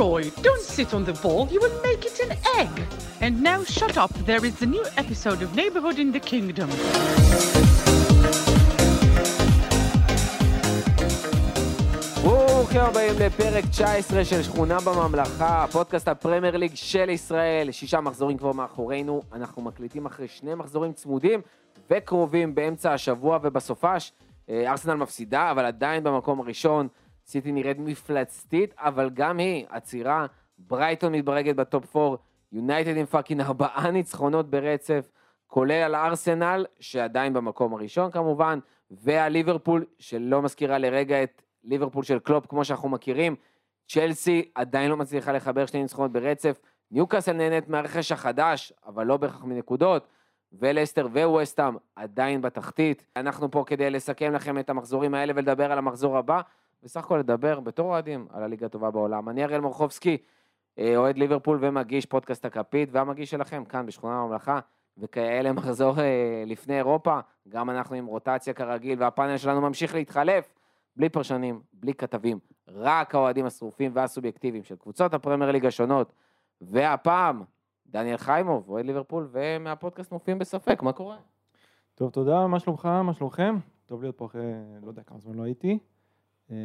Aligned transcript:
Leroy, 0.00 0.30
don't 0.40 0.62
sit 0.62 0.94
on 0.94 1.04
the 1.04 1.12
ball, 1.24 1.46
you 1.54 1.60
will 1.60 1.78
make 1.88 2.02
it 2.10 2.18
an 2.26 2.32
egg. 2.60 2.74
And 3.20 3.42
now 3.42 3.62
shut 3.64 3.98
up, 3.98 4.12
there 4.30 4.42
is 4.46 4.62
a 4.62 4.66
new 4.66 4.84
episode 4.96 5.42
of 5.42 5.54
Neighborhood 5.54 5.98
in 5.98 6.10
the 6.12 6.20
Kingdom. 6.20 6.70
ברוכים 12.22 12.80
הבאים 12.80 13.14
לפרק 13.18 13.64
19 13.64 14.24
של 14.24 14.42
שכונה 14.42 14.78
בממלכה, 14.80 15.66
פודקאסט 15.72 16.08
הפרמייר 16.08 16.56
ליג 16.56 16.74
של 16.74 17.10
ישראל, 17.10 17.70
שישה 17.70 18.00
מחזורים 18.00 18.38
כבר 18.38 18.52
מאחורינו, 18.52 19.22
אנחנו 19.32 19.62
מקליטים 19.62 20.06
אחרי 20.06 20.28
שני 20.28 20.54
מחזורים 20.54 20.92
צמודים 20.92 21.40
וקרובים 21.90 22.54
באמצע 22.54 22.92
השבוע 22.92 23.38
ובסופש. 23.42 24.12
אה, 24.50 24.70
ארסנל 24.70 24.94
מפסידה, 24.94 25.50
אבל 25.50 25.64
עדיין 25.64 26.04
במקום 26.04 26.40
הראשון, 26.40 26.88
סיטי 27.30 27.52
נראית 27.52 27.78
מפלצתית, 27.78 28.74
אבל 28.78 29.10
גם 29.10 29.38
היא 29.38 29.66
עצירה, 29.68 30.26
ברייטון 30.58 31.12
מתברגת 31.12 31.56
ב 31.56 31.66
top 31.66 31.96
4, 31.96 32.16
יונייטד 32.52 32.96
עם 32.96 33.06
fucking 33.06 33.40
ארבעה 33.40 33.90
ניצחונות 33.90 34.50
ברצף, 34.50 35.08
כולל 35.46 35.72
על 35.72 35.94
ארסנל, 35.94 36.66
שעדיין 36.80 37.32
במקום 37.32 37.74
הראשון 37.74 38.10
כמובן, 38.10 38.58
והליברפול, 38.90 39.84
שלא 39.98 40.42
מזכירה 40.42 40.78
לרגע 40.78 41.22
את 41.22 41.42
ליברפול 41.64 42.04
של 42.04 42.18
קלופ, 42.18 42.46
כמו 42.46 42.64
שאנחנו 42.64 42.88
מכירים, 42.88 43.36
צ'לסי 43.88 44.50
עדיין 44.54 44.90
לא 44.90 44.96
מצליחה 44.96 45.32
לחבר 45.32 45.66
שני 45.66 45.82
ניצחונות 45.82 46.12
ברצף, 46.12 46.60
ניוקאסל 46.90 47.32
נהנית 47.32 47.68
מהרכש 47.68 48.12
החדש, 48.12 48.72
אבל 48.86 49.06
לא 49.06 49.16
בהכרח 49.16 49.44
מנקודות, 49.44 50.06
ולסטר 50.52 51.06
וווסטאם 51.06 51.76
עדיין 51.96 52.42
בתחתית. 52.42 53.04
אנחנו 53.16 53.50
פה 53.50 53.64
כדי 53.66 53.90
לסכם 53.90 54.32
לכם 54.32 54.58
את 54.58 54.70
המחזורים 54.70 55.14
האלה 55.14 55.32
ולדבר 55.36 55.72
על 55.72 55.78
המחזור 55.78 56.18
הבא, 56.18 56.40
וסך 56.82 57.04
הכל 57.04 57.16
לדבר 57.16 57.60
בתור 57.60 57.86
אוהדים 57.86 58.26
על 58.30 58.42
הליגה 58.42 58.66
הטובה 58.66 58.90
בעולם. 58.90 59.28
אני 59.28 59.44
אריאל 59.44 59.60
מורחובסקי, 59.60 60.16
אה, 60.78 60.96
אוהד 60.96 61.18
ליברפול 61.18 61.58
ומגיש 61.60 62.06
פודקאסט 62.06 62.44
הכפית, 62.44 62.88
והמגיש 62.92 63.30
שלכם 63.30 63.64
כאן 63.64 63.86
בשכונה 63.86 64.20
הממלכה, 64.20 64.60
וכאלה 64.98 65.52
מחזור 65.62 66.00
אה, 66.00 66.44
לפני 66.46 66.76
אירופה, 66.76 67.20
גם 67.48 67.70
אנחנו 67.70 67.96
עם 67.96 68.06
רוטציה 68.06 68.54
כרגיל, 68.54 69.02
והפאנל 69.02 69.36
שלנו 69.36 69.60
ממשיך 69.60 69.94
להתחלף. 69.94 70.54
בלי 70.96 71.08
פרשנים, 71.08 71.60
בלי 71.72 71.94
כתבים, 71.94 72.38
רק 72.68 73.14
האוהדים 73.14 73.46
השרופים 73.46 73.90
והסובייקטיביים 73.94 74.64
של 74.64 74.76
קבוצות 74.76 75.14
הפרמייר 75.14 75.50
ליג 75.50 75.66
השונות. 75.66 76.12
והפעם, 76.60 77.42
דניאל 77.86 78.16
חיימוב, 78.16 78.68
אוהד 78.68 78.86
ליברפול, 78.86 79.28
ומהפודקאסט 79.32 80.12
מופיעים 80.12 80.38
בספק, 80.38 80.82
מה 80.82 80.92
קורה? 80.92 81.16
טוב, 81.94 82.10
תודה, 82.10 82.46
מה 82.46 82.58
שלומך, 82.58 82.86
מה 82.86 83.14
שלומכם? 83.14 83.56
טוב 83.86 84.02
להיות 84.02 84.16
פה 84.16 84.26
אחרי, 84.26 84.42
לא 84.82 84.88
יודע 84.88 85.02
כמה 85.02 85.18
זמן 85.18 85.34
לא 85.34 85.42
הייתי. 85.42 85.78
אה, 86.50 86.56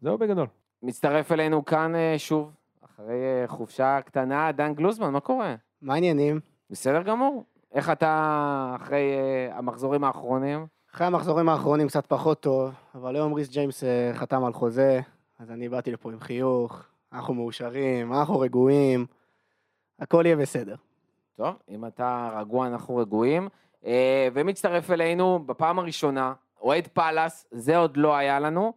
זהו 0.00 0.18
בגדול. 0.18 0.46
מצטרף 0.82 1.32
אלינו 1.32 1.64
כאן 1.64 1.94
אה, 1.94 2.14
שוב, 2.18 2.50
אחרי 2.84 3.14
אה, 3.14 3.48
חופשה 3.48 4.00
קטנה, 4.00 4.52
דן 4.52 4.74
גלוזמן, 4.74 5.12
מה 5.12 5.20
קורה? 5.20 5.54
מה 5.82 5.94
העניינים? 5.94 6.40
בסדר 6.70 7.02
גמור. 7.02 7.44
איך 7.72 7.90
אתה 7.90 8.76
אחרי 8.76 9.12
המחזורים 9.52 10.04
האחרונים? 10.04 10.66
אחרי 10.94 11.06
המחזורים 11.06 11.48
האחרונים 11.48 11.88
קצת 11.88 12.06
פחות 12.06 12.40
טוב, 12.40 12.74
אבל 12.94 13.16
היום 13.16 13.32
ריס 13.34 13.50
ג'יימס 13.50 13.84
חתם 14.14 14.44
על 14.44 14.52
חוזה, 14.52 15.00
אז 15.38 15.50
אני 15.50 15.68
באתי 15.68 15.90
לפה 15.90 16.12
עם 16.12 16.20
חיוך, 16.20 16.84
אנחנו 17.12 17.34
מאושרים, 17.34 18.12
אנחנו 18.12 18.40
רגועים, 18.40 19.06
הכל 19.98 20.22
יהיה 20.26 20.36
בסדר. 20.36 20.74
טוב, 21.36 21.54
אם 21.68 21.86
אתה 21.86 22.30
רגוע, 22.40 22.66
אנחנו 22.66 22.96
רגועים. 22.96 23.48
ומצטרף 24.32 24.90
אלינו 24.90 25.38
בפעם 25.46 25.78
הראשונה, 25.78 26.32
אוהד 26.60 26.86
פאלאס, 26.86 27.46
זה 27.50 27.76
עוד 27.76 27.96
לא 27.96 28.16
היה 28.16 28.40
לנו. 28.40 28.72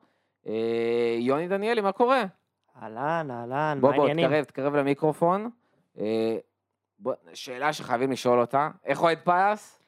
אה, 0.48 1.18
יוני 1.20 1.48
דניאלי, 1.48 1.82
מה 1.82 1.92
קורה? 1.92 2.24
אהלן, 2.82 3.32
אהלן, 3.32 3.78
בוא, 3.82 3.90
מה 3.90 3.96
בוא, 3.96 4.08
העניינים? 4.08 4.30
תקרב, 4.30 4.44
תקרב 4.44 4.76
למיקרופון. 4.76 5.50
בוא, 7.00 7.14
שאלה 7.34 7.74
שחייבים 7.74 8.12
לשאול 8.12 8.40
אותה, 8.40 8.70
איך 8.86 9.04
אוהד 9.04 9.20
פאלאס? 9.24 9.84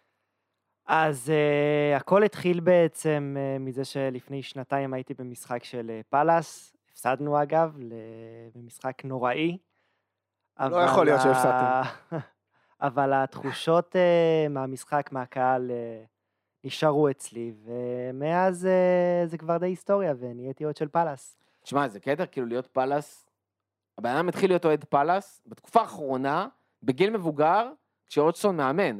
אז 0.88 1.32
uh, 1.32 1.98
הכל 1.98 2.24
התחיל 2.24 2.60
בעצם 2.60 3.36
uh, 3.38 3.60
מזה 3.60 3.86
שלפני 3.86 4.44
שנתיים 4.44 4.94
הייתי 4.94 5.14
במשחק 5.14 5.64
של 5.64 5.92
uh, 6.02 6.06
פאלאס, 6.10 6.76
הפסדנו 6.92 7.44
אגב. 7.44 7.78
במשחק 8.56 9.06
נוראי. 9.06 9.58
לא 10.60 10.78
יכול 10.78 11.06
להיות 11.06 11.22
שהפסדתם. 11.22 11.82
אבל 12.82 13.14
התחושות 13.14 13.96
uh, 13.96 14.50
מהמשחק, 14.50 15.10
מהקהל, 15.12 15.72
uh, 15.72 16.08
נשארו 16.66 17.10
אצלי, 17.10 17.54
ומאז 17.64 18.66
uh, 18.66 19.28
זה 19.28 19.38
כבר 19.38 19.58
די 19.58 19.66
היסטוריה, 19.66 20.14
ונהייתי 20.20 20.64
אוהד 20.64 20.78
של 20.78 20.88
פאלאס. 20.88 21.38
תשמע, 21.64 21.88
זה 21.88 22.00
קטע 22.00 22.26
כאילו 22.26 22.48
להיות 22.48 22.68
פאלאס, 22.68 23.26
הבן 23.98 24.10
אדם 24.10 24.30
התחיל 24.30 24.50
להיות 24.50 24.66
אוהד 24.66 24.84
פאלאס 24.84 25.42
בתקופה 25.46 25.82
האחרונה, 25.82 26.48
בגיל 26.84 27.10
מבוגר, 27.10 27.72
כשהודג'סון 28.08 28.58
מאמן. 28.58 29.00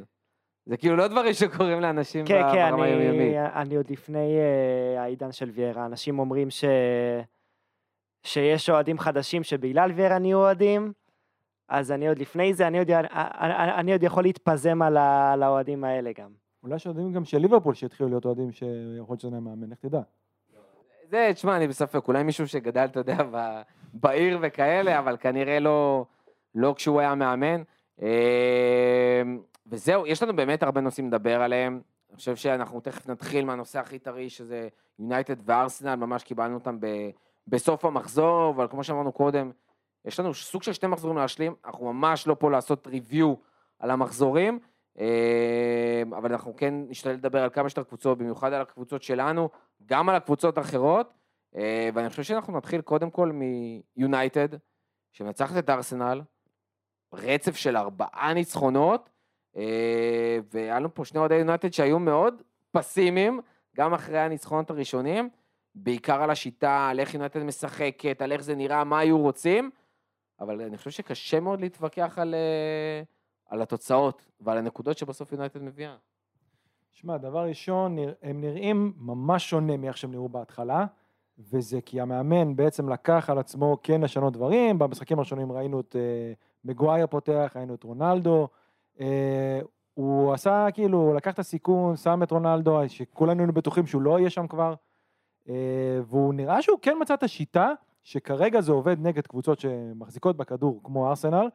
זה 0.66 0.76
כאילו 0.76 0.96
לא 0.96 1.08
דברים 1.08 1.32
שקורים 1.32 1.80
לאנשים 1.80 2.26
כן, 2.26 2.42
כן, 2.52 2.70
ברמה 2.70 2.84
היומיומית. 2.84 3.36
אני, 3.36 3.62
אני 3.62 3.76
עוד 3.76 3.90
לפני 3.90 4.36
uh, 4.36 5.00
העידן 5.00 5.32
של 5.32 5.50
ויירה, 5.50 5.86
אנשים 5.86 6.18
אומרים 6.18 6.50
ש... 6.50 6.64
שיש 8.26 8.70
אוהדים 8.70 8.98
חדשים 8.98 9.42
שבגלל 9.42 9.92
ויארה 9.92 10.18
נהיו 10.18 10.38
אוהדים, 10.38 10.92
אז 11.68 11.92
אני 11.92 12.08
עוד 12.08 12.18
לפני 12.18 12.54
זה, 12.54 12.66
אני 12.66 12.78
עוד, 12.78 12.90
אני, 12.90 13.54
אני, 13.74 13.92
עוד 13.92 14.02
יכול 14.02 14.22
להתפזם 14.22 14.82
על 14.82 15.42
האוהדים 15.42 15.84
האלה 15.84 16.10
גם. 16.18 16.45
אולי 16.66 16.76
יש 16.76 16.86
אוהדים 16.86 17.12
גם 17.12 17.24
של 17.24 17.38
ליברפול 17.38 17.74
שהתחילו 17.74 18.08
להיות 18.08 18.24
אוהדים 18.24 18.52
שיכול 18.52 19.06
להיות 19.08 19.20
שזה 19.20 19.40
מאמן, 19.40 19.70
איך 19.70 19.78
תדע? 19.78 20.00
זה, 21.08 21.30
תשמע, 21.34 21.56
אני 21.56 21.68
בספק, 21.68 22.08
אולי 22.08 22.22
מישהו 22.22 22.48
שגדל, 22.48 22.84
אתה 22.84 23.00
יודע, 23.00 23.16
בעיר 23.94 24.38
וכאלה, 24.42 24.98
אבל 24.98 25.16
כנראה 25.16 25.60
לא, 25.60 26.04
לא 26.54 26.74
כשהוא 26.76 27.00
היה 27.00 27.14
מאמן. 27.14 27.62
אה, 28.02 29.22
וזהו, 29.66 30.06
יש 30.06 30.22
לנו 30.22 30.36
באמת 30.36 30.62
הרבה 30.62 30.80
נושאים 30.80 31.06
לדבר 31.06 31.42
עליהם. 31.42 31.80
אני 32.10 32.16
חושב 32.16 32.36
שאנחנו 32.36 32.80
תכף 32.80 33.08
נתחיל 33.08 33.44
מהנושא 33.44 33.78
הכי 33.78 33.98
טרי, 33.98 34.30
שזה 34.30 34.68
יונייטד 34.98 35.36
וארסנל, 35.44 35.94
ממש 35.94 36.22
קיבלנו 36.22 36.54
אותם 36.54 36.80
ב, 36.80 36.86
בסוף 37.48 37.84
המחזור, 37.84 38.52
אבל 38.56 38.68
כמו 38.68 38.84
שאמרנו 38.84 39.12
קודם, 39.12 39.50
יש 40.04 40.20
לנו 40.20 40.34
סוג 40.34 40.62
של 40.62 40.72
שני 40.72 40.88
מחזורים 40.88 41.16
להשלים, 41.16 41.54
אנחנו 41.64 41.92
ממש 41.92 42.26
לא 42.26 42.36
פה 42.38 42.50
לעשות 42.50 42.86
ריוויו 42.86 43.34
על 43.78 43.90
המחזורים, 43.90 44.58
אבל 46.18 46.32
אנחנו 46.32 46.56
כן 46.56 46.74
נשתדל 46.88 47.12
לדבר 47.12 47.42
על 47.42 47.50
כמה 47.50 47.68
שיותר 47.68 47.88
קבוצות, 47.88 48.18
במיוחד 48.18 48.52
על 48.52 48.62
הקבוצות 48.62 49.02
שלנו, 49.02 49.48
גם 49.86 50.08
על 50.08 50.14
הקבוצות 50.14 50.58
האחרות, 50.58 51.12
אה, 51.56 51.90
ואני 51.94 52.10
חושב 52.10 52.22
שאנחנו 52.22 52.56
נתחיל 52.56 52.80
קודם 52.80 53.10
כל 53.10 53.32
מיונייטד, 53.32 54.48
שמנצחת 55.12 55.58
את 55.58 55.70
ארסנל, 55.70 56.22
רצף 57.12 57.56
של 57.56 57.76
ארבעה 57.76 58.34
ניצחונות, 58.34 59.10
אה, 59.56 60.38
והיה 60.52 60.78
לנו 60.78 60.94
פה 60.94 61.04
שני 61.04 61.20
אוהדי 61.20 61.34
יונייטד 61.34 61.72
שהיו 61.72 61.98
מאוד 61.98 62.42
פסימיים, 62.70 63.40
גם 63.76 63.94
אחרי 63.94 64.18
הניצחונות 64.18 64.70
הראשונים, 64.70 65.28
בעיקר 65.74 66.22
על 66.22 66.30
השיטה, 66.30 66.88
על 66.90 67.00
איך 67.00 67.14
יונייטד 67.14 67.42
משחקת, 67.42 68.22
על 68.22 68.32
איך 68.32 68.40
זה 68.40 68.54
נראה, 68.54 68.84
מה 68.84 68.98
היו 68.98 69.18
רוצים, 69.18 69.70
אבל 70.40 70.60
אני 70.60 70.76
חושב 70.76 70.90
שקשה 70.90 71.40
מאוד 71.40 71.60
להתווכח 71.60 72.18
על, 72.18 72.34
אה, 72.34 73.02
על 73.48 73.62
התוצאות 73.62 74.26
ועל 74.40 74.58
הנקודות 74.58 74.98
שבסוף 74.98 75.32
יונייטד 75.32 75.62
מביאה. 75.62 75.96
שמע, 76.92 77.16
דבר 77.16 77.44
ראשון, 77.44 77.96
הם 78.22 78.40
נראים 78.40 78.92
ממש 78.96 79.50
שונה 79.50 79.76
מאיך 79.76 79.96
שהם 79.96 80.10
נראו 80.10 80.28
בהתחלה, 80.28 80.86
וזה 81.38 81.80
כי 81.80 82.00
המאמן 82.00 82.56
בעצם 82.56 82.88
לקח 82.88 83.30
על 83.30 83.38
עצמו 83.38 83.78
כן 83.82 84.00
לשנות 84.00 84.32
דברים, 84.32 84.78
במשחקים 84.78 85.18
הראשונים 85.18 85.52
ראינו 85.52 85.80
את 85.80 85.96
אה, 85.96 86.32
מגווייר 86.64 87.06
פותח, 87.06 87.52
ראינו 87.56 87.74
את 87.74 87.82
רונלדו, 87.82 88.48
אה, 89.00 89.60
הוא 89.94 90.32
עשה 90.32 90.66
כאילו, 90.74 90.98
הוא 90.98 91.14
לקח 91.14 91.34
את 91.34 91.38
הסיכון, 91.38 91.96
שם 91.96 92.22
את 92.22 92.30
רונלדו, 92.30 92.80
שכולנו 92.88 93.40
היינו 93.40 93.52
בטוחים 93.52 93.86
שהוא 93.86 94.02
לא 94.02 94.18
יהיה 94.18 94.30
שם 94.30 94.46
כבר, 94.46 94.74
אה, 95.48 96.00
והוא 96.06 96.34
נראה 96.34 96.62
שהוא 96.62 96.78
כן 96.82 96.96
מצא 97.00 97.14
את 97.14 97.22
השיטה, 97.22 97.72
שכרגע 98.02 98.60
זה 98.60 98.72
עובד 98.72 98.96
נגד 99.00 99.26
קבוצות 99.26 99.60
שמחזיקות 99.60 100.36
בכדור, 100.36 100.80
כמו 100.84 101.08
ארסנל, 101.08 101.48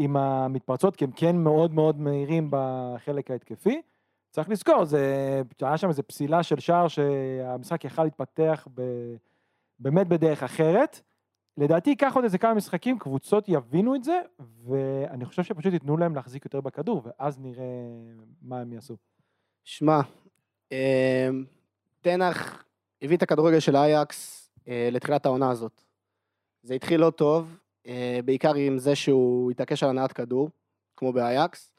עם 0.00 0.16
המתפרצות, 0.16 0.96
כי 0.96 1.04
הם 1.04 1.10
כן 1.10 1.36
מאוד 1.36 1.74
מאוד 1.74 2.00
מהירים 2.00 2.48
בחלק 2.50 3.30
ההתקפי. 3.30 3.82
צריך 4.30 4.48
לזכור, 4.48 4.84
זה, 4.84 5.42
היה 5.60 5.76
שם 5.76 5.88
איזו 5.88 6.02
פסילה 6.06 6.42
של 6.42 6.60
שער 6.60 6.88
שהמשחק 6.88 7.84
יכל 7.84 8.04
להתפתח 8.04 8.68
ב, 8.74 8.82
באמת 9.78 10.08
בדרך 10.08 10.42
אחרת. 10.42 11.00
לדעתי 11.56 11.90
ייקח 11.90 12.12
עוד 12.14 12.24
איזה 12.24 12.38
כמה 12.38 12.54
משחקים, 12.54 12.98
קבוצות 12.98 13.44
יבינו 13.48 13.94
את 13.94 14.04
זה, 14.04 14.20
ואני 14.64 15.24
חושב 15.24 15.42
שפשוט 15.42 15.72
ייתנו 15.72 15.96
להם 15.96 16.14
להחזיק 16.14 16.44
יותר 16.44 16.60
בכדור, 16.60 17.02
ואז 17.04 17.38
נראה 17.38 17.64
מה 18.42 18.60
הם 18.60 18.72
יעשו. 18.72 18.96
שמע, 19.64 20.00
אה, 20.72 21.28
תנח 22.00 22.64
הביא 23.02 23.16
את 23.16 23.22
הכדורגל 23.22 23.60
של 23.60 23.76
אייקס 23.76 24.50
אה, 24.68 24.88
לתחילת 24.92 25.26
העונה 25.26 25.50
הזאת. 25.50 25.82
זה 26.62 26.74
התחיל 26.74 27.00
לא 27.00 27.10
טוב, 27.10 27.56
בעיקר 28.24 28.54
עם 28.54 28.78
זה 28.78 28.94
שהוא 28.94 29.50
התעקש 29.50 29.82
על 29.82 29.88
הנעת 29.88 30.12
כדור, 30.12 30.50
כמו 30.96 31.12
באייקס, 31.12 31.70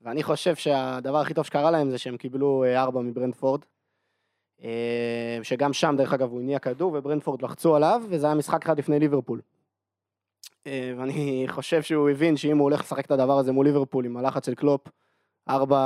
ואני 0.00 0.22
חושב 0.22 0.54
שהדבר 0.54 1.18
הכי 1.18 1.34
טוב 1.34 1.44
שקרה 1.44 1.70
להם 1.70 1.90
זה 1.90 1.98
שהם 1.98 2.16
קיבלו 2.16 2.64
אה, 2.64 2.82
ארבע 2.82 3.00
מברנדפורד, 3.00 3.64
אה, 4.62 5.38
שגם 5.42 5.72
שם 5.72 5.94
דרך 5.98 6.12
אגב 6.12 6.30
הוא 6.30 6.40
הניע 6.40 6.58
כדור 6.58 6.92
וברנדפורד 6.94 7.42
לחצו 7.42 7.76
עליו, 7.76 8.02
וזה 8.08 8.26
היה 8.26 8.34
משחק 8.34 8.62
אחד 8.64 8.78
לפני 8.78 8.98
ליברפול. 8.98 9.40
אה, 10.66 10.92
ואני 10.98 11.44
חושב 11.48 11.82
שהוא 11.82 12.10
הבין 12.10 12.36
שאם 12.36 12.58
הוא 12.58 12.64
הולך 12.64 12.80
לשחק 12.80 13.06
את 13.06 13.10
הדבר 13.10 13.38
הזה 13.38 13.52
מול 13.52 13.66
ליברפול 13.66 14.04
עם 14.04 14.16
הלחץ 14.16 14.46
של 14.46 14.54
קלופ, 14.54 14.88
ארבע 15.48 15.78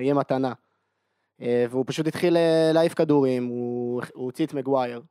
יהיה 0.00 0.14
מתנה. 0.14 0.52
אה, 1.40 1.66
והוא 1.70 1.84
פשוט 1.86 2.06
התחיל 2.06 2.36
אה, 2.36 2.70
להעיף 2.74 2.94
כדורים, 2.94 3.46
הוא 3.46 4.02
הוא 4.14 4.24
הוציא 4.24 4.46
את 4.46 4.54
מגווייר. 4.54 5.02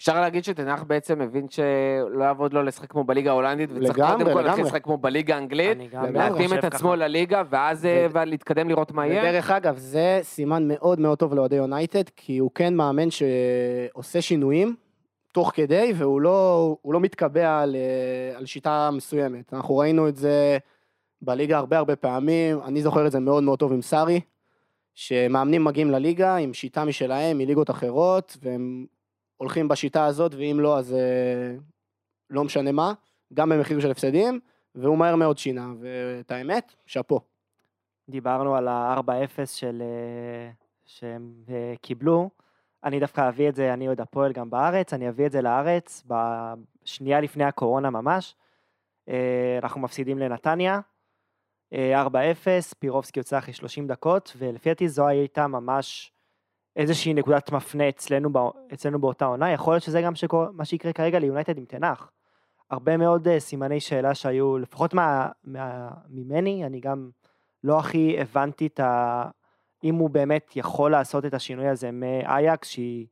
אפשר 0.00 0.20
להגיד 0.20 0.44
שתנח 0.44 0.82
בעצם 0.82 1.20
הבין 1.20 1.46
שלא 1.48 2.24
יעבוד 2.24 2.52
לו 2.52 2.62
לשחק 2.62 2.90
כמו 2.90 3.04
בליגה 3.04 3.30
ההולנדית, 3.30 3.70
וצריך 3.72 3.96
קודם 3.96 4.06
כל 4.08 4.16
להתחיל 4.16 4.40
לגמרי. 4.44 4.62
לשחק 4.62 4.84
כמו 4.84 4.98
בליגה 4.98 5.34
האנגלית, 5.34 5.78
להתאים 6.12 6.52
את 6.54 6.58
ככה. 6.58 6.66
עצמו 6.66 6.96
לליגה, 6.96 7.42
ואז 7.50 7.86
אה, 7.86 8.06
ו- 8.12 8.24
להתקדם 8.24 8.68
לראות 8.68 8.92
מה 8.92 9.06
יהיה. 9.06 9.22
ודרך 9.30 9.50
אגב, 9.50 9.76
זה 9.76 10.20
סימן 10.22 10.68
מאוד 10.68 11.00
מאוד 11.00 11.18
טוב 11.18 11.34
לאוהדי 11.34 11.56
יונייטד, 11.56 12.02
כי 12.16 12.38
הוא 12.38 12.50
כן 12.54 12.74
מאמן 12.74 13.08
שעושה 13.10 14.22
שינויים 14.22 14.76
תוך 15.32 15.52
כדי, 15.54 15.92
והוא 15.96 16.20
לא, 16.20 16.76
לא 16.84 17.00
מתקבע 17.00 17.60
על, 17.60 17.76
אה, 17.76 18.38
על 18.38 18.46
שיטה 18.46 18.90
מסוימת. 18.92 19.54
אנחנו 19.54 19.76
ראינו 19.76 20.08
את 20.08 20.16
זה 20.16 20.58
בליגה 21.22 21.58
הרבה 21.58 21.78
הרבה 21.78 21.96
פעמים, 21.96 22.58
אני 22.64 22.82
זוכר 22.82 23.06
את 23.06 23.12
זה 23.12 23.20
מאוד 23.20 23.42
מאוד 23.42 23.58
טוב 23.58 23.72
עם 23.72 23.82
סארי, 23.82 24.20
שמאמנים 24.94 25.64
מגיעים 25.64 25.90
לליגה 25.90 26.36
עם 26.36 26.54
שיטה 26.54 26.84
משלהם, 26.84 27.38
מליגות 27.38 27.70
אחרות, 27.70 28.36
והם 28.42 28.86
הולכים 29.40 29.68
בשיטה 29.68 30.04
הזאת, 30.04 30.34
ואם 30.34 30.56
לא, 30.60 30.78
אז 30.78 30.92
אה, 30.92 31.56
לא 32.30 32.44
משנה 32.44 32.72
מה, 32.72 32.92
גם 33.34 33.48
במחיר 33.48 33.80
של 33.80 33.90
הפסדים, 33.90 34.40
והוא 34.74 34.98
מהר 34.98 35.16
מאוד 35.16 35.38
שינה, 35.38 35.66
ואת 35.80 36.30
האמת, 36.30 36.74
שאפו. 36.86 37.20
דיברנו 38.08 38.56
על 38.56 38.68
ה-4-0 38.68 39.46
של... 39.46 39.82
אה, 39.82 40.50
שהם 40.86 41.32
אה, 41.48 41.74
קיבלו. 41.80 42.30
אני 42.84 43.00
דווקא 43.00 43.28
אביא 43.28 43.48
את 43.48 43.54
זה, 43.54 43.72
אני 43.72 43.86
אוהד 43.86 44.00
הפועל 44.00 44.32
גם 44.32 44.50
בארץ, 44.50 44.92
אני 44.92 45.08
אביא 45.08 45.26
את 45.26 45.32
זה 45.32 45.42
לארץ 45.42 46.04
בשנייה 46.06 47.20
לפני 47.20 47.44
הקורונה 47.44 47.90
ממש. 47.90 48.36
אנחנו 49.62 49.80
מפסידים 49.80 50.18
לנתניה, 50.18 50.80
אה, 51.72 52.02
4-0, 52.06 52.74
פירובסקי 52.78 53.20
יוצא 53.20 53.38
אחרי 53.38 53.54
30 53.54 53.86
דקות, 53.86 54.32
ולפי 54.38 54.68
דעתי 54.68 54.88
זו 54.88 55.06
הייתה 55.06 55.46
ממש 55.46 56.12
איזושהי 56.76 57.14
נקודת 57.14 57.52
מפנה 57.52 57.88
אצלנו, 57.88 58.52
אצלנו 58.74 58.98
באותה 59.00 59.24
עונה, 59.24 59.52
יכול 59.52 59.72
להיות 59.72 59.82
שזה 59.82 60.00
גם 60.00 60.14
שקור, 60.14 60.44
מה 60.52 60.64
שיקרה 60.64 60.92
כרגע 60.92 61.18
ליונייטד 61.18 61.58
עם 61.58 61.64
תנח. 61.64 62.10
הרבה 62.70 62.96
מאוד 62.96 63.28
אה, 63.28 63.40
סימני 63.40 63.80
שאלה 63.80 64.14
שהיו, 64.14 64.58
לפחות 64.58 64.94
מה, 64.94 65.28
מה, 65.44 65.90
ממני, 66.08 66.66
אני 66.66 66.80
גם 66.80 67.10
לא 67.64 67.78
הכי 67.78 68.20
הבנתי 68.20 68.66
את 68.66 68.80
ה... 68.80 69.24
אם 69.84 69.94
הוא 69.94 70.10
באמת 70.10 70.52
יכול 70.56 70.90
לעשות 70.90 71.24
את 71.24 71.34
השינוי 71.34 71.68
הזה 71.68 71.90
מאייקס, 71.90 72.68
שהיא 72.68 73.06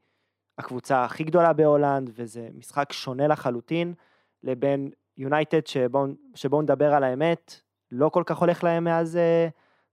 הקבוצה 0.58 1.04
הכי 1.04 1.24
גדולה 1.24 1.52
בהולנד, 1.52 2.10
וזה 2.14 2.48
משחק 2.54 2.92
שונה 2.92 3.26
לחלוטין, 3.26 3.94
לבין 4.42 4.90
יונייטד, 5.16 5.66
שבואו 5.66 6.06
שבוא 6.34 6.62
נדבר 6.62 6.94
על 6.94 7.04
האמת, 7.04 7.60
לא 7.92 8.08
כל 8.08 8.22
כך 8.26 8.38
הולך 8.38 8.64
להם 8.64 8.84
מאז 8.84 9.16
אה, 9.16 9.48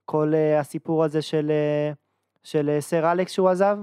כל 0.05 0.31
אה, 0.33 0.59
הסיפור 0.59 1.03
הזה 1.03 1.21
של, 1.21 1.51
אה, 1.51 1.91
של 2.45 2.69
אה, 2.69 2.81
סר 2.81 3.11
אלכס 3.11 3.31
שהוא 3.31 3.49
עזב. 3.49 3.77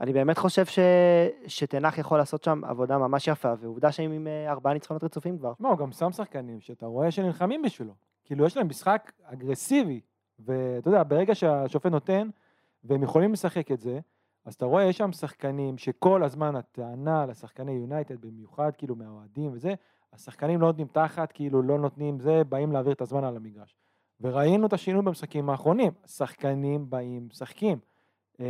אני 0.00 0.12
באמת 0.12 0.38
חושב 0.38 0.66
ש, 0.66 0.78
שתנח 1.46 1.98
יכול 1.98 2.18
לעשות 2.18 2.44
שם 2.44 2.64
עבודה 2.64 2.98
ממש 2.98 3.28
יפה, 3.28 3.52
ועובדה 3.60 3.92
שהם 3.92 4.12
עם 4.12 4.26
אה, 4.26 4.50
ארבעה 4.50 4.74
ניצחונות 4.74 5.04
רצופים 5.04 5.38
כבר. 5.38 5.54
תשמע, 5.54 5.68
הוא 5.68 5.78
גם 5.78 5.92
שם 5.92 6.12
שחקנים 6.12 6.60
שאתה 6.60 6.86
רואה 6.86 7.10
שנלחמים 7.10 7.62
בשבילו. 7.62 7.94
כאילו, 8.24 8.46
יש 8.46 8.56
להם 8.56 8.68
משחק 8.68 9.12
אגרסיבי, 9.24 10.00
ואתה 10.38 10.88
יודע, 10.88 11.02
ברגע 11.02 11.34
שהשופט 11.34 11.90
נותן, 11.90 12.28
והם 12.84 13.02
יכולים 13.02 13.32
לשחק 13.32 13.72
את 13.72 13.80
זה, 13.80 14.00
אז 14.44 14.54
אתה 14.54 14.64
רואה, 14.64 14.84
יש 14.84 14.98
שם 14.98 15.12
שחקנים 15.12 15.78
שכל 15.78 16.22
הזמן 16.22 16.56
הטענה 16.56 17.26
לשחקני 17.26 17.72
יונייטד, 17.72 18.20
במיוחד 18.20 18.70
כאילו 18.78 18.96
מהאוהדים 18.96 19.50
וזה, 19.52 19.74
השחקנים 20.12 20.60
לא 20.60 20.66
נותנים 20.66 20.86
תחת, 20.92 21.32
כאילו 21.32 21.62
לא 21.62 21.78
נותנים 21.78 22.20
זה, 22.20 22.44
באים 22.48 22.72
להעביר 22.72 22.92
את 22.92 23.00
הזמן 23.00 23.24
על 23.24 23.36
המגרש. 23.36 23.81
וראינו 24.22 24.66
את 24.66 24.72
השינוי 24.72 25.02
במשחקים 25.02 25.50
האחרונים, 25.50 25.92
שחקנים 26.06 26.90
באים, 26.90 27.28
משחקים. 27.30 27.78
אה, 28.40 28.46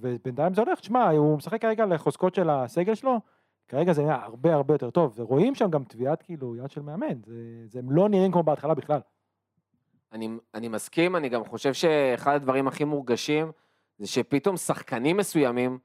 ובינתיים 0.00 0.54
זה 0.54 0.62
הולך, 0.62 0.80
תשמע, 0.80 1.10
הוא 1.10 1.36
משחק 1.36 1.62
כרגע 1.62 1.86
לחוזקות 1.86 2.34
של 2.34 2.50
הסגל 2.50 2.94
שלו, 2.94 3.20
כרגע 3.68 3.92
זה 3.92 4.02
נראה 4.02 4.24
הרבה 4.24 4.54
הרבה 4.54 4.74
יותר 4.74 4.90
טוב, 4.90 5.14
ורואים 5.16 5.54
שם 5.54 5.70
גם 5.70 5.84
תביעת 5.84 6.22
כאילו 6.22 6.56
יד 6.56 6.70
של 6.70 6.82
מאמן, 6.82 7.22
זה, 7.26 7.34
זה 7.66 7.78
הם 7.78 7.90
לא 7.90 8.08
נראים 8.08 8.32
כמו 8.32 8.42
בהתחלה 8.42 8.74
בכלל. 8.74 9.00
אני, 10.12 10.28
אני 10.54 10.68
מסכים, 10.68 11.16
אני 11.16 11.28
גם 11.28 11.44
חושב 11.44 11.72
שאחד 11.72 12.34
הדברים 12.34 12.68
הכי 12.68 12.84
מורגשים 12.84 13.52
זה 13.98 14.06
שפתאום 14.06 14.56
שחקנים 14.56 15.16
מסוימים 15.16 15.78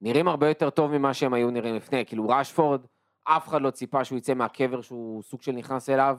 נראים 0.00 0.28
הרבה 0.28 0.48
יותר 0.48 0.70
טוב 0.70 0.98
ממה 0.98 1.14
שהם 1.14 1.34
היו 1.34 1.50
נראים 1.50 1.74
לפני. 1.74 2.06
כאילו 2.06 2.28
רשפורד, 2.28 2.80
אף 3.24 3.48
אחד 3.48 3.62
לא 3.62 3.70
ציפה 3.70 4.04
שהוא 4.04 4.18
יצא 4.18 4.34
מהקבר 4.34 4.80
שהוא 4.80 5.22
סוג 5.22 5.42
של 5.42 5.52
נכנס 5.52 5.90
אליו. 5.90 6.16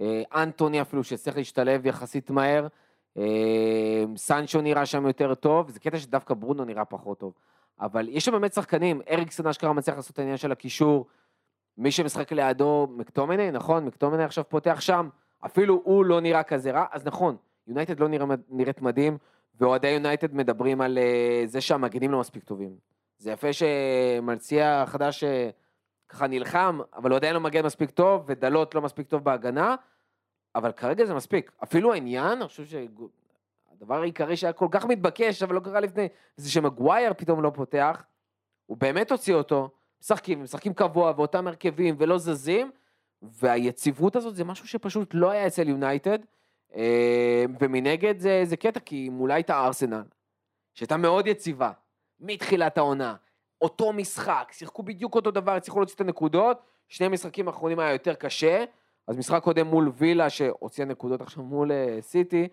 אה, 0.00 0.22
אנטוני 0.34 0.82
אפילו 0.82 1.04
שצריך 1.04 1.36
להשתלב 1.36 1.86
יחסית 1.86 2.30
מהר. 2.30 2.66
אה, 3.16 4.04
סנצ'ו 4.16 4.60
נראה 4.60 4.86
שם 4.86 5.06
יותר 5.06 5.34
טוב, 5.34 5.70
זה 5.70 5.80
קטע 5.80 5.98
שדווקא 5.98 6.34
ברונו 6.34 6.64
נראה 6.64 6.84
פחות 6.84 7.18
טוב. 7.18 7.32
אבל 7.80 8.08
יש 8.08 8.24
שם 8.24 8.32
באמת 8.32 8.52
שחקנים, 8.52 9.00
אריקסון 9.10 9.46
אשכרה 9.46 9.72
מצליח 9.72 9.96
לעשות 9.96 10.12
את 10.12 10.18
העניין 10.18 10.36
של 10.36 10.52
הקישור. 10.52 11.06
מי 11.78 11.90
שמשחק 11.90 12.32
לידו, 12.32 12.88
מקטומני, 12.90 13.50
נכון? 13.50 13.84
מקטומני 13.84 14.24
עכשיו 14.24 14.44
פותח 14.48 14.80
שם. 14.80 15.08
אפילו 15.46 15.80
הוא 15.84 16.04
לא 16.04 16.20
נראה 16.20 16.42
כזה 16.42 16.70
רע, 16.70 16.84
אז 16.92 17.06
נכון, 17.06 17.36
יונייטד 17.66 18.00
לא 18.00 18.08
נראה, 18.08 18.26
נראית 18.48 18.82
מדהים, 18.82 19.18
ואוהדי 19.60 19.88
יונייטד 19.88 20.34
מדברים 20.34 20.80
על 20.80 20.98
אה, 20.98 21.42
זה 21.46 21.60
שהמגנים 21.60 22.10
לא 22.10 22.20
מספיק 22.20 22.44
טובים. 22.44 22.76
זה 23.18 23.32
יפה 23.32 23.48
שמלציע 23.52 24.82
החדש 24.82 25.24
ככה 26.08 26.26
נלחם, 26.26 26.80
אבל 26.96 27.10
הוא 27.10 27.16
עדיין 27.16 27.34
לא 27.34 27.40
מגן 27.40 27.66
מספיק 27.66 27.90
טוב, 27.90 28.24
ודלות 28.26 28.74
לא 28.74 28.80
מספיק 28.80 29.08
טוב 29.08 29.24
בהגנה, 29.24 29.76
אבל 30.54 30.72
כרגע 30.72 31.04
זה 31.04 31.14
מספיק. 31.14 31.52
אפילו 31.62 31.92
העניין, 31.92 32.38
אני 32.38 32.48
חושב 32.48 32.64
שהדבר 32.64 34.00
העיקרי 34.00 34.36
שהיה 34.36 34.52
כל 34.52 34.68
כך 34.70 34.84
מתבקש, 34.84 35.42
אבל 35.42 35.54
לא 35.54 35.60
קרה 35.60 35.80
לפני, 35.80 36.08
זה 36.36 36.50
שמגווייר 36.50 37.12
פתאום 37.16 37.42
לא 37.42 37.50
פותח, 37.54 38.04
הוא 38.66 38.76
באמת 38.76 39.12
הוציא 39.12 39.34
אותו, 39.34 39.70
משחקים, 40.00 40.42
משחקים 40.42 40.74
קבוע, 40.74 41.12
ואותם 41.16 41.46
הרכבים, 41.46 41.94
ולא 41.98 42.18
זזים, 42.18 42.70
והיציבות 43.22 44.16
הזאת 44.16 44.36
זה 44.36 44.44
משהו 44.44 44.68
שפשוט 44.68 45.10
לא 45.14 45.30
היה 45.30 45.46
אצל 45.46 45.68
יונייטד, 45.68 46.18
אה, 46.74 47.44
ומנגד 47.60 48.18
זה, 48.18 48.40
זה 48.44 48.56
קטע, 48.56 48.80
כי 48.80 49.08
מולה 49.08 49.34
הייתה 49.34 49.64
ארסנל, 49.64 50.02
שהייתה 50.74 50.96
מאוד 50.96 51.26
יציבה, 51.26 51.72
מתחילת 52.20 52.78
העונה, 52.78 53.14
אותו 53.62 53.92
משחק, 53.92 54.48
שיחקו 54.52 54.82
בדיוק 54.82 55.14
אותו 55.14 55.30
דבר, 55.30 55.52
הצליחו 55.52 55.78
להוציא 55.78 55.94
את 55.94 56.00
הנקודות, 56.00 56.58
שני 56.88 57.06
המשחקים 57.06 57.48
האחרונים 57.48 57.78
היה 57.78 57.92
יותר 57.92 58.14
קשה, 58.14 58.64
אז 59.06 59.16
משחק 59.16 59.42
קודם 59.42 59.66
מול 59.66 59.92
וילה, 59.96 60.30
שהוציאה 60.30 60.86
נקודות 60.86 61.20
עכשיו 61.20 61.42
מול 61.42 61.72
אה, 61.72 61.98
סיטי, 62.00 62.48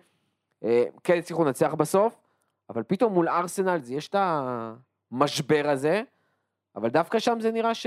אה, 0.64 0.84
כן 1.04 1.18
הצליחו 1.18 1.44
לנצח 1.44 1.74
בסוף, 1.74 2.16
אבל 2.70 2.82
פתאום 2.82 3.12
מול 3.12 3.28
ארסנל 3.28 3.78
זה- 3.82 3.94
יש 3.94 4.08
את 4.08 4.16
המשבר 4.18 5.68
הזה, 5.68 6.02
אבל 6.76 6.88
דווקא 6.88 7.18
שם 7.18 7.40
זה 7.40 7.50
נראה 7.52 7.74
ש... 7.74 7.86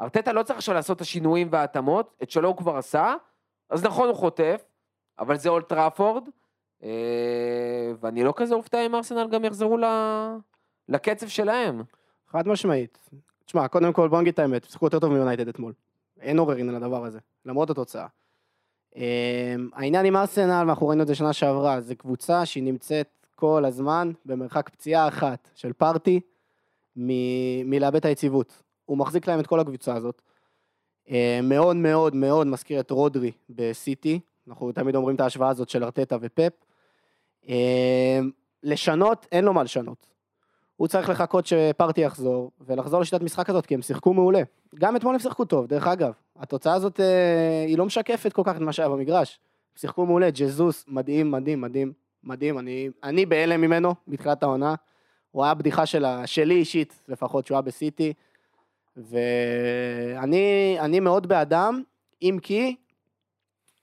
ארטטה 0.00 0.32
לא 0.32 0.42
צריך 0.42 0.58
עכשיו 0.58 0.74
לעשות 0.74 0.96
את 0.96 1.00
השינויים 1.00 1.48
וההתאמות, 1.50 2.14
את 2.22 2.30
שלו 2.30 2.48
הוא 2.48 2.56
כבר 2.56 2.76
עשה, 2.76 3.14
אז 3.70 3.84
נכון 3.84 4.08
הוא 4.08 4.16
חוטף, 4.16 4.64
אבל 5.18 5.36
זה 5.36 5.48
אולד 5.48 5.68
טראפורד, 5.68 6.28
אה, 6.82 6.88
ואני 8.00 8.24
לא 8.24 8.32
כזה 8.36 8.54
אופתע 8.54 8.86
אם 8.86 8.94
ארסנל 8.94 9.28
גם 9.28 9.44
יחזרו 9.44 9.76
ל... 9.78 9.84
לקצב 10.88 11.28
שלהם. 11.28 11.82
חד 12.28 12.48
משמעית. 12.48 12.98
תשמע, 13.44 13.68
קודם 13.68 13.92
כל 13.92 14.08
בוא 14.08 14.20
נגיד 14.20 14.32
את 14.32 14.38
האמת, 14.38 14.64
שיחקו 14.64 14.86
יותר 14.86 14.98
טוב 14.98 15.12
מיונייטד 15.12 15.48
אתמול. 15.48 15.72
אין 16.20 16.38
עוררין 16.38 16.68
על 16.68 16.74
הדבר 16.74 17.04
הזה, 17.04 17.18
למרות 17.46 17.70
התוצאה. 17.70 18.06
אמ, 18.96 19.02
העניין 19.72 20.06
עם 20.06 20.16
ארסנל, 20.16 20.64
ואנחנו 20.66 20.88
ראינו 20.88 21.02
את 21.02 21.06
זה 21.06 21.14
שנה 21.14 21.32
שעברה, 21.32 21.80
זה 21.80 21.94
קבוצה 21.94 22.46
שהיא 22.46 22.62
נמצאת 22.62 23.26
כל 23.34 23.64
הזמן 23.64 24.12
במרחק 24.24 24.68
פציעה 24.68 25.08
אחת 25.08 25.50
של 25.54 25.72
פארטי 25.72 26.20
מ- 26.96 27.70
מלאבד 27.70 27.96
את 27.96 28.04
היציבות. 28.04 28.62
הוא 28.84 28.98
מחזיק 28.98 29.28
להם 29.28 29.40
את 29.40 29.46
כל 29.46 29.60
הקבוצה 29.60 29.94
הזאת. 29.94 30.22
אמ, 31.08 31.14
מאוד 31.42 31.76
מאוד 31.76 32.14
מאוד 32.14 32.46
מזכיר 32.46 32.80
את 32.80 32.90
רודרי 32.90 33.32
בסיטי, 33.50 34.20
אנחנו 34.48 34.72
תמיד 34.72 34.94
אומרים 34.96 35.16
את 35.16 35.20
ההשוואה 35.20 35.48
הזאת 35.48 35.68
של 35.68 35.84
ארטטה 35.84 36.16
ופפ. 36.20 36.52
אמ, 37.48 38.30
לשנות, 38.62 39.26
אין 39.32 39.44
לו 39.44 39.52
מה 39.52 39.62
לשנות. 39.62 40.06
הוא 40.78 40.88
צריך 40.88 41.08
לחכות 41.08 41.46
שפרטי 41.46 42.00
יחזור, 42.00 42.50
ולחזור 42.60 43.00
לשיטת 43.00 43.22
משחק 43.22 43.46
כזאת, 43.46 43.66
כי 43.66 43.74
הם 43.74 43.82
שיחקו 43.82 44.14
מעולה. 44.14 44.42
גם 44.74 44.96
אתמול 44.96 45.14
הם 45.14 45.20
שיחקו 45.20 45.44
טוב, 45.44 45.66
דרך 45.66 45.86
אגב. 45.86 46.12
התוצאה 46.36 46.74
הזאת, 46.74 47.00
אה, 47.00 47.64
היא 47.66 47.78
לא 47.78 47.86
משקפת 47.86 48.32
כל 48.32 48.42
כך 48.44 48.56
את 48.56 48.60
מה 48.60 48.72
שהיה 48.72 48.88
במגרש. 48.88 49.40
הם 49.72 49.78
שיחקו 49.78 50.06
מעולה, 50.06 50.30
ג'זוס, 50.30 50.84
מדהים, 50.88 51.30
מדהים, 51.30 51.60
מדהים, 51.60 51.92
מדהים. 52.24 52.58
אני, 52.58 52.88
אני 53.04 53.26
בהלם 53.26 53.60
ממנו, 53.60 53.94
בתחילת 54.08 54.42
העונה. 54.42 54.74
הוא 55.30 55.44
היה 55.44 55.54
בדיחה 55.54 55.86
שלה, 55.86 56.26
שלי 56.26 56.54
אישית, 56.54 57.02
לפחות, 57.08 57.46
שהוא 57.46 57.56
היה 57.56 57.62
בסיטי. 57.62 58.12
ואני 58.96 60.76
אני 60.80 61.00
מאוד 61.00 61.26
בעדם, 61.26 61.82
אם 62.22 62.38
כי, 62.42 62.76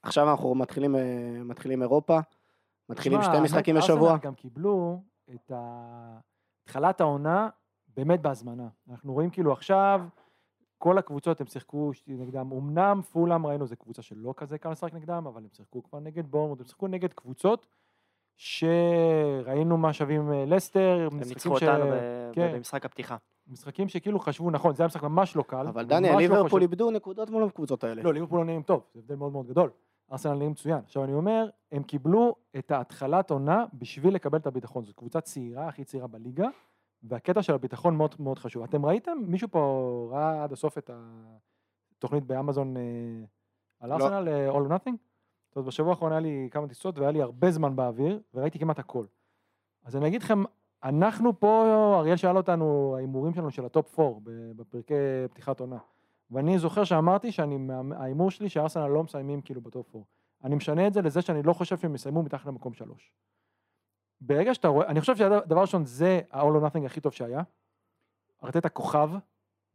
עכשיו 0.03 0.29
אנחנו 0.31 0.55
מתחילים, 0.55 0.95
אה, 0.95 1.01
מתחילים 1.43 1.81
אירופה, 1.81 2.19
מתחילים 2.89 3.21
שתי 3.23 3.39
משחקים 3.39 3.75
בשבוע. 3.75 4.17
גם 4.17 4.33
קיבלו 4.35 4.99
את 5.35 5.51
ה- 5.55 6.17
התחלת 6.65 7.01
העונה 7.01 7.49
באמת 7.97 8.21
בהזמנה. 8.21 8.67
אנחנו 8.91 9.13
רואים 9.13 9.29
כאילו 9.29 9.51
עכשיו, 9.51 10.01
כל 10.77 10.97
הקבוצות 10.97 11.41
הם 11.41 11.47
שיחקו 11.47 11.91
נגדם, 12.07 12.51
אמנם 12.51 13.01
פולאם 13.11 13.45
ראינו 13.45 13.67
זו 13.67 13.75
קבוצה 13.75 14.01
שלא 14.01 14.33
כזה 14.37 14.57
קל 14.57 14.71
לשחק 14.71 14.93
נגדם, 14.93 15.27
אבל 15.27 15.41
הם 15.41 15.49
שיחקו 15.53 15.83
כבר 15.83 15.99
נגד 15.99 16.27
בורמוט, 16.27 16.59
הם 16.59 16.65
שיחקו 16.67 16.87
נגד 16.87 17.13
קבוצות 17.13 17.65
שראינו 18.37 19.77
מה 19.77 19.93
שווים 19.93 20.31
אה, 20.31 20.45
לסטר, 20.45 21.07
הם 21.11 21.19
ניצחו 21.19 21.59
ש- 21.59 21.63
אותנו 21.63 21.85
ב- 21.85 22.31
כן. 22.33 22.51
במשחק 22.55 22.85
הפתיחה. 22.85 23.17
משחקים 23.47 23.87
שכאילו 23.87 24.19
חשבו, 24.19 24.51
נכון, 24.51 24.75
זה 24.75 24.83
היה 24.83 24.87
משחק 24.87 25.03
ממש 25.03 25.35
לא 25.35 25.43
קל. 25.47 25.67
אבל 25.67 25.85
דניאל, 25.85 26.13
לא 26.13 26.19
ליברפול 26.19 26.61
איבדו 26.61 26.91
נקודות 26.91 27.29
מול 27.29 27.43
הקבוצות 27.43 27.83
האלה. 27.83 28.01
לא, 28.03 28.13
ליברפול 28.13 28.39
לא 28.39 28.45
נראים 28.45 28.61
טוב, 28.61 28.83
זה 28.93 28.99
הבדל 28.99 29.15
מאוד 29.15 29.31
מאוד 29.31 29.47
גדול. 29.47 29.69
ארסנל 30.11 30.33
נראים 30.33 30.51
מצוין. 30.51 30.79
עכשיו 30.79 31.03
אני 31.03 31.13
אומר, 31.13 31.49
הם 31.71 31.83
קיבלו 31.83 32.35
את 32.57 32.71
ההתחלת 32.71 33.31
עונה 33.31 33.65
בשביל 33.73 34.15
לקבל 34.15 34.37
את 34.37 34.47
הביטחון. 34.47 34.85
זו 34.85 34.93
קבוצה 34.93 35.21
צעירה, 35.21 35.67
הכי 35.67 35.83
צעירה 35.83 36.07
בליגה, 36.07 36.47
והקטע 37.03 37.43
של 37.43 37.53
הביטחון 37.53 37.95
מאוד 37.95 38.15
מאוד 38.19 38.39
חשוב. 38.39 38.63
אתם 38.63 38.85
ראיתם, 38.85 39.17
מישהו 39.27 39.47
פה 39.51 40.07
ראה 40.11 40.43
עד 40.43 40.51
הסוף 40.51 40.77
את 40.77 40.89
התוכנית 41.97 42.23
באמזון 42.23 42.77
אה, 42.77 42.81
על 43.79 43.89
לא. 43.89 43.95
ארסנל, 43.95 44.27
אה, 44.27 44.51
All 44.51 44.53
or 44.53 44.69
Nothing? 44.69 44.95
זאת 45.47 45.55
אומרת, 45.55 45.67
בשבוע 45.67 45.89
האחרון 45.89 46.11
היה 46.11 46.21
לי 46.21 46.47
כמה 46.51 46.67
טיסות 46.67 46.99
והיה 46.99 47.11
לי 47.11 47.21
הרבה 47.21 47.51
זמן 47.51 47.75
באוויר, 47.75 48.19
וראיתי 48.33 48.59
כמעט 48.59 48.79
הכל. 48.79 49.05
אז 49.83 49.95
אני 49.95 50.07
אגיד 50.07 50.21
לכם, 50.21 50.43
אנחנו 50.83 51.39
פה, 51.39 51.65
אריאל 51.99 52.15
שאל 52.15 52.37
אותנו, 52.37 52.95
ההימורים 52.95 53.33
שלנו 53.33 53.51
של 53.51 53.65
ה 53.65 53.74
top 53.74 53.99
4 53.99 54.31
בפרקי 54.55 54.93
פתיחת 55.31 55.59
עונה. 55.59 55.77
ואני 56.35 56.59
זוכר 56.59 56.83
שאמרתי 56.83 57.31
שאני, 57.31 57.57
מה- 57.57 57.95
ההימור 57.97 58.31
שלי 58.31 58.49
שארסנל 58.49 58.87
לא 58.87 59.03
מסיימים 59.03 59.41
כאילו 59.41 59.61
ב 59.61 59.70
top 59.70 59.95
4. 59.95 60.05
אני 60.43 60.55
משנה 60.55 60.87
את 60.87 60.93
זה 60.93 61.01
לזה 61.01 61.21
שאני 61.21 61.43
לא 61.43 61.53
חושב 61.53 61.77
שהם 61.77 61.95
יסיימו 61.95 62.23
מתחת 62.23 62.45
למקום 62.45 62.73
3. 62.73 63.11
ברגע 64.21 64.53
שאתה 64.53 64.67
רואה, 64.67 64.87
אני 64.87 65.01
חושב 65.01 65.15
שהדבר 65.15 65.57
הראשון 65.57 65.85
זה 65.85 66.21
ה-all 66.31 66.45
or 66.45 66.71
nothing 66.73 66.85
הכי 66.85 67.01
טוב 67.01 67.13
שהיה. 67.13 67.41
ארטטה 68.43 68.69
כוכב, 68.69 69.09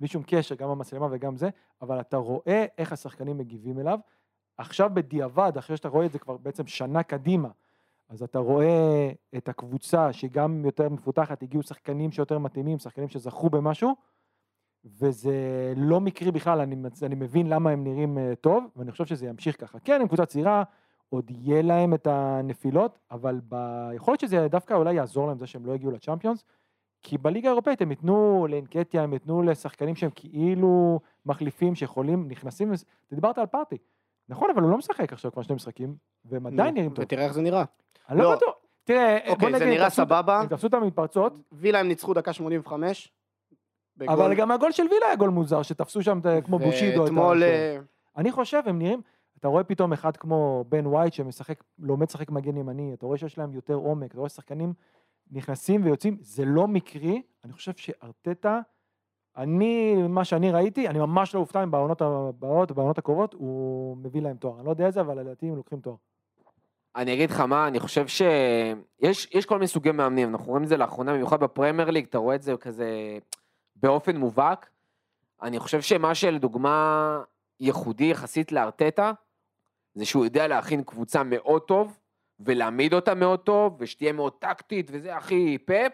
בלי 0.00 0.09
שום 0.09 0.23
קשר, 0.26 0.55
גם 0.55 0.71
המצלמה 0.71 1.09
וגם 1.11 1.37
זה, 1.37 1.50
אבל 1.83 2.00
אתה 2.00 2.17
רואה 2.17 2.67
איך 2.79 2.93
השחקנים 2.93 3.38
מגיבים 3.38 3.79
אליו. 3.79 3.99
עכשיו 4.59 4.90
בדיעבד, 4.95 5.52
אחרי 5.59 5.76
שאתה 5.76 5.88
רואה 5.88 6.07
את 6.07 6.12
זה 6.12 6.19
כבר 6.19 6.37
בעצם 6.37 6.67
שנה 6.67 7.02
קדימה, 7.02 7.49
אז 8.09 8.23
אתה 8.23 8.38
רואה 8.38 9.11
את 9.37 9.49
הקבוצה 9.49 10.12
שהיא 10.12 10.31
גם 10.31 10.64
יותר 10.64 10.88
מפותחת, 10.88 11.43
הגיעו 11.43 11.62
שחקנים 11.62 12.12
שיותר 12.12 12.38
מתאימים, 12.38 12.79
שחקנים 12.79 13.09
שזכו 13.09 13.50
במשהו, 13.50 13.95
וזה 14.85 15.35
לא 15.77 16.01
מקרי 16.01 16.31
בכלל, 16.31 16.61
אני, 16.61 16.77
אני 17.03 17.15
מבין 17.15 17.49
למה 17.49 17.71
הם 17.71 17.85
נראים 17.85 18.19
uh, 18.19 18.35
טוב, 18.37 18.65
ואני 18.77 18.93
חושב 18.93 19.07
שזה 19.07 19.27
ימשיך 19.27 19.61
ככה. 19.61 19.79
כן, 19.79 20.01
הם 20.01 20.07
קבוצה 20.07 20.27
צעירה, 20.27 20.63
עוד 21.09 21.31
יהיה 21.31 21.63
להם 21.63 21.95
את 21.95 22.07
הנפילות, 22.07 22.99
אבל 23.11 23.41
ב... 23.49 23.55
יכול 23.95 24.13
להיות 24.13 24.21
שזה 24.21 24.49
דווקא 24.49 24.75
אולי 24.75 24.95
יעזור 24.95 25.27
להם 25.27 25.39
זה 25.39 25.47
שהם 25.47 25.67
לא 25.67 25.75
הגיעו 25.75 25.91
לצ'אמפיונס, 25.93 26.45
כי 27.03 27.19
בליגה 27.19 27.49
האירופאית 27.49 27.83
הם 27.83 27.91
ייתנו 27.91 28.47
לאנקטיה, 28.51 29.03
הם 29.03 29.13
ייתנו 29.13 29.43
לשחקנים 29.43 29.97
שהם 29.97 30.11
כאילו 30.15 31.01
מחליפים, 31.27 31.75
שיכולים, 31.75 32.29
נכנסים, 32.29 32.73
אתה 32.73 33.15
דיברת 33.15 33.39
על 33.39 33.47
פארטי. 33.47 33.77
נכון, 34.29 34.51
אבל 34.51 34.63
הוא 34.63 34.71
לא 34.71 34.79
משחק 34.79 35.13
עכשיו 35.13 35.33
כבר 35.33 35.43
שני 35.43 35.55
משחקים, 35.55 35.95
והם 36.25 36.47
עדיין 36.47 36.75
נראים 36.75 36.91
טוב. 36.91 37.05
ותראה 37.05 37.25
איך 37.25 37.33
זה 37.33 37.43
נראה. 37.43 37.65
אני 38.09 38.19
לא 38.19 38.25
לא. 38.25 38.37
בטוח. 38.37 38.55
תראה, 38.85 39.19
בוא 39.25 39.33
אוקיי, 39.33 39.49
נגיד, 39.49 39.59
זה 39.59 39.65
נראה 39.65 39.85
הם 39.85 39.91
תפסו- 39.91 40.03
סבבה. 40.03 40.41
הם 40.41 40.47
תפסו 40.47 40.67
אותם 40.67 40.83
מתפרצות, 40.83 41.33
וילה 41.53 41.81
הם 41.81 41.89
ניצחו 41.89 42.15
דקה 42.15 42.33
85. 42.33 43.13
בגול. 44.00 44.14
אבל 44.14 44.35
גם 44.35 44.50
הגול 44.50 44.73
של 44.73 44.83
וילה 44.90 45.07
היה 45.07 45.16
גול 45.16 45.30
מוזר, 45.30 45.62
שתפסו 45.62 46.02
שם 46.02 46.21
כמו 46.45 46.59
בושידו. 46.59 47.04
את 47.04 47.11
ואתמול... 47.11 47.42
אה, 47.42 47.78
אני 48.16 48.33
חושב, 48.33 48.62
הם 48.66 48.78
נראים, 48.78 49.00
אתה 49.38 49.49
רואה 49.49 49.64
פתאום 49.64 49.92
אחד 49.92 50.16
כמו 50.16 50.64
בן 50.69 50.87
ווייט 50.87 51.12
שמשחק, 51.12 51.64
לומד 51.78 52.09
לשחק 52.09 52.30
מגן 52.30 52.57
ימני, 52.57 52.95
אתה 52.95 53.07
רואה 53.07 53.19
שיש 53.19 53.38
להם 53.38 53.54
יותר 53.54 53.75
עומק, 53.75 54.11
אתה 54.11 54.19
רואה 54.19 54.28
שחקנים 54.28 54.73
נכנסים 55.30 55.85
ויוצאים, 55.85 56.16
זה 56.21 56.45
לא 56.45 56.69
מקרי, 56.69 57.23
אני 57.45 57.52
חושב 57.52 57.73
שארטטה, 57.76 58.61
אני, 59.37 59.95
מה 60.09 60.25
שאני 60.25 60.50
ראיתי, 60.50 60.88
אני 60.88 60.99
ממש 60.99 61.35
לא 61.35 61.40
אופתע 61.40 61.62
אם 61.62 61.71
בעונות 61.71 62.02
הבאות, 62.02 62.73
בעונות 62.73 62.99
הקרובות, 62.99 63.35
הוא 63.35 63.97
מביא 63.97 64.23
להם 64.23 64.37
תואר. 64.37 64.57
אני 64.57 64.66
לא 64.66 64.71
יודע 64.71 64.87
איזה, 64.87 65.00
אבל 65.00 65.21
לדעתי 65.21 65.47
הם 65.47 65.57
לוקחים 65.57 65.80
תואר. 65.80 65.97
אני 66.97 67.14
אגיד 67.14 67.30
לך 67.30 67.40
מה, 67.40 67.69
אני 67.69 67.80
חושב 67.80 68.07
שיש 68.07 69.28
יש 69.33 69.47
כל 69.47 69.54
מיני 69.54 69.66
סוגי 69.66 69.92
מאמנים, 69.92 70.28
אנחנו 70.28 70.47
רואים 70.47 70.62
את 70.62 70.69
זה 70.69 70.76
לאחרונה, 70.76 71.12
במיוחד 71.12 71.40
בפרמייר 71.40 71.90
ליג, 71.90 72.04
אתה 72.04 72.19
רואה 72.19 72.35
את 72.35 72.42
זה 72.42 72.57
כזה 72.57 73.19
באופן 73.83 74.17
מובהק. 74.17 74.71
אני 75.43 75.59
חושב 75.59 75.81
שמה 75.81 76.15
שלדוגמה 76.15 77.23
ייחודי 77.61 78.05
יחסית 78.05 78.53
לארטטה, 78.53 79.13
זה 79.95 80.05
שהוא 80.05 80.25
יודע 80.25 80.49
להכין 80.49 80.83
קבוצה 80.85 81.23
מאוד 81.23 81.63
טוב, 81.63 81.99
ולהעמיד 82.41 82.95
אותה 82.95 83.15
מאוד 83.15 83.41
טוב, 83.41 83.77
ושתהיה 83.79 84.13
מאוד 84.13 84.33
טקטית, 84.33 84.91
וזה 84.93 85.17
הכי 85.17 85.59
פפ. 85.59 85.93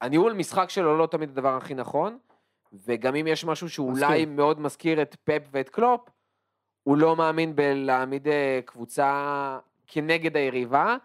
הניהול 0.00 0.32
משחק 0.32 0.70
שלו 0.70 0.98
לא 0.98 1.06
תמיד 1.06 1.30
הדבר 1.30 1.56
הכי 1.56 1.74
נכון, 1.74 2.18
וגם 2.72 3.16
אם 3.16 3.26
יש 3.26 3.44
משהו 3.44 3.70
שאולי 3.70 4.06
מסכים. 4.06 4.36
מאוד 4.36 4.60
מזכיר 4.60 5.02
את 5.02 5.16
פפ 5.24 5.42
ואת 5.50 5.68
קלופ, 5.68 6.08
הוא 6.82 6.96
לא 6.96 7.16
מאמין 7.16 7.56
בלהעמיד 7.56 8.28
אה, 8.28 8.60
קבוצה 8.64 9.58
כנגד 9.86 10.36
היריבה, 10.36 10.96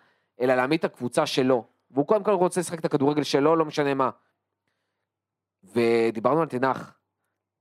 אלא 0.42 0.56
להעמיד 0.56 0.80
את 0.80 0.86
הקבוצה 0.86 1.26
שלו. 1.26 1.66
והוא 1.92 2.08
קודם 2.08 2.24
כל 2.24 2.32
רוצה 2.32 2.60
לשחק 2.60 2.80
את 2.80 2.86
הכדורגל 2.86 3.24
שלו, 3.24 3.56
לא 3.56 3.66
משנה 3.66 3.94
מה. 3.94 4.10
ודיברנו 5.74 6.42
על 6.42 6.48
תנח. 6.48 6.94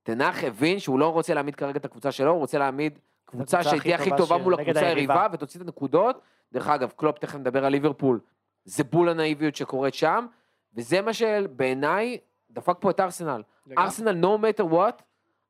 תנח 0.02 0.44
הבין 0.44 0.78
שהוא 0.78 0.98
לא 0.98 1.12
רוצה 1.12 1.34
להעמיד 1.34 1.54
כרגע 1.54 1.78
את 1.78 1.84
הקבוצה 1.84 2.12
שלו, 2.12 2.30
הוא 2.30 2.38
רוצה 2.38 2.58
להעמיד 2.58 2.98
קבוצה 3.24 3.62
שתהיה 3.62 3.96
הכי 3.96 4.10
טובה 4.16 4.38
מול 4.38 4.54
הקבוצה 4.54 4.80
היריבה. 4.80 5.26
ותוציא 5.32 5.60
את 5.60 5.64
הנקודות. 5.66 6.20
דרך 6.52 6.68
אגב, 6.68 6.92
קלופ 6.96 7.18
תכף 7.18 7.34
נדבר 7.34 7.64
על 7.64 7.72
ליברפול. 7.72 8.20
זה 8.64 8.84
בול 8.84 9.08
הנאיביות 9.08 9.56
שקורית 9.56 9.94
שם, 9.94 10.26
וזה 10.74 11.00
מה 11.00 11.12
שבעיניי 11.12 12.18
דפק 12.50 12.76
פה 12.80 12.90
את 12.90 13.00
ארסנל. 13.00 13.42
ארסנל, 13.78 14.24
no 14.24 14.38
matter 14.38 14.72
what, 14.72 15.02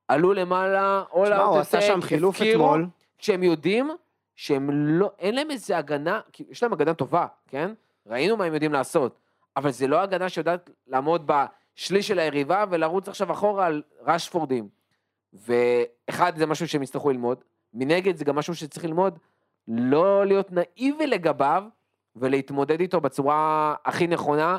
עלו 0.09 0.33
למעלה, 0.33 1.03
all 1.11 1.25
תשמע, 1.25 1.37
הוא 1.37 1.57
out 1.57 1.61
עשה 1.61 1.81
שם 1.81 2.01
חילוף 2.03 2.43
אתמול. 2.43 2.87
כשהם 3.19 3.43
יודעים 3.43 3.91
שהם 4.37 4.71
לא, 4.71 5.11
אין 5.19 5.35
להם 5.35 5.51
איזה 5.51 5.79
הגנה, 5.79 6.21
יש 6.51 6.63
להם 6.63 6.73
הגנה 6.73 6.95
טובה, 6.95 7.27
כן? 7.47 7.71
ראינו 8.07 8.37
מה 8.37 8.45
הם 8.45 8.55
יודעים 8.55 8.73
לעשות, 8.73 9.19
אבל 9.57 9.71
זה 9.71 9.87
לא 9.87 10.01
הגנה 10.01 10.29
שיודעת 10.29 10.71
לעמוד 10.87 11.27
בשליש 11.79 12.09
של 12.09 12.19
היריבה 12.19 12.65
ולרוץ 12.71 13.09
עכשיו 13.09 13.33
אחורה 13.33 13.67
על 13.67 13.83
רשפורדים. 14.01 14.69
ואחד, 15.33 16.37
זה 16.37 16.47
משהו 16.47 16.69
שהם 16.69 16.83
יצטרכו 16.83 17.11
ללמוד, 17.11 17.45
מנגד 17.75 18.17
זה 18.17 18.25
גם 18.25 18.37
משהו 18.37 18.55
שצריך 18.55 18.85
ללמוד, 18.85 19.19
לא 19.69 20.27
להיות 20.27 20.53
נאיבי 20.53 21.07
לגביו 21.07 21.65
ולהתמודד 22.17 22.81
איתו 22.81 23.01
בצורה 23.01 23.75
הכי 23.85 24.07
נכונה, 24.07 24.59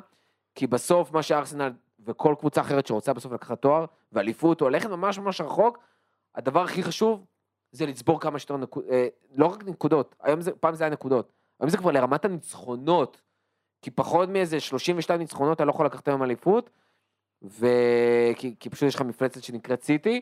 כי 0.56 0.68
בסוף 0.68 1.12
מה 1.12 1.24
שארסנל 1.24 1.74
וכל 2.06 2.36
קבוצה 2.40 2.62
אחרת 2.62 2.88
שרוצה 2.88 3.14
בסוף 3.14 3.32
לקחת 3.32 3.62
תואר 3.62 3.86
ואליפות 4.12 4.62
או 4.62 4.70
ללכת 4.70 4.90
ממש 4.90 5.20
ממש 5.20 5.42
רחוק, 5.42 5.78
הדבר 6.36 6.64
הכי 6.64 6.84
חשוב 6.84 7.26
זה 7.72 7.86
לצבור 7.86 8.20
כמה 8.20 8.40
שיותר 8.40 8.58
נקודות, 8.58 8.90
לא 9.36 9.46
רק 9.46 9.64
נקודות, 9.64 10.16
היום 10.22 10.42
זה, 10.42 10.52
פעם 10.52 10.76
זה 10.76 10.84
היה 10.84 10.94
נקודות, 10.94 11.32
היום 11.60 11.70
זה 11.70 11.78
כבר 11.78 11.92
לרמת 11.92 12.26
הניצחונות, 12.26 13.22
כי 13.82 13.92
פחות 13.92 14.30
מאיזה 14.30 14.60
32 14.60 15.20
ניצחונות 15.20 15.56
אתה 15.56 15.66
לא 15.66 15.70
יכול 15.72 15.86
לקחת 15.86 16.08
היום 16.08 16.24
אליפות, 16.24 16.70
ו... 17.44 17.66
כי, 18.36 18.56
כי 18.60 18.70
פשוט 18.70 18.88
יש 18.88 18.96
לך 18.96 19.02
מפלצת 19.02 19.44
שנקראת 19.44 19.84
סיטי, 19.84 20.22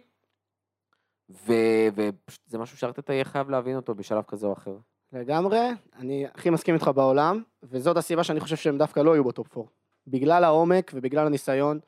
ו... 1.30 1.54
ופשוט 1.96 2.42
זה 2.48 2.58
משהו 2.58 2.78
שארטטה 2.78 3.14
יהיה 3.14 3.26
חייב 3.26 3.50
להבין 3.50 3.76
אותו 3.76 3.96
בשלב 3.96 4.24
כזה 4.24 4.48
או 4.48 4.54
אחר. 4.54 4.78
לגמרי, 5.14 5.60
אני 5.96 6.26
הכי 6.34 6.50
מסכים 6.50 6.76
איתך 6.76 6.92
בעולם, 6.96 7.44
וזאת 7.64 7.98
הסיבה 7.98 8.24
שאני 8.24 8.40
חושב 8.40 8.56
שהם 8.56 8.78
דווקא 8.78 9.00
לא 9.00 9.12
יהיו 9.12 9.24
בטופ 9.24 9.58
4. 9.58 9.70
בגלל 10.08 10.44
העומק 10.44 10.92
ובגלל 10.96 11.28
הניסיון. 11.28 11.80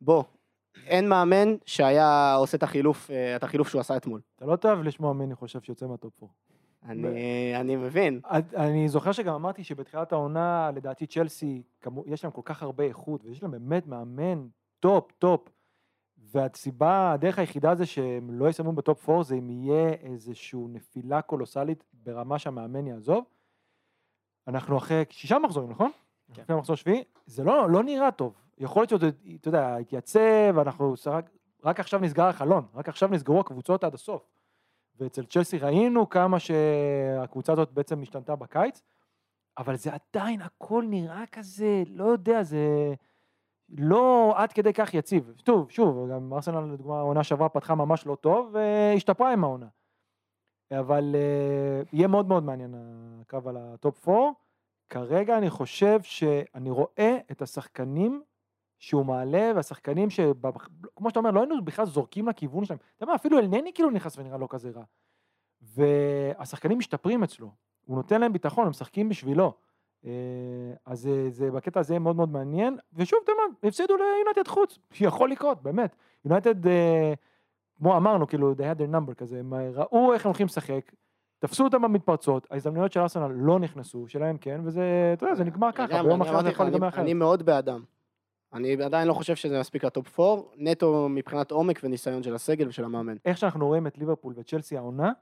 בוא, 0.00 0.24
אין 0.86 1.08
מאמן 1.08 1.56
שהיה 1.66 2.34
עושה 2.34 2.56
את 2.56 2.62
החילוף, 2.62 3.10
אה, 3.10 3.36
את 3.36 3.42
החילוף 3.42 3.68
שהוא 3.68 3.80
עשה 3.80 3.96
אתמול. 3.96 4.20
אתה 4.36 4.46
לא 4.46 4.56
תאהב 4.56 4.78
לשמוע 4.82 5.12
מי 5.12 5.24
אני 5.24 5.34
חושב 5.34 5.60
שיוצא 5.60 5.86
מהטופ 5.86 6.22
4. 6.22 6.32
אני, 6.84 7.52
אני 7.60 7.76
מבין. 7.76 8.20
אני 8.56 8.88
זוכר 8.88 9.12
שגם 9.12 9.34
אמרתי 9.34 9.64
שבתחילת 9.64 10.12
העונה, 10.12 10.70
לדעתי 10.74 11.06
צ'לסי, 11.06 11.62
יש 12.06 12.24
להם 12.24 12.32
כל 12.32 12.42
כך 12.44 12.62
הרבה 12.62 12.84
איכות, 12.84 13.24
ויש 13.24 13.42
להם 13.42 13.50
באמת 13.50 13.86
מאמן 13.86 14.46
טופ, 14.84 15.12
טופ. 15.18 15.48
והסיבה, 16.16 17.12
הדרך 17.12 17.38
היחידה 17.38 17.74
זה 17.74 17.86
שהם 17.86 18.30
לא 18.30 18.48
יסיימו 18.48 18.72
ב-top 18.72 19.08
4, 19.08 19.22
זה 19.22 19.34
אם 19.34 19.50
יהיה 19.50 19.88
איזושהי 19.88 20.60
נפילה 20.68 21.22
קולוסלית 21.22 21.84
ברמה 21.92 22.38
שהמאמן 22.38 22.86
יעזוב. 22.86 23.24
אנחנו 24.48 24.78
אחרי 24.78 25.04
שישה 25.10 25.38
מחזורים, 25.38 25.70
נכון? 25.70 25.90
כן. 26.32 26.42
אחרי 26.42 26.56
מחזור 26.56 26.76
שביעי, 26.76 27.04
זה 27.26 27.44
לא, 27.44 27.70
לא 27.70 27.82
נראה 27.82 28.10
טוב. 28.10 28.34
יכול 28.58 28.82
להיות 28.82 28.90
שזה, 28.90 29.10
אתה 29.40 29.48
יודע, 29.48 29.76
התייצב, 29.76 30.58
אנחנו 30.58 30.94
רק, 31.06 31.30
רק 31.64 31.80
עכשיו 31.80 32.00
נסגר 32.00 32.26
החלון, 32.26 32.66
רק 32.74 32.88
עכשיו 32.88 33.08
נסגרו 33.08 33.40
הקבוצות 33.40 33.84
עד 33.84 33.94
הסוף. 33.94 34.22
ואצל 34.96 35.24
צ'לסי 35.24 35.58
ראינו 35.58 36.08
כמה 36.08 36.38
שהקבוצה 36.38 37.52
הזאת 37.52 37.72
בעצם 37.72 38.02
השתנתה 38.02 38.36
בקיץ, 38.36 38.82
אבל 39.58 39.76
זה 39.76 39.90
עדיין, 39.94 40.42
הכל 40.42 40.84
נראה 40.88 41.24
כזה, 41.32 41.82
לא 41.86 42.04
יודע, 42.04 42.42
זה 42.42 42.94
לא 43.68 44.34
עד 44.36 44.52
כדי 44.52 44.72
כך 44.72 44.94
יציב. 44.94 45.34
טוב, 45.44 45.70
שוב, 45.70 46.10
גם 46.10 46.32
ארסנל, 46.34 46.60
לדוגמה, 46.60 46.98
העונה 46.98 47.24
שעברה 47.24 47.48
פתחה 47.48 47.74
ממש 47.74 48.06
לא 48.06 48.14
טוב, 48.14 48.50
והשתפרה 48.52 49.32
עם 49.32 49.44
העונה. 49.44 49.66
אבל 50.72 51.14
uh, 51.14 51.88
יהיה 51.92 52.08
מאוד 52.08 52.28
מאוד 52.28 52.42
מעניין 52.42 52.74
הקרב 53.20 53.48
על 53.48 53.56
הטופ 53.56 54.08
4. 54.08 54.30
כרגע 54.88 55.38
אני 55.38 55.50
חושב 55.50 56.02
שאני 56.02 56.70
רואה 56.70 57.16
את 57.30 57.42
השחקנים 57.42 58.22
שהוא 58.78 59.06
מעלה, 59.06 59.52
והשחקנים 59.56 60.10
ש... 60.10 60.20
כמו 60.96 61.08
שאתה 61.08 61.18
אומר, 61.18 61.30
לא 61.30 61.40
היינו 61.40 61.64
בכלל 61.64 61.86
זורקים 61.86 62.28
לכיוון 62.28 62.64
שלהם. 62.64 62.78
אתה 62.96 63.04
יודע 63.04 63.14
אפילו 63.14 63.38
אלנני 63.38 63.72
כאילו 63.74 63.90
נכנס 63.90 64.18
ונראה 64.18 64.38
לא 64.38 64.46
כזה 64.50 64.70
רע. 64.70 64.84
והשחקנים 65.62 66.78
משתפרים 66.78 67.22
אצלו, 67.22 67.50
הוא 67.84 67.96
נותן 67.96 68.20
להם 68.20 68.32
ביטחון, 68.32 68.64
הם 68.64 68.70
משחקים 68.70 69.08
בשבילו. 69.08 69.52
אה, 70.06 70.10
אז 70.86 71.00
זה, 71.00 71.30
זה 71.30 71.50
בקטע 71.50 71.80
הזה 71.80 71.98
מאוד 71.98 72.16
מאוד 72.16 72.28
מעניין, 72.32 72.76
ושוב, 72.92 73.18
מה, 73.28 73.68
הפסידו 73.68 73.94
ליונייטד 73.96 74.48
חוץ, 74.50 74.78
שיכול 74.92 75.30
לקרות, 75.30 75.62
באמת. 75.62 75.96
יונייטד, 76.24 76.66
אה, 76.66 77.12
כמו 77.78 77.96
אמרנו, 77.96 78.26
כאילו, 78.26 78.52
they 78.52 78.76
had 78.76 78.78
their 78.80 78.94
number 78.94 79.14
כזה, 79.14 79.38
הם 79.38 79.54
ראו 79.54 80.12
איך 80.12 80.26
הם 80.26 80.28
הולכים 80.28 80.46
לשחק, 80.46 80.92
תפסו 81.38 81.64
אותם 81.64 81.82
במתפרצות, 81.82 82.46
ההזדמנויות 82.50 82.92
של 82.92 83.00
ארסנל 83.00 83.26
לא 83.34 83.58
נכנסו, 83.58 84.08
שלהם 84.08 84.38
כן, 84.38 84.60
וזה, 84.64 84.82
אתה 85.12 85.24
יודע, 85.24 85.34
זה 85.34 85.44
נגמר 85.44 85.72
ככה, 85.72 85.84
לגמרי, 85.84 86.08
ביום 86.08 86.20
אחר 86.22 86.42
זה 86.42 86.48
יכול 86.48 86.66
להיגמר 86.66 86.80
אני- 86.86 86.88
אחרת. 86.88 87.02
אני 87.04 87.14
מאוד 87.14 87.42
בעדם. 87.42 87.82
אני 88.52 88.82
עדיין 88.82 89.08
לא 89.08 89.12
חושב 89.14 89.34
שזה 89.36 89.60
מספיק 89.60 89.84
לטופ 89.84 90.20
4, 90.20 90.42
נטו 90.56 91.08
מבחינת 91.08 91.50
עומק 91.50 91.80
וניסיון 91.84 92.22
של 92.22 92.34
הסגל 92.34 92.68
ושל 92.68 92.84
המאמן. 92.84 93.16
איך 93.24 93.38
שאנחנו 93.38 93.66
רואים 93.66 93.86
את 93.86 93.98
ליברפול 93.98 94.34
וצ'לסי 94.36 94.76
העונה, 94.76 95.12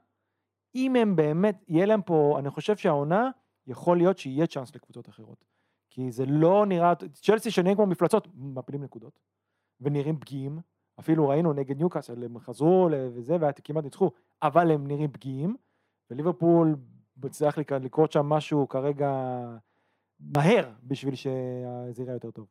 אם 0.75 0.95
הם 0.95 1.15
באמת, 1.15 1.63
יהיה 1.67 1.85
להם 1.85 2.01
פה, 2.01 2.35
אני 2.39 2.49
חושב 2.49 2.75
שהעונה, 2.77 3.29
יכול 3.67 3.97
להיות 3.97 4.17
שיהיה 4.17 4.47
צ'אנס 4.47 4.75
לקבוצות 4.75 5.09
אחרות. 5.09 5.45
כי 5.89 6.11
זה 6.11 6.25
לא 6.25 6.65
נראה, 6.65 6.93
צ'לסי 7.13 7.51
שנראים 7.51 7.75
כמו 7.75 7.85
מפלצות, 7.85 8.27
מפילים 8.35 8.83
נקודות, 8.83 9.19
ונראים 9.81 10.19
פגיעים, 10.19 10.59
אפילו 10.99 11.29
ראינו 11.29 11.53
נגד 11.53 11.77
ניוקאסל, 11.77 12.23
הם 12.23 12.39
חזרו 12.39 12.89
וזה, 13.13 13.35
וכמעט 13.41 13.83
ניצחו, 13.83 14.11
אבל 14.41 14.71
הם 14.71 14.87
נראים 14.87 15.11
פגיעים, 15.11 15.55
וליברפול 16.11 16.75
לק- 17.57 17.71
לקרות 17.71 18.11
שם 18.11 18.25
משהו 18.25 18.67
כרגע 18.67 19.11
מהר, 20.19 20.71
בשביל 20.83 21.15
שזה 21.15 22.03
יראה 22.03 22.13
יותר 22.13 22.31
טוב. 22.31 22.47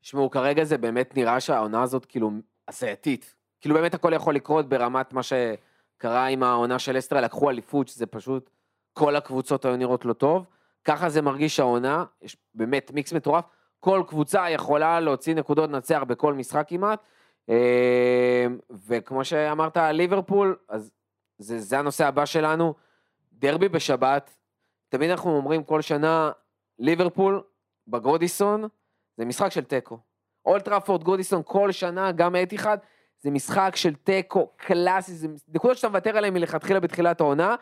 תשמעו, 0.00 0.30
כרגע 0.30 0.64
זה 0.64 0.78
באמת 0.78 1.16
נראה 1.16 1.40
שהעונה 1.40 1.82
הזאת 1.82 2.04
כאילו 2.06 2.30
הזייתית. 2.68 3.34
כאילו 3.60 3.74
באמת 3.74 3.94
הכל 3.94 4.12
יכול 4.14 4.34
לקרות 4.34 4.68
ברמת 4.68 5.12
מה 5.12 5.20
שקרה 5.22 6.26
עם 6.26 6.42
העונה 6.42 6.78
של 6.78 6.98
אסטרה, 6.98 7.20
לקחו 7.20 7.50
אליפות, 7.50 7.88
שזה 7.88 8.06
פשוט, 8.06 8.50
כל 8.92 9.16
הקבוצות 9.16 9.64
היו 9.64 9.76
נראות 9.76 10.04
לא 10.04 10.12
טוב. 10.12 10.46
ככה 10.84 11.08
זה 11.08 11.22
מרגיש 11.22 11.60
העונה, 11.60 12.04
יש 12.22 12.36
באמת 12.54 12.90
מיקס 12.94 13.12
מטורף. 13.12 13.44
כל 13.80 14.02
קבוצה 14.08 14.50
יכולה 14.50 15.00
להוציא 15.00 15.34
נקודות 15.34 15.70
לנצח 15.70 16.02
בכל 16.06 16.34
משחק 16.34 16.64
כמעט. 16.68 17.00
אה, 17.48 18.46
וכמו 18.86 19.24
שאמרת 19.24 19.76
על 19.76 19.96
ליברפול, 19.96 20.56
אז 20.68 20.90
זה, 21.38 21.58
זה 21.58 21.78
הנושא 21.78 22.06
הבא 22.06 22.24
שלנו. 22.24 22.74
דרבי 23.32 23.68
בשבת, 23.68 24.36
תמיד 24.88 25.10
אנחנו 25.10 25.36
אומרים 25.36 25.64
כל 25.64 25.80
שנה, 25.80 26.30
ליברפול 26.78 27.42
בגודיסון, 27.88 28.64
זה 29.16 29.24
משחק 29.24 29.52
של 29.52 29.64
תיקו. 29.64 29.98
אולטראפורד, 30.46 31.04
גודיסון, 31.04 31.42
כל 31.44 31.72
שנה, 31.72 32.12
גם 32.12 32.36
אתיחד, 32.36 32.78
זה 33.20 33.30
משחק 33.30 33.72
של 33.76 33.94
תיקו 33.94 34.50
קלאסי, 34.56 35.12
זה 35.12 35.28
נקודות 35.48 35.76
שאתה 35.76 35.88
מוותר 35.88 36.16
עליהן 36.16 36.34
מלכתחילה 36.34 36.80
בתחילת 36.80 37.20
העונה, 37.20 37.56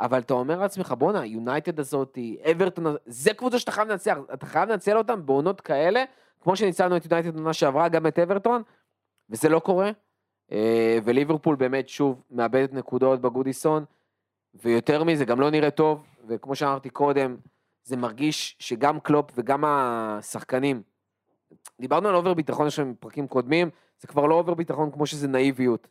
אבל 0.00 0.18
אתה 0.18 0.34
אומר 0.34 0.58
לעצמך, 0.58 0.94
בואנה, 0.98 1.26
יונייטד 1.26 1.80
הזאת, 1.80 2.18
אברטון, 2.50 2.96
זה 3.06 3.34
קבוצה 3.34 3.58
שאתה 3.58 3.72
חייב 3.72 3.88
לנצח, 3.88 4.18
אתה 4.34 4.46
חייב 4.46 4.68
לנצל 4.68 4.98
אותם 4.98 5.26
בעונות 5.26 5.60
כאלה, 5.60 6.04
כמו 6.40 6.56
שניצלנו 6.56 6.96
את 6.96 7.04
יונייטד 7.04 7.34
בעונה 7.34 7.52
שעברה, 7.52 7.88
גם 7.88 8.06
את 8.06 8.18
אברטון, 8.18 8.62
וזה 9.30 9.48
לא 9.48 9.58
קורה. 9.58 9.90
אה, 10.52 10.98
וליברפול 11.04 11.56
באמת 11.56 11.88
שוב 11.88 12.22
מאבדת 12.30 12.72
נקודות 12.72 13.20
בגודיסון, 13.20 13.84
ויותר 14.54 15.04
מזה, 15.04 15.24
גם 15.24 15.40
לא 15.40 15.50
נראה 15.50 15.70
טוב, 15.70 16.06
וכמו 16.28 16.54
שאמרתי 16.54 16.90
קודם, 16.90 17.36
זה 17.84 17.96
מרגיש 17.96 18.56
שגם 18.58 19.00
קלופ 19.00 19.30
וגם 19.34 19.64
השחקנים, 19.66 20.82
דיברנו 21.80 22.08
על 22.08 22.14
over 22.14 22.34
ביטחון 22.34 22.66
יש 22.66 22.78
לנו 22.78 22.94
פרקים 23.00 23.28
קודמים, 23.28 23.70
זה 24.00 24.08
כבר 24.08 24.26
לא 24.26 24.34
over 24.34 24.54
ביטחון 24.54 24.90
כמו 24.90 25.06
שזה 25.06 25.28
נאיביות. 25.28 25.88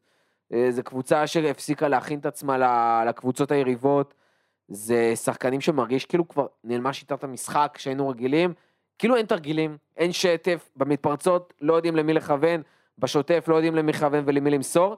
אה, 0.53 0.71
זה 0.71 0.83
קבוצה 0.83 1.27
שהפסיקה 1.27 1.87
להכין 1.87 2.19
את 2.19 2.25
עצמה 2.25 2.57
לקבוצות 3.05 3.51
היריבות, 3.51 4.13
זה 4.67 5.15
שחקנים 5.15 5.61
שמרגיש 5.61 6.05
כאילו 6.05 6.27
כבר 6.27 6.47
נעלמה 6.63 6.93
שיטת 6.93 7.23
המשחק 7.23 7.75
שהיינו 7.77 8.09
רגילים, 8.09 8.53
כאילו 8.99 9.15
אין 9.15 9.25
תרגילים, 9.25 9.77
אין 9.97 10.11
שטף, 10.11 10.69
במתפרצות 10.75 11.53
לא 11.61 11.73
יודעים 11.73 11.95
למי 11.95 12.13
לכוון, 12.13 12.61
בשוטף 12.97 13.45
לא 13.47 13.55
יודעים 13.55 13.75
למי 13.75 13.91
לכוון 13.91 14.23
ולמי 14.27 14.49
למסור. 14.49 14.97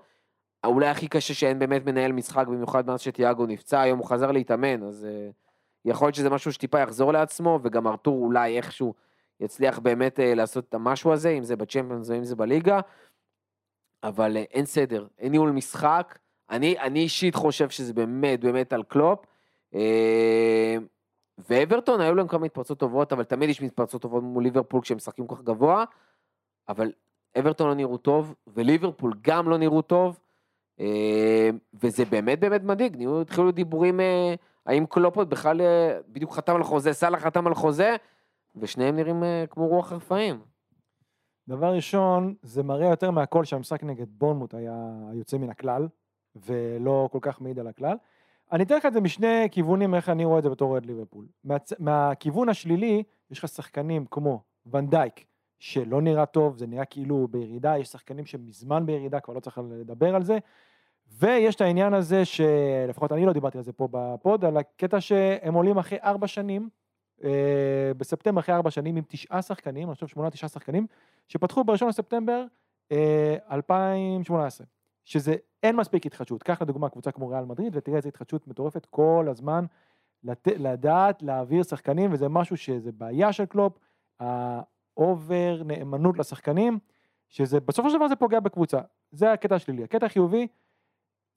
אולי 0.66 0.88
הכי 0.88 1.08
קשה 1.08 1.34
שאין 1.34 1.60
באמת 1.60 1.86
מנהל 1.86 2.12
משחק, 2.12 2.48
במיוחד 2.48 2.88
מאז 2.88 3.02
שתיאגו 3.02 3.46
נפצע, 3.46 3.82
היום 3.82 4.00
הוא 4.00 4.08
חזר 4.08 4.32
להתאמן, 4.32 4.84
אז 4.84 5.08
uh, 5.10 5.34
יכול 5.86 6.06
להיות 6.06 6.16
שזה 6.16 6.30
משהו 6.30 6.54
שטיפה 6.54 6.80
יחזור 6.80 7.14
לעצמו, 7.14 7.60
וגם 7.64 7.88
ארתור 7.88 8.24
אולי 8.24 8.58
איכשהו 8.58 8.94
יצליח 9.40 9.80
באמת 9.80 10.20
uh, 10.20 10.36
לעשות 10.36 10.66
את 10.70 10.74
המשהו 10.74 11.14
הזה, 11.14 11.30
אם 11.30 11.44
זה 11.44 11.56
בצ'מפיונס 11.56 12.12
או 12.12 12.16
אם 12.16 12.24
זה 12.24 12.36
בליגה, 12.36 12.80
אבל 14.04 14.38
uh, 14.38 14.40
אין 14.40 14.66
סדר, 14.66 15.08
אין 15.20 15.32
ניהול 15.32 15.52
משחק. 15.52 16.18
אני, 16.50 16.80
אני 16.80 17.00
אישית 17.00 17.36
חושב 17.36 17.70
שזה 17.70 17.94
באמת 17.94 18.40
באמת 18.40 18.74
על 18.74 18.84
קלופ. 18.84 19.26
Uh, 19.74 19.78
ואברטון 21.50 22.02
היו 22.02 22.16
להם 22.16 22.28
כמה 22.28 22.40
מתפרצות 22.40 22.80
טובות, 22.80 23.14
אבל 23.14 23.24
תמיד 23.24 23.50
יש 23.50 23.62
מתפרצות 23.62 24.02
טובות 24.02 24.24
מול 24.24 24.44
ליברפול 24.44 24.82
כשהם 24.82 24.98
משחקים 24.98 25.28
כל 25.28 25.36
כך 25.36 25.42
גבוה, 25.42 25.86
אבל 26.70 26.92
אברטון 27.40 27.68
לא 27.68 27.76
נראו 27.76 27.98
טוב, 27.98 28.36
וליברפול 28.48 29.14
גם 29.22 29.50
לא 29.50 29.58
נראו 29.58 29.82
טוב, 29.82 30.20
אה, 30.80 31.50
וזה 31.74 32.06
באמת 32.06 32.40
באמת 32.40 32.64
מדאיג, 32.64 33.04
התחילו 33.22 33.52
דיבורים 33.52 34.00
אה, 34.00 34.34
האם 34.66 34.86
קלופ 34.86 35.18
עוד 35.18 35.30
בכלל 35.30 35.62
אה, 35.62 36.00
בדיוק 36.08 36.34
חתם 36.34 36.56
על 36.56 36.64
חוזה, 36.64 36.94
סאלח 36.94 37.22
חתם 37.22 37.48
על 37.48 37.54
חוזה, 37.54 37.96
ושניהם 38.56 38.96
נראים 38.96 39.24
אה, 39.24 39.46
כמו 39.50 39.68
רוח 39.68 39.94
רפאים. 39.94 40.40
דבר 41.50 41.74
ראשון, 41.74 42.36
זה 42.42 42.64
מראה 42.64 42.90
יותר 42.90 43.12
מהכל 43.12 43.46
שהמשחק 43.46 43.84
נגד 43.84 44.06
בורנמוט 44.10 44.54
היה 44.54 44.74
יוצא 45.14 45.38
מן 45.38 45.50
הכלל, 45.50 45.88
ולא 46.36 47.10
כל 47.12 47.18
כך 47.22 47.42
מעיד 47.42 47.60
על 47.60 47.68
הכלל. 47.68 47.98
אני 48.52 48.64
אתן 48.64 48.78
לך 48.78 48.86
את 48.86 48.94
זה 48.94 49.02
משני 49.02 49.48
כיוונים, 49.52 49.96
איך 49.96 50.10
אני 50.10 50.26
רואה 50.26 50.38
את 50.38 50.44
זה 50.44 50.50
בתור 50.50 50.72
אוהד 50.72 50.86
ליברפול. 50.86 51.26
מהצ... 51.44 51.74
מהכיוון 51.80 52.50
השלילי, 52.50 53.04
יש 53.32 53.40
לך 53.40 53.48
שחקנים 53.48 54.06
כמו 54.12 54.42
ונדייק, 54.72 55.26
שלא 55.60 56.02
נראה 56.02 56.26
טוב, 56.26 56.58
זה 56.58 56.68
נראה 56.68 56.86
כאילו 56.86 57.28
בירידה, 57.32 57.78
יש 57.78 57.88
שחקנים 57.88 58.26
שמזמן 58.26 58.86
בירידה, 58.86 59.20
כבר 59.20 59.34
לא 59.34 59.40
צריך 59.40 59.62
לדבר 59.72 60.16
על 60.16 60.24
זה. 60.24 60.38
ויש 61.08 61.56
את 61.56 61.62
העניין 61.62 61.94
הזה, 61.94 62.26
שלפחות 62.26 63.12
אני 63.12 63.26
לא 63.26 63.34
דיברתי 63.34 63.58
על 63.58 63.64
זה 63.64 63.74
פה 63.74 63.88
בפוד, 63.92 64.46
על 64.46 64.58
הקטע 64.58 65.02
שהם 65.02 65.54
עולים 65.54 65.78
אחרי 65.78 65.98
ארבע 66.04 66.28
שנים, 66.28 66.70
בספטמבר 67.98 68.40
אחרי 68.40 68.56
ארבע 68.56 68.72
שנים 68.72 68.96
עם 68.96 69.04
תשעה 69.08 69.42
שחקנים, 69.42 69.88
אני 69.88 69.96
חושב 69.96 70.08
שמונה 70.08 70.30
תשעה 70.30 70.50
שחקנים, 70.50 70.88
שפתחו 71.28 71.64
ב-1 71.64 71.86
לספטמבר 71.88 72.46
אה, 72.92 73.36
2018, 73.52 74.68
שזה 75.06 75.36
אין 75.64 75.76
מספיק 75.76 76.06
התחדשות. 76.06 76.44
קח 76.44 76.62
לדוגמה 76.62 76.90
קבוצה 76.90 77.12
כמו 77.12 77.28
ריאל 77.28 77.46
מדריד 77.46 77.76
ותראה 77.76 77.98
איזה 77.98 78.10
התחדשות 78.10 78.48
מטורפת 78.48 78.86
כל 78.86 79.28
הזמן, 79.30 79.66
לת... 80.24 80.48
לדעת 80.48 81.22
להעביר 81.22 81.64
שחקנים, 81.64 82.14
וזה 82.14 82.30
משהו 82.30 82.58
שזה 82.58 82.92
בעיה 82.92 83.34
של 83.34 83.46
קלופ, 83.46 83.78
ה 84.20 84.48
over 84.48 85.62
נאמנות 85.66 86.20
לשחקנים, 86.20 86.80
שזה 87.30 87.60
בסופו 87.60 87.90
של 87.90 87.98
דבר 87.98 88.08
זה 88.08 88.16
פוגע 88.16 88.40
בקבוצה. 88.40 88.80
זה 89.12 89.32
הקטע 89.32 89.56
השלילי. 89.56 89.84
הקטע 89.84 90.06
החיובי, 90.06 90.48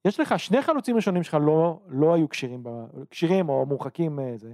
יש 0.05 0.21
לך 0.21 0.39
שני 0.39 0.63
חלוצים 0.63 0.97
ראשונים 0.97 1.23
שלך 1.23 1.37
לא, 1.41 1.81
לא 1.89 2.15
היו 2.15 2.29
כשירים, 2.29 2.65
כשירים 3.11 3.49
או 3.49 3.67
מורחקים 3.67 4.21
אה, 4.21 4.33
זה. 4.37 4.53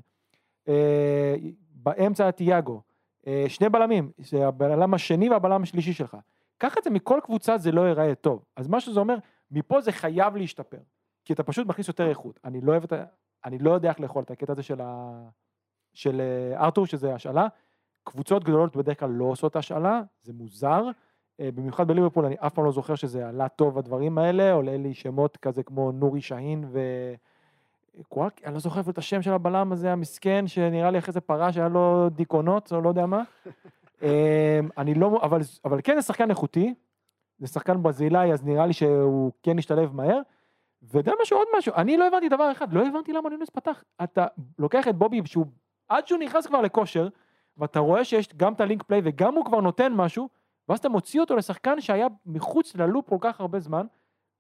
אה, 0.69 1.37
באמצע 1.75 2.31
תיאגו, 2.31 2.83
אה, 3.27 3.45
שני 3.49 3.69
בלמים, 3.69 4.11
זה 4.19 4.47
הבלם 4.47 4.95
השני 4.95 5.31
והבלם 5.31 5.63
השלישי 5.63 5.93
שלך. 5.93 6.17
קח 6.59 6.79
את 6.79 6.85
זה 6.85 6.91
מכל 6.91 7.19
קבוצה 7.23 7.59
זה 7.59 7.73
לא 7.73 7.81
ייראה 7.81 8.15
טוב. 8.15 8.45
אז 8.57 8.69
מה 8.69 8.81
שזה 8.81 9.01
אומר, 9.01 9.17
מפה 9.51 9.81
זה 9.81 9.93
חייב 9.93 10.37
להשתפר. 10.37 10.79
כי 11.25 11.33
אתה 11.33 11.43
פשוט 11.43 11.67
מכניס 11.67 11.89
יותר 11.89 12.09
איכות. 12.09 12.41
אני 12.45 12.61
לא 12.61 12.73
אוהב 12.73 12.85
את 12.85 12.93
ה... 12.93 13.05
אני 13.45 13.59
לא 13.59 13.71
יודע 13.71 13.89
איך 13.89 14.01
לאכול 14.01 14.23
את 14.23 14.31
הקטע 14.31 14.53
הזה 14.53 14.63
של, 14.63 14.81
ה... 14.81 15.21
של 15.95 16.21
אה, 16.21 16.65
ארתור, 16.65 16.87
שזה 16.87 17.15
השאלה. 17.15 17.47
קבוצות 18.05 18.45
גדולות 18.45 18.77
בדרך 18.77 19.01
כלל 19.01 19.11
לא 19.11 19.25
עושות 19.25 19.57
השאלה, 19.57 20.03
זה 20.23 20.33
מוזר. 20.33 20.85
במיוחד 21.41 21.89
בליברפול, 21.89 22.25
אני 22.25 22.37
אף 22.39 22.55
פעם 22.55 22.65
לא 22.65 22.73
זוכר 22.73 22.95
שזה 22.95 23.29
עלה 23.29 23.49
טוב 23.49 23.79
הדברים 23.79 24.19
האלה, 24.19 24.53
עולה 24.53 24.77
לי 24.77 24.95
שמות 24.95 25.37
כזה 25.37 25.63
כמו 25.63 25.93
נורי 25.93 26.21
שהין 26.21 26.65
ו... 26.69 26.81
קבאק, 28.09 28.41
אני 28.45 28.55
לא 28.55 28.61
זוכר 28.61 28.81
אפילו 28.81 28.93
את 28.93 28.99
השם 28.99 29.23
של 29.23 29.33
הבלם 29.33 29.73
הזה 29.73 29.93
המסכן, 29.93 30.47
שנראה 30.47 30.91
לי 30.91 30.99
אחרי 30.99 31.13
זה 31.13 31.21
פרש, 31.21 31.57
היה 31.57 31.69
לו 31.69 32.09
דיכאונות, 32.11 32.73
או 32.73 32.81
לא 32.81 32.89
יודע 32.89 33.07
מה. 33.07 33.23
אה, 34.03 34.61
אני 34.79 34.95
לא, 34.95 35.21
אבל, 35.23 35.41
אבל 35.65 35.81
כן 35.85 35.95
זה 35.97 36.03
שחקן 36.03 36.31
איכותי, 36.31 36.75
זה 37.39 37.47
שחקן 37.47 37.83
ברזילאי, 37.83 38.33
אז 38.33 38.45
נראה 38.45 38.67
לי 38.67 38.73
שהוא 38.73 39.33
כן 39.43 39.59
ישתלב 39.59 39.95
מהר. 39.95 40.21
ואתה 40.83 40.99
יודע 40.99 41.13
משהו, 41.23 41.39
עוד 41.39 41.49
משהו, 41.59 41.73
אני 41.77 41.97
לא 41.97 42.09
הבנתי 42.09 42.29
דבר 42.29 42.53
אחד, 42.53 42.73
לא 42.73 42.87
הבנתי 42.87 43.13
למה 43.13 43.29
נונייס 43.29 43.51
פתח. 43.51 43.85
אתה 44.03 44.27
לוקח 44.59 44.89
את 44.89 44.97
בובי, 44.97 45.21
שהוא, 45.25 45.47
עד 45.89 46.07
שהוא 46.07 46.19
נכנס 46.19 46.47
כבר 46.47 46.61
לכושר, 46.61 47.09
ואתה 47.57 47.79
רואה 47.79 48.05
שיש 48.05 48.29
גם 48.37 48.53
את 48.53 48.61
ה 48.61 48.65
link 48.65 48.83
play 48.83 49.01
וגם 49.05 49.35
הוא 49.35 49.45
כבר 49.45 49.61
נותן 49.61 49.93
משהו, 49.93 50.29
ואז 50.69 50.79
אתה 50.79 50.89
מוציא 50.89 51.21
אותו 51.21 51.37
לשחקן 51.37 51.81
שהיה 51.81 52.07
מחוץ 52.27 52.77
ל 52.77 52.83
loop 52.83 53.09
כל 53.09 53.17
כך 53.21 53.41
הרבה 53.41 53.61
זמן, 53.61 53.87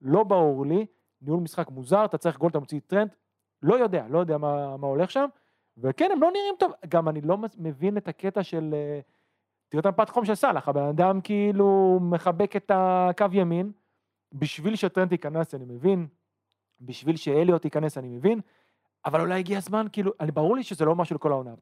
לא 0.02 0.22
ברור 0.22 0.66
לי, 0.66 0.86
ניהול 1.22 1.40
משחק 1.40 1.70
מוזר, 1.70 2.04
אתה 2.04 2.18
צריך 2.18 2.38
גול, 2.38 2.50
אתה 2.50 2.58
מוציא 2.58 2.80
טרנד, 2.86 3.10
לא 3.62 3.74
יודע, 3.74 4.06
לא 4.08 4.18
יודע 4.18 4.38
מה, 4.38 4.76
מה 4.76 4.86
הולך 4.86 5.10
שם, 5.10 5.26
וכן, 5.78 6.10
הם 6.12 6.22
לא 6.22 6.30
נראים 6.30 6.54
טוב, 6.58 6.72
גם 6.88 7.08
אני 7.08 7.20
לא 7.20 7.38
מבין 7.58 7.96
את 7.96 8.08
הקטע 8.08 8.42
של... 8.42 8.74
אה, 8.74 9.00
תראה 9.68 9.80
את 9.80 9.86
המפת 9.86 10.08
חום 10.08 10.24
של 10.24 10.34
סאלח, 10.34 10.68
הבן 10.68 10.82
אדם 10.82 11.20
כאילו 11.20 11.98
מחבק 12.02 12.56
את 12.56 12.70
הקו 12.74 13.26
ימין, 13.32 13.72
בשביל 14.32 14.76
שטרנט 14.76 15.12
ייכנס 15.12 15.54
אני 15.54 15.64
מבין, 15.64 16.06
בשביל 16.80 17.16
שאליוט 17.16 17.64
ייכנס 17.64 17.98
אני 17.98 18.08
מבין, 18.08 18.40
אבל 19.04 19.20
אולי 19.20 19.38
הגיע 19.38 19.58
הזמן, 19.58 19.86
כאילו, 19.92 20.12
אני, 20.20 20.32
ברור 20.32 20.56
לי 20.56 20.62
שזה 20.62 20.84
לא 20.84 20.96
משהו 20.96 21.16
לכל 21.16 21.32
העונה. 21.32 21.54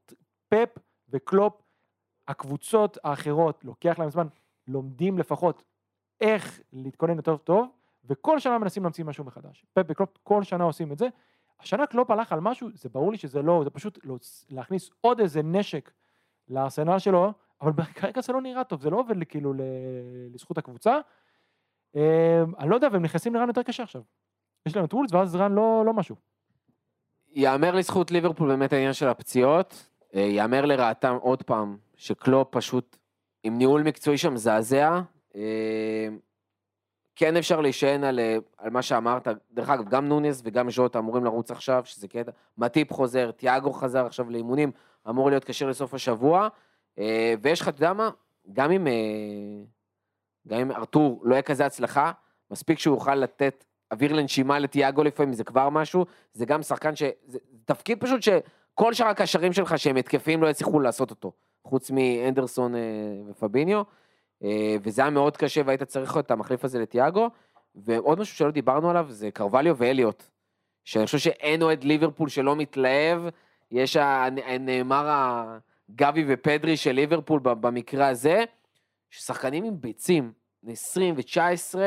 פפ 0.49 0.79
וקלופ, 1.09 1.63
הקבוצות 2.29 2.99
האחרות, 3.05 3.65
לוקח 3.65 3.99
להם 3.99 4.11
זמן, 4.11 4.27
לומדים 4.67 5.19
לפחות 5.19 5.63
איך 6.21 6.61
להתכונן 6.73 7.17
יותר 7.17 7.37
טוב, 7.37 7.69
וכל 8.05 8.39
שנה 8.39 8.59
מנסים 8.59 8.83
להמציא 8.83 9.05
משהו 9.05 9.25
מחדש. 9.25 9.67
פפ 9.73 9.83
וקלופ 9.89 10.19
כל 10.23 10.43
שנה 10.43 10.65
עושים 10.65 10.93
את 10.93 10.99
זה. 10.99 11.09
השנה 11.61 11.87
קלופ 11.87 12.11
הלך 12.11 12.33
על 12.33 12.40
משהו, 12.40 12.69
זה 12.75 12.88
ברור 12.88 13.12
לי 13.12 13.19
שזה 13.19 13.42
לא, 13.42 13.61
זה 13.64 13.71
פשוט 13.71 13.99
להכניס 14.51 14.90
עוד 15.01 15.21
איזה 15.21 15.42
נשק 15.42 15.90
לארסנל 16.49 16.99
שלו, 16.99 17.33
אבל 17.61 17.73
כרגע 17.95 18.21
זה 18.21 18.33
לא 18.33 18.40
נראה 18.40 18.64
טוב, 18.64 18.81
זה 18.81 18.90
לא 18.90 18.97
עובד 18.97 19.25
כאילו 19.25 19.53
לזכות 20.35 20.59
הקבוצה. 20.59 20.99
אה, 21.97 22.42
אני 22.59 22.71
לא 22.71 22.75
יודע, 22.75 22.88
והם 22.92 23.03
נכנסים 23.03 23.35
ל 23.35 23.38
run 23.38 23.49
יותר 23.49 23.62
קשה 23.62 23.83
עכשיו. 23.83 24.03
יש 24.66 24.77
להם 24.77 24.85
את 24.85 24.95
וולבס, 24.95 25.12
ואז 25.12 25.37
run 25.37 25.53
לא, 25.53 25.83
לא 25.87 25.92
משהו. 25.92 26.16
יאמר 27.29 27.75
לזכות 27.75 28.11
ליברפול 28.11 28.49
באמת 28.49 28.73
העניין 28.73 28.92
של 28.92 29.09
הפציעות, 29.09 29.90
אה, 30.14 30.21
יאמר 30.21 30.64
לרעתם 30.64 31.16
עוד 31.21 31.42
פעם, 31.42 31.77
שקלופ 31.97 32.49
פשוט 32.51 32.97
עם 33.42 33.59
ניהול 33.59 33.83
מקצועי 33.83 34.19
שם 34.19 34.35
מזעזע. 34.35 35.01
אה, 37.16 37.29
כן 37.29 37.37
אפשר 37.37 37.61
להישען 37.61 38.05
על, 38.05 38.20
על 38.59 38.70
מה 38.70 38.83
שאמרת, 38.83 39.29
דרך 39.52 39.70
אגב, 39.70 39.88
גם 39.88 40.09
נוניס 40.09 40.42
וגם 40.44 40.70
ז'וטה 40.70 40.98
אמורים 40.98 41.24
לרוץ 41.24 41.50
עכשיו, 41.50 41.83
שזה 41.85 42.09
קטע, 42.09 42.31
מטיפ 42.59 42.92
חוזר, 42.92 43.31
תיאגו 43.31 43.72
חזר 43.72 44.07
עכשיו 44.07 44.31
לאימונים, 44.31 44.70
אמור 45.09 45.31
להיות 45.31 45.44
כשיר 45.44 45.68
לסוף 45.68 45.94
השבוע, 45.94 46.48
ויש 47.42 47.61
לך, 47.61 47.68
אתה 47.68 47.76
יודע 47.76 47.92
מה, 47.92 48.11
גם 48.52 48.70
אם, 48.70 48.87
גם 50.48 50.61
אם 50.61 50.72
ארתור 50.72 51.22
לא 51.24 51.35
יהיה 51.35 51.42
כזה 51.42 51.66
הצלחה, 51.66 52.12
מספיק 52.50 52.79
שהוא 52.79 52.96
יוכל 52.96 53.14
לתת 53.14 53.64
אוויר 53.92 54.12
לנשימה 54.12 54.59
לתיאגו 54.59 55.05
לפעמים, 55.05 55.33
זה 55.33 55.44
כבר 55.44 55.68
משהו, 55.68 56.07
זה 56.33 56.46
גם 56.46 56.62
שחקן 56.62 56.96
ש... 56.96 57.02
זה 57.26 57.38
תפקיד 57.64 58.00
פשוט 58.00 58.22
שכל 58.22 58.94
שאר 58.94 59.07
הקשרים 59.07 59.52
שלך 59.52 59.79
שהם 59.79 59.96
התקפיים 59.96 60.42
לא 60.42 60.48
יצליחו 60.48 60.81
לעשות 60.81 61.11
אותו, 61.11 61.33
חוץ 61.64 61.90
מאנדרסון 61.90 62.74
אה, 62.74 62.81
ופביניו, 63.26 63.79
אה, 63.79 63.83
וזה 64.83 65.03
היה 65.03 65.11
מאוד 65.11 65.37
קשה 65.37 65.62
והיית 65.66 65.83
צריך 65.83 66.18
את 66.18 66.31
המחליף 66.31 66.64
הזה 66.64 66.79
לתיאגו, 66.79 67.31
ועוד 67.75 68.20
משהו 68.20 68.37
שלא 68.37 68.51
דיברנו 68.51 68.90
עליו 68.90 69.07
זה 69.09 69.31
קרווליו 69.31 69.77
ואליוט, 69.79 70.22
שאני 70.85 71.07
חושב 71.07 71.18
שאין 71.18 71.62
אוהד 71.62 71.85
ליברפול 71.85 72.29
שלא 72.29 72.57
מתלהב, 72.57 73.22
יש 73.70 73.96
הנאמר 73.96 75.07
הגבי 75.09 76.25
ופדרי 76.29 76.77
של 76.77 76.92
ליברפול 76.92 77.40
במקרה 77.42 78.09
הזה, 78.09 78.44
ששחקנים 79.11 79.64
עם 79.64 79.81
ביצים, 79.81 80.33
20 80.68 81.14
ו-19, 81.16 81.79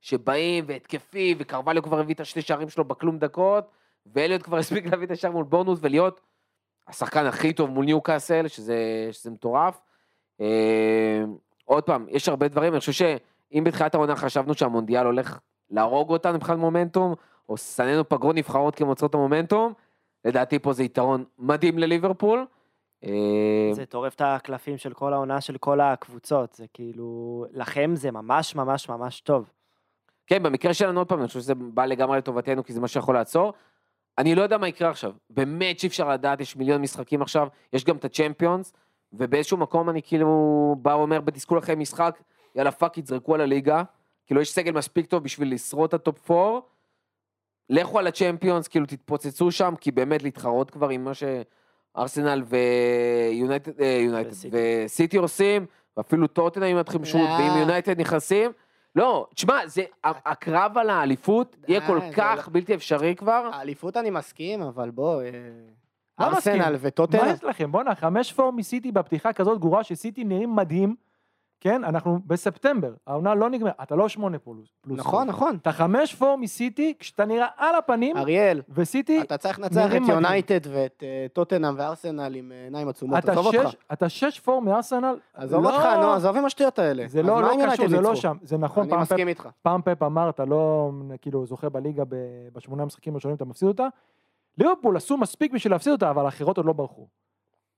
שבאים 0.00 0.64
והתקפי, 0.68 1.34
וקרווליו 1.38 1.82
כבר 1.82 2.00
הביא 2.00 2.14
את 2.14 2.20
השתי 2.20 2.42
שערים 2.42 2.68
שלו 2.68 2.84
בכלום 2.84 3.18
דקות, 3.18 3.70
ואליוט 4.06 4.42
כבר 4.42 4.58
הספיק 4.62 4.86
להביא 4.86 5.06
את 5.06 5.10
השער 5.10 5.30
מול 5.30 5.44
בונוס 5.44 5.78
ולהיות 5.82 6.20
השחקן 6.88 7.26
הכי 7.26 7.52
טוב 7.52 7.70
מול 7.70 7.84
ניו 7.84 8.00
קאסל, 8.00 8.48
שזה, 8.48 9.08
שזה 9.12 9.30
מטורף. 9.30 9.80
עוד 11.68 11.84
פעם, 11.84 12.06
יש 12.08 12.28
הרבה 12.28 12.48
דברים, 12.48 12.72
אני 12.72 12.80
חושב 12.80 12.92
שאם 12.92 13.64
בתחילת 13.64 13.94
העונה 13.94 14.16
חשבנו 14.16 14.54
שהמונדיאל 14.54 15.06
הולך 15.06 15.38
להרוג 15.70 16.10
אותנו 16.10 16.34
מבחינת 16.34 16.58
מומנטום, 16.58 17.14
או 17.48 17.56
שנאנו 17.56 18.08
פגרו 18.08 18.32
נבחרות 18.32 18.74
כמוצאות 18.74 19.14
המומנטום, 19.14 19.72
לדעתי 20.24 20.58
פה 20.58 20.72
זה 20.72 20.84
יתרון 20.84 21.24
מדהים 21.38 21.78
לליברפול. 21.78 22.46
אה, 23.04 23.70
זה 23.72 23.86
טורף 23.86 24.14
את 24.14 24.22
הקלפים 24.24 24.78
של 24.78 24.92
כל 24.92 25.12
העונה 25.12 25.40
של 25.40 25.58
כל 25.58 25.80
הקבוצות, 25.80 26.52
זה 26.52 26.66
כאילו, 26.74 27.44
לכם 27.52 27.90
זה 27.94 28.10
ממש 28.10 28.54
ממש 28.54 28.88
ממש 28.88 29.20
טוב. 29.20 29.50
כן, 30.26 30.42
במקרה 30.42 30.74
שלנו, 30.74 31.00
עוד 31.00 31.08
פעם, 31.08 31.18
אני 31.18 31.26
חושב 31.26 31.40
שזה 31.40 31.54
בא 31.54 31.84
לגמרי 31.84 32.18
לטובתנו, 32.18 32.64
כי 32.64 32.72
זה 32.72 32.80
מה 32.80 32.88
שיכול 32.88 33.14
לעצור. 33.14 33.52
אני 34.18 34.34
לא 34.34 34.42
יודע 34.42 34.58
מה 34.58 34.68
יקרה 34.68 34.90
עכשיו, 34.90 35.12
באמת 35.30 35.78
שאי 35.78 35.88
אפשר 35.88 36.08
לדעת, 36.08 36.40
יש 36.40 36.56
מיליון 36.56 36.82
משחקים 36.82 37.22
עכשיו, 37.22 37.48
יש 37.72 37.84
גם 37.84 37.96
את 37.96 38.04
הצ'מפיונס, 38.04 38.72
ובאיזשהו 39.12 39.56
מקום 39.56 39.90
אני 39.90 40.02
כאילו 40.02 40.76
בא 40.82 40.90
ואומר 40.90 41.20
בתסכול 41.20 41.58
אחרי 41.58 41.74
משחק, 41.74 42.18
יאללה 42.54 42.70
fuck, 42.70 42.98
יזרקו 42.98 43.34
על 43.34 43.40
הליגה, 43.40 43.82
כאילו 44.26 44.40
יש 44.40 44.52
סגל 44.52 44.72
מספיק 44.72 45.06
טוב 45.06 45.22
בשביל 45.22 45.54
לשרוד 45.54 45.88
את 45.88 45.94
הטופ 45.94 46.30
4, 46.30 46.60
לכו 47.70 47.98
על 47.98 48.06
הצ'מפיונס, 48.06 48.68
כאילו 48.68 48.86
תתפוצצו 48.86 49.50
שם, 49.50 49.74
כי 49.80 49.90
באמת 49.90 50.22
להתחרות 50.22 50.70
כבר 50.70 50.88
עם 50.88 51.04
מה 51.04 51.12
שארסנל 51.14 52.42
ויונייטד 52.46 53.80
אה, 53.80 54.22
וסיטי 54.50 55.16
עושים, 55.16 55.66
ואפילו 55.96 56.26
טוטנהאם 56.26 56.76
מתחילים 56.76 57.04
shoot, 57.04 57.28
ואם 57.38 57.58
יונייטד 57.60 58.00
נכנסים, 58.00 58.50
לא, 58.96 59.26
תשמע, 59.34 59.66
זה, 59.66 59.82
הקרב 60.04 60.78
על 60.78 60.90
האליפות 60.90 61.56
יהיה 61.68 61.86
כל 61.86 62.00
כך 62.16 62.44
לא- 62.46 62.52
בלתי 62.52 62.74
אפשרי 62.74 63.14
כבר. 63.16 63.50
האליפות 63.52 63.96
אני 63.96 64.10
מסכים, 64.10 64.62
אבל 64.62 64.90
בוא, 64.90 65.22
אה, 65.22 65.28
ארסנל 66.20 66.76
וטוטנאם. 66.80 67.24
מה 67.24 67.30
יש 67.30 67.44
לכם? 67.44 67.72
בואנה, 67.72 67.94
חמש 67.94 68.32
פור 68.32 68.52
מסיטי 68.52 68.92
בפתיחה 68.92 69.32
כזאת 69.32 69.60
גרועה 69.60 69.84
שסיטי 69.84 70.24
נראים 70.24 70.56
מדהים. 70.56 70.94
כן, 71.60 71.84
אנחנו 71.84 72.18
בספטמבר, 72.26 72.92
העונה 73.06 73.34
לא 73.34 73.50
נגמרת, 73.50 73.74
אתה 73.82 73.96
לא 73.96 74.08
שמונה 74.08 74.38
פלוס. 74.38 74.68
נכון, 74.86 75.26
נכון. 75.26 75.56
אתה 75.62 75.72
חמש 75.72 76.14
פור 76.14 76.36
מסיטי, 76.36 76.94
כשאתה 76.98 77.24
נראה 77.24 77.46
על 77.56 77.74
הפנים, 77.74 78.16
אריאל, 78.16 78.62
וסיטי 78.68 79.20
אתה 79.20 79.36
צריך 79.36 79.58
לנצח 79.58 79.90
את 79.96 80.08
יונייטד 80.08 80.60
ואת 80.72 81.02
אה, 81.06 81.26
טוטנאם 81.32 81.74
וארסנל 81.76 82.34
עם 82.34 82.52
אה, 82.52 82.64
עיניים 82.64 82.88
עצומות, 82.88 83.28
עזוב 83.28 83.46
אותך. 83.46 83.74
אתה 83.92 84.08
שש 84.08 84.40
פור 84.40 84.62
מארסנל, 84.62 85.18
עזוב 85.34 85.66
אותך, 85.66 85.84
נו, 86.00 86.12
עזוב 86.12 86.36
עם 86.36 86.44
השטויות 86.44 86.78
האלה. 86.78 87.04
זה 87.08 87.22
לא, 87.22 87.42
לא 87.42 87.52
קשור, 87.66 87.88
זה 87.88 88.00
לא 88.00 88.14
שם, 88.14 88.36
זה 88.42 88.58
נכון, 88.58 88.92
אני 88.92 89.02
מסכים 89.02 89.28
איתך. 89.28 89.48
פעם 89.62 89.82
פפ 89.82 90.02
אמר, 90.02 90.30
אתה 90.30 90.44
לא, 90.44 90.90
כאילו, 91.20 91.46
זוכה 91.46 91.68
בליגה 91.68 92.02
בשמונה 92.52 92.82
המשחקים 92.82 93.12
הראשונים, 93.12 93.36
אתה 93.36 93.44
מפסיד 93.44 93.68
אותה. 93.68 93.86
ליברפול 94.58 94.96
עשו 94.96 95.16
מספיק 95.16 95.52
בשביל 95.52 95.72
להפסיד 95.72 95.92
אותה, 95.92 96.10
אבל 96.10 96.24
האחרות 96.24 96.56
עוד 96.56 96.66
לא 96.66 96.72
ברחו. 96.72 97.06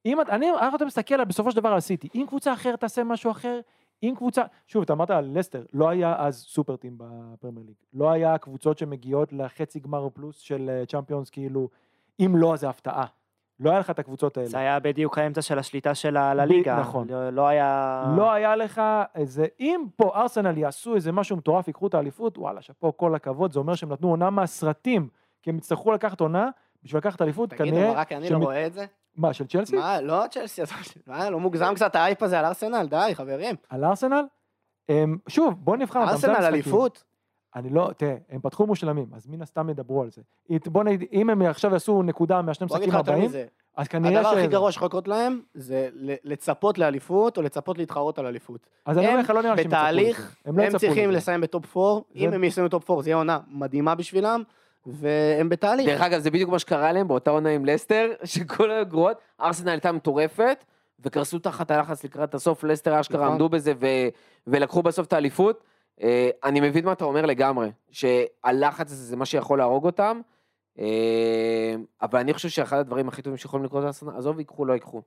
אם 0.06 0.18
אני, 0.20 0.50
איך 0.50 0.74
אתה 0.74 0.84
מסתכל 0.84 1.24
בסופו 1.24 1.50
של 1.50 1.56
דבר 1.56 1.68
על 1.68 1.80
סיטי, 1.80 2.08
אם 2.14 2.24
קבוצה 2.28 2.52
אחרת 2.52 2.80
תעשה 2.80 3.04
משהו 3.04 3.30
אחר, 3.30 3.60
אם 4.02 4.14
קבוצה, 4.16 4.42
שוב, 4.66 4.82
אתה 4.82 4.92
אמרת 4.92 5.10
על 5.10 5.30
לסטר, 5.38 5.64
לא 5.72 5.88
היה 5.88 6.16
אז 6.18 6.44
סופר 6.48 6.76
טים 6.76 6.98
בפרמייר 6.98 7.66
ליג. 7.66 7.76
לא 7.94 8.10
היה 8.10 8.38
קבוצות 8.38 8.78
שמגיעות 8.78 9.32
לחצי 9.32 9.80
גמר 9.80 10.08
פלוס 10.14 10.38
של 10.38 10.82
צ'מפיונס, 10.88 11.28
אה, 11.28 11.32
כאילו, 11.32 11.68
אם 12.20 12.36
לא, 12.36 12.56
זה 12.56 12.68
הפתעה. 12.68 13.06
לא 13.60 13.70
היה 13.70 13.78
לך 13.78 13.90
את 13.90 13.98
הקבוצות 13.98 14.36
האלה. 14.36 14.48
זה 14.48 14.58
היה 14.58 14.80
בדיוק 14.80 15.18
האמצע 15.18 15.42
של 15.42 15.58
השליטה 15.58 15.94
של 15.94 16.16
הליגה. 16.16 16.80
נכון. 16.80 17.08
לא, 17.08 17.30
לא 17.30 17.48
היה... 17.48 18.04
לא 18.16 18.32
היה 18.32 18.56
לך 18.56 18.82
איזה, 19.14 19.46
אם 19.60 19.84
פה 19.96 20.12
ארסנל 20.14 20.58
יעשו 20.58 20.94
איזה 20.94 21.12
משהו 21.12 21.36
מטורף, 21.36 21.68
ייקחו 21.68 21.86
את 21.86 21.94
האליפות, 21.94 22.38
וואלה, 22.38 22.62
שאפו, 22.62 22.96
כל 22.96 23.14
הכבוד, 23.14 23.52
זה 23.52 23.58
אומר 23.58 23.74
שהם 23.74 23.92
נתנו 23.92 24.10
עונה 24.10 24.30
מהסרטים, 24.30 25.08
כי 25.42 25.50
הם 25.50 25.56
יצטרכו 25.56 25.92
לקחת 25.92 26.20
עונה 26.20 26.50
בשביל 26.82 26.98
לקחת 26.98 27.22
אליפות, 27.22 27.52
כנראה... 27.52 27.70
תגיד, 27.70 27.84
אבל 27.84 27.98
רק 27.98 28.12
אני 28.12 28.30
לא 28.30 28.36
רואה 28.36 28.66
את 28.66 28.72
זה. 28.72 28.86
מה, 29.16 29.32
של 29.32 29.46
צ'לסי? 29.46 29.76
מה, 29.76 30.00
לא 30.00 30.24
צ'לסי, 30.30 30.62
מה, 31.06 31.30
לא 31.30 31.40
מוגזם 31.40 31.72
קצת 31.74 31.94
האייפ 31.94 32.22
הזה 32.22 32.38
על 32.38 32.44
ארסנל, 32.44 32.86
די, 32.90 33.10
חברים. 33.14 33.56
על 33.68 33.84
ארסנל? 33.84 34.24
אמ, 34.88 35.16
שוב, 35.28 35.54
בוא 35.58 35.76
נבחר. 35.76 36.02
ארסנל 36.02 36.44
אליפות? 36.44 37.04
אני 37.56 37.70
לא, 37.70 37.90
תראה, 37.96 38.16
הם 38.30 38.40
פתחו 38.40 38.66
מושלמים, 38.66 39.06
אז 39.12 39.26
מן 39.26 39.42
הסתם 39.42 39.70
ידברו 39.70 40.02
על 40.02 40.10
זה. 40.10 40.22
בוא 40.66 40.84
נגיד, 40.84 41.08
אם 41.12 41.30
הם 41.30 41.42
עכשיו 41.42 41.72
יעשו 41.72 42.02
נקודה 42.02 42.42
מהשני 42.42 42.64
משחקים 42.64 42.94
הבאים, 42.94 43.30
אז 43.76 43.88
כנראה 43.88 44.12
ש... 44.12 44.16
הדבר 44.26 44.38
הכי 44.38 44.46
גרוע 44.46 44.72
שיכול 44.72 44.86
לקרות 44.86 45.08
להם, 45.08 45.40
זה 45.54 45.88
לצפות 46.24 46.78
לאליפות, 46.78 47.36
או 47.36 47.42
לצפות 47.42 47.78
להתחרות 47.78 48.18
על 48.18 48.26
אליפות. 48.26 48.66
אז 48.86 48.98
אני 48.98 49.08
אומר 49.08 49.20
לך, 49.20 49.30
לא 49.30 49.42
נראה 49.42 49.56
שהם 49.56 49.66
בתהליך, 49.66 50.36
לא 50.46 50.62
הם 50.62 50.78
צריכים 50.78 51.10
לסיים 51.10 51.40
בטופ 51.40 51.76
4, 51.76 52.00
אם 52.14 52.32
הם 52.32 52.44
יסיימו 52.44 52.68
בטופ 52.68 52.90
4 52.90 53.02
זה 53.02 53.10
יהיה 53.10 53.16
עונה 53.16 53.38
מדהימה 53.48 53.94
בשבילם, 53.94 54.42
והם 54.86 55.48
בתהליך. 55.48 55.86
דרך 55.86 56.00
אגב, 56.00 56.20
זה 56.20 56.30
בדיוק 56.30 56.50
מה 56.50 56.58
שקרה 56.58 56.92
להם 56.92 57.08
באותה 57.08 57.30
עונה 57.30 57.48
עם 57.48 57.64
לסטר, 57.64 58.12
שכל 58.24 58.70
הגרועות, 58.70 59.16
ארסנל 59.40 59.68
הייתה 59.68 59.92
מטורפת, 59.92 60.64
וקרסו 61.00 61.38
תחת 61.38 61.70
הלחץ 61.70 62.04
לקראת 62.04 62.34
הסוף, 62.34 62.64
לסטר 62.64 63.00
אשכרה 63.00 63.20
נכון. 63.20 63.32
עמדו 63.32 63.48
בזה 63.48 63.72
ו... 63.80 63.86
ולקחו 64.46 64.82
בסוף 64.82 65.06
את 65.06 65.12
האליפות. 65.12 65.64
אה, 66.02 66.30
אני 66.44 66.60
מבין 66.60 66.84
מה 66.84 66.92
אתה 66.92 67.04
אומר 67.04 67.26
לגמרי, 67.26 67.70
שהלחץ 67.90 68.92
הזה 68.92 69.04
זה 69.04 69.16
מה 69.16 69.26
שיכול 69.26 69.58
להרוג 69.58 69.86
אותם, 69.86 70.20
אה, 70.78 71.74
אבל 72.02 72.18
אני 72.18 72.32
חושב 72.32 72.48
שאחד 72.48 72.76
הדברים 72.78 73.08
הכי 73.08 73.22
טובים 73.22 73.36
שיכולים 73.36 73.64
לקרות 73.64 73.84
לארסנל, 73.84 74.16
עזוב, 74.16 74.38
ייקחו, 74.38 74.64
לא 74.64 74.72
ייקחו. 74.72 75.02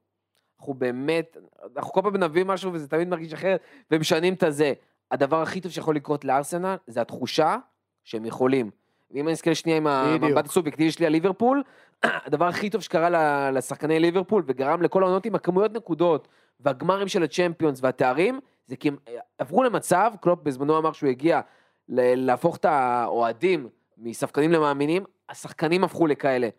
אנחנו 0.60 0.74
באמת, 0.74 1.38
אנחנו 1.78 1.94
כל 1.94 2.02
פעם 2.02 2.16
נביא 2.16 2.44
משהו 2.44 2.74
וזה 2.74 2.88
תמיד 2.88 3.08
מרגיש 3.08 3.34
אחרת, 3.34 3.62
ומשנים 3.92 4.34
את 4.34 4.44
הזה. 4.44 4.74
הדבר 5.12 5.42
הכי 5.42 5.62
טוב 5.62 5.72
שיכול 5.72 5.96
לקרות 5.96 6.26
לארסנל, 6.26 6.76
זה 6.88 7.02
התחושה 7.02 7.58
שהם 8.04 8.26
יכולים. 8.26 8.72
ואם 9.14 9.28
אני 9.28 9.34
אסתכל 9.34 9.54
שנייה 9.54 9.78
עם 9.78 9.88
המבט 9.88 10.46
הסובייקטיבי 10.46 10.92
שלי 10.92 11.06
על 11.06 11.12
ליברפול, 11.12 11.64
הדבר 12.04 12.46
הכי 12.46 12.70
טוב 12.70 12.82
שקרה 12.82 13.52
לשחקני 13.52 14.00
ליברפול 14.00 14.44
וגרם 14.46 14.82
לכל 14.82 15.04
העונות 15.04 15.26
עם 15.26 15.36
הכמויות 15.36 15.74
נקודות 15.74 16.28
והגמרים 16.60 17.08
של 17.08 17.24
הצ'מפיונס 17.24 17.80
והתארים, 17.84 18.40
זה 18.66 18.76
כי 18.76 18.88
הם 18.88 18.98
אה, 19.08 19.14
עברו 19.38 19.64
למצב, 19.64 20.12
קלופ 20.22 20.40
בזמנו 20.44 20.78
אמר 20.78 20.92
שהוא 20.92 21.10
הגיע 21.10 21.42
להפוך 21.88 22.58
את 22.58 22.66
האוהדים 22.66 23.70
מספקנים 23.98 24.52
למאמינים, 24.52 25.04
השחקנים 25.30 25.84
הפכו 25.84 26.08
לכאלה. 26.08 26.50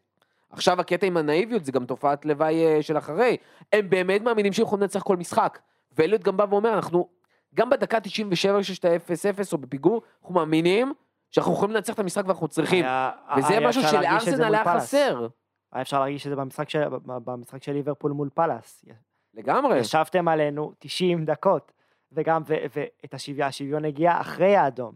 עכשיו 0.50 0.80
הקטע 0.80 1.06
עם 1.06 1.16
הנאיביות 1.16 1.64
זה 1.64 1.72
גם 1.72 1.86
תופעת 1.86 2.24
לוואי 2.24 2.66
אה, 2.66 2.82
של 2.82 2.98
אחרי, 2.98 3.36
הם 3.72 3.90
באמת 3.90 4.22
מאמינים 4.22 4.52
שהם 4.52 4.66
יכולים 4.66 4.82
לנצח 4.82 5.02
כל 5.02 5.16
משחק. 5.16 5.58
ואליוט 5.98 6.22
גם 6.22 6.36
בא 6.36 6.46
ואומר, 6.50 6.74
אנחנו, 6.74 7.08
גם 7.54 7.70
בדקה 7.70 8.00
97 8.00 8.60
כשיש 8.60 8.78
את 8.78 8.84
ה-0-0 8.84 9.52
או 9.52 9.58
בפיגור, 9.58 10.02
אנחנו 10.20 10.34
מאמינים 10.34 10.92
שאנחנו 11.34 11.52
יכולים 11.52 11.74
לנצח 11.74 11.94
את 11.94 11.98
המשחק 11.98 12.24
ואנחנו 12.26 12.48
צריכים. 12.48 12.84
היה- 12.84 13.10
וזה 13.38 13.48
היה 13.48 13.68
משהו 13.68 13.82
שלארסנל 13.82 14.54
היה. 14.54 14.64
חסר. 14.64 15.26
היה 15.72 15.82
אפשר 15.82 15.98
להרגיש 16.00 16.26
את 16.26 16.30
זה 16.30 16.36
במשחק 16.36 16.68
של- 16.68 16.82
במשחק 17.06 17.62
של 17.62 17.72
ליברפול 17.72 18.12
מול 18.12 18.28
פאלאס. 18.34 18.84
לגמרי. 19.34 19.78
ישבתם 19.78 20.28
עלינו 20.28 20.72
90 20.78 21.24
דקות, 21.24 21.72
וגם, 22.12 22.42
ו- 22.46 22.54
ואת 22.76 23.14
השוויון, 23.14 23.48
השוויון 23.48 23.84
הגיע 23.84 24.20
אחרי 24.20 24.56
האדום. 24.56 24.94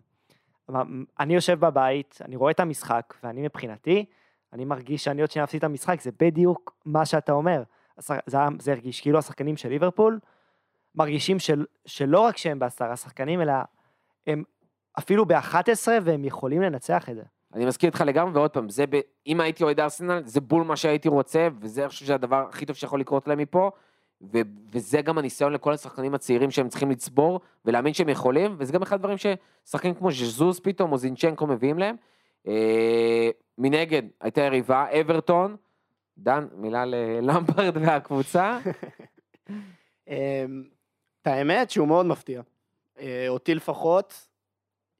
אני 1.20 1.34
יושב 1.34 1.60
בבית, 1.60 2.18
אני 2.24 2.36
רואה 2.36 2.50
את 2.50 2.60
המשחק, 2.60 3.14
ואני 3.22 3.42
מבחינתי, 3.42 4.04
אני 4.52 4.64
מרגיש 4.64 5.04
שאני 5.04 5.20
עוד 5.20 5.30
שניה 5.30 5.44
אפסיד 5.44 5.58
את 5.58 5.64
המשחק, 5.64 6.00
זה 6.00 6.10
בדיוק 6.20 6.76
מה 6.86 7.06
שאתה 7.06 7.32
אומר. 7.32 7.62
זה, 7.96 8.14
זה 8.58 8.72
הרגיש 8.72 9.00
כאילו 9.00 9.18
השחקנים 9.18 9.56
של 9.56 9.68
ליברפול 9.68 10.18
מרגישים 10.94 11.38
של, 11.38 11.64
שלא 11.86 12.20
רק 12.20 12.36
שהם 12.36 12.58
בעשרה 12.58 12.96
שחקנים, 12.96 13.40
אלא 13.42 13.52
הם 14.26 14.42
אפילו 14.98 15.26
ב-11 15.26 15.88
והם 16.02 16.24
יכולים 16.24 16.62
לנצח 16.62 17.08
את 17.08 17.14
זה. 17.14 17.22
אני 17.54 17.64
מסכים 17.64 17.86
איתך 17.86 18.00
לגמרי, 18.00 18.32
ועוד 18.32 18.50
פעם, 18.50 18.68
זה 18.68 18.84
ב... 18.90 19.00
אם 19.26 19.40
הייתי 19.40 19.64
אוהד 19.64 19.80
ארסנל, 19.80 20.22
זה 20.24 20.40
בול 20.40 20.62
מה 20.62 20.76
שהייתי 20.76 21.08
רוצה, 21.08 21.48
וזה 21.60 21.80
אני 21.80 21.88
חושב 21.88 22.06
שהדבר 22.06 22.46
הכי 22.48 22.66
טוב 22.66 22.76
שיכול 22.76 23.00
לקרות 23.00 23.28
להם 23.28 23.38
מפה, 23.38 23.70
ו... 24.32 24.38
וזה 24.72 25.02
גם 25.02 25.18
הניסיון 25.18 25.52
לכל 25.52 25.72
השחקנים 25.72 26.14
הצעירים 26.14 26.50
שהם 26.50 26.68
צריכים 26.68 26.90
לצבור, 26.90 27.40
ולהאמין 27.64 27.94
שהם 27.94 28.08
יכולים, 28.08 28.56
וזה 28.58 28.72
גם 28.72 28.82
אחד 28.82 28.96
הדברים 28.96 29.16
ששחקנים 29.18 29.94
כמו 29.94 30.12
ז'זוס 30.12 30.60
פתאום, 30.60 30.92
או 30.92 30.98
זינצ'נקו 30.98 31.46
מביאים 31.46 31.78
להם. 31.78 31.96
אה... 32.48 33.30
מנגד, 33.58 34.02
הייתה 34.20 34.40
יריבה, 34.40 34.86
אברטון, 35.00 35.56
דן, 36.18 36.46
מילה 36.56 36.84
ללמפרד 36.84 37.76
והקבוצה. 37.82 38.58
אמ, 40.08 40.64
את 41.22 41.26
האמת 41.26 41.70
שהוא 41.70 41.88
מאוד 41.88 42.06
מפתיע. 42.06 42.42
אה, 43.00 43.26
אותי 43.28 43.54
לפחות, 43.54 44.27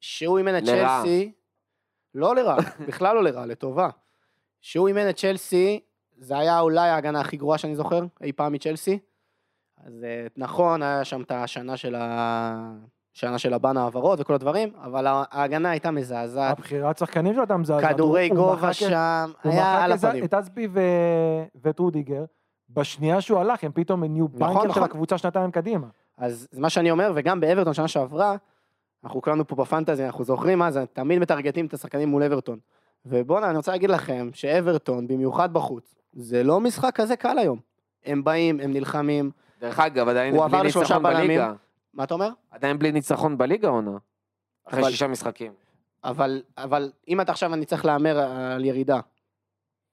שהוא 0.00 0.38
אימן 0.38 0.58
את. 0.58 0.64
צ'לסי, 0.64 1.32
לא 2.14 2.36
לרע, 2.36 2.56
בכלל 2.88 3.14
לא 3.14 3.22
לרע, 3.24 3.46
לטובה. 3.46 3.88
שהוא 4.60 4.88
אימן 4.88 5.08
את 5.08 5.16
צ'לסי, 5.16 5.80
זה 6.16 6.38
היה 6.38 6.60
אולי 6.60 6.88
ההגנה 6.88 7.20
הכי 7.20 7.36
גרועה 7.36 7.58
שאני 7.58 7.76
זוכר, 7.76 8.04
אי 8.22 8.32
פעם 8.32 8.52
מצ'לסי. 8.52 8.98
אז 9.84 10.04
אה, 10.04 10.26
נכון, 10.36 10.82
היה 10.82 11.04
שם 11.04 11.22
את 11.22 11.30
השנה 11.30 11.76
של 11.76 11.94
ה... 11.94 12.72
שנה 13.18 13.38
של 13.38 13.54
הבן 13.54 13.76
העברות 13.76 14.20
וכל 14.20 14.34
הדברים, 14.34 14.72
אבל 14.84 15.06
ההגנה 15.08 15.70
הייתה 15.70 15.90
מזעזעת. 15.90 16.58
הבחירת 16.58 16.98
שחקנים 16.98 17.32
שלו 17.32 17.42
הייתה 17.42 17.56
מזעזעת. 17.56 17.94
כדורי 17.94 18.28
גובה 18.28 18.72
שם, 18.72 19.30
הוא 19.42 19.52
היה 19.52 19.84
על 19.84 19.92
הפנים. 19.92 20.24
את 20.24 20.34
אסבי 20.34 20.68
ו- 20.70 20.80
ואת 21.54 21.78
רודיגר, 21.78 22.24
בשנייה 22.70 23.20
שהוא 23.20 23.40
הלך, 23.40 23.64
הם 23.64 23.72
פתאום 23.74 24.04
נהיו 24.04 24.28
בנקר 24.28 24.62
של 24.62 24.68
נכון. 24.68 24.82
הקבוצה 24.82 25.18
שנתיים 25.18 25.50
קדימה. 25.50 25.86
אז 26.18 26.48
זה 26.50 26.60
מה 26.60 26.70
שאני 26.70 26.90
אומר, 26.90 27.12
וגם 27.14 27.40
באברטון 27.40 27.74
שנה 27.74 27.88
שעברה, 27.88 28.36
אנחנו 29.04 29.22
כולנו 29.22 29.46
פה 29.46 29.56
בפנטזי, 29.56 30.04
אנחנו 30.04 30.24
זוכרים 30.24 30.58
מה 30.58 30.70
זה, 30.70 30.86
תמיד 30.92 31.18
מטרגטים 31.18 31.66
את 31.66 31.74
השחקנים 31.74 32.08
מול 32.08 32.22
אברטון. 32.22 32.58
ובואנה, 33.06 33.48
אני 33.48 33.56
רוצה 33.56 33.72
להגיד 33.72 33.90
לכם 33.90 34.30
שאברטון, 34.34 35.06
במיוחד 35.08 35.52
בחוץ, 35.52 35.94
זה 36.12 36.42
לא 36.42 36.60
משחק 36.60 36.90
כזה 36.94 37.16
קל 37.16 37.38
היום. 37.38 37.58
הם 38.04 38.24
באים, 38.24 38.60
הם 38.60 38.72
נלחמים, 38.72 39.30
דרך 39.60 39.80
אגב, 39.80 40.08
עדיין 40.08 40.34
בלי 40.50 40.62
ניצחון 40.62 41.02
בלמים. 41.02 41.26
בליגה. 41.26 41.52
מה 41.94 42.04
אתה 42.04 42.14
אומר? 42.14 42.30
עדיין 42.50 42.78
בלי 42.78 42.92
ניצחון 42.92 43.38
בליגה 43.38 43.68
עונה. 43.68 43.96
אחרי 44.64 44.80
אבל- 44.80 44.90
שישה 44.90 45.06
משחקים. 45.06 45.52
אבל, 46.04 46.42
אבל 46.58 46.92
אם 47.08 47.20
אתה 47.20 47.32
עכשיו, 47.32 47.54
אני 47.54 47.64
צריך 47.66 47.84
להמר 47.84 48.18
על 48.18 48.64
ירידה, 48.64 49.00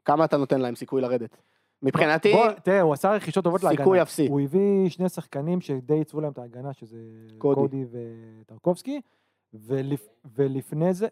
כמה 0.05 0.25
אתה 0.25 0.37
נותן 0.37 0.61
להם 0.61 0.75
סיכוי 0.75 1.01
לרדת? 1.01 1.37
מבחינתי, 1.81 2.33
בוא, 2.33 2.51
תראה, 2.51 2.81
הוא 2.81 2.93
עשה 2.93 3.11
רכישות 3.11 3.43
טובות 3.43 3.63
להגנה. 3.63 3.77
סיכוי 3.77 4.01
אפסי. 4.01 4.27
הוא 4.27 4.41
הביא 4.41 4.89
שני 4.89 5.09
שחקנים 5.09 5.61
שדי 5.61 5.93
עיצבו 5.93 6.21
להם 6.21 6.31
את 6.31 6.37
ההגנה, 6.37 6.73
שזה 6.73 6.97
קודי. 7.37 7.61
קודי 7.61 7.85
וטרקובסקי, 7.91 9.01
ולפ... 9.53 10.07
ולפני 10.35 10.93
זה, 10.93 11.07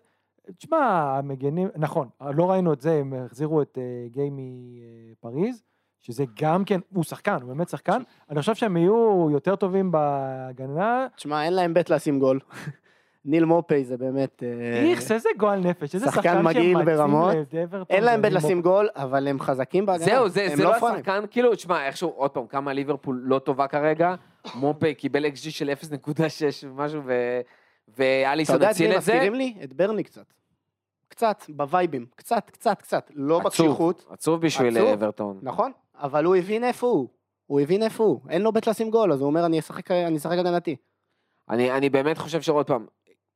תשמע, 0.57 0.77
המגנים, 1.17 1.69
נכון, 1.75 2.07
לא 2.33 2.51
ראינו 2.51 2.73
את 2.73 2.81
זה, 2.81 2.93
הם 2.93 3.13
החזירו 3.13 3.61
את 3.61 3.77
אה, 3.77 4.07
גיי 4.09 4.29
מפריז, 4.31 5.63
שזה 6.01 6.25
גם 6.39 6.65
כן, 6.65 6.79
הוא 6.93 7.03
שחקן, 7.03 7.37
הוא 7.41 7.47
באמת 7.53 7.69
שחקן, 7.69 8.01
אני 8.29 8.39
חושב 8.39 8.55
שהם 8.55 8.77
יהיו 8.77 9.27
יותר 9.31 9.55
טובים 9.55 9.91
בהגנה, 9.91 11.07
תשמע, 11.15 11.45
אין 11.45 11.53
להם 11.53 11.73
בית 11.73 11.89
לשים 11.89 12.19
גול. 12.19 12.39
ניל 13.25 13.45
מופי 13.45 13.85
זה 13.85 13.97
באמת... 13.97 14.43
אה, 14.43 14.91
איכס, 14.91 15.11
איזה 15.11 15.29
גועל 15.37 15.59
נפש, 15.59 15.95
איזה 15.95 16.05
שחקן 16.05 16.41
מגעיל 16.41 16.77
שמציל 16.77 16.95
ברמות. 16.95 17.35
אין 17.89 18.03
להם 18.03 18.21
בית 18.21 18.33
לשים 18.33 18.61
גול, 18.61 18.89
אבל 18.95 19.27
הם 19.27 19.39
חזקים 19.39 19.85
בהגנה. 19.85 20.05
זהו, 20.05 20.29
זה, 20.29 20.47
לא 20.57 20.79
פראיירים. 20.79 20.83
השחקן, 20.83 21.23
כאילו, 21.31 21.55
תשמע, 21.55 21.85
איכשהו, 21.85 22.09
עוד 22.09 22.31
פעם, 22.31 22.47
כמה 22.47 22.73
ליברפול 22.73 23.21
לא 23.25 23.39
טובה 23.39 23.67
כרגע, 23.67 24.15
מופה 24.55 24.93
קיבל 24.93 25.25
XG 25.25 25.49
של 25.49 25.69
0.6 25.69 26.13
ומשהו. 26.63 27.01
אתה 27.01 27.11
ואליסון 27.97 28.55
יודע 28.55 28.67
את 28.67 28.71
הציל 28.71 28.97
את 28.97 29.01
זה. 29.01 29.13
מזכירים 29.13 29.35
לי? 29.35 29.55
את 29.63 29.73
ברני 29.73 30.03
קצת. 30.03 30.33
קצת, 31.07 31.43
בווייבים. 31.49 32.05
קצת, 32.15 32.49
קצת, 32.49 32.81
קצת. 32.81 33.11
לא 33.15 33.39
בקשיחות, 33.39 33.99
עצוב, 33.99 34.13
עצוב 34.13 34.41
בשביל 34.41 34.77
עצוב. 34.77 34.89
אברטון. 34.89 35.39
נכון? 35.41 35.71
אבל 35.95 36.25
הוא 36.25 36.35
הבין 36.35 36.63
איפה 36.63 36.87
הוא. 36.87 37.07
הוא 37.45 37.61
הבין 37.61 37.83
איפה 37.83 38.03
הוא. 38.03 38.19
אין 38.29 38.41
לו 38.41 38.51
בית 38.51 38.67
לשים 38.67 38.89
גול, 38.89 39.11
אז 39.11 39.19
הוא 39.19 39.27
אומר, 39.27 39.45
אני 39.45 39.59
אשחק 39.59 39.91
אני 39.91 40.17
אשחק 40.17 40.37
הגנתי. 40.37 40.75
אני, 41.49 41.71
אני 41.71 41.89
באמת 41.89 42.17
חושב 42.17 42.41
שעוד 42.41 42.67
פעם, 42.67 42.85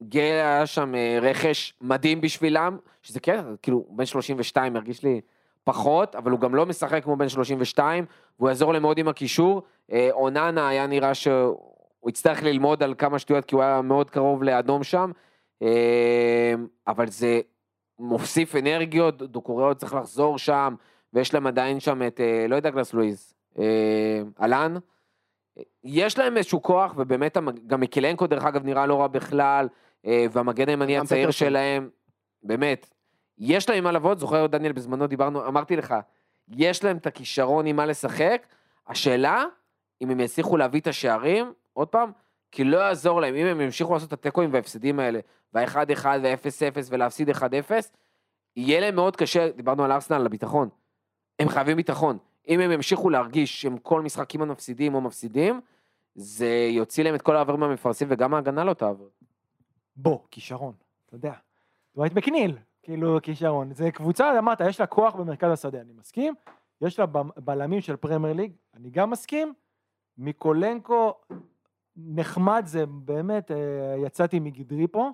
גל 0.03 0.21
היה 0.21 0.65
שם 0.65 0.95
אה, 0.95 1.19
רכש 1.21 1.73
מדהים 1.81 2.21
בשבילם, 2.21 2.77
שזה 3.01 3.19
כן, 3.19 3.45
כאילו, 3.61 3.85
בן 3.89 4.05
32 4.05 4.75
הרגיש 4.75 5.03
לי 5.03 5.21
פחות, 5.63 6.15
אבל 6.15 6.31
הוא 6.31 6.39
גם 6.39 6.55
לא 6.55 6.65
משחק 6.65 7.03
כמו 7.03 7.15
בן 7.15 7.29
32, 7.29 8.05
והוא 8.39 8.49
יעזור 8.49 8.73
להם 8.73 8.81
מאוד 8.81 8.97
עם 8.97 9.07
הקישור. 9.07 9.61
אה, 9.91 10.09
אוננה 10.11 10.67
היה 10.67 10.87
נראה 10.87 11.13
שהוא 11.13 12.09
יצטרך 12.09 12.43
ללמוד 12.43 12.83
על 12.83 12.93
כמה 12.97 13.19
שטויות, 13.19 13.45
כי 13.45 13.55
הוא 13.55 13.63
היה 13.63 13.81
מאוד 13.81 14.09
קרוב 14.09 14.43
לאדום 14.43 14.83
שם, 14.83 15.11
אה, 15.61 16.53
אבל 16.87 17.07
זה 17.07 17.41
מוסיף 17.99 18.55
אנרגיות, 18.55 19.17
דוקוריאו 19.17 19.75
צריך 19.75 19.93
לחזור 19.93 20.37
שם, 20.37 20.75
ויש 21.13 21.33
להם 21.33 21.47
עדיין 21.47 21.79
שם 21.79 22.01
את, 22.07 22.19
לא 22.49 22.55
יודע, 22.55 22.69
גלס 22.69 22.93
לואיז, 22.93 23.33
אהלן. 24.41 24.75
יש 25.83 26.17
להם 26.17 26.37
איזשהו 26.37 26.61
כוח, 26.61 26.93
ובאמת 26.97 27.37
גם 27.67 27.79
מיקלנקו 27.79 28.27
דרך 28.27 28.45
אגב 28.45 28.65
נראה 28.65 28.85
לא 28.85 29.01
רע 29.01 29.07
בכלל, 29.07 29.67
והמגן 30.31 30.69
הימני 30.69 30.97
הצעיר. 30.97 31.31
שלהם, 31.31 31.89
באמת, 32.43 32.89
יש 33.37 33.69
להם 33.69 33.83
מה 33.83 33.91
לעבוד, 33.91 34.17
זוכר 34.17 34.45
דניאל 34.47 34.71
בזמנו 34.71 35.07
דיברנו, 35.07 35.47
אמרתי 35.47 35.75
לך, 35.75 35.95
יש 36.49 36.83
להם 36.83 36.97
את 36.97 37.07
הכישרון 37.07 37.65
עם 37.65 37.75
מה 37.75 37.85
לשחק, 37.85 38.47
השאלה, 38.87 39.45
אם 40.01 40.09
הם 40.09 40.19
יצליחו 40.19 40.57
להביא 40.57 40.81
את 40.81 40.87
השערים, 40.87 41.53
עוד 41.73 41.87
פעם, 41.87 42.11
כי 42.51 42.63
לא 42.63 42.77
יעזור 42.77 43.21
להם, 43.21 43.35
אם 43.35 43.45
הם 43.45 43.61
ימשיכו 43.61 43.93
לעשות 43.93 44.07
את 44.07 44.13
התיקואים 44.13 44.53
וההפסדים 44.53 44.99
האלה, 44.99 45.19
וה-1-1 45.53 46.05
וה-0-0 46.05 46.87
ולהפסיד 46.89 47.29
1-0, 47.29 47.41
יהיה 48.55 48.79
להם 48.79 48.95
מאוד 48.95 49.15
קשה, 49.15 49.49
דיברנו 49.51 49.85
על 49.85 49.91
ארסנל, 49.91 50.17
על 50.17 50.25
הביטחון, 50.25 50.69
הם 51.39 51.49
חייבים 51.49 51.77
ביטחון. 51.77 52.17
אם 52.47 52.59
הם 52.59 52.71
ימשיכו 52.71 53.09
להרגיש 53.09 53.61
שהם 53.61 53.77
כל 53.77 54.01
משחק 54.01 54.25
כמעט 54.29 54.47
מפסידים 54.47 54.95
או 54.95 55.01
מפסידים, 55.01 55.61
זה 56.15 56.67
יוציא 56.71 57.03
להם 57.03 57.15
את 57.15 57.21
כל 57.21 57.35
האוויר 57.35 57.63
מהמפרשים 57.63 58.07
וגם 58.11 58.33
ההגנה 58.33 58.63
לא 58.63 58.73
תעבוד. 58.73 59.09
בוא, 59.97 60.19
כישרון, 60.31 60.73
אתה 61.05 61.15
יודע. 61.15 61.33
דווייט 61.95 62.13
מקניל, 62.13 62.57
כאילו 62.83 63.17
כישרון. 63.23 63.73
זה 63.73 63.91
קבוצה, 63.91 64.39
אמרת, 64.39 64.61
יש 64.61 64.79
לה 64.79 64.85
כוח 64.85 65.15
במרכז 65.15 65.51
השדה, 65.51 65.81
אני 65.81 65.93
מסכים. 65.93 66.33
יש 66.81 66.99
לה 66.99 67.05
בלמים 67.37 67.81
של 67.81 67.95
פרמייר 67.95 68.33
ליג, 68.33 68.51
אני 68.75 68.89
גם 68.89 69.09
מסכים. 69.09 69.53
מיקולנקו, 70.17 71.13
נחמד 71.95 72.63
זה 72.65 72.85
באמת, 72.85 73.51
אה, 73.51 73.95
יצאתי 74.05 74.39
מגדרי 74.39 74.87
פה. 74.87 75.09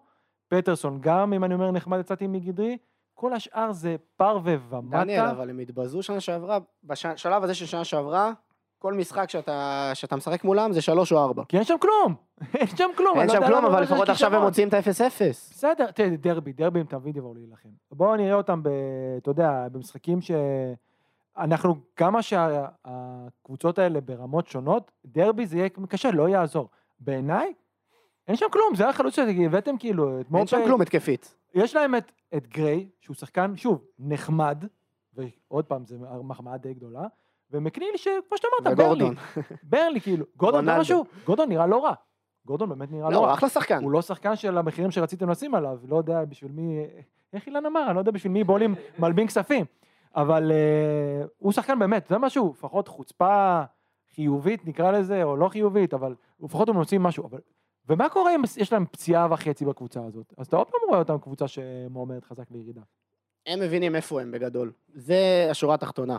פטרסון 0.48 1.02
גם, 1.02 1.34
אם 1.34 1.44
אני 1.44 1.54
אומר 1.54 1.72
נחמד, 1.72 2.00
יצאתי 2.00 2.28
מגדרי. 2.28 2.78
כל 3.14 3.34
השאר 3.34 3.72
זה 3.72 3.96
פרווה 4.16 4.56
ומטה. 4.70 5.04
דניאל, 5.04 5.26
אבל 5.26 5.50
הם 5.50 5.60
התבזו 5.60 6.04
שנה 6.04 6.20
שעברה, 6.20 6.58
בשלב 6.84 7.44
הזה 7.44 7.56
של 7.56 7.66
שנה 7.66 7.84
שעברה, 7.84 8.32
כל 8.84 8.94
משחק 8.94 9.30
שאתה, 9.30 9.92
שאתה 9.94 10.16
משחק 10.16 10.44
מולם 10.44 10.74
זה 10.74 10.82
שלוש 10.82 11.12
או 11.12 11.18
ארבע. 11.24 11.44
כי 11.50 11.58
אין 11.58 11.66
שם 11.66 11.76
כלום, 11.80 12.16
אין 12.60 12.68
שם 12.68 12.90
כלום. 12.98 13.20
אין 13.20 13.28
לא 13.28 13.34
שם 13.34 13.48
כלום, 13.48 13.66
אבל 13.66 13.84
שיש 13.84 13.92
לפחות 13.92 14.10
עכשיו 14.10 14.36
הם. 14.36 14.42
מוצאים 14.42 14.68
את 14.68 14.74
ה-0-0. 14.74 15.20
בסדר, 15.30 15.92
תראה, 15.92 16.10
דרבי, 16.10 16.54
דרבי 16.54 16.80
הם 16.80 16.86
תמיד 16.86 17.18
יבואו 17.18 17.34
להילחם. 17.34 17.70
בואו 17.92 18.16
נראה 18.16 18.34
אותם, 18.34 18.64
ב, 18.64 18.70
אתה 19.18 19.32
יודע, 19.32 19.68
במשחקים 19.72 20.22
ש... 20.22 20.32
אנחנו, 21.38 21.76
כמה 21.96 22.22
שהקבוצות 22.22 23.80
האלה 23.80 24.02
ברמות 24.02 24.48
שונות, 24.48 24.92
דרבי 25.06 25.46
זה 25.46 25.58
יהיה 25.58 25.70
קשה, 25.90 26.12
לא 26.12 26.30
יעזור. 26.30 26.70
בעיניי, 27.00 27.54
אין 28.28 28.36
שם 28.36 28.46
כלום, 28.52 28.76
זה 28.76 28.90
החלוץ 28.90 29.16
שהבאתם 29.16 29.78
כאילו, 29.78 30.22
את 30.22 30.26
אין 30.36 30.48
שם. 30.48 30.62
כלום 30.66 30.82
התקפית. 30.82 31.36
יש 31.54 31.76
להם 31.76 31.96
את, 31.96 32.12
את 32.36 32.48
גריי, 32.48 32.90
שהוא 33.02 33.16
שחקן, 33.16 33.56
שוב, 33.56 33.84
נחמד, 34.00 34.66
ועוד 35.14 35.66
פעם, 35.66 35.86
זו 35.86 35.96
מחמאה 36.24 36.58
די 36.58 36.74
גדולה, 36.74 37.08
ומקניל 37.54 37.98
שכמו 37.98 38.38
שאתה 38.38 38.48
אמרת, 38.62 38.78
ברלי. 38.78 39.06
ברלי, 39.64 40.02
כאילו. 40.02 40.26
גורדון, 40.38 40.60
יודע 40.60 40.72
רונלדו. 40.72 40.82
משהו? 40.82 41.06
גורדון 41.26 41.50
נראה 41.50 41.68
לא 41.68 41.84
רע. 41.84 41.94
גורדון 42.46 42.70
באמת 42.70 42.92
נראה 42.92 43.10
לא, 43.10 43.16
לא 43.16 43.26
רע. 43.26 43.34
אחלה 43.34 43.50
שחקן. 43.50 43.84
הוא 43.84 43.92
לא 43.92 44.02
שחקן 44.02 44.36
של 44.36 44.58
המחירים 44.58 44.92
שרציתם 44.92 45.30
לשים 45.30 45.56
עליו, 45.56 45.78
לא 45.88 45.96
יודע 45.98 46.26
בשביל 46.26 46.52
מי, 46.52 46.80
איך 47.34 47.48
אילן 47.48 47.66
אמר, 47.66 47.86
אני 47.88 47.96
לא 47.96 48.00
יודע 48.02 48.12
בשביל 48.12 48.34
מי 48.34 48.44
בולים 48.44 48.76
מלבין 49.00 49.28
כספים, 49.28 49.66
אבל 50.16 50.52
uh, 50.52 51.28
הוא 51.38 51.52
שחקן 51.52 51.80
באמת, 51.80 52.08
זה 52.08 52.18
משהו, 52.18 52.54
לפחות 52.58 52.88
חוצפה, 52.88 53.62
חיובית 54.16 54.68
נקרא 54.68 54.92
לזה, 54.92 55.24
או 55.24 55.38
לא 55.38 55.50
חיובית, 55.50 55.94
אבל 55.94 56.16
לפחות 56.44 56.70
הם 56.70 56.76
עושים 56.76 57.04
משהו. 57.04 57.26
אבל... 57.26 57.40
ומה 57.90 58.10
קורה 58.10 58.36
אם 58.36 58.42
יש 58.58 58.74
להם 58.74 58.86
פציעה 58.86 59.28
וחצי 59.32 59.66
בקבוצה 59.66 60.06
הזאת? 60.06 60.34
אז 60.38 60.48
אתה 60.48 60.58
עוד 60.58 60.68
פעם 60.68 60.80
רואה 60.88 61.00
אותם 61.00 61.18
קבוצה 61.18 61.48
שמועמדת 61.48 62.24
חזק 62.26 62.52
לירידה. 62.52 62.82
הם 63.48 63.60
מבינים 63.60 63.96
איפה 63.96 64.22
הם 64.22 64.32
בגדול. 64.32 64.72
זה 64.94 65.48
השורה 65.52 65.76
התחתונה. 65.76 66.18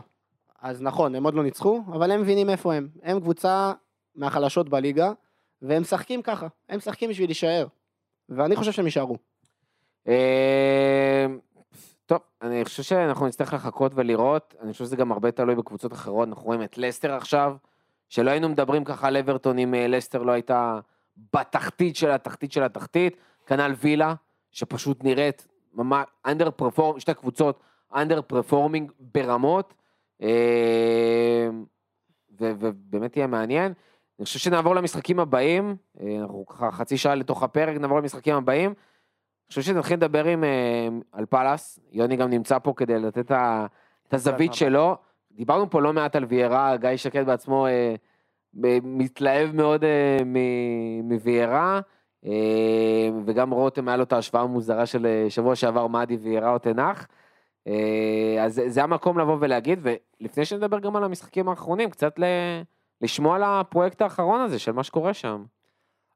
אז 0.61 0.81
נכון, 0.81 1.15
הם 1.15 1.23
עוד 1.23 1.33
לא 1.33 1.43
ניצחו, 1.43 1.83
אבל 1.87 2.11
הם 2.11 2.21
מבינים 2.21 2.49
איפה 2.49 2.73
הם. 2.73 2.87
הם 3.03 3.19
קבוצה 3.19 3.73
מהחלשות 4.15 4.69
בליגה, 4.69 5.11
והם 5.61 5.81
משחקים 5.81 6.21
ככה. 6.21 6.47
הם 6.69 6.77
משחקים 6.77 7.09
בשביל 7.09 7.27
להישאר. 7.27 7.67
ואני 8.29 8.55
חושב 8.55 8.71
שהם 8.71 8.85
יישארו. 8.85 9.17
אה, 10.07 11.25
טוב, 12.05 12.19
אני 12.41 12.65
חושב 12.65 12.83
שאנחנו 12.83 13.27
נצטרך 13.27 13.53
לחכות 13.53 13.91
ולראות, 13.95 14.55
אני 14.61 14.71
חושב 14.71 14.85
שזה 14.85 14.95
גם 14.95 15.11
הרבה 15.11 15.31
תלוי 15.31 15.55
בקבוצות 15.55 15.93
אחרות, 15.93 16.27
אנחנו 16.27 16.43
רואים 16.43 16.63
את 16.63 16.77
לסטר 16.77 17.13
עכשיו, 17.13 17.55
שלא 18.09 18.31
היינו 18.31 18.49
מדברים 18.49 18.83
ככה 18.83 19.07
על 19.07 19.17
אברטון 19.17 19.59
אם 19.59 19.75
אה, 19.75 19.87
לסטר 19.87 20.21
לא 20.21 20.31
הייתה 20.31 20.79
בתחתית 21.33 21.95
של 21.95 22.11
התחתית 22.11 22.51
של 22.51 22.63
התחתית, 22.63 23.17
כנ"ל 23.45 23.73
וילה, 23.81 24.13
שפשוט 24.51 25.03
נראית 25.03 25.47
ממש 25.73 26.05
אנדר 26.25 26.51
פרפורם, 26.51 26.99
שתי 26.99 27.13
קבוצות 27.13 27.59
אנדר 27.95 28.21
פרפורמינג 28.21 28.91
ברמות, 28.99 29.73
ובאמת 32.31 33.17
יהיה 33.17 33.27
מעניין. 33.27 33.73
אני 34.19 34.25
חושב 34.25 34.39
שנעבור 34.39 34.75
למשחקים 34.75 35.19
הבאים, 35.19 35.75
אה, 36.01 36.17
אנחנו 36.21 36.45
ככה 36.45 36.71
חצי 36.71 36.97
שעה 36.97 37.15
לתוך 37.15 37.43
הפרק, 37.43 37.77
נעבור 37.77 37.99
למשחקים 37.99 38.35
הבאים. 38.35 38.69
אני 38.69 39.49
חושב 39.49 39.61
שנתחיל 39.61 39.97
לדבר 39.97 40.25
עם, 40.25 40.43
אה, 40.43 40.87
על 41.11 41.25
פאלאס, 41.25 41.79
יוני 41.91 42.15
גם 42.15 42.29
נמצא 42.29 42.59
פה 42.59 42.73
כדי 42.75 42.99
לתת 42.99 43.31
את 44.07 44.13
הזווית 44.13 44.53
שלו. 44.53 44.95
דיברנו 45.31 45.69
פה 45.69 45.81
לא 45.81 45.93
מעט 45.93 46.15
על 46.15 46.25
ויירה, 46.25 46.77
גיא 46.77 46.95
שקד 46.95 47.25
בעצמו 47.25 47.67
אה, 47.67 47.95
מתלהב 48.83 49.55
מאוד 49.55 49.83
מ- 50.25 51.09
מוויירה, 51.13 51.79
אה, 52.25 52.31
וגם 53.25 53.51
רותם 53.51 53.87
היה 53.87 53.97
לו 53.97 54.03
את 54.03 54.13
ההשוואה 54.13 54.43
המוזרה 54.43 54.85
של 54.85 55.25
שבוע 55.29 55.55
שעבר, 55.55 55.87
מאדי 55.87 56.17
ויירה 56.17 56.53
או 56.53 56.59
תנח. 56.59 57.07
אה, 57.67 58.43
אז 58.43 58.61
זה- 58.67 58.83
המקום 58.83 59.19
לבוא 59.19 59.37
ולהגיד, 59.39 59.79
ולפני 59.81 60.45
שנדבר 60.45 60.79
גם 60.79 60.95
על 60.95 61.03
המשחקים 61.03 61.49
האחרונים, 61.49 61.89
קצת. 61.89 62.19
לשמוע 63.01 63.35
על 63.35 63.43
הפרויקט 63.45 64.01
האחרון 64.01 64.41
הזה 64.41 64.59
של 64.59 64.71
מה 64.71 64.83
שקורה 64.83 65.13
שם. 65.13 65.45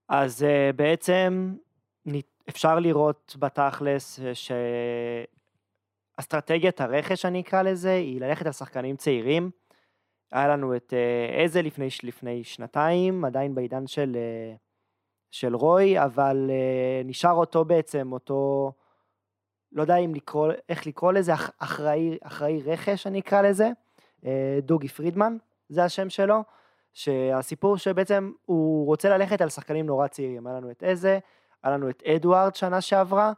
אז 0.09 0.43
אה, 0.43 0.71
בעצם 0.75 1.55
אפשר 2.49 2.79
לראות 2.79 3.35
בתכלס 3.39 4.19
אה, 4.19 4.31
שאסטרטגיית 6.17 6.81
הרכש, 6.81 7.25
אני 7.25 7.41
אקרא 7.41 7.62
לזה, 7.62 7.93
היא 7.93 8.21
ללכת 8.21 8.45
על 8.45 8.51
שחקנים 8.51 8.95
צעירים. 8.95 9.51
היה 10.31 10.47
לנו 10.47 10.75
את 10.75 10.93
איזה 11.39 11.62
לפני, 11.62 11.88
לפני 12.03 12.43
שנתיים, 12.43 13.25
עדיין 13.25 13.55
בעידן 13.55 13.88
של, 13.88 14.17
של 15.31 15.55
רוי, 15.55 16.03
אבל 16.03 16.49
נשאר 17.05 17.31
אותו 17.33 17.65
בעצם, 17.65 18.12
אותו, 18.12 18.71
לא 19.73 19.82
יודע 19.82 19.95
אם 19.95 20.15
לקרוא, 20.15 20.47
איך 20.69 20.88
לקרוא 20.88 21.12
לזה, 21.13 21.34
אח- 21.34 21.49
אחראי, 21.60 22.17
אחראי 22.23 22.62
רכש, 22.65 23.08
אני 23.08 23.19
אקרא 23.19 23.41
לזה, 23.41 23.69
אה, 24.25 24.60
דוגי 24.62 24.88
פרידמן, 24.88 25.38
זה 25.69 25.84
השם 25.84 26.10
שלו. 26.10 26.43
שהסיפור 26.93 27.77
שבעצם 27.77 28.32
הוא 28.45 28.86
רוצה 28.86 29.10
ללכת 29.17 29.41
על 29.41 29.49
שחקנים 29.49 29.86
נורא 29.86 30.08
צעירים, 30.08 30.47
היה 30.47 30.55
לנו 30.58 30.71
את 30.71 30.84
איזה, 30.84 31.19
היה 31.63 31.73
לנו 31.73 31.89
את 31.89 32.03
אדוארד 32.15 32.55
שנה 32.55 32.82
שעברה, 32.82 33.32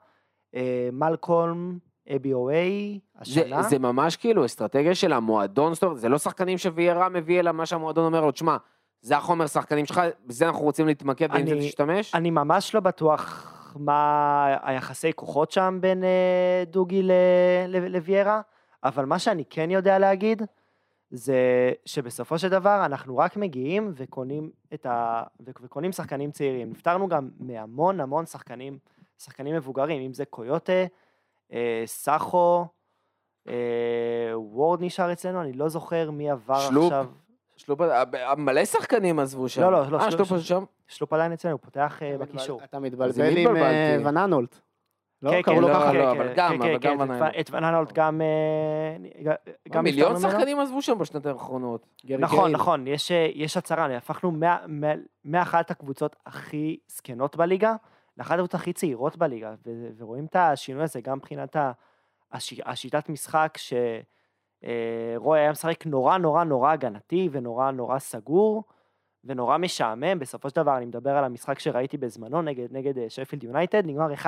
אה, 0.56 0.90
מלקולם, 0.92 1.78
אבי 2.16 2.34
אווי, 2.34 3.00
זה, 3.16 3.22
השנה. 3.42 3.64
זה 3.64 3.80
ממש 3.80 4.16
כאילו 4.16 4.46
אסטרטגיה 4.46 4.96
של 4.96 5.14
המועדון, 5.14 5.74
זאת 5.74 5.84
אומרת, 5.84 6.00
זה 6.00 6.10
לא 6.10 6.18
שחקנים 6.18 6.58
שוויירה 6.58 7.10
מביא 7.10 7.40
אלא 7.40 7.52
מה 7.52 7.66
שהמועדון 7.66 8.06
אומר 8.06 8.22
לו, 8.22 8.32
תשמע, 8.32 8.58
זה 9.02 9.18
החומר 9.18 9.48
שחקנים 9.48 9.86
שלך, 9.86 10.02
בזה 10.26 10.46
אנחנו 10.48 10.62
רוצים 10.62 10.88
להתמקד 10.88 11.28
ועם 11.32 11.48
זה 11.48 11.54
אני- 11.54 11.68
תשתמש. 11.68 12.16
אני 12.16 12.30
ממש 12.30 12.76
לא 12.76 12.80
בטוח 12.82 13.48
מה 13.80 14.58
היחסי 14.64 15.14
כוחות 15.16 15.52
שם 15.52 15.78
בין 15.82 16.04
אה, 16.04 16.64
דוגי 16.68 17.02
לוויירה, 17.90 18.42
אבל 18.84 19.06
מה 19.06 19.20
שאני 19.20 19.44
כן 19.50 19.72
יודע 19.72 20.00
להגיד, 20.00 20.42
זה 21.12 21.36
שבסופו 21.86 22.38
של 22.40 22.50
דבר 22.50 22.86
אנחנו 22.86 23.18
רק 23.18 23.38
מגיעים 23.38 23.92
וקונים 23.96 24.50
את 24.74 24.86
ה... 24.86 25.24
וקונים 25.62 25.92
שחקנים 25.92 26.32
צעירים. 26.32 26.70
נפטרנו 26.70 27.08
גם 27.08 27.30
מהמון 27.40 28.00
המון 28.00 28.26
שחקנים, 28.26 28.78
שחקנים 29.24 29.56
מבוגרים, 29.56 30.02
אם 30.02 30.14
זה 30.14 30.26
קויוטה, 30.26 30.86
אה, 31.54 31.84
סאחו, 31.86 32.66
אה, 33.48 33.54
וורד 34.34 34.82
נשאר 34.82 35.12
אצלנו, 35.12 35.42
אני 35.42 35.54
לא 35.54 35.70
זוכר 35.70 36.12
מי 36.12 36.30
עבר 36.30 36.60
שלופ. 36.60 36.84
עכשיו. 36.86 37.08
שלופ, 37.56 37.82
אה, 37.82 38.04
מלא 38.38 38.66
שחקנים 38.66 39.20
עזבו 39.20 39.50
שם. 39.50 39.62
לא, 39.62 39.72
לא, 39.72 39.92
לא, 39.92 39.98
אה, 40.00 40.12
שלופ- 40.12 40.26
שלופ 40.26 40.40
שם. 40.42 40.64
שלופ 40.92 41.14
עדיין 41.14 41.34
אצלנו, 41.34 41.54
הוא 41.54 41.60
פותח 41.62 42.00
אה, 42.02 42.16
אתה 42.16 42.26
בקישור. 42.26 42.62
אתה 42.64 42.80
מתבלבל 42.80 43.38
עם 43.38 43.56
אה? 43.56 43.98
וננולט. 44.06 44.60
לא? 45.22 45.32
כן, 45.32 45.42
קראו 45.42 45.56
כן, 45.56 45.62
לו 45.62 45.68
לא, 45.68 45.74
ככה? 45.74 45.94
לא, 45.94 46.00
כן, 46.02 46.08
אבל 46.08 46.28
כן, 46.28 46.34
גם, 46.36 46.62
אבל 46.62 46.78
גם 46.78 47.00
ונאנולט. 47.00 47.34
את 47.40 47.50
ונאנולט 47.52 47.92
גם... 47.92 48.22
אה, 48.22 49.34
גם 49.70 49.84
מיליון 49.84 50.14
נפטרנו 50.14 50.28
ממנו. 50.28 50.40
שחקנים 50.40 50.60
עזבו 50.60 50.82
שם 50.82 50.98
בשנתיים 50.98 51.36
האחרונות. 51.36 51.86
נכון. 52.20 52.52
נכון, 52.52 52.88
יש, 52.88 53.12
יש 53.34 53.58
הצהרה, 53.58 53.98
הפכנו 53.98 54.32
מאחת 55.26 55.72
הקבוצות 55.72 56.16
הכי 56.26 56.78
זקנות 56.88 57.36
בליגה, 57.36 57.76
לאחת 58.18 58.36
הקבוצות 58.36 58.54
הכי 58.54 58.74
צעירות 58.74 59.18
בליגה, 59.18 59.54
ורואים 59.98 60.26
את 60.26 60.36
השינוי 60.36 60.84
הזה 60.84 61.02
גם 61.02 61.18
מבחינת 61.18 61.56
השיטת 62.66 63.10
משחק, 63.10 63.58
שרוי 63.58 65.40
היה 65.40 65.52
משחק 65.52 65.86
נורא 65.86 66.18
נורא 66.18 66.44
נורא 66.44 66.72
הגנתי 66.72 67.30
ונורא 67.32 67.72
נורא 67.72 68.00
סגור, 68.00 68.64
ונורא 69.24 69.58
משעמם, 69.58 70.20
בסופו 70.20 70.50
של 70.50 70.56
דבר 70.56 70.78
אני 70.78 70.86
מדבר 70.86 71.10
על 71.12 71.24
המשחק 71.24 71.60
שראיתי 71.60 71.98
בזמנו 71.98 72.42
נגד, 72.42 72.68
נגד 72.72 72.98
אה, 72.98 73.10
שפילד 73.10 73.44
יונייטד, 73.44 73.86
נגמר 73.86 74.14
1-0, 74.14 74.26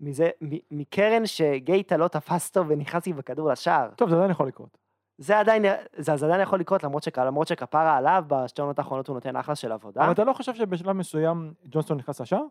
מזה, 0.00 0.30
מ- 0.44 0.78
מקרן 0.80 1.26
שגייטה 1.26 1.96
לא 1.96 2.08
תפס 2.08 2.50
טוב 2.50 2.66
ונכנס 2.70 3.06
לי 3.06 3.12
בכדור 3.12 3.48
לשער. 3.48 3.88
טוב, 3.96 4.08
זה 4.10 4.14
עדיין 4.16 4.30
יכול 4.30 4.48
לקרות. 4.48 4.78
זה 5.18 5.38
עדיין, 5.38 5.64
זה, 5.96 6.16
זה 6.16 6.26
עדיין 6.26 6.40
יכול 6.40 6.60
לקרות 6.60 6.84
למרות, 6.84 7.02
שק, 7.02 7.18
למרות 7.18 7.48
שכפרה 7.48 7.96
עליו 7.96 8.24
בשתי 8.28 8.60
עונות 8.60 8.78
האחרונות 8.78 9.08
הוא 9.08 9.14
נותן 9.14 9.36
אחלה 9.36 9.54
של 9.54 9.72
עבודה. 9.72 10.04
אבל 10.04 10.12
אתה 10.12 10.24
לא 10.24 10.32
חושב 10.32 10.54
שבשלב 10.54 10.92
מסוים 10.92 11.52
ג'ונסטון 11.64 11.96
נכנס 11.98 12.20
לשער? 12.20 12.42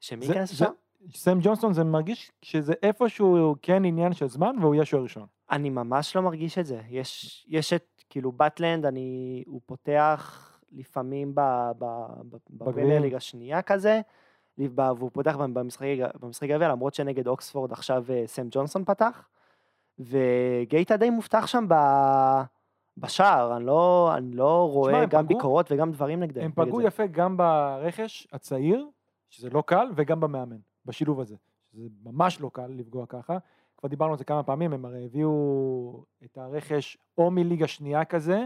שמי 0.00 0.26
ייכנס 0.26 0.52
זה- 0.52 0.64
לשם? 0.64 0.72
סם 1.14 1.38
ג'ונסטון 1.42 1.72
זה 1.72 1.84
מרגיש 1.84 2.32
שזה 2.42 2.72
איפשהו 2.82 3.54
כן 3.62 3.84
עניין 3.84 4.12
של 4.12 4.28
זמן 4.28 4.54
והוא 4.60 4.74
יהיה 4.74 4.84
שוער 4.84 5.02
ראשון. 5.02 5.26
אני 5.50 5.70
ממש 5.70 6.16
לא 6.16 6.22
מרגיש 6.22 6.58
את 6.58 6.66
זה. 6.66 6.80
יש, 6.88 7.44
יש 7.48 7.72
את, 7.72 7.84
כאילו, 8.10 8.32
באטלנד, 8.32 8.86
אני, 8.86 9.42
הוא 9.46 9.60
פותח 9.66 10.46
לפעמים 10.72 11.34
ב- 11.34 11.40
ב- 11.78 11.84
ב- 12.28 12.36
בפרמייר 12.50 12.64
בגביעים. 12.86 13.02
ליג 13.02 13.14
השנייה 13.14 13.62
כזה, 13.62 14.00
והוא 14.58 15.10
פותח 15.12 15.36
במשחקי 15.36 16.46
גביע, 16.48 16.68
למרות 16.68 16.94
שנגד 16.94 17.26
אוקספורד 17.28 17.72
עכשיו 17.72 18.04
אה, 18.10 18.22
סם 18.26 18.46
ג'ונסון 18.50 18.84
פתח, 18.84 19.28
וגייטה 19.98 20.96
די 20.96 21.10
מובטח 21.10 21.46
שם 21.46 21.64
ב... 21.68 21.74
בשער, 22.96 23.56
אני 23.56 23.66
לא, 23.66 24.10
אני 24.16 24.32
לא 24.36 24.68
רואה 24.72 25.02
הם 25.02 25.08
גם 25.08 25.24
פגעו- 25.24 25.28
ביקורות 25.28 25.72
וגם 25.72 25.92
דברים 25.92 26.20
נגד 26.20 26.38
הם 26.38 26.52
פגעו 26.54 26.80
זה. 26.80 26.86
יפה 26.86 27.06
גם 27.06 27.36
ברכש 27.36 28.28
הצעיר, 28.32 28.86
שזה 29.30 29.50
לא 29.50 29.62
קל, 29.66 29.86
וגם 29.94 30.20
במאמן, 30.20 30.56
בשילוב 30.86 31.20
הזה. 31.20 31.36
שזה 31.72 31.82
ממש 32.04 32.40
לא 32.40 32.50
קל 32.52 32.66
לפגוע 32.68 33.06
ככה. 33.06 33.38
כבר 33.80 33.88
דיברנו 33.88 34.12
על 34.12 34.18
זה 34.18 34.24
כמה 34.24 34.42
פעמים, 34.42 34.72
הם 34.72 34.84
הרי 34.84 35.04
הביאו 35.04 36.04
את 36.24 36.38
הרכש 36.38 36.98
או 37.18 37.30
מליגה 37.30 37.66
שנייה 37.66 38.04
כזה, 38.04 38.44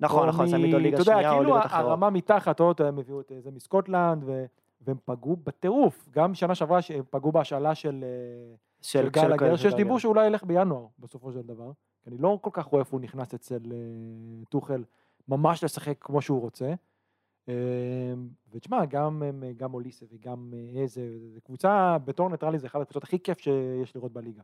נכון, 0.00 0.28
נכון, 0.28 0.54
או 0.54 0.58
ליגה 0.58 0.88
אתה 0.88 1.02
יודע, 1.02 1.02
שנייה 1.02 1.30
או 1.30 1.36
כאילו 1.36 1.54
ליגות 1.54 1.66
אחרות. 1.66 1.84
הרמה 1.84 2.10
מתחת, 2.10 2.60
או 2.60 2.72
הם 2.78 2.98
הביאו 2.98 3.20
את 3.20 3.32
זה 3.38 3.50
מסקוטלנד, 3.50 4.22
ו... 4.26 4.44
והם 4.80 4.96
פגעו 5.04 5.36
בטירוף. 5.44 6.08
גם 6.10 6.34
שנה 6.34 6.54
שעברה 6.54 6.82
שהם 6.82 7.04
פגעו 7.10 7.32
בהשאלה 7.32 7.74
של, 7.74 8.04
אה, 8.04 8.54
של 8.82 9.08
גלגר, 9.08 9.56
שיש 9.56 9.74
דיבור 9.74 9.98
שאולי 9.98 10.26
ילך 10.26 10.44
בינואר, 10.44 10.86
בסופו 10.98 11.32
של 11.32 11.42
דבר. 11.42 11.70
כי 12.02 12.10
אני 12.10 12.18
לא 12.18 12.38
כל 12.42 12.50
כך 12.52 12.64
רואה 12.64 12.80
איפה 12.80 12.96
הוא 12.96 13.00
נכנס 13.00 13.34
אצל 13.34 13.60
אה, 13.72 14.44
טוחל, 14.48 14.84
ממש 15.28 15.64
לשחק 15.64 15.96
כמו 16.00 16.22
שהוא 16.22 16.40
רוצה. 16.40 16.74
אה, 17.48 17.54
ותשמע, 18.52 18.84
גם, 18.84 19.22
אה, 19.42 19.52
גם 19.56 19.74
אוליסה 19.74 20.06
וגם 20.12 20.52
אה, 20.54 20.80
איזה, 20.82 21.00
זו 21.34 21.40
קבוצה, 21.40 21.98
בתור 22.04 22.30
ניטרלי 22.30 22.58
זה 22.58 22.66
אחת 22.66 22.80
הקבוצות 22.80 23.02
הכי 23.02 23.18
כיף 23.18 23.38
שיש 23.38 23.96
לראות 23.96 24.12
בליגה. 24.12 24.42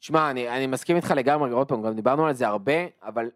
שמע, 0.00 0.30
אני, 0.30 0.48
אני 0.48 0.66
מסכים 0.66 0.96
איתך 0.96 1.10
לגמרי, 1.16 1.50
עוד 1.50 1.68
פעם, 1.68 1.82
גם 1.82 1.94
דיברנו 1.94 2.26
על 2.26 2.32
זה 2.32 2.46
הרבה, 2.46 2.72
אבל 3.02 3.30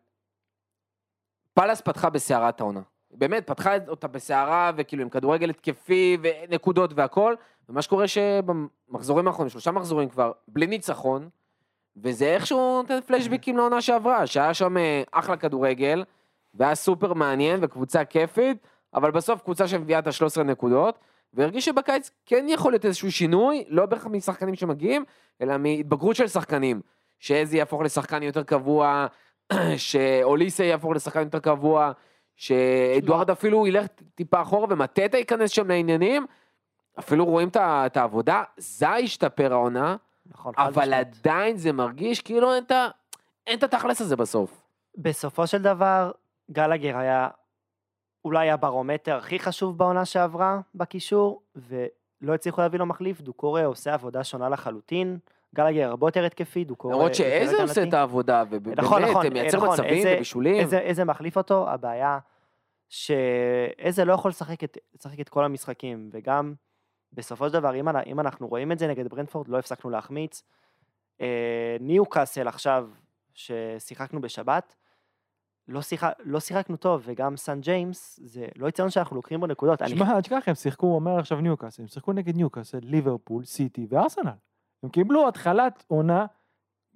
פאלאס 1.54 1.80
פתחה 1.80 2.10
בסערת 2.10 2.60
העונה. 2.60 2.80
באמת, 3.10 3.46
פתחה 3.46 3.74
אותה 3.88 4.08
בסערה, 4.08 4.70
וכאילו 4.76 5.02
עם 5.02 5.08
כדורגל 5.08 5.50
התקפי, 5.50 6.18
ונקודות 6.22 6.90
והכל, 6.94 7.34
ומה 7.68 7.82
שקורה 7.82 8.04
שבמחזורים 8.08 9.26
האחרונים, 9.26 9.50
שלושה 9.50 9.70
מחזורים 9.70 10.08
כבר, 10.08 10.32
בלי 10.48 10.66
ניצחון, 10.66 11.28
וזה 11.96 12.24
איכשהו 12.24 12.82
נותן 12.82 12.98
flashbacks 13.06 13.56
לעונה 13.56 13.80
שעברה, 13.80 14.26
שהיה 14.26 14.54
שם 14.54 14.76
אה, 14.76 15.02
אחלה 15.12 15.36
כדורגל, 15.36 16.04
והיה 16.54 16.74
סופר 16.74 17.12
מעניין 17.12 17.60
וקבוצה 17.62 18.04
כיפית, 18.04 18.56
אבל 18.94 19.10
בסוף 19.10 19.42
קבוצה 19.42 19.68
שמביאה 19.68 19.98
את 19.98 20.06
ה-13 20.06 20.42
נקודות, 20.42 20.98
והרגיש 21.34 21.64
שבקיץ 21.64 22.10
כן 22.26 22.46
יכול 22.48 22.72
להיות 22.72 22.84
איזשהו 22.84 23.12
שינוי, 23.12 23.64
לא 23.68 23.86
בהכרח 23.86 24.06
משחקנים 24.06 24.54
שמגיעים, 24.54 25.04
אלא 25.42 25.56
מהתבגרות 25.56 26.16
של 26.16 26.28
שחקנים. 26.28 26.80
שאיזה 27.20 27.56
יהפוך 27.56 27.82
לשחקן 27.82 28.22
יותר 28.22 28.42
קבוע, 28.42 29.06
שאוליסה 29.76 30.64
יהפוך 30.64 30.92
לשחקן 30.92 31.20
יותר 31.20 31.38
קבוע, 31.38 31.92
שאדוארד 32.36 33.30
אפילו 33.30 33.66
ילך 33.66 33.86
טיפה 34.14 34.42
אחורה 34.42 34.66
ומטטה 34.70 35.18
ייכנס 35.18 35.50
שם 35.50 35.68
לעניינים, 35.68 36.26
אפילו 36.98 37.24
רואים 37.24 37.48
את 37.56 37.96
העבודה, 37.96 38.42
זי 38.56 38.86
השתפר 38.86 39.52
העונה, 39.52 39.96
נכון, 40.26 40.52
אבל. 40.56 40.94
עדיין 40.94 41.56
זה 41.56 41.72
מרגיש 41.72 42.20
כאילו. 42.20 42.54
אין 43.46 43.58
את 43.58 43.62
התכלס 43.62 44.00
הזה 44.00 44.16
בסוף. 44.16 44.62
בסופו 44.96 45.46
של 45.46 45.62
דבר, 45.62 46.10
גלגר 46.50 46.98
היה 46.98 47.28
אולי 48.24 48.50
הברומטר 48.50 49.16
הכי 49.16 49.38
חשוב 49.38 49.78
בעונה 49.78 50.04
שעברה 50.04 50.60
בקישור, 50.74 51.42
ולא 51.56 52.34
הצליחו 52.34 52.60
להביא 52.60 52.78
לו 52.78 52.86
מחליף, 52.86 53.20
דוקוריה 53.20 53.66
עושה 53.66 53.94
עבודה 53.94 54.24
שונה 54.24 54.48
לחלוטין, 54.48 55.18
גלגר 55.54 55.88
הרבה 55.88 56.06
יותר 56.08 56.24
התקפי, 56.24 56.64
דוקוריה 56.64 56.96
למרות 56.96 57.14
שאיזה 57.14 57.62
עושה. 57.62 57.82
את 57.82 57.94
העבודה, 57.94 58.44
ובאמת, 58.50 58.78
נכון, 58.78 59.02
נכון, 59.04 59.26
מייצר 59.32 59.56
נכון, 59.56 59.70
מצבים 59.70 59.88
איזה- 59.90 60.12
ובישולים. 60.16 60.60
איזה, 60.60 60.78
איזה 60.78 61.04
מחליף 61.04 61.36
אותו, 61.36 61.70
הבעיה 61.70 62.18
שאיזה 62.88 64.04
לא 64.04 64.12
יכול 64.12 64.28
לשחק 64.28 64.64
את, 64.64 64.78
לשחק 64.94 65.20
את 65.20 65.28
כל 65.28 65.44
המשחקים, 65.44 66.10
וגם 66.12 66.54
בסופו 67.12 67.46
של 67.48 67.52
דבר, 67.52 67.74
אם, 67.74 67.88
אם 67.88 68.20
אנחנו 68.20 68.48
רואים 68.48 68.72
את 68.72 68.78
זה 68.78 68.86
נגד 68.86 69.08
ברנדפורד, 69.08 69.48
לא 69.48 69.58
הפסקנו 69.58 69.90
להחמיץ. 69.90 70.42
אה, 71.20 71.76
ניוקאסל 71.80 72.48
עכשיו, 72.48 72.88
ששיחקנו 73.34 74.20
בשבת, 74.20 74.76
לא, 75.70 75.82
שיחק, 75.82 76.12
לא 76.24 76.40
שיחקנו 76.40 76.76
טוב, 76.76 77.02
וגם 77.04 77.36
סנט 77.36 77.60
ג'יימס, 77.60 78.20
זה 78.22 78.46
לא 78.56 78.68
איצטדיון 78.68 78.90
שאנחנו 78.90 79.16
לוקחים 79.16 79.40
בו 79.40 79.46
נקודות. 79.46 79.82
אני- 79.82 79.90
שמע, 79.90 80.16
אל 80.16 80.20
תשכח, 80.20 80.42
הם 80.46 80.54
שיחקו, 80.54 80.86
הוא 80.86 80.94
אומר 80.94 81.18
עכשיו 81.18 81.40
ניוקאסל, 81.40 81.82
הם 81.82 81.88
שיחקו 81.88 82.12
נגד 82.12 82.36
ניוקאסל, 82.36 82.78
ליברפול, 82.82 83.44
סיטי 83.44 83.86
וארסנל. 83.90 84.30
הם 84.82 84.88
קיבלו 84.88 85.28
התחלת 85.28 85.84
עונה 85.88 86.26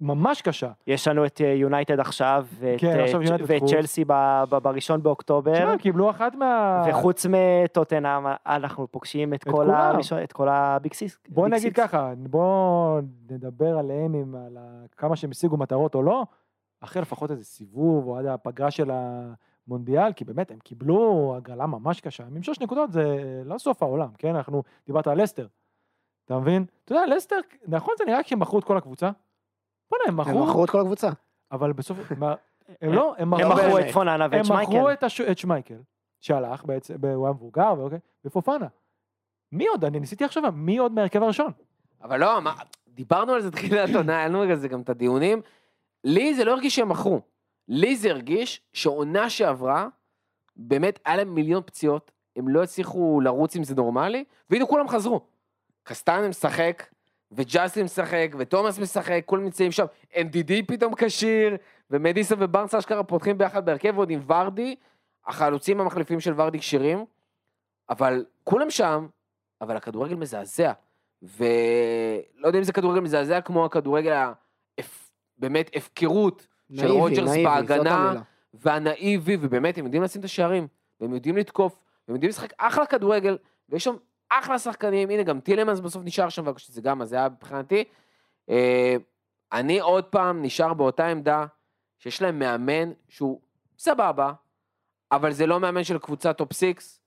ממש 0.01 0.41
קשה. 0.41 0.71
יש 0.87 1.07
לנו 1.07 1.25
את 1.25 1.41
אה, 1.41 1.47
יונייטד 1.53 1.99
עכשיו, 1.99 2.45
ואת, 2.59 2.79
כן, 2.79 2.99
אה, 2.99 3.03
עכשיו 3.03 3.21
יונייטד 3.23 3.45
ואת. 3.47 3.63
צ'לסי 3.65 4.03
ב- 4.07 4.43
ב- 4.49 4.57
בראשון 4.57 5.03
באוקטובר. 5.03 5.53
תשמע, 5.53 5.71
הם 5.71 5.77
קיבלו 5.77 6.09
אחת 6.09 6.35
מה... 6.35 6.83
וחוץ 6.89 7.25
מטוטנאם, 7.29 8.23
אנחנו 8.45 8.87
פוגשים 8.91 9.33
את 9.33 9.39
את 9.41 9.51
כל. 9.51 9.69
הראשון, 9.71 10.23
את 10.23 10.31
כל 10.33 10.47
ה 10.49 10.60
big 10.60 10.93
six. 10.93 11.17
בוא 11.29 11.47
נגיד. 11.47 11.73
ככה, 11.75 12.13
בוא 12.17 12.99
נדבר 13.29 13.77
עליהם, 13.77 14.13
עם, 14.13 14.35
על 14.35 14.57
כמה 14.97 15.15
שהם 15.15 15.31
השיגו 15.31 15.57
מטרות 15.57 15.95
או 15.95 16.01
לא, 16.03 16.23
אחרי 16.85 17.01
לפחות 17.01 17.31
איזה 17.31 17.45
סיבוב, 17.45 18.07
או 18.07 18.17
עד 18.17 18.25
הפגרה 18.25 18.71
של 18.71 18.91
המונדיאל, 19.67 20.13
כי 20.13 20.25
באמת, 20.25 20.51
הם 20.51 20.59
קיבלו 20.59 21.33
הגרלה 21.37 21.65
ממש 21.65 22.01
קשה. 22.01 22.23
עם 22.35 22.43
שש 22.43 22.59
נקודות 22.59 22.91
זה 22.91 23.05
לא 23.45 23.57
סוף 23.57 23.83
העולם, 23.83 24.09
כן? 24.17 24.35
אנחנו, 24.35 24.63
דיברת 24.87 25.07
על 25.07 25.21
לסטר, 25.21 25.47
אתה 26.25 26.39
מבין? 26.39 26.65
אתה 26.85 26.93
יודע, 26.95 27.15
לסטר, 27.15 27.35
נכון 27.67 27.93
זה 27.97 28.03
נראה 28.05 28.19
שהם 28.23 28.39
מכרו 28.39 28.59
את 28.59 28.63
כל 28.63 28.77
הקבוצה? 28.77 29.11
בוא'נה, 29.91 30.03
הם 30.07 30.19
הם 30.19 30.27
מכרו, 30.29 30.45
מכרו 30.45 30.65
את 30.65 30.69
כל 30.69 30.79
הקבוצה. 30.81 31.09
אבל 31.51 31.73
בסוף, 31.73 31.97
הם 32.81 32.93
לא, 32.93 33.15
הם 33.17 33.33
הם 33.33 33.39
מכרו, 33.41 33.53
מכרו. 33.53 33.79
את 33.79 33.85
פוננה 33.93 34.25
הם 34.25 34.31
ואת 34.31 34.39
מכרו 34.39 34.45
שמייקל. 34.45 34.93
את 34.93 35.03
הש- 35.03 35.21
את 35.21 35.37
שמייקל, 35.37 35.77
שהלך 36.21 36.65
בעצם, 36.65 36.95
הוא 37.15 37.25
היה 37.25 37.33
מבוגר, 37.33 37.73
ואוקיי, 37.77 37.99
ופופנה. 38.25 38.67
מי 39.51 39.67
עוד? 39.67 39.85
אני 39.85 39.99
ניסיתי 39.99 40.23
עכשיו, 40.25 40.43
מי 40.55 40.77
עוד 40.77 40.91
מהרכב 40.91 41.23
הראשון? 41.23 41.51
אבל 42.03 42.19
לא, 42.19 42.41
מה, 42.41 42.53
דיברנו 42.87 43.31
על 43.33 43.41
זה 43.41 43.51
תחילת 43.51 43.95
עונה, 43.95 44.17
היה 44.17 44.27
לנו 44.27 44.41
על 44.41 44.55
זה 44.55 44.67
גם 44.67 44.81
את 44.81 44.89
הדיונים. 44.89 45.41
לי 46.05 46.33
זה 46.33 46.43
לא 46.45 46.51
הרגיש 46.51 46.75
שהם 46.75 46.89
מכרו. 46.89 47.21
לי 47.67 47.95
זה 47.95 48.09
הרגיש 48.09 48.61
שעונה 48.73 49.29
שעברה, 49.29 49.87
באמת 50.55 50.99
היה 51.05 51.15
להם 51.15 51.35
מיליון 51.35 51.63
פציעות, 51.65 52.11
הם 52.35 52.47
לא 52.47 52.63
הצליחו 52.63 53.21
לרוץ 53.21 53.55
אם 53.55 53.63
זה 53.63 53.75
נורמלי, 53.75 54.23
והנה 54.49 54.65
כולם 54.65 54.87
חזרו. 54.87 55.21
קסטן 55.83 56.27
משחק, 56.27 56.83
וג'סטין 57.31 57.83
משחק, 57.83 58.31
ותומאס 58.37 58.79
משחק, 58.79 59.21
כולם 59.25 59.43
נמצאים 59.43 59.71
שם, 59.71 59.85
MDD 60.13 60.51
פתאום 60.67 60.93
כשיר, 60.97 61.57
ומדיסון 61.91 62.37
וברנס 62.41 62.75
אשכרה 62.75 63.03
פותחים 63.03 63.37
ביחד 63.37 63.65
בהרכב, 63.65 63.93
ועוד 63.95 64.09
עם 64.09 64.21
ורדי, 64.27 64.75
החלוצים 65.25 65.81
המחליפים 65.81 66.19
של 66.19 66.33
ורדי 66.35 66.59
כשירים, 66.59 67.05
אבל 67.89 68.25
כולם 68.43 68.69
שם, 68.69 69.07
אבל 69.61 69.77
הכדורגל 69.77 70.15
מזעזע. 70.15 70.71
ולא 71.21 72.47
יודע 72.47 72.59
אם 72.59 72.63
זה 72.63 72.73
כדורגל 72.73 72.99
מזעזע 72.99 73.41
כמו 73.41 73.65
הכדורגל 73.65 74.11
האפ... 74.11 74.44
באמת 75.37 75.71
הפקרות 75.75 76.47
של 76.75 76.91
רוג'רס 76.91 77.29
נאיבי, 77.29 77.43
בהגנה. 77.43 78.21
והנאיבי, 78.53 79.37
ובאמת 79.41 79.77
הם 79.77 79.85
יודעים 79.85 80.03
לשים 80.03 80.19
את 80.19 80.25
השערים, 80.25 80.67
והם 81.01 81.13
יודעים 81.13 81.37
לתקוף, 81.37 81.77
והם 82.07 82.15
יודעים 82.15 82.29
לשחק 82.29 82.53
אחלה 82.57 82.85
כדורגל, 82.85 83.37
ויש 83.69 83.83
שם 83.83 83.95
אחלה 84.29 84.59
שחקנים, 84.59 85.09
הנה 85.09 85.23
גם 85.23 85.39
טילמנס 85.39 85.79
בסוף 85.79 86.03
נשאר 86.05 86.29
שם, 86.29 86.57
שזה 86.57 86.81
גם, 86.81 87.05
זה 87.05 87.15
היה 87.15 87.29
מבחינתי. 87.29 87.83
אה, 88.49 88.95
אני 89.51 89.79
עוד 89.79 90.03
פעם 90.03 90.41
נשאר 90.41 90.73
באותה 90.73 91.07
עמדה, 91.07 91.45
שיש 91.99 92.21
להם 92.21 92.39
מאמן 92.39 92.91
שהוא 93.09 93.41
סבבה, 93.77 94.33
אבל 95.11 95.31
זה 95.31 95.45
לא 95.45 95.59
מאמן 95.59 95.83
של 95.83 95.97
קבוצת 95.97 96.37
top 96.37 96.53
six, 96.53 97.01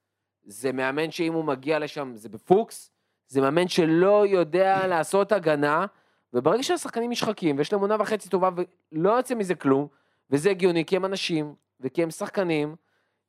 זה 0.45 0.73
מאמן 0.73 1.11
שאם 1.11 1.33
הוא 1.33 1.45
מגיע 1.45 1.79
לשם 1.79 2.13
זה 2.15 2.29
בפוקס, 2.29 2.91
זה 3.29 3.41
מאמן 3.41 3.69
שלא 3.69 4.27
יודע 4.27 4.87
לעשות 4.87 5.33
הגנה, 5.33 5.87
וברגע 6.35 6.63
שהשחקנים 6.63 7.11
נשחקים 7.11 7.59
ויש 7.59 7.73
להם 7.73 7.81
עונה 7.81 7.97
וחצי 8.01 8.29
טובה 8.29 8.51
ולא 8.93 9.11
יוצא 9.11 9.35
מזה 9.35 9.55
כלום, 9.55 9.87
וזה 10.31 10.51
הגיוני 10.51 10.85
כי 10.85 10.97
הם 10.97 11.05
אנשים 11.05 11.55
וכי 11.81 12.03
הם 12.03 12.11
שחקנים, 12.11 12.77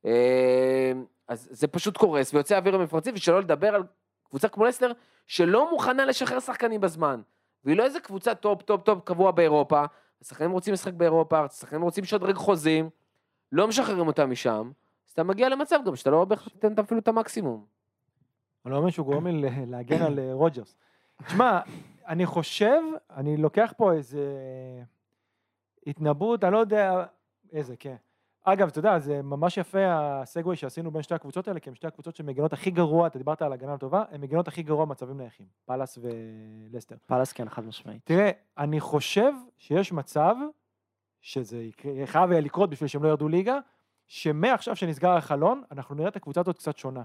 אה, 0.05 0.91
אז 1.27 1.47
זה 1.51 1.67
פשוט 1.67 1.97
קורס 1.97 2.33
ויוצא 2.33 2.57
אוויר 2.57 2.75
מהמפרשים, 2.75 3.11
ושלא 3.13 3.39
לדבר 3.39 3.75
על 3.75 3.83
קבוצה 4.29 4.47
כמו 4.47 4.65
לסטר 4.65 4.91
שלא 5.27 5.71
מוכנה 5.71 6.05
לשחרר 6.05 6.39
שחקנים 6.39 6.81
בזמן, 6.81 7.21
והיא 7.65 7.77
לא 7.77 7.83
איזה 7.83 7.99
קבוצה 7.99 8.35
top 8.35 8.61
top 8.61 8.83
top 8.83 9.03
קבוע 9.03 9.31
באירופה, 9.31 9.83
השחקנים 10.21 10.51
רוצים 10.51 10.73
לשחק 10.73 10.93
באירופה, 10.93 11.45
השחקנים 11.45 11.81
רוצים 11.81 12.03
לשדרג 12.03 12.35
חוזים, 12.35 12.89
לא 13.51 13.67
משחררים 13.67 14.07
אותם 14.07 14.31
משם, 14.31 14.71
אז 15.07 15.11
אתה 15.11 15.23
מגיע 15.23 15.49
למצב 15.49 15.79
גם 15.85 15.95
שאתה 15.95 16.09
לא 16.09 16.25
בהכרח 16.25 16.47
תיתן 16.47 16.73
אפילו 16.79 16.99
את 16.99 17.07
המקסימום. 17.07 17.65
אני 18.65 18.73
לא 18.73 18.77
אומר 18.77 18.89
שהוא 18.89 19.05
גורם 19.05 19.27
לי 19.27 19.65
להגן 19.67 20.01
על 20.01 20.19
אה, 20.19 20.33
רוג'רס. 20.33 20.75
תשמע, 21.25 21.59
אני 22.09 22.25
חושב, 22.25 22.81
אני 23.15 23.37
לוקח 23.37 23.73
פה 23.77 23.93
איזה 23.93 24.23
התנבאות, 25.87 26.43
אני 26.43 26.53
לא 26.53 26.57
יודע 26.57 27.05
איזה, 27.51 27.75
כן. 27.75 27.95
אגב, 28.43 28.67
אתה 28.67 28.79
יודע, 28.79 28.99
זה 28.99 29.21
ממש 29.21 29.57
יפה 29.57 29.79
ה 29.89 30.00
segue 30.00 30.55
שעשינו 30.55 30.91
בין 30.91 31.01
שתי 31.01 31.13
הקבוצות 31.15 31.47
האלה, 31.47 31.59
כי 31.59 31.69
הן 31.69 31.75
שתי 31.75 31.87
הקבוצות 31.87 32.15
שמגינות 32.15 32.53
הכי 32.53 32.71
גרוע, 32.71 33.07
אתה 33.07 33.17
דיברת 33.17 33.41
על 33.41 33.53
הגנה 33.53 33.77
טובה, 33.77 34.03
הן 34.11 34.21
מגינות 34.21 34.47
הכי 34.47 34.63
גרוע 34.63 34.85
במצבים 34.85 35.17
נייחים, 35.17 35.45
פאלאס 35.65 35.99
ולסטר. 36.01 36.95
פאלאס 37.05 37.33
כן, 37.33 37.49
חד 37.49 37.65
משמעית. 37.65 38.01
תראה, 38.05 38.31
אני 38.57 38.79
חושב 38.79 39.31
שיש 39.57 39.91
מצב, 39.91 40.35
שזה 41.21 41.57
יקרה- 41.63 42.05
חייב 42.05 42.31
היה 42.31 42.41
לקרות 42.41 42.69
בשביל 42.69 42.87
שהם 42.87 43.03
לא 43.03 43.09
ירדו 43.09 43.27
ליגה, 43.27 43.59
שמעכשיו 44.07 44.75
שנסגר 44.75 45.09
החלון, 45.11 45.63
אנחנו 45.71 45.95
נראה 45.95 46.09
את 46.09 46.15
הקבוצה 46.15 46.41
הזאת 46.41 46.57
קצת 46.57 46.77
שונה. 46.77 47.03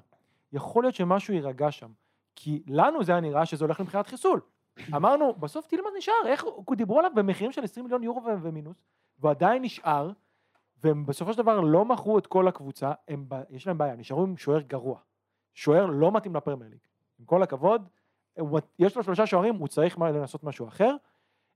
יכול 0.53 0.85
להיות 0.85 0.95
שמשהו 0.95 1.35
יירגע 1.35 1.71
שם. 1.71 1.91
כי 2.37 2.63
לנו 2.67 3.05
זה 3.05 3.13
היה 3.13 3.21
נראה 3.21 3.47
שזה 3.47 3.65
הולך 3.65 3.81
למכירת 3.81 4.07
חיסול. 4.07 4.41
אמרנו, 4.95 5.35
בסוף 5.35 5.67
טילמן 5.67 5.91
נשאר, 5.99 6.15
איך, 6.27 6.45
דיברו 6.77 6.99
עליו 6.99 7.11
במחירים 7.15 7.53
של 7.53 7.65
20 7.65 7.85
מיליון 7.85 8.03
יורו 8.03 8.23
ומינוס, 8.43 8.77
והוא 9.19 9.31
עדיין 9.31 9.63
נשאר, 9.63 10.11
והם 10.85 11.07
בסופו 11.07 11.33
של 11.33 11.39
דבר 11.39 11.61
לא 11.61 11.85
מכרו 11.85 12.19
את 12.19 12.27
כל 12.27 12.49
הקבוצה, 12.49 12.93
הם, 13.09 13.27
יש 13.51 13.67
להם 13.67 13.79
בעיה, 13.79 13.97
נשארו 13.97 14.23
עם 14.23 14.37
שוער 14.37 14.61
גרוע. 14.61 14.99
שוער 15.55 15.87
לא 15.87 16.13
מתאים 16.13 16.37
לפרמייר 16.37 16.71
ליג. 16.71 16.81
עם 17.19 17.25
כל 17.25 17.43
הכבוד, 17.43 17.89
יש 18.79 18.97
לו 18.97 19.03
שלושה 19.03 19.27
שוערים, 19.27 19.55
הוא 19.55 19.69
צריך 19.69 19.99
לנסות 19.99 20.45
משהו 20.45 20.69
אחר. 20.69 20.97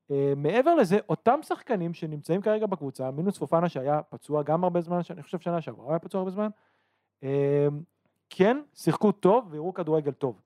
Uh, 0.08 0.12
מעבר 0.36 0.74
לזה, 0.74 0.98
אותם 1.08 1.40
שחקנים 1.42 1.94
שנמצאים 1.94 2.42
כרגע 2.42 2.66
בקבוצה, 2.66 3.10
מינוס 3.10 3.38
פופנה 3.38 3.68
שהיה 3.68 4.02
פצוע 4.02 4.42
גם 4.42 4.64
הרבה 4.64 4.80
זמן, 4.80 5.00
אני 5.10 5.22
חושב 5.22 5.38
שנה 5.38 5.60
שעברה, 5.60 5.88
היה 5.88 5.98
פצוע 5.98 6.18
הרבה 6.18 6.30
זמן, 6.30 6.48
uh, 7.22 7.26
כן, 8.30 8.60
שיחקו 8.74 9.12
טוב 9.12 9.48
והראו 9.50 9.74
כדורגל 9.74 10.12
טוב. 10.12 10.40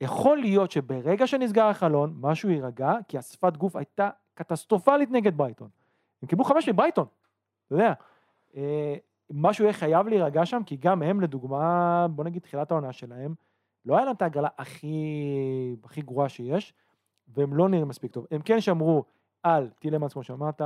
יכול 0.00 0.38
להיות 0.38 0.70
שברגע 0.70 1.26
שנסגר 1.26 1.64
החלון, 1.64 2.14
משהו 2.20 2.50
יירגע, 2.50 2.92
כי 3.08 3.18
השפת 3.18 3.56
גוף 3.56 3.76
הייתה 3.76 4.10
קטסטרופלית 4.34 5.10
נגד 5.10 5.36
ברייטון. 5.36 5.68
הם 6.22 6.28
קיבלו 6.28 6.44
חמש 6.44 6.68
מברייטון, 6.68 7.06
אתה 7.66 7.74
יודע. 7.74 7.92
Uh, 8.52 8.56
משהו 9.30 9.64
יהיה 9.64 9.72
חייב 9.72 10.08
להירגע 10.08 10.46
שם, 10.46 10.62
כי 10.66 10.76
גם 10.76 11.02
הם, 11.02 11.20
לדוגמה, 11.20 12.06
בוא 12.10 12.24
נגיד 12.24 12.42
תחילת 12.42 12.70
העונה 12.70 12.92
שלהם, 12.92 13.34
לא 13.84 13.96
היה 13.96 14.04
להם 14.04 14.14
את 14.14 14.22
ההגרלה 14.22 14.48
הכי, 14.58 15.76
הכי 15.84 16.02
גרועה 16.02 16.28
שיש, 16.28 16.74
והם 17.28 17.54
לא 17.54 17.68
נראים 17.68 17.88
מספיק 17.88 18.12
טוב. 18.12 18.26
הם 18.30 18.42
כן 18.42 18.60
שמרו 18.60 19.04
על 19.42 19.70
טילמנס, 19.78 20.12
כמו 20.12 20.22
שאמרת, 20.22 20.62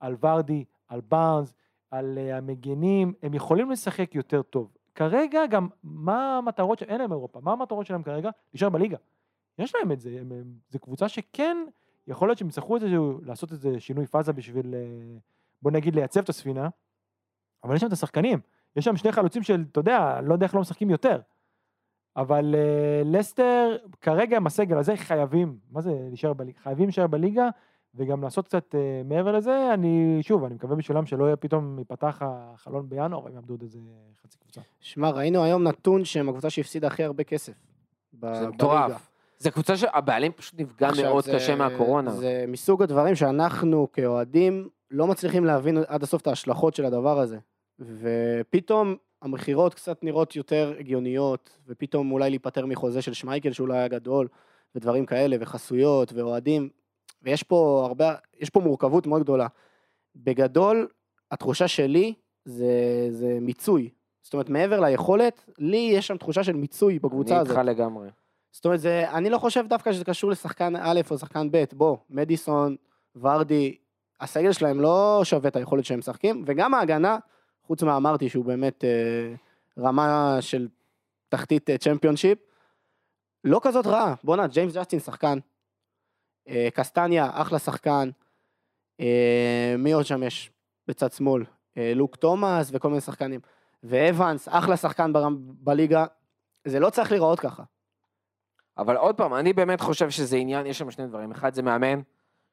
על 0.00 0.16
ורדי, 0.20 0.64
על 0.88 1.00
בארנס, 1.00 1.54
על 1.90 2.18
uh, 2.18 2.34
המגנים, 2.34 3.12
הם 3.22 3.34
יכולים 3.34 3.70
לשחק 3.70 4.14
יותר 4.14 4.42
טוב. 4.42 4.76
כרגע 4.94 5.46
גם, 5.46 5.68
מה 5.82 6.38
המטרות 6.38 6.78
שלהם, 6.78 6.90
אין 6.90 7.00
להם 7.00 7.12
אירופה, 7.12 7.40
מה 7.40 7.52
המטרות 7.52 7.86
שלהם 7.86 8.02
כרגע? 8.02 8.30
להישאר 8.52 8.68
בליגה. 8.68 8.96
יש 9.58 9.74
להם 9.74 9.92
את 9.92 10.00
זה, 10.00 10.10
הם, 10.10 10.32
הם, 10.32 10.54
זו 10.70 10.78
קבוצה 10.78 11.08
שכן, 11.08 11.56
יכול 12.06 12.28
להיות 12.28 12.38
שהם 12.38 12.48
יצטרכו 12.48 12.76
לעשות 13.22 13.52
איזה 13.52 13.80
שינוי 13.80 14.06
פאזה 14.06 14.32
בשביל, 14.32 14.66
uh, 14.66 15.20
בוא 15.62 15.70
נגיד, 15.70 15.94
לייצב 15.94 16.20
את 16.20 16.28
הספינה, 16.28 16.68
אבל 17.64 17.74
יש 17.74 17.80
שם 17.80 17.86
את 17.86 17.92
השחקנים, 17.92 18.40
יש 18.76 18.84
שם 18.84 18.96
שני 18.96 19.12
חלוצים 19.12 19.42
של, 19.42 19.64
אתה 19.72 19.80
יודע, 19.80 20.20
לא 20.20 20.32
יודע 20.32 20.46
איך 20.46 20.54
לא 20.54 20.60
משחקים 20.60 20.90
יותר. 20.90 21.20
אבל 22.16 22.54
uh, 22.54 23.08
לסטר, 23.08 23.76
כרגע 24.00 24.36
עם 24.36 24.46
הסגל 24.46 24.78
הזה 24.78 24.96
חייבים, 24.96 25.58
מה 25.70 25.80
זה 25.80 25.90
להישאר 26.08 26.32
בליגה? 26.32 26.60
חייבים 26.60 26.84
להישאר 26.84 27.06
בליגה, 27.06 27.48
וגם 27.94 28.22
לעשות 28.22 28.44
קצת 28.46 28.74
אה, 28.74 28.80
מעבר 29.04 29.32
לזה, 29.32 29.74
אני, 29.74 30.18
שוב, 30.22 30.44
אני 30.44 30.54
מקווה 30.54 30.76
בשבילם 30.76 31.06
שלא 31.06 31.24
יהיה 31.24 31.36
פתאום 31.36 31.78
ייפתח 31.78 32.18
החלון 32.20 32.88
בינואר, 32.88 33.24
והם 33.24 33.34
יאבדו 33.34 33.54
עוד 33.54 33.62
איזה 33.62 33.78
חצי 34.24 34.38
קבוצה. 34.38 34.60
שמע, 34.80 35.10
ראינו 35.10 35.44
היום 35.44 35.62
נתון 35.62 36.04
שהם 36.04 36.28
הקבוצה 36.28 36.50
שהפסידה 36.50 36.86
הכי 36.86 37.04
הרבה 37.04 37.24
כסף. 37.24 37.52
ב- 38.20 38.34
זה. 38.34 38.48
מטורף. 38.48 39.08
זה 39.38 39.50
קבוצה 39.50 39.76
שהבעלים 39.76 40.32
פשוט 40.32 40.60
נפגע 40.60 40.88
מאוד 41.02 41.24
זה- 41.24 41.32
קשה 41.34 41.54
מהקורונה. 41.56 42.10
זה 42.10 42.44
מסוג 42.48 42.82
הדברים 42.82 43.14
שאנחנו 43.14 43.88
כאוהדים 43.92 44.68
לא 44.90 45.06
מצליחים 45.06 45.44
להבין 45.44 45.78
עד 45.88 46.02
הסוף 46.02 46.22
את 46.22 46.26
ההשלכות 46.26 46.74
של 46.74 46.84
הדבר 46.84 47.18
הזה. 47.18 47.38
ופתאום 47.78 48.96
המכירות 49.22 49.74
קצת 49.74 50.04
נראות 50.04 50.36
יותר 50.36 50.74
הגיוניות, 50.78 51.58
ופתאום 51.68 52.12
אולי 52.12 52.30
להיפטר 52.30 52.66
מחוזה 52.66 53.02
של 53.02 53.12
שמייקל 53.12 53.52
שאולי 53.52 53.78
היה 53.78 53.88
גדול, 53.88 54.28
ודברים 54.74 55.06
כאלה, 55.06 55.36
וחסויות, 55.40 56.12
ואוהדים, 56.12 56.68
ויש 57.22 57.42
פה 57.42 57.82
הרבה, 57.86 58.14
יש 58.40 58.50
פה 58.50 58.60
מורכבות 58.60 59.06
מאוד 59.06 59.22
גדולה. 59.22 59.46
בגדול, 60.16 60.88
התחושה 61.30 61.68
שלי 61.68 62.14
זה, 62.44 63.06
זה 63.10 63.38
מיצוי. 63.40 63.90
זאת 64.22 64.34
אומרת, 64.34 64.48
מעבר 64.48 64.80
ליכולת, 64.80 65.44
לי 65.58 65.90
יש 65.92 66.06
שם 66.06 66.16
תחושה 66.16 66.44
של 66.44 66.52
מיצוי 66.52 66.98
בקבוצה 66.98 67.34
אני 67.34 67.40
הזאת. 67.40 67.58
איתך 67.58 67.68
לגמרי. 67.68 68.08
זאת 68.52 68.64
אומרת, 68.64 68.80
זה, 68.80 69.10
אני 69.10 69.30
לא 69.30 69.38
חושב 69.38 69.64
דווקא 69.68 69.92
שזה 69.92 70.04
קשור 70.04 70.30
לשחקן 70.30 70.76
א' 70.76 71.00
או 71.10 71.18
שחקן 71.18 71.48
ב', 71.50 71.64
בוא, 71.72 71.96
מדיסון, 72.10 72.76
ורדי, 73.16 73.76
הסגל 74.20 74.52
שלהם 74.52 74.80
לא 74.80 75.20
שווה 75.24 75.48
את 75.48 75.56
היכולת 75.56 75.84
שהם 75.84 75.98
משחקים, 75.98 76.44
וגם 76.46 76.74
ההגנה, 76.74 77.18
חוץ 77.66 77.82
מאמארטיי 77.82 78.28
שהוא 78.28 78.44
באמת 78.44 78.84
אה, 78.84 79.34
רמה 79.78 80.36
של 80.40 80.68
תחתית 81.28 81.70
אה, 81.70 81.78
צ'מפיונשיפ, 81.78 82.38
לא 83.44 83.60
כזאת 83.62 83.86
רעה. 83.86 84.14
בואנה, 84.24 84.46
ג'יימס 84.46 84.76
ג'סטין 84.76 84.98
שחקן, 84.98 85.38
קסטניה, 86.74 87.30
אחלה 87.32 87.58
שחקן, 87.58 88.10
אה, 89.00 89.74
מי 89.78 89.92
עוד 89.92 90.06
שם 90.06 90.22
יש 90.22 90.50
בצד 90.86 91.12
שמאל? 91.12 91.44
אה, 91.78 91.92
לוק 91.94 92.16
תומאס 92.16 92.70
וכל 92.72 92.88
מיני 92.88 93.00
שחקנים. 93.00 93.40
ואבנס, 93.82 94.48
אחלה 94.50 94.76
שחקן 94.76 95.12
בליגה, 95.36 96.04
זה 96.64 96.80
לא 96.80 96.90
צריך 96.90 97.10
להיראות 97.10 97.40
ככה. 97.40 97.62
אבל 98.78 98.96
עוד 98.96 99.16
פעם, 99.16 99.34
אני 99.34 99.52
באמת 99.52 99.80
חושב 99.80 100.10
שזה 100.10 100.36
עניין, 100.36 100.66
יש 100.66 100.78
שם 100.78 100.90
שני 100.90 101.06
דברים. 101.06 101.30
אחד, 101.30 101.54
זה 101.54 101.62
מאמן. 101.62 102.00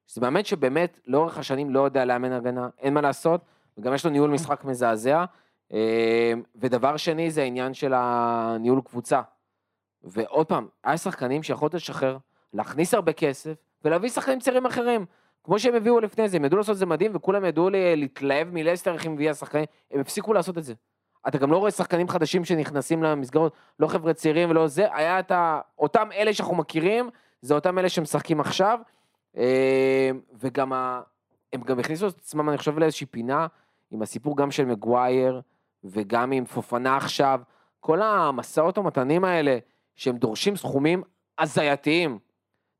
זה 0.08 0.22
מאמן 0.22 0.44
שבאמת 0.44 1.00
לאורך 1.06 1.38
השנים 1.38 1.70
לא 1.70 1.80
יודע 1.80 2.06
לאמן 2.06 2.32
הגנה, 2.32 2.70
אין 2.78 2.94
מה 2.94 3.02
לעשות, 3.02 3.42
וגם 3.78 3.94
יש 3.94 4.06
לו 4.06 4.12
ניהול 4.12 4.30
משחק 4.30 4.64
מזעזע. 4.64 5.26
אה, 5.74 6.34
ודבר 6.56 6.98
שני, 6.98 7.32
זה 7.32 7.42
העניין 7.42 7.74
של 7.74 7.94
הניהול 7.96 8.82
קבוצה. 8.82 9.22
ועוד 10.04 10.48
פעם, 10.48 10.68
היה 10.84 10.98
שחקנים 10.98 11.44
שיכולת 11.44 11.74
לשחרר, 11.74 12.18
להכניס 12.54 12.94
הרבה 12.94 13.14
כסף, 13.14 13.69
ולהביא 13.86 14.10
שחקנים 14.10 14.40
צעירים 14.40 14.66
אחרים. 14.66 15.06
כמו 15.44 15.60
שהם 15.60 15.76
הביאו 15.76 16.00
לפני 16.00 16.30
זה, 16.30 16.38
הם 16.38 16.46
ידעו 16.46 16.58
לעשות 16.58 16.74
את 16.74 16.78
זה 16.78 16.86
מדהים, 16.86 17.12
וכולם 17.16 17.46
ידעו 17.46 17.70
להתלהב 17.72 18.48
מלסטר 18.52 18.94
איך 18.94 19.06
הם 19.06 19.14
הביאה 19.14 19.34
שחקנים, 19.34 19.66
הם 19.92 20.00
הפסיקו 20.00 20.34
לעשות 20.34 20.58
את 20.58 20.64
זה. 20.64 20.74
אתה 21.28 21.38
גם 21.38 21.52
לא 21.52 21.58
רואה 21.58 21.72
שחקנים 21.72 22.08
חדשים 22.08 22.46
שנכנסים 22.46 23.04
למסגרות, 23.04 23.54
לא 23.80 23.88
חבר'ה 23.88 24.14
צעירים 24.14 24.50
ולא 24.50 24.68
זה, 24.68 24.96
היה 24.96 25.20
את. 25.20 25.32
אותם 25.78 26.10
אלה 26.12 26.34
שאנחנו 26.34 26.56
מכירים, 26.56 27.10
זה 27.42 27.54
אותם 27.54 27.80
אלה 27.80 27.90
שמשחקים 27.90 28.40
עכשיו, 28.40 28.80
אה, 29.38 30.12
וגם 30.40 30.74
ה... 30.74 31.02
הם 31.54 31.62
גם 31.62 31.80
הכניסו 31.80 32.08
את 32.08 32.18
עצמם, 32.18 32.50
אני 32.50 32.58
חושב, 32.58 32.80
לאיזושהי 32.80 33.08
פינה, 33.08 33.48
עם 33.92 34.02
הסיפור 34.02 34.38
גם 34.38 34.52
של 34.52 34.66
מגווייר, 34.66 35.42
וגם 35.84 36.32
עם 36.32 36.46
פופנה 36.46 36.98
עכשיו, 36.98 37.42
כל 37.80 38.02
המסעות 38.02 38.78
המתנים 38.78 39.24
האלה, 39.24 39.58
שהם 39.96 40.18
דורשים 40.18 40.56
סכומים 40.56 41.04
הזייתיים. 41.40 42.20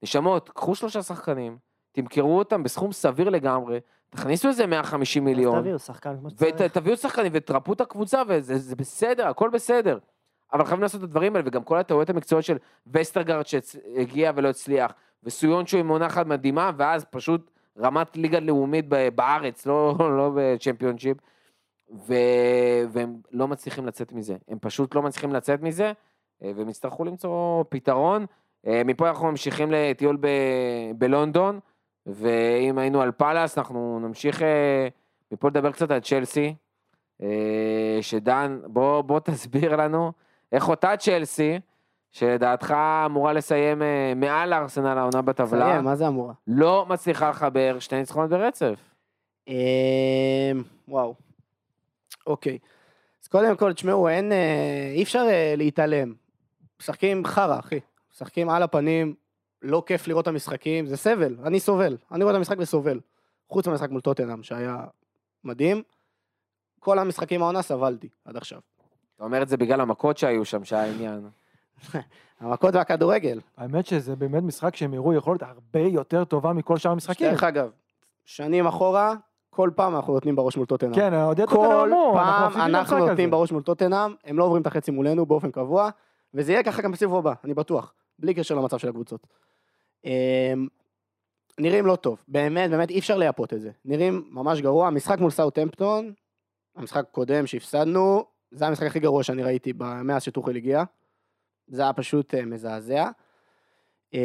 נשמות, 0.04 0.50
קחו 0.50 0.76
שלושה 0.76 1.02
שחקנים, 1.02 1.58
תמכרו 1.92 2.40
אותם 2.40 2.64
בסכום 2.64 2.92
סביר 2.92 3.30
לגמרי, 3.30 3.80
תכניסו 4.10 4.48
איזה 4.48 4.68
150 4.68 5.26
מיליון. 5.26 5.60
תביאו 5.62 5.80
שחקן 5.80 6.18
כמו 6.20 6.30
שצריך. 6.30 6.56
ותביאו 6.60 6.98
שחקנים 6.98 7.32
ותרפאו 7.36 7.74
את 7.74 7.82
הקבוצה 7.82 8.22
וזה 8.28 8.58
זה 8.58 8.76
בסדר, 8.76 9.28
הכל 9.28 9.50
בסדר. 9.50 9.98
אבל 10.54 10.66
חייבים 10.66 10.82
לעשות 10.82 11.00
את 11.00 11.04
הדברים 11.04 11.36
האלה, 11.36 11.48
וגם 11.48 11.64
כל 11.64 11.78
הטעויות 11.78 12.10
המקצועיות 12.10 12.46
של 12.46 12.58
וסטרגרד 12.94 13.46
שהגיע 13.48 14.32
ולא 14.36 14.48
הצליח, 14.50 14.94
וסויונצ'ו 15.24 15.78
עם 15.78 15.88
עונה 15.88 16.08
אחת 16.08 16.26
מדהימה, 16.26 16.72
ואז 16.78 17.06
פשוט 17.06 17.52
רמת 17.80 18.18
ליגה 18.18 18.40
לאומית 18.40 18.86
בארץ, 19.16 19.66
לא, 19.66 19.96
לא 20.18 20.32
בצ'מפיונשיפ, 20.36 21.18
ו... 22.08 22.14
והם 22.90 23.22
לא 23.32 23.48
מצליחים 23.48 23.86
לצאת 23.86 24.12
מזה. 24.12 24.36
הם 24.48 24.58
פשוט 24.62 24.96
לא 24.96 25.02
מצליחים 25.02 25.34
לצאת 25.34 25.62
מזה, 25.62 25.92
אה, 26.44 26.52
והם 26.56 26.70
יצטרכו 26.70 27.04
למצוא 27.04 27.64
פתרון. 27.70 28.26
אה, 28.68 28.82
מפה 28.86 29.10
אנחנו 29.10 29.32
ממשיכים 29.32 29.72
לטיול 29.72 30.18
ב... 30.20 30.28
בלונדון, 30.98 31.60
ואם 32.06 32.78
היינו 32.78 33.02
על 33.02 33.12
פאלאס, 33.12 33.58
אנחנו 33.58 34.00
נמשיך 34.02 34.42
אה, 34.42 34.88
מפה 35.32 35.48
לדבר 35.48 35.72
קצת 35.72 35.92
על 35.92 36.00
צ'לסי. 36.00 36.56
אה, 37.22 37.98
שדן, 38.02 38.60
בוא, 38.66 39.02
בוא 39.02 39.20
תסביר 39.26 39.76
לנו 39.76 40.12
איך 40.52 40.70
אותה 40.70 40.98
צ'לסי, 40.98 41.60
שלדעתך 42.12 42.76
אמורה 43.06 43.34
לסיים 43.34 43.82
מעל 44.16 44.54
הארסנל 44.54 44.98
העונה 44.98 45.22
בטבלה, 45.22 45.66
סיים, 45.66 45.84
מה 45.84 45.96
זה 45.96 46.08
אמורה? 46.08 46.34
לא 46.48 46.86
מצליחה 46.90 47.30
לחבר 47.30 47.80
שתי 47.80 47.96
ניצחונות 47.96 48.30
ברצף. 48.30 48.80
וואו. 50.88 51.14
אוקיי. 52.28 52.58
אז 53.24 53.28
קודם 53.28 53.58
כל, 53.58 53.74
תשמעו, 53.74 54.10
אין, 54.10 54.32
אי 54.96 55.04
אפשר 55.04 55.28
להתעלם. 55.58 56.14
משחקים 56.82 57.26
חרא, 57.26 57.60
אחי. 57.60 57.80
משחקים 58.22 58.50
על 58.50 58.64
הפנים, 58.64 59.14
לא 59.62 59.84
כיף 59.86 60.08
לראות 60.08 60.24
את 60.24 60.28
המשחקים, 60.28 60.86
זה 60.86 60.98
סבל, 60.98 61.36
אני 61.44 61.60
סובל. 61.60 61.98
אני 62.12 62.24
רואה 62.24 62.34
את 62.34 62.38
המשחק 62.38 62.56
וסובל. 62.60 63.00
חוץ 63.50 63.68
מהמשחק 63.68 63.90
מול 63.90 64.02
טוטנאם, 64.02 64.44
שהיה 64.44 64.78
מדהים. 65.44 65.84
כל 66.80 67.00
המשחקים 67.00 67.42
העונה 67.42 67.62
סבלתי 67.62 68.10
עד 68.26 68.38
עכשיו. 68.38 68.60
אתה 69.16 69.24
אומר 69.24 69.42
את 69.42 69.48
זה 69.50 69.58
בגלל 69.58 69.82
המכות 69.82 70.18
שהיו 70.18 70.46
שם, 70.46 70.64
שהיה 70.64 70.94
עניין. 70.94 71.30
המכות 72.40 72.76
והכדורגל. 72.76 73.40
האמת 73.58 73.86
שזה 73.86 74.16
באמת 74.16 74.44
משחק 74.44 74.76
שהם 74.76 74.94
הראו 74.94 75.14
יכולת 75.14 75.44
הרבה 75.44 75.80
יותר 75.80 76.24
טובה 76.24 76.54
מכל 76.54 76.78
שאר 76.78 76.92
המשחקים. 76.92 77.32
דרך 77.32 77.44
אגב, 77.44 77.72
שנים 78.26 78.68
אחורה, 78.68 79.14
כל 79.50 79.70
פעם 79.76 79.96
אנחנו 79.96 80.14
נותנים 80.14 80.36
בראש 80.36 80.58
מול 80.58 80.66
טוטנאם. 80.66 80.94
כן, 80.94 81.14
אוהדי 81.14 81.42
טוטנאם 81.42 81.62
כל 81.68 81.94
אמרו, 81.94 82.14
פעם 82.14 82.46
מפסידים 82.46 82.76
אנחנו 82.76 82.80
במשחק 82.80 82.98
הזה." 82.98 83.10
נותנים 83.10 83.32
בראש 83.32 83.52
מול 83.52 83.62
טוטנאם, 83.62 84.14
הם 84.24 84.38
לא 84.38 84.44
עוברים 84.44 84.62
את 84.62 84.68
החצי 84.68 84.92
מולנו 84.92 85.26
באופן 85.26 85.52
קבוע, 85.52 85.90
וזה 86.34 86.52
יהיה 86.52 86.64
ככה 86.64 86.82
גם 86.82 86.92
בסיבוב 86.92 87.18
הבא, 87.18 87.34
אני 87.44 87.54
בטוח, 87.54 87.94
בלי 88.20 88.34
קשר 88.34 88.56
למצב 88.56 88.78
של 88.78 88.90
הקבוצות. 88.90 89.28
אמ, 90.06 90.68
נראים 91.60 91.86
לא 91.86 91.96
טוב, 91.96 92.24
באמת, 92.28 92.70
באמת 92.70 92.90
אי 92.90 93.00
אפשר 93.00 93.18
לייפות 93.18 93.54
את 93.54 93.62
זה. 93.62 93.72
נראים 93.86 94.30
ממש 94.32 94.62
גרוע, 94.62 94.88
המשחק 94.88 95.20
מול 95.20 95.32
סאוטהמפטון, 95.32 96.14
המשחק 96.76 97.04
הקודם 97.10 97.48
שהפסדנו, 97.48 98.26
זה 98.52 98.68
המשחק 98.68 98.86
הכי 98.86 99.00
גרוע 99.00 99.24
שאני 99.24 99.44
ראיתי 99.44 99.74
מאז 100.04 100.24
שטוחל 100.24 100.56
הגיע. 100.56 100.84
זה 101.68 101.82
היה 101.82 101.94
פשוט 101.94 102.36
אה, 102.36 102.46
מזעזע. 102.46 103.10
אמ, 104.14 104.20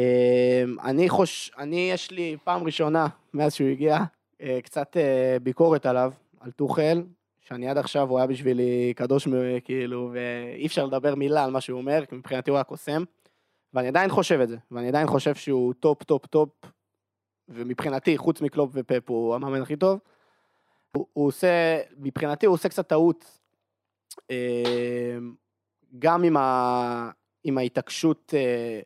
אני 0.83 1.09
חוש... 1.09 1.51
אני, 1.57 1.89
יש 1.91 2.11
לי 2.11 2.37
פעם 2.43 2.63
ראשונה 2.63 3.07
מאז 3.33 3.53
שהוא 3.53 3.69
הגיע, 3.69 3.97
אה, 4.41 4.59
קצת 4.63 4.97
אה, 4.97 5.37
ביקורת 5.43 5.85
עליו, 5.85 6.13
על 6.39 6.51
טוחל, 6.51 7.03
שאני 7.41 7.67
עד 7.67 7.77
עכשיו 7.77 8.09
הוא 8.09 8.17
היה 8.17 8.27
בשבילי 8.27 8.93
קדוש, 8.95 9.27
כאילו, 9.63 10.11
ואי 10.13 10.65
אפשר 10.65 10.85
לדבר 10.85 11.15
מילה 11.15 11.43
על 11.43 11.51
מה 11.51 11.61
שהוא 11.61 11.77
אומר, 11.77 12.05
כי 12.05 12.15
מבחינתי 12.15 12.49
הוא 12.49 12.57
היה 12.57 12.63
קוסם. 12.63 13.03
ואני 13.75 13.87
עדיין 13.87 14.09
חושב 14.09 14.39
את 14.39 14.49
זה, 14.49 14.57
ואני 14.71 14.87
עדיין 14.87 15.07
חושב 15.07 15.35
שהוא 15.35 15.73
top, 15.73 16.03
top, 16.03 16.25
top, 16.25 16.49
ומבחינתי, 17.49 18.17
חוץ 18.17 18.41
מקלופ 18.41 18.71
ופפ, 18.73 19.09
הוא 19.09 19.35
המאמן 19.35 19.61
הכי 19.61 19.75
טוב. 19.75 19.99
הוא, 20.95 21.07
הוא 21.13 21.27
עושה, 21.27 21.81
מבחינתי 21.97 22.45
הוא 22.45 22.53
עושה 22.53 22.69
קצת 22.69 22.87
טעות, 22.87 23.39
אה, 24.31 25.17
גם 25.99 26.23
עם, 26.23 26.37
ה, 26.37 27.11
עם 27.43 27.57
ההתעקשות 27.57 28.33
אה, 28.37 28.79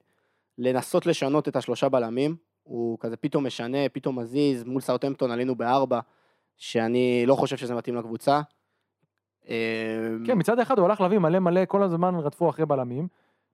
לנסות 0.57 1.05
לשנות 1.05 1.47
את 1.47 1.55
השלושה 1.55 1.89
בלמים. 1.89 2.35
הוא 2.63 2.97
כזה 2.99 3.17
פתאום 3.17 3.45
משנה, 3.45 3.89
פתאום 3.93 4.19
מזיז, 4.19 4.63
מול 4.63 4.81
סאוטהמפטון 4.81 5.31
עלה 5.31 5.55
עם 5.55 5.68
ארבע, 5.68 5.99
שאני 6.57 7.23
לא 7.27 7.35
חושב 7.35 7.57
שזה 7.57 7.75
מתאים 7.75 7.95
לקבוצה. 7.95 8.41
אה, 9.49 9.55
כן, 10.25 10.37
מצד 10.37 10.59
אחד 10.59 10.79
הוא 10.79 10.85
הלך 10.85 11.01
להביא 11.01 11.19
מלא 11.19 11.39
מלא, 11.39 11.65
כל 11.65 11.83
הזמן 11.83 12.15
רדפו 12.15 12.49
אחרי 12.49 12.65
בלמים. 12.65 13.07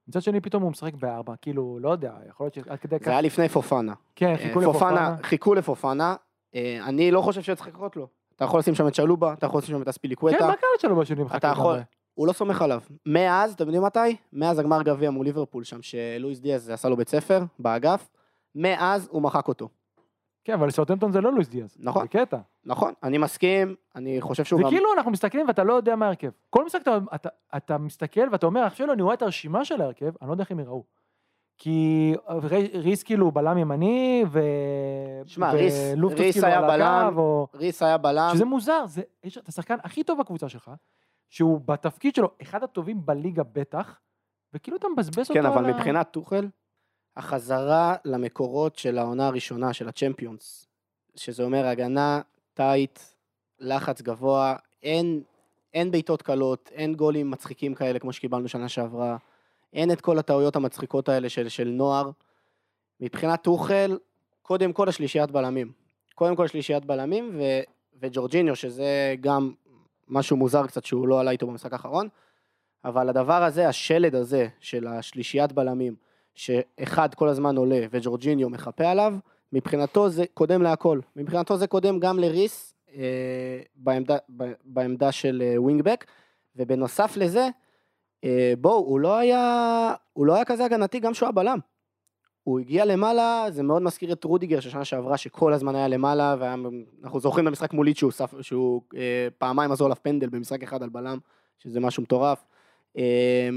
מצד 0.08 0.22
שני 0.22 0.40
פתאום 0.40 0.62
הוא 0.62 0.70
משחק 0.70 0.94
בארבע, 0.94 1.34
כאילו, 1.42 1.78
לא 1.80 1.90
יודע, 1.90 2.12
יכול 2.28 2.44
להיות 2.44 2.54
שעד 2.54 2.78
כדי 2.78 2.96
זה 2.98 3.04
כך, 3.04 3.08
היה 3.08 3.20
לפני 3.20 3.48
פופנה. 3.48 3.94
כן, 4.16 4.26
אה, 4.26 4.38
חיכו 4.38 4.60
לפופנה. 4.60 5.16
חיכו 5.22 5.54
לפופנה. 5.54 6.14
אה, 6.54 6.78
אני 6.84 7.10
לא 7.10 7.20
חושב 7.20 7.42
שצריך 7.42 7.68
לחכות 7.68 7.96
לו. 7.96 8.08
אתה 8.36 8.44
יכול 8.44 8.60
לשים 8.60 8.74
שם 8.74 8.88
את 8.88 8.94
שלובה, 8.94 9.32
אתה 9.32 9.46
יכול 9.46 9.58
לשים 9.58 9.74
שם 9.74 9.80
את 9.80 9.84
כן, 9.84 9.90
אספיליקווטה. 9.90 10.46
מה 10.46 10.56
קרה 10.56 10.70
שלו 10.78 10.96
בשני 10.96 11.24
משחק? 11.24 11.36
אתה 11.36 11.48
יכול, 11.48 11.78
הוא 12.14 12.26
לא 12.26 12.32
סומך 12.32 12.62
עליו. 12.62 12.80
מאז, 13.06 13.52
אתם 13.52 13.64
יודעים 13.64 13.82
מתי? 13.82 14.16
מאז 14.32 14.58
הגמר 14.58 14.82
גביע 14.82 15.10
מול 15.10 15.26
ליברפול 15.26 15.64
שם, 15.64 15.82
שלואיס 15.82 16.40
דיאז 16.40 16.70
עשה 16.70 16.88
לו 16.88 16.96
בית 16.96 17.08
ספר, 17.08 17.42
באגף. 17.58 18.08
מאז 18.54 19.08
הוא 19.10 19.22
מחק 19.22 19.48
אותו. 19.48 19.68
כן, 20.46 20.52
אבל 20.52 20.70
סאוטהמפטון 20.70 21.12
זה 21.12 21.20
לא 21.20 21.32
לואיס 21.32 21.48
דיאז. 21.48 21.76
נכון. 21.80 22.02
זה 22.02 22.08
קטע. 22.08 22.38
נכון, 22.64 22.92
אני 23.02 23.18
מסכים, 23.18 23.74
אני 23.96 24.20
חושב 24.20 24.44
שהוא 24.44 24.58
זה 24.58 24.62
גם... 24.64 24.70
כאילו 24.70 24.92
אנחנו 24.96 25.10
מסתכלים 25.10 25.46
ואתה 25.48 25.64
לא 25.64 25.72
יודע 25.72 25.96
מה 25.96 26.04
ההרכב. 26.06 26.30
כל 26.50 26.64
משחק 26.64 26.82
אתה, 26.82 26.98
אתה, 27.14 27.28
אתה 27.56 27.78
מסתכל 27.78 28.28
ואתה 28.32 28.46
אומר, 28.46 28.60
עכשיו 28.62 28.92
אני 28.92 29.02
רואה 29.02 29.14
את 29.14 29.22
הרשימה 29.22 29.64
של 29.64 29.80
ההרכב, 29.80 30.10
אני 30.22 30.28
לא 30.28 30.32
יודע 30.32 30.42
איך 30.42 30.50
הם 30.50 30.60
יראו. 30.60 30.84
כי 31.58 32.14
רי- 32.28 32.70
ריס 32.74 33.02
כאילו 33.02 33.30
בלם 33.30 33.58
ימני, 33.58 34.24
שמע, 35.26 35.50
ריס- 35.52 35.74
ולופטוס 35.96 36.20
ריס 36.20 36.34
כאילו 36.34 36.46
היה 36.46 36.62
בלם, 36.62 37.14
או... 37.18 37.46
ריס 37.54 37.82
היה 37.82 37.98
בלם, 37.98 38.30
שזה 38.34 38.44
מוזר, 38.44 38.86
זה, 38.86 39.02
יש 39.24 39.38
את 39.38 39.48
השחקן 39.48 39.76
הכי 39.84 40.04
טוב 40.04 40.18
בקבוצה 40.20 40.48
שלך, 40.48 40.70
שהוא 41.28 41.60
בתפקיד 41.64 42.14
שלו 42.14 42.28
אחד 42.42 42.62
הטובים 42.62 43.06
בליגה 43.06 43.42
בטח, 43.52 44.00
וכאילו 44.54 44.76
אתה 44.76 44.86
מבזבז 44.88 45.18
אותו 45.18 45.34
כן, 45.34 45.46
אבל 45.46 45.58
על 45.58 45.64
ה- 45.64 45.72
מבחינת 45.76 46.10
טוחל, 46.10 46.48
החזרה 47.16 47.94
למקורות 48.04 48.76
של 48.76 48.98
העונה 48.98 49.26
הראשונה, 49.26 49.72
של 49.72 49.88
הצ'מפיונס, 49.88 50.66
שזה 51.16 51.42
אומר 51.42 51.66
הגנה 51.66 52.20
טייט, 52.54 52.98
לחץ 53.60 54.02
גבוה, 54.02 54.56
אין, 54.82 55.22
אין 55.74 55.90
בעיטות 55.90 56.22
קלות, 56.22 56.70
אין 56.72 56.94
גולים 56.94 57.30
מצחיקים 57.30 57.74
כאלה 57.74 57.98
כמו 57.98 58.12
שקיבלנו 58.12 58.48
שנה 58.48 58.68
שעברה, 58.68 59.16
אין 59.72 59.92
את 59.92 60.00
כל 60.00 60.18
הטעויות 60.18 60.56
המצחיקות 60.56 61.08
האלה 61.08 61.28
של, 61.28 61.48
של 61.48 61.68
נוער. 61.68 62.10
מבחינת 63.00 63.42
טוחל, 63.42 63.98
קודם 64.42 64.72
כל 64.72 64.88
השלישיית 64.88 65.30
בלמים. 65.30 65.72
קודם 66.14 66.36
כל 66.36 66.46
שלישיית 66.46 66.84
בלמים, 66.84 67.30
ו, 67.38 67.42
וג'ורג'יניו, 68.00 68.56
שזה 68.56 69.14
גם 69.20 69.52
משהו 70.08 70.36
מוזר 70.36 70.66
קצת 70.66 70.84
שהוא 70.84 71.08
לא 71.08 71.20
עלה 71.20 71.30
איתו 71.30 71.46
במשחק 71.46 71.72
האחרון, 71.72 72.08
אבל 72.84 73.08
הדבר 73.08 73.42
הזה, 73.42 73.68
השלד 73.68 74.14
הזה 74.14 74.48
של 74.60 74.86
השלישיית 74.86 75.52
בלמים, 75.52 75.96
שאחד 76.36 77.14
כל 77.14 77.28
הזמן 77.28 77.56
עולה 77.56 77.80
וג'ורג'יניו 77.90 78.48
מחפה 78.50 78.84
עליו, 78.84 79.14
מבחינתו 79.52 80.08
זה 80.08 80.24
קודם 80.34 80.62
להכל. 80.62 81.00
מבחינתו 81.16 81.56
זה 81.56 81.66
קודם 81.66 82.00
גם 82.00 82.18
לריס 82.18 82.74
אה, 82.94 83.60
בעמדה, 83.76 84.16
ב- 84.36 84.52
בעמדה 84.64 85.12
של 85.12 85.42
אה, 85.46 85.62
ווינגבק, 85.62 86.04
ובנוסף 86.56 87.16
לזה, 87.16 87.48
אה, 88.24 88.54
בואו, 88.60 88.76
הוא 88.76 89.00
לא 89.00 89.16
היה, 89.16 89.94
הוא 90.12 90.26
לא 90.26 90.34
היה 90.34 90.44
כזה 90.44 90.64
הגנתי 90.64 91.00
גם 91.00 91.14
שהוא 91.14 91.26
היה 91.26 91.32
בלם. 91.32 91.58
הוא 92.42 92.60
הגיע 92.60 92.84
למעלה, 92.84 93.46
זה 93.50 93.62
מאוד 93.62 93.82
מזכיר 93.82 94.12
את 94.12 94.24
רודיגר 94.24 94.60
של 94.60 94.70
שנה 94.70 94.84
שעברה, 94.84 95.16
שכל 95.16 95.52
הזמן 95.52 95.74
היה 95.74 95.88
למעלה, 95.88 96.36
ואנחנו 96.38 97.20
זוכרים 97.20 97.46
את 97.46 97.48
המשחק 97.48 97.72
מול 97.72 97.86
ליץ' 97.86 97.96
שהוא, 97.96 98.12
שהוא 98.40 98.82
אה, 98.96 99.28
פעמיים 99.38 99.72
עזור 99.72 99.86
עליו 99.86 99.96
פנדל 100.02 100.28
במשחק 100.28 100.62
אחד 100.62 100.82
על 100.82 100.88
בלם, 100.88 101.18
שזה 101.58 101.80
משהו 101.80 102.02
מטורף. 102.02 102.44
אה, 102.98 103.48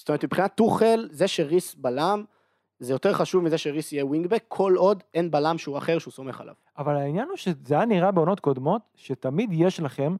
זאת 0.00 0.08
אומרת, 0.08 0.24
מבחינת 0.24 0.54
טוחל, 0.54 1.08
זה 1.12 1.28
שריס 1.28 1.74
בלם, 1.74 2.24
זה 2.78 2.92
יותר 2.92 3.12
חשוב 3.12 3.44
מזה 3.44 3.58
שריס 3.58 3.92
יהיה 3.92 4.06
ווינגבק, 4.06 4.44
כל 4.48 4.74
עוד 4.76 5.02
אין 5.14 5.30
בלם 5.30 5.58
שהוא 5.58 5.78
אחר 5.78 5.98
שהוא 5.98 6.12
סומך 6.12 6.40
עליו. 6.40 6.54
אבל 6.78 6.96
העניין 6.96 7.28
הוא 7.28 7.36
שזה 7.36 7.74
היה 7.74 7.84
נראה 7.84 8.10
בעונות 8.10 8.40
קודמות, 8.40 8.82
שתמיד 8.94 9.50
יש 9.52 9.80
לכם 9.80 10.16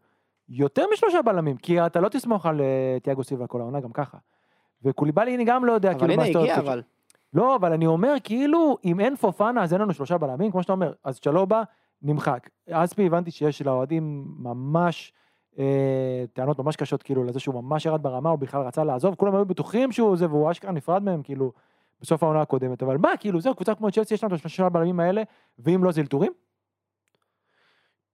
יותר 0.49 0.85
משלושה 0.93 1.23
בלמים, 1.23 1.57
כי 1.57 1.87
אתה 1.87 2.01
לא 2.01 2.09
תסמוך 2.09 2.47
על 2.47 2.61
אה, 2.61 2.99
תיאגו 3.03 3.25
סילבה 3.25 3.47
כל 3.47 3.61
העונה 3.61 3.81
גם 3.81 3.93
ככה. 3.93 4.19
וקוליבאלי 4.85 5.37
אני 5.37 5.45
גם 5.45 5.65
לא 5.65 5.73
יודע, 5.73 5.91
אבל 5.91 5.99
כאילו, 5.99 6.13
הנה 6.13 6.23
מה 6.23 6.27
שאתה 6.27 6.39
הגיע, 6.39 6.57
רוצה. 6.57 6.67
אבל... 6.67 6.83
לא, 7.35 7.57
אבל 7.57 7.73
אני 7.73 7.87
אומר, 7.87 8.15
כאילו, 8.25 8.79
אם 8.85 9.01
אין 9.01 9.17
פופנה, 9.17 9.63
אז 9.63 9.73
אין 9.73 9.81
לנו 9.81 9.95
שלושה 9.95 10.19
בלמים, 10.19 10.51
כמו 10.51 10.63
שאתה 10.63 10.73
אומר, 10.73 10.93
אז 11.05 11.21
צ'לובה 11.21 11.63
נמחק. 12.03 12.51
אספי 12.71 13.07
הבנתי 13.07 13.31
שיש 13.31 13.63
לאוהדים 13.63 14.25
ממש 14.39 15.13
טענות 16.33 16.59
ממש 16.59 16.77
קשות, 16.77 17.03
כאילו, 17.03 17.25
לזה 17.25 17.41
שהוא 17.41 17.55
ממש 17.55 17.87
ירד 17.87 18.03
ברמה, 18.03 18.31
הוא 18.31 18.39
בכלל 18.39 18.63
רצה 18.63 18.85
לעזוב, 18.85 19.15
כולם 19.15 19.35
היו 19.35 19.45
בטוחים 19.45 19.93
שהוא 19.93 20.17
זה, 20.17 20.27
והוא 20.27 20.51
אשכרה 20.51 20.73
נפרד 20.73 21.03
מהם, 21.03 21.23
כאילו, 21.23 21.53
בסוף 22.01 22.23
העונה 22.23 22.41
הקודמת. 22.41 22.83
אבל 22.83 22.97
מה, 22.97 23.17
כאילו, 23.21 23.41
זהו, 23.41 23.55
קבוצה 23.55 23.75
כמו 23.75 23.91
צ'לסי, 23.91 24.15
יש 24.15 24.25
לנו 24.25 24.35
את 24.35 24.39
השלושה 24.39 24.69
בלמים 24.69 25.01
האלה, 25.01 25.23
ואם 25.59 25.85
לא, 25.85 25.93
זה 25.93 26.01
אלתורים? 26.01 26.33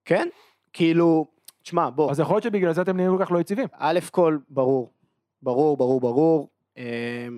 כן, 0.05 0.29
כאילו, 0.73 1.27
תשמע, 1.63 1.91
בוא. 1.91 2.11
אז 2.11 2.21
יכול 2.21 2.35
להיות 2.35 2.45
שבגלל 2.45 2.73
זה 2.73 2.83
אתם 2.83 2.97
נהיים 2.97 3.19
כל 3.19 3.25
כך 3.25 3.33
לא 3.33 3.39
יציבים. 3.39 3.69
א' 3.73 3.99
כל, 4.11 4.39
ברור. 4.51 4.91
ברור, 5.43 5.77
ברור, 5.77 6.01
ברור. 6.01 6.49
אה, 6.79 7.29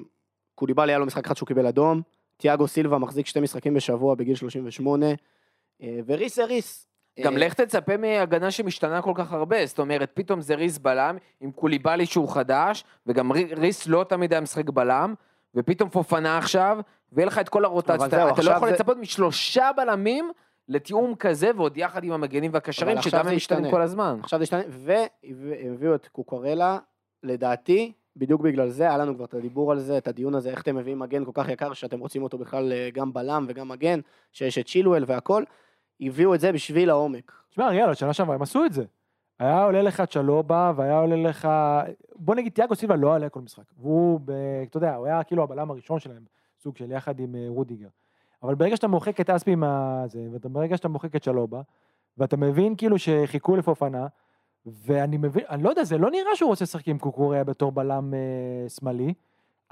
קוליבאלי 0.55 0.93
היה 0.93 0.99
לו 0.99 1.07
משחק 1.07 1.27
אחד 1.27 1.37
שהוא 1.37 1.47
קיבל 1.47 1.67
אדום. 1.67 2.03
תיאגו 2.37 2.69
סילבה 2.69 2.99
מחזיק 2.99 3.27
שתי 3.27 3.41
משחקים 3.41 3.75
בשבוע 3.75 4.15
בגיל 4.15 4.35
38. 4.35 5.07
אה, 5.83 6.01
וריס 6.07 6.37
זה 6.37 6.45
ריס. 6.45 6.88
גם 7.25 7.35
אה, 7.35 7.39
לך 7.39 7.55
תצפה 7.55 7.97
מהגנה 7.97 8.51
שמשתנה 8.51 9.03
כל 9.03 9.12
כך 9.14 9.33
הרבה, 9.33 9.66
זאת 9.66 9.79
אומרת, 9.79 10.11
פתאום 10.14 10.41
זה 10.41 10.55
ריס 10.55 10.79
בלם, 10.79 11.16
עם 11.41 11.51
קוליבאלי 11.51 12.07
שהוא 12.07 12.29
חדש, 12.29 12.85
וגם 13.07 13.33
רי- 13.33 13.55
ריס 13.57 13.87
לא 13.87 14.05
תמיד 14.09 14.33
היה 14.33 14.41
משחק 14.41 14.71
בלם, 14.71 15.14
ופתאום 15.55 15.91
פופנה 15.91 16.39
עכשיו, 16.39 16.79
ויהיה 17.12 17.27
לך 17.27 17.39
את 17.39 17.49
כל 17.49 17.64
הרוטציה, 17.64 18.07
אתה 18.07 18.16
לא 18.43 18.51
יכול 18.51 18.69
זה- 18.69 18.75
לצפות 18.75 18.97
משלושה 18.97 19.71
בלמים 19.77 20.31
לתיאום 20.69 21.14
כזה, 21.14 21.51
ועוד 21.57 21.77
יחד 21.77 22.05
עם 22.05 22.12
המגנים 22.12 22.51
והקשרים, 22.55 23.03
שגם 23.03 23.29
הם 23.29 23.37
משתנים. 23.37 23.71
כל 23.71 23.83
הזמן. 23.83 24.16
עכשיו 24.23 24.39
זה 24.39 24.43
השתנה, 24.43 24.62
והביאו 24.69 25.95
את 25.95 26.09
קוקורלה, 26.09 26.79
לדעתי, 27.23 27.93
בדיוק 28.16 28.41
בגלל 28.41 28.69
זה, 28.69 28.83
היה 28.83 28.99
לנו 28.99 29.14
כבר 29.14 29.25
את 29.25 29.35
הדיבור 29.35 29.73
על 29.73 29.79
זה, 29.79 29.99
את 29.99 30.09
הדיון 30.09 30.35
הזה, 30.35 30.51
איך 30.51 30.62
אתם 30.62 30.77
מביאים 30.77 30.99
מגן 30.99 31.25
כל 31.25 31.31
כך 31.35 31.49
יקר, 31.49 31.73
שאתם 31.73 31.99
רוצים 32.01 32.23
אותו 32.23 32.39
בכלל 32.39 32.73
אה, 32.73 32.89
גם 32.93 33.12
בלם 33.12 33.47
וגם 33.49 33.69
מגן, 33.69 34.01
שיש 34.33 34.59
את 34.59 34.69
שילואל 34.69 35.05
והכל, 35.07 35.43
הביאו 36.01 36.35
את 36.35 36.41
זה 36.41 36.53
בשביל 36.53 36.91
העומק. 36.91 37.33
תשמע, 37.51 37.67
אריאל, 37.67 37.95
שנה 37.95 38.13
שעברה 38.13 38.35
הם 38.35 38.43
עשו 38.43 38.65
את 38.65 38.73
זה. 38.73 38.85
היה 39.39 39.65
עולה 39.65 39.83
לך 39.83 40.03
צ'לובה, 40.11 40.73
והיה 40.77 40.99
עולה 40.99 41.17
לך... 41.17 41.49
בוא 42.17 42.35
נגיד, 42.35 42.53
תיאגו 42.53 42.75
סילבה 42.75 42.97
לא 42.97 43.15
עולה 43.15 43.29
כל 43.29 43.41
משחק. 43.41 43.63
והוא, 43.79 44.21
ב... 44.25 44.33
אתה 44.69 44.77
יודע, 44.77 44.95
הוא 44.95 45.07
היה 45.07 45.25
כאילו 45.25 45.43
הבלם 45.43 45.71
הראשון 45.71 45.99
שלהם, 45.99 46.23
סוג 46.63 46.77
של 46.77 46.93
יחד 46.93 47.21
עם 47.21 47.35
אה, 47.35 47.45
רודיגר. 47.49 47.89
אבל 48.43 48.55
ברגע 48.55 48.77
שאתה 48.77 48.89
מוחק 48.89 49.21
את 49.21 49.31
אספי 49.31 49.55
מהזה, 49.55 50.29
וברגע 50.33 50.77
שאתה 50.77 50.89
מוחק 50.89 51.17
את 51.17 51.23
צ'לובה, 51.23 51.61
ואתה 52.19 52.37
מבין 52.37 52.77
כאילו 52.77 52.99
שחיכו 52.99 53.57
לפופנה, 53.57 54.07
ואני 54.67 55.17
מבין, 55.17 55.45
אני 55.49 55.63
לא 55.63 55.69
יודע, 55.69 55.85
זה 55.85 55.99
לא 55.99 56.11
נראה 56.11 56.37
שהוא 56.37 56.49
רוצה 56.49 56.65
לשחק 56.65 56.89
עם 56.89 56.99
קוקוריה 56.99 57.45
בתור 57.45 57.73
בלם 57.73 58.15
אה, 58.15 58.69
שמאלי. 58.69 59.15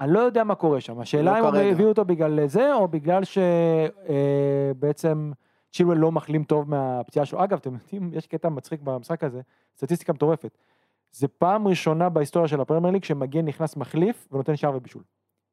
אני 0.01 0.13
לא 0.13 0.19
יודע 0.19 0.43
מה 0.43 0.55
קורה 0.55 0.81
שם. 0.81 0.99
השאלה 0.99 1.39
לא 1.39 1.49
אם 1.49 1.55
הם. 1.55 1.71
הביאו 1.71 1.89
אותו 1.89 2.05
בגלל 2.05 2.47
זה, 2.47 2.73
או 2.73 2.87
בגלל 2.87 3.21
שבעצם 4.73 5.31
צ'ילואל 5.71 5.97
לא 5.97 6.11
מחלים 6.11 6.43
טוב 6.43 6.69
מהפציעה 6.69 7.25
שלו. 7.25 7.43
אגב, 7.43 7.57
אתם 7.57 7.73
יודעים, 7.73 8.11
יש 8.13 8.27
קטע 8.27 8.49
מצחיק 8.49 8.81
במשחק 8.81 9.23
הזה, 9.23 9.41
סטטיסטיקה 9.77 10.13
מטורפת. 10.13 10.57
זה 11.11 11.27
פעם 11.27 11.67
ראשונה 11.67 12.09
בהיסטוריה 12.09 12.47
של 12.47 12.61
הפרמייר 12.61 12.93
ליג 12.93 13.03
שמגן 13.03 13.45
נכנס 13.45 13.75
מחליף 13.75 14.27
ונותן 14.31 14.55
שער 14.55 14.75
ובישול. 14.75 15.03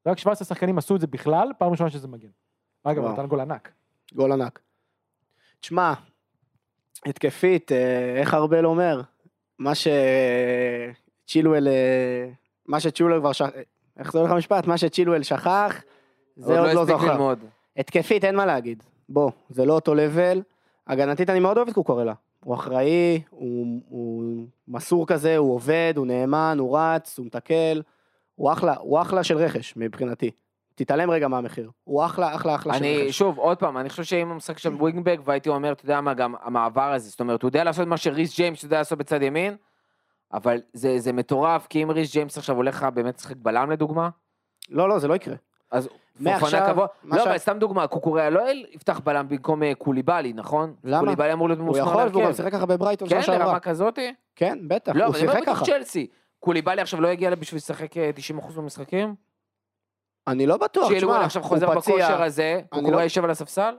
רק 0.06 0.18
17 0.18 0.46
שחקנים 0.46 0.78
עשו 0.78 0.96
את 0.96 1.00
זה 1.00 1.06
בכלל, 1.06 1.48
פעם 1.58 1.70
ראשונה 1.70 1.90
שזה 1.90 2.08
מגן. 2.08 2.28
אגב. 2.84 3.04
נתן 3.04 3.26
גול 3.26 3.40
ענק. 3.40 3.72
גול 4.14 4.32
ענק. 4.32 4.60
תשמע, 5.60 5.92
התקפית, 7.06 7.72
אה, 7.72 8.16
איך 8.20 8.34
ארבל 8.34 8.66
אומר? 8.66 9.00
מה 9.58 9.72
שצ'ילואל, 9.74 11.68
אה, 11.68 12.30
מה 12.66 12.80
שצ'ילואל 12.80 13.20
כבר 13.20 13.32
שכח, 13.32 13.50
איך 13.98 14.12
זה 14.12 14.18
הולך 14.18 14.30
המשפט? 14.30 14.66
מה 14.66 14.78
שצ'ילואל 14.78 15.22
שכח, 15.22 15.82
זה 16.36 16.60
עוד 16.60 16.74
לא 16.74 16.82
הספיק 16.82 16.96
זוכר. 16.96 17.34
התקפית, 17.76 18.24
אין 18.24 18.36
מה 18.36 18.46
להגיד. 18.46 18.82
בוא, 19.08 19.30
זה 19.50 19.64
לא 19.64 19.72
אותו 19.72 19.94
לבל. 19.94 20.42
הגנתית, 20.86 21.30
אני 21.30 21.40
מאוד 21.40 21.56
אוהב 21.56 21.68
את 21.68 21.74
קוקורלה. 21.74 22.12
הוא 22.44 22.54
אחראי, 22.54 23.22
הוא, 23.30 23.80
הוא 23.88 24.44
מסור 24.68 25.06
כזה, 25.06 25.36
הוא 25.36 25.54
עובד, 25.54 25.94
הוא 25.96 26.06
נאמן, 26.06 26.56
הוא 26.60 26.78
רץ, 26.78 27.18
הוא 27.18 27.26
מתקל. 27.26 27.82
הוא 28.34 28.52
אחלה, 28.52 28.74
הוא 28.80 29.00
אחלה 29.00 29.24
של 29.24 29.36
רכש 29.36 29.74
מבחינתי. 29.76 30.30
תתעלם 30.74 31.10
רגע 31.10 31.28
מהמחיר. 31.28 31.70
הוא 31.84 32.04
אחלה, 32.04 32.34
אחלה, 32.34 32.54
אחלה 32.54 32.74
של 32.74 32.78
אני, 32.78 33.02
רכש. 33.02 33.18
שוב, 33.18 33.38
עוד 33.38 33.58
פעם, 33.58 33.78
אני 33.78 33.88
חושב 33.88 34.02
שאם 34.02 34.30
המשחק 34.30 34.58
של 34.58 34.74
ווינגבק, 34.74 35.18
והייתי 35.24 35.48
אומר, 35.48 35.72
אתה 35.72 35.84
יודע 35.84 36.00
מה, 36.00 36.14
גם 36.14 36.34
המעבר 36.42 36.92
הזה, 36.92 37.10
זאת 37.10 37.20
אומרת, 37.20 37.42
הוא 37.42 37.48
יודע 37.48 37.64
לעשות 37.64 37.88
מה 37.88 37.96
שריס 37.96 38.36
ג'יימס 38.36 38.62
יודע 38.62 38.78
לעשות 38.78 38.98
בצד 38.98 39.22
ימין, 39.22 39.56
אבל 40.32 40.60
זה, 40.72 40.98
זה 40.98 41.12
מטורף, 41.12 41.66
כי 41.66 41.82
אם 41.82 41.90
ריס 41.90 42.12
ג'יימס 42.12 42.38
עכשיו 42.38 42.56
הולך 42.56 42.76
לך 42.76 42.82
באמת 42.94 43.18
לשחק 43.18 43.36
בלם 43.36 43.70
לדוגמה, 43.70 44.08
לא, 44.68 44.88
לא, 44.88 44.98
זה 44.98 45.08
לא 45.08 45.14
יקרה. 45.14 45.34
אז 45.70 45.88
מעכשיו, 46.20 46.62
קבוע, 46.66 46.86
מה 47.02 47.16
לא, 47.16 47.24
ש- 47.24 47.26
אבל 47.26 47.38
סתם 47.38 47.58
דוגמה, 47.58 47.86
קוקוריה 47.86 48.30
לא 48.30 48.42
יפתח 48.72 49.00
בלם 49.04 49.28
במקום 49.28 49.62
אה, 49.62 49.74
קוליבאלי, 49.74 50.32
נכון? 50.32 50.74
למה? 50.84 51.00
קוליבאלי 51.00 51.32
אמור 51.32 51.48
להיות 51.48 51.60
הוא 51.60 51.78
יכול, 51.78 52.02
והוא 52.12 52.24
גם. 52.24 52.32
שיחק 52.32 52.52
ככה 52.52 52.66
בברייטון 52.66 53.08
כן, 53.08 53.14
שנה 53.14 53.22
שעברה. 53.22 53.46
לרמה 53.46 53.60
כזאתי? 53.60 54.14
כן, 54.36 54.58
בטח, 54.68 54.92
לא, 54.96 55.04
הוא 55.04 55.10
אבל 55.10 55.18
אני 55.18 55.26
אומר 55.26 55.34
שיחק 55.34 55.48
בתוך 55.48 55.56
ככה. 55.58 55.64
צ'לסי. 55.66 56.06
קוליבאלי 56.40 56.82
עכשיו 56.82 57.00
לא 57.00 57.08
יגיע 57.08 57.34
בשביל 57.34 57.56
לשחק 57.56 57.96
אה, 57.96 58.10
90% 58.40 58.52
במשחקים? 58.56 59.14
אני 60.26 60.46
לא 60.46 60.56
בטוח, 60.56 60.88
שאלו 60.88 60.98
תשמע, 60.98 61.24
עכשיו 61.24 61.42
הוא 61.42 61.48
חוזר 61.48 61.66
פציע. 61.80 61.94
בכושר 61.96 62.22
הזה, 62.22 62.52
אני 62.54 62.80
קוקוריה 62.80 62.96
לא- 62.96 63.02
יושב 63.02 63.24
על 63.24 63.30
הספסל? 63.30 63.74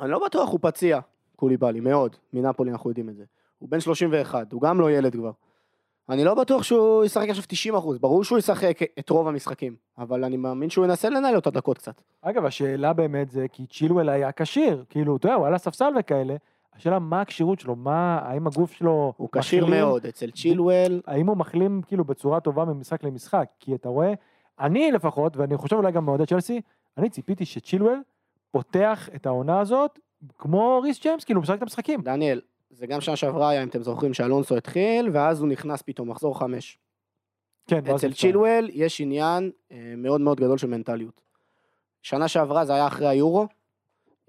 אני 0.00 0.10
לא 0.10 0.24
בטוח, 0.26 0.48
הוא 0.50 0.58
פציע, 0.62 1.00
קוליבאלי, 1.36 1.80
מאוד. 1.80 2.16
מנפולי 2.32 2.70
אנחנו 2.70 2.90
יודעים 2.90 3.08
את 3.08 3.16
זה. 3.16 3.24
הוא 3.58 3.68
בן 3.68 3.80
31, 3.80 4.52
הוא 4.52 4.62
גם 4.62 4.80
לא 4.80 4.90
ילד 4.90 5.12
כבר. 5.12 5.30
אני 6.10 6.24
לא 6.24 6.34
בטוח 6.34 6.62
שהוא 6.62 7.04
ישחק 7.04 7.28
עכשיו 7.28 7.44
90 7.48 7.74
אחוז, 7.74 7.98
ברור 7.98 8.24
שהוא 8.24 8.38
ישחק 8.38 8.78
את 8.98 9.10
רוב 9.10 9.28
המשחקים, 9.28 9.76
אבל 9.98 10.24
אני 10.24 10.36
מאמין 10.36 10.70
שהוא 10.70 10.84
ינסה 10.84 11.10
לנהל 11.10 11.36
אותה 11.36 11.50
דקות 11.50 11.78
קצת. 11.78 12.00
אגב, 12.22 12.44
השאלה 12.44 12.92
באמת 12.92 13.30
זה, 13.30 13.46
כי 13.52 13.66
צ'ילואל 13.66 14.08
היה 14.08 14.32
כשיר, 14.32 14.84
כאילו, 14.88 15.16
אתה 15.16 15.26
יודע, 15.26 15.36
הוא 15.36 15.46
היה 15.46 15.54
לספסל 15.54 15.92
וכאלה, 15.98 16.36
השאלה 16.76 16.98
מה 16.98 17.20
הכשירות 17.20 17.60
שלו, 17.60 17.76
מה, 17.76 18.18
האם 18.18 18.46
הגוף 18.46 18.72
שלו... 18.72 19.12
הוא 19.16 19.28
כשיר? 19.32 19.66
מאוד, 19.66 20.06
אצל 20.06 20.30
צ'ילואל, 20.30 21.00
האם 21.06 21.26
הוא 21.26 21.36
מחלים 21.36 21.82
כאילו 21.86 22.04
בצורה 22.04 22.40
טובה 22.40 22.64
ממשחק 22.64 23.04
למשחק? 23.04 23.48
כי 23.60 23.74
אתה 23.74 23.88
רואה, 23.88 24.12
אני 24.60 24.92
לפחות, 24.92 25.36
ואני 25.36 25.56
חושב 25.56 25.76
אולי 25.76 25.92
גם 25.92 26.04
מאוהדי 26.04 26.26
צ'לסי, 26.26 26.60
אני 26.98 27.10
ציפיתי 27.10 27.44
שצ'ילואל 27.44 27.98
פותח 28.50 29.08
את 29.14 29.26
העונה 29.26 29.60
הזאת 29.60 29.98
כמו 30.38 30.80
ריס 30.82 31.02
ג'יימס, 31.02 31.24
כאילו 31.24 31.40
משחק 31.40 31.56
את 31.56 31.62
המשחקים. 31.62 32.00
דניאל, 32.00 32.40
זה 32.80 32.86
גם 32.86 33.00
שנה 33.00 33.16
שעברה 33.16 33.48
היה, 33.48 33.62
אם 33.62 33.68
אתם 33.68 33.82
זוכרים, 33.82 34.14
שאלונסו 34.14 34.56
התחיל, 34.56 35.10
ואז 35.12 35.40
הוא 35.40 35.48
נכנס 35.48 35.82
פתאום, 35.82 36.10
מחזור 36.10 36.38
חמש. 36.38 36.78
כן, 37.66 37.80
ואז 37.84 38.04
אצל. 38.04 38.12
צ'ילואל 38.12 38.70
יש 38.72 39.00
עניין 39.00 39.50
אה, 39.72 39.94
מאוד 39.96 40.20
מאוד 40.20 40.40
גדול 40.40 40.58
של 40.58 40.66
מנטליות. 40.66 41.20
שנה 42.02 42.28
שעברה 42.28 42.64
זה 42.64 42.74
היה 42.74 42.86
אחרי 42.86 43.08
היורו, 43.08 43.46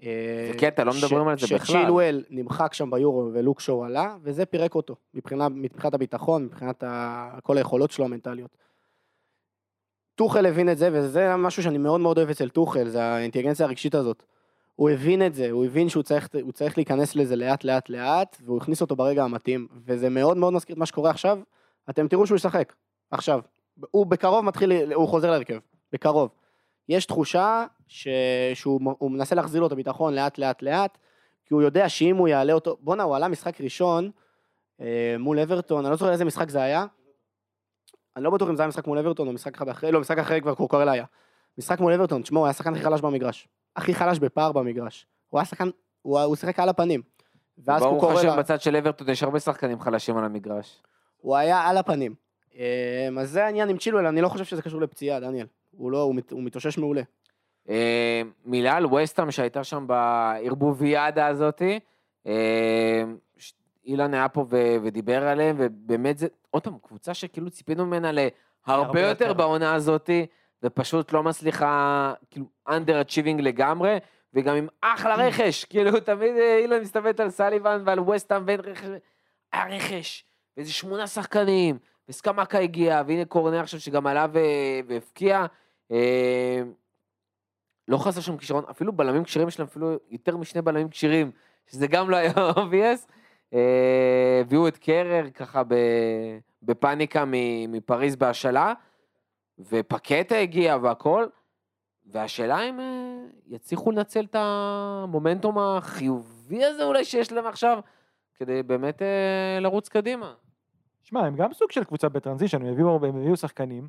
אה, 0.02 0.50
זה 0.52 0.58
קטע, 0.58 0.84
לא 0.84 0.92
מדברים 0.98 1.28
על 1.28 1.38
זה 1.38 1.46
בכלל. 1.46 1.58
שצ'ילואל 1.58 2.24
נמחק 2.30 2.74
שם 2.74 2.90
ביורו 2.90 3.30
ולוק 3.32 3.60
שואו 3.60 3.84
עלה, 3.84 4.16
וזה 4.22 4.46
פירק 4.46 4.74
אותו, 4.74 4.96
מבחינה, 5.14 5.48
מבחינת 5.48 5.94
הביטחון, 5.94 6.44
מבחינת 6.44 6.82
ה... 6.82 7.38
כל 7.42 7.56
היכולות 7.56 7.90
שלו 7.90 8.04
המנטליות. 8.04 8.56
טוחל 10.14 10.46
הבין 10.46 10.68
את 10.68 10.78
זה, 10.78 10.88
וזה 10.92 11.36
משהו 11.36 11.62
שאני 11.62 11.78
מאוד 11.78 12.00
מאוד 12.00 12.18
אוהב 12.18 12.30
אצל 12.30 12.48
טוחל, 12.48 12.88
זה 12.88 13.02
האינטליגנציה 13.02 13.66
הרגשית 13.66 13.94
הזאת. 13.94 14.22
הוא 14.82 14.90
הבין 14.90 15.26
את 15.26 15.34
זה, 15.34 15.50
הוא 15.50 15.64
הבין 15.64 15.88
שהוא 15.88 16.02
צריך, 16.02 16.28
צריך 16.52 16.78
להיכנס 16.78 17.16
לזה 17.16 17.36
לאט 17.36 17.64
לאט 17.64 17.88
לאט, 17.88 18.36
והוא 18.44 18.56
הכניס 18.56 18.80
אותו 18.80 18.96
ברגע 18.96 19.24
המתאים, 19.24 19.68
וזה 19.84 20.08
מאוד 20.08 20.36
מאוד 20.36 20.52
מזכיר 20.52 20.74
את 20.74 20.78
מה 20.78 20.86
שקורה 20.86 21.10
עכשיו. 21.10 21.38
אתם 21.90 22.08
תראו 22.08 22.26
שהוא 22.26 22.36
ישחק, 22.36 22.72
עכשיו. 23.10 23.40
הוא 23.90 24.06
בקרוב 24.06 24.44
מתחיל, 24.44 24.92
הוא 24.92 25.08
חוזר 25.08 25.30
להרכב, 25.30 25.58
בקרוב. 25.92 26.30
יש 26.88 27.06
תחושה 27.06 27.64
ש... 27.86 28.08
שהוא 28.54 28.80
הוא 28.98 29.10
מנסה 29.10 29.34
להחזיר 29.34 29.60
לו 29.60 29.66
את 29.66 29.72
הביטחון 29.72 30.14
לאט 30.14 30.38
לאט 30.38 30.62
לאט, 30.62 30.98
כי 31.46 31.54
הוא 31.54 31.62
יודע 31.62 31.88
שאם 31.88 32.16
הוא 32.16 32.28
יעלה 32.28 32.52
אותו, 32.52 32.76
בואנה, 32.80 33.02
הוא 33.02 33.16
עלה 33.16 33.28
משחק 33.28 33.60
ראשון 33.60 34.10
אה, 34.80 35.16
מול 35.18 35.38
אברטון, 35.38 35.84
אני 35.84 35.90
לא 35.90 35.96
זוכר 35.96 36.12
איזה 36.12 36.24
משחק 36.24 36.50
זה 36.50 36.62
היה. 36.62 36.86
אני 38.16 38.24
לא 38.24 38.30
בטוח 38.30 38.48
אם 38.48 38.56
זה 38.56 38.62
היה 38.62 38.68
משחק 38.68 38.86
מול 38.86 38.98
אברטון 38.98 39.28
או 39.28 39.32
משחק 39.32 39.54
אחד 39.56 39.68
אחרי, 39.68 39.92
לא, 39.92 40.00
משחק 40.00 40.18
אחרי 40.18 40.40
כבר 40.40 40.54
קורקורלה 40.54 40.92
היה. 40.92 41.04
משחק 41.58 41.80
מול 41.80 41.92
אברטון, 41.92 42.22
תשמעו, 42.22 42.40
הוא 42.40 42.46
היה 42.46 42.50
השחקן 42.50 42.74
הכי 42.74 42.84
חלש 42.84 43.00
במגרש. 43.00 43.48
הכי 43.76 43.94
חלש 43.94 44.18
בפער 44.18 44.52
במגרש. 44.52 45.06
הוא 45.30 45.38
היה 45.40 45.44
שחקן, 45.44 45.68
הוא, 46.02 46.20
הוא 46.20 46.36
שיחק 46.36 46.58
על 46.60 46.68
הפנים. 46.68 47.02
ואז 47.58 47.82
ברוך 47.82 48.00
קורקורלה, 48.00 48.28
השם 48.30 48.38
בצד 48.38 48.60
של 48.60 48.76
אברטון 48.76 49.08
יש 49.08 49.22
הרבה 49.22 49.40
שחקנים 49.40 49.80
חלשים 49.80 50.16
על 50.16 50.24
המגרש. 50.24 50.82
הוא 51.20 51.36
היה 51.36 51.60
על 51.60 51.76
הפנים. 51.78 52.14
אה, 52.58 53.08
אז 53.20 53.30
זה 53.30 53.44
העניין 53.44 53.68
עם 53.68 53.78
צ'ילואל, 53.78 54.06
אני 54.06 54.20
לא 54.20 54.28
חושב 54.28 54.44
שזה 54.44 54.62
קשור 54.62 54.80
לפציעה, 54.80 55.20
דניאל. 55.20 55.46
הוא 55.70 55.90
לא, 55.90 56.02
הוא, 56.02 56.14
מת, 56.14 56.32
הוא 56.32 56.42
מתאושש 56.42 56.78
מעולה. 56.78 57.02
אה, 57.68 58.22
מילה 58.44 58.76
על 58.76 58.86
וסטאם 58.86 59.30
שהייתה 59.30 59.64
שם 59.64 59.86
בערבוביאדה 59.86 61.26
הזאתי. 61.26 61.80
ש- 63.36 63.54
אילן 63.86 64.14
היה 64.14 64.28
פה 64.28 64.46
ו- 64.50 64.76
ודיבר 64.82 65.28
עליהם, 65.28 65.56
ובאמת 65.58 66.18
זה, 66.18 66.26
עוד 66.50 66.62
פעם, 66.62 66.74
קבוצה 66.82 67.14
שכאילו 67.14 67.50
ציפינו 67.50 67.86
ממנה 67.86 68.12
להרבה 68.12 68.32
הרבה 68.66 69.00
יותר 69.00 69.24
יותר. 69.24 69.32
בעונה 69.34 69.74
הזאתי, 69.74 70.26
ופשוט 70.62 71.12
לא 71.12 71.22
מצליחה, 71.22 72.14
כאילו, 72.30 72.46
under 72.68 73.08
achieving 73.08 73.42
לגמרי, 73.42 73.98
וגם 74.34 74.56
עם 74.56 74.68
אחלה 74.80 75.14
רכש, 75.14 75.64
כאילו, 75.70 76.00
תמיד 76.00 76.36
אה, 76.36 76.58
אילן 76.58 76.80
מסתובבת 76.80 77.20
על 77.20 77.30
סליבן 77.30 77.82
ועל 77.84 78.00
וסטאם 78.00 78.42
ואין 78.46 78.60
רכש, 78.60 78.88
היה 79.52 79.76
רכש, 79.76 80.24
ואיזה 80.56 80.72
שמונה 80.72 81.06
שחקנים, 81.06 81.78
וסקמקה 82.08 82.58
הגיע, 82.58 83.02
והנה 83.06 83.24
קורנה 83.24 83.60
עכשיו 83.60 83.80
שגם 83.80 84.06
עלה 84.06 84.26
והבקיע. 84.86 85.46
אה, 85.92 86.62
לא 87.88 87.98
חסר 87.98 88.20
שם 88.20 88.36
כישרון, 88.36 88.64
אפילו 88.70 88.92
בלמים 88.92 89.24
כשירים 89.24 89.48
יש 89.48 89.58
להם 89.58 89.68
אפילו 89.68 89.98
יותר 90.10 90.36
משני 90.36 90.62
בלמים 90.62 90.88
כשירים, 90.88 91.30
שזה 91.66 91.86
גם 91.86 92.10
לא 92.10 92.16
היה 92.16 92.32
obvious. 92.56 93.12
אה, 93.54 94.38
הביאו 94.40 94.68
את 94.68 94.78
קרר 94.78 95.30
ככה 95.30 95.62
בפאניקה 96.62 97.24
מפריז 97.68 98.16
בהשאלה, 98.16 98.72
ופקטה 99.70 100.36
הגיע 100.36 100.76
והכל, 100.82 101.26
והשאלה 102.06 102.68
אם 102.68 102.80
אה, 102.80 103.14
יצליחו 103.46 103.90
לנצל 103.90 104.24
את 104.24 104.36
המומנטום 104.38 105.58
החיובי 105.58 106.64
הזה 106.64 106.84
אולי 106.84 107.04
שיש 107.04 107.32
להם 107.32 107.46
עכשיו, 107.46 107.78
כדי 108.34 108.62
באמת 108.62 109.02
אה, 109.02 109.58
לרוץ 109.60 109.88
קדימה. 109.88 110.34
שמע, 111.02 111.26
הם 111.26 111.36
גם 111.36 111.52
סוג 111.52 111.70
של 111.72 111.84
קבוצה 111.84 112.08
בטרנזישן, 112.08 112.62
הם 112.62 112.72
הביאו, 112.72 112.96
הם 112.96 113.16
הביאו 113.16 113.36
שחקנים. 113.36 113.88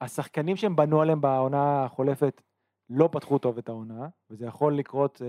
השחקנים 0.00 0.56
שהם 0.56 0.76
בנו 0.76 1.00
עליהם 1.00 1.20
בעונה 1.20 1.84
החולפת 1.84 2.42
לא 2.90 3.08
פתחו 3.12 3.38
טוב 3.38 3.58
את 3.58 3.68
העונה, 3.68 4.08
וזה 4.30 4.46
יכול 4.46 4.76
לקרות, 4.76 5.22
אה, 5.22 5.26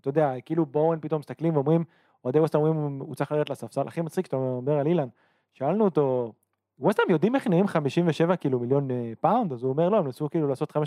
אתה 0.00 0.08
יודע, 0.08 0.32
כאילו 0.44 0.66
בואו 0.66 1.00
פתאום 1.00 1.18
מסתכלים 1.18 1.54
ואומרים, 1.54 1.84
אוהדי 2.24 2.40
ווסטהאם 2.40 2.62
אומרים, 2.62 3.00
הוא 3.00 3.14
צריך 3.14 3.32
לרדת 3.32 3.50
לספסל. 3.50 3.88
הכי 3.88 4.00
מצחיק, 4.00 4.26
שאתה 4.26 4.36
אומר 4.36 4.72
על 4.72 4.86
אילן, 4.86 5.08
שאלנו 5.52 5.84
אותו, 5.84 6.32
ווסטהאם 6.78 7.10
יודעים 7.10 7.34
איך 7.34 7.46
נראים 7.46 7.66
57 7.66 8.36
כאילו 8.36 8.60
מיליון 8.60 8.90
אה, 8.90 9.12
פאונד? 9.20 9.52
אז 9.52 9.62
הוא 9.62 9.72
אומר, 9.72 9.88
לא, 9.88 9.96
הם 9.98 10.06
ניסו 10.06 10.30
כאילו 10.30 10.48
לעשות 10.48 10.76
5.7 10.76 10.80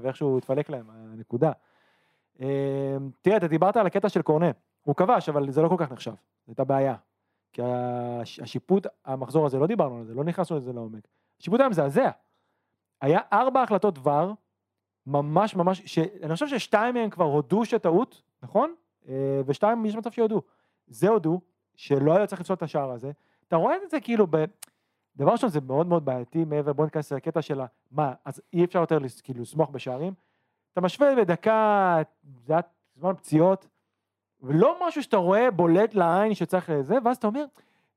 ואיכשהו 0.00 0.38
התפלק 0.38 0.70
להם, 0.70 0.90
הנקודה. 0.90 1.52
אה, 2.40 2.96
תראה, 3.22 3.36
אתה 3.36 3.48
דיברת 3.48 3.76
על 3.76 3.86
הקטע 3.86 4.08
של 4.08 4.22
קורנה, 4.22 4.50
הוא 4.82 4.94
כבש, 4.94 5.28
אבל 5.28 5.50
זה 5.50 5.62
לא 5.62 5.68
כל 5.68 5.74
כך 5.78 5.92
נחשב, 5.92 6.10
זו 6.10 6.16
הייתה 6.48 6.64
בעיה. 6.64 6.94
כי 7.52 7.62
הש- 7.64 8.40
השיפוט, 8.40 8.86
המחזור 9.04 9.46
הזה, 9.46 9.58
לא 9.58 9.66
דיברנו 9.66 9.98
על 9.98 10.04
זה, 10.04 10.14
לא 10.14 10.24
נכנסנו 10.24 10.56
לזה 10.56 10.72
לעומק. 10.72 11.08
השיפוט 11.40 11.60
היה 11.60 11.68
מזעזע. 11.68 12.10
היה 13.00 13.20
ארבע 13.32 13.62
החלטות 13.62 13.98
ור, 14.02 14.32
ממש 15.06 15.56
ממש, 15.56 15.82
שאני 15.86 16.32
חושב 16.32 16.48
ששתיים 16.48 16.94
מהם 16.94 17.10
כבר 17.10 17.24
הודו 17.24 17.64
שטעות, 17.64 18.22
נכון? 18.42 18.74
אה, 19.08 19.40
ושתיים, 19.46 19.86
יש 19.86 19.96
מצב 19.96 20.10
שיודו. 20.10 20.42
זה 20.86 21.08
הודו, 21.08 21.40
שלא 21.76 22.16
היה 22.16 22.26
צריך 22.26 22.40
לפסול 22.40 22.54
את 22.54 22.62
השער 22.62 22.90
הזה. 22.90 23.10
אתה 23.48 23.56
רואה 23.56 23.74
את 23.84 23.90
זה 23.90 24.00
כאילו, 24.00 24.26
ב... 24.30 24.44
דבר 25.16 25.32
ראשון 25.32 25.50
זה 25.50 25.60
מאוד 25.60 25.86
מאוד 25.86 26.04
בעייתי 26.04 26.44
מעבר, 26.44 26.72
בוא 26.72 26.84
ניכנס 26.84 27.12
לקטע 27.12 27.42
של. 27.42 27.60
מה, 27.90 28.12
אז 28.24 28.42
אי 28.52 28.64
אפשר 28.64 28.78
יותר 28.78 28.98
כאילו 29.22 29.42
לסמוך 29.42 29.70
בשערים? 29.70 30.12
אתה 30.72 30.80
משווה 30.80 31.16
בדקה, 31.16 31.98
זה 32.46 32.52
היה 32.52 32.62
זמן 32.96 33.14
פציעות, 33.14 33.66
ולא 34.42 34.78
משהו 34.86 35.02
שאתה 35.02 35.16
רואה 35.16 35.50
בולט 35.50 35.94
לעין 35.94 36.34
שצריך 36.34 36.70
לזה, 36.70 36.94
ואז 37.04 37.16
אתה 37.16 37.26
אומר, 37.26 37.44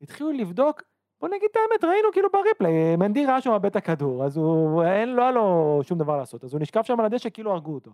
התחילו 0.02 0.32
לבדוק, 0.32 0.84
בוא 1.22 1.30
נגיד 1.30 1.50
את 1.52 1.56
האמת, 1.56 1.84
ראינו 1.84 2.08
כאילו 2.14 2.30
בריפלי, 2.34 2.96
מנדי 2.96 3.26
ראה 3.26 3.38
מאבד 3.46 3.66
את 3.66 3.76
הכדור, 3.76 4.24
אז 4.24 4.38
הוא, 4.38 4.84
אין, 4.84 5.10
לא 5.10 5.22
היה 5.22 5.32
לו 5.32 5.80
שום 5.84 5.98
דבר 5.98 6.18
לעשות, 6.18 6.44
אז 6.44 6.54
הוא 6.54 6.62
נשכב 6.62 6.84
שם 6.84 7.00
על 7.00 7.06
הדשא 7.06 7.30
כאילו 7.30 7.52
הרגו 7.52 7.74
אותו. 7.74 7.92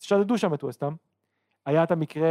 שדדו 0.00 0.38
שם 0.38 0.54
את 0.54 0.64
ווסטהאם. 0.64 0.92
היה 1.66 1.82
את 1.82 1.90
המקרה 1.90 2.28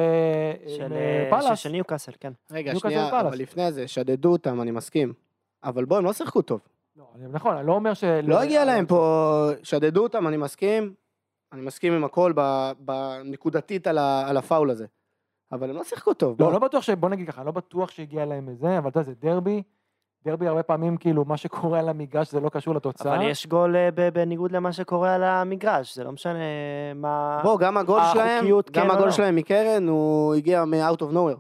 של, 0.68 0.84
עם 0.84 0.92
אה, 0.94 0.98
אה, 0.98 1.28
פאלאס, 1.30 1.60
של 1.60 1.70
ניוקאסל, 1.70 2.12
כן. 2.20 2.34
רגע, 2.52 2.76
שנייה. 2.76 3.20
אבל 3.20 3.38
לפני 3.38 3.72
זה, 3.72 3.88
שדדו 3.88 4.32
אותם, 4.32 4.62
אני 4.62 4.72
מסכים. 4.72 5.14
אבל 5.64 5.86
בוא, 5.86 5.98
הם 5.98 6.06
לא 6.06 6.14
שיחקו 6.14 6.42
טוב. 6.42 6.60
לא, 6.96 7.06
נכון, 7.30 7.58
אני 7.58 7.68
לא 7.68 7.74
אומר 7.74 7.94
ש... 7.94 8.04
לא 8.04 8.42
הגיע 8.42 8.66
להם 8.66 8.86
פה, 8.86 9.50
שדדו 9.64 10.04
אותם, 10.04 10.28
אני 10.28 10.38
מסכים. 10.38 10.94
אני 11.54 11.62
מסכים 11.62 11.94
עם 11.94 12.04
הכל 12.04 12.34
ב- 12.36 12.72
בנקודתית 12.80 13.88
על 13.88 14.38
הפאול 14.38 14.70
הזה. 14.72 14.86
אבל 15.52 15.70
הם 15.70 15.76
לא 15.76 15.84
שיחקו 15.84 16.14
טוב. 16.14 16.42
לא. 16.42 16.52
לא 16.52 16.60
בטוח 16.60 16.84
ש... 16.84 16.90
בוא 16.90 17.10
נגיד 17.10 17.30
ככה, 17.30 17.44
לא 17.44 17.52
בטוח 17.52 17.92
שהגיע 17.92 18.26
להם 18.26 18.50
איזה, 18.50 18.78
אבל 18.78 18.90
אתה 18.90 19.00
יודע, 19.00 19.10
זה 19.12 19.16
דרבי. 19.22 19.64
דרבי 20.26 20.48
הרבה 20.48 20.64
פעמים, 20.64 20.98
כאילו, 20.98 21.26
מה 21.26 21.38
שקורה 21.38 21.80
על 21.80 21.90
המגרש 21.90 22.32
זה 22.32 22.40
לא 22.40 22.50
קשור 22.50 22.76
לתוצאה. 22.76 23.16
אבל 23.16 23.24
יש 23.30 23.48
גול 23.48 23.76
אה, 23.76 23.90
ב- 23.96 24.10
בניגוד 24.10 24.52
למה 24.52 24.74
שקורה 24.74 25.16
על 25.16 25.24
המגרש, 25.24 25.96
זה 25.96 26.04
לא 26.04 26.12
משנה 26.12 26.40
מה... 26.96 27.40
בוא, 27.44 27.60
גם 27.60 27.78
הגול 27.78 28.02
שלהם, 28.14 28.46
גם 28.50 28.62
כן 28.74 28.92
הגול 28.92 29.06
לא. 29.06 29.12
שלהם 29.12 29.36
מקרן, 29.36 29.88
הוא 29.88 30.34
הגיע 30.36 30.66
מ-out 30.66 31.00
of 31.00 31.14
nowhere. 31.14 31.40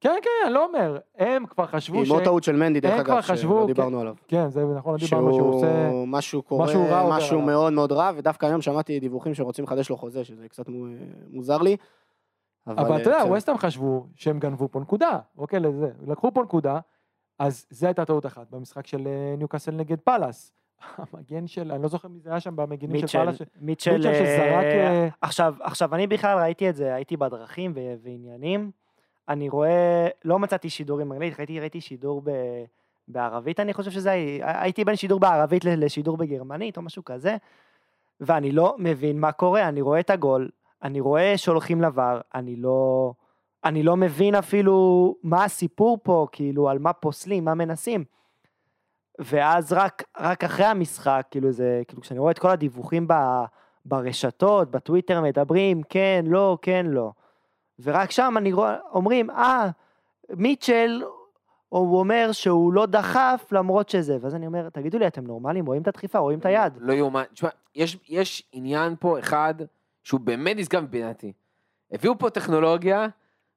כן, 0.00 0.16
כן, 0.22 0.30
אני 0.46 0.54
לא 0.54 0.66
אומר. 0.66 0.98
הם 1.18 1.46
כבר 1.46 1.66
חשבו 1.66 1.98
עם 1.98 2.04
ש... 2.04 2.10
עוד 2.10 2.24
טעות 2.24 2.44
של 2.44 2.56
מנדי, 2.56 2.80
דרך 2.80 3.00
אגב, 3.00 3.20
חשבו, 3.20 3.36
שלא 3.54 3.60
כן. 3.60 3.66
דיברנו 3.66 4.00
עליו. 4.00 4.14
כן, 4.28 4.48
זה 4.50 4.64
נכון, 4.76 4.92
לא 4.92 4.98
דיברנו 4.98 5.34
שהוא 5.34 5.54
עושה... 5.54 5.90
משהו 6.06 6.42
קורה, 6.42 6.64
משהו 6.66 6.86
רע 6.88 7.00
עובר 7.00 7.16
משהו 7.16 7.36
עליו. 7.36 7.46
מאוד 7.46 7.72
מאוד 7.72 7.92
רע, 7.92 8.10
ודווקא 8.16 8.46
היום 8.46 8.62
שמעתי 8.62 9.00
דיווחים 9.00 9.34
שרוצים 9.34 9.64
לחדש 9.64 9.90
לו 9.90 9.96
חוזה, 9.96 10.24
שזה 10.24 10.48
קצת 10.48 10.68
מו- 10.68 10.86
מוזר 11.30 11.58
לי. 11.58 11.76
אבל 12.66 12.96
אתה 12.96 13.08
יודע, 13.08 13.18
בסדר. 13.18 13.32
ווסטהאם 13.32 13.58
חשבו 13.58 14.06
שהם 14.14 14.38
גנבו 14.38 14.68
פה 14.70 14.80
נקודה. 14.80 15.18
אוקיי, 15.38 15.60
לזה. 15.60 15.90
לקחו 16.06 16.34
פה 16.34 16.42
נקודה, 16.42 16.78
אז 17.38 17.66
זו 17.70 17.86
הייתה 17.86 18.04
טעות 18.04 18.26
אחת 18.26 18.46
במשחק 18.50 18.86
של 18.86 19.06
אה, 19.06 19.34
ניוקאסל 19.38 19.72
נגד 19.72 20.00
פאלאס. 20.00 20.52
המגן 20.98 21.46
של, 21.46 21.72
אני 21.72 21.82
לא 21.82 21.88
זוכר 21.88 22.08
מי 22.08 22.20
זה 22.20 22.30
היה 22.30 22.40
שם 22.40 22.56
במגינים 22.56 22.96
של 22.96 23.02
מיטשל, 23.02 23.18
פאלאס. 23.18 23.36
ש- 23.36 23.42
מיטשל, 23.60 23.92
מיטשל 23.92 24.14
שזרק, 24.14 24.64
אה, 24.64 24.90
אה, 25.02 25.08
עכשיו, 25.20 25.54
עכשיו, 25.60 25.94
אני 25.94 26.06
בכלל 26.06 26.38
ראיתי 26.38 26.70
את 26.70 26.76
זה, 26.76 26.94
הייתי 26.94 27.16
בדרכים 27.16 27.72
ו- 27.74 27.94
ועניינים, 28.02 28.70
אני 29.30 29.48
רואה, 29.48 30.08
לא 30.24 30.38
מצאתי 30.38 30.70
שידורים 30.70 31.12
אנגלית, 31.12 31.38
ראיתי, 31.38 31.60
ראיתי 31.60 31.80
שידור 31.80 32.22
ב, 32.24 32.30
בערבית, 33.08 33.60
אני 33.60 33.72
חושב 33.72 33.90
שזה, 33.90 34.10
הייתי 34.42 34.84
בין 34.84 34.96
שידור 34.96 35.20
בערבית 35.20 35.64
לשידור 35.64 36.16
בגרמנית 36.16 36.76
או 36.76 36.82
משהו 36.82 37.04
כזה, 37.04 37.36
ואני 38.20 38.52
לא 38.52 38.74
מבין 38.78 39.20
מה 39.20 39.32
קורה, 39.32 39.68
אני 39.68 39.80
רואה 39.80 40.00
את 40.00 40.10
הגול, 40.10 40.50
אני 40.82 41.00
רואה 41.00 41.38
שהולכים 41.38 41.80
לבר, 41.80 42.20
אני 42.34 42.56
לא, 42.56 43.12
אני 43.64 43.82
לא 43.82 43.96
מבין 43.96 44.34
אפילו 44.34 45.14
מה 45.22 45.44
הסיפור 45.44 45.98
פה, 46.02 46.26
כאילו, 46.32 46.68
על 46.68 46.78
מה 46.78 46.92
פוסלים, 46.92 47.44
מה 47.44 47.54
מנסים. 47.54 48.04
ואז 49.18 49.72
רק, 49.72 50.02
רק 50.20 50.44
אחרי 50.44 50.66
המשחק, 50.66 51.26
כאילו 51.30 51.52
זה, 51.52 51.82
כאילו 51.88 52.02
כשאני 52.02 52.20
רואה 52.20 52.30
את 52.30 52.38
כל 52.38 52.50
הדיווחים 52.50 53.08
ב, 53.08 53.14
ברשתות, 53.84 54.70
בטוויטר 54.70 55.20
מדברים, 55.20 55.82
כן, 55.88 56.24
לא, 56.26 56.58
כן, 56.62 56.86
לא. 56.88 57.12
ורק 57.82 58.10
שם 58.10 58.34
אני 58.36 58.52
רואה, 58.52 58.76
אומרים, 58.92 59.30
אה, 59.30 59.70
מיטשל, 60.30 61.02
הוא 61.68 61.98
אומר 61.98 62.32
שהוא 62.32 62.72
לא 62.72 62.86
דחף 62.86 63.46
למרות 63.52 63.88
שזה, 63.88 64.16
ואז 64.20 64.34
אני 64.34 64.46
אומר, 64.46 64.68
תגידו 64.68 64.98
לי, 64.98 65.06
אתם 65.06 65.26
נורמלים? 65.26 65.66
רואים 65.66 65.82
את 65.82 65.88
הדחיפה, 65.88 66.18
רואים 66.18 66.38
את 66.38 66.46
היד. 66.46 66.72
לא 66.80 66.92
יאומן. 66.92 67.22
תשמע, 67.34 67.48
יש, 67.74 67.98
יש 68.08 68.42
עניין 68.52 68.96
פה 69.00 69.18
אחד 69.18 69.54
שהוא 70.02 70.20
באמת 70.20 70.56
נשגב 70.56 70.82
מבינתי. 70.82 71.32
הביאו 71.92 72.18
פה 72.18 72.30
טכנולוגיה 72.30 73.08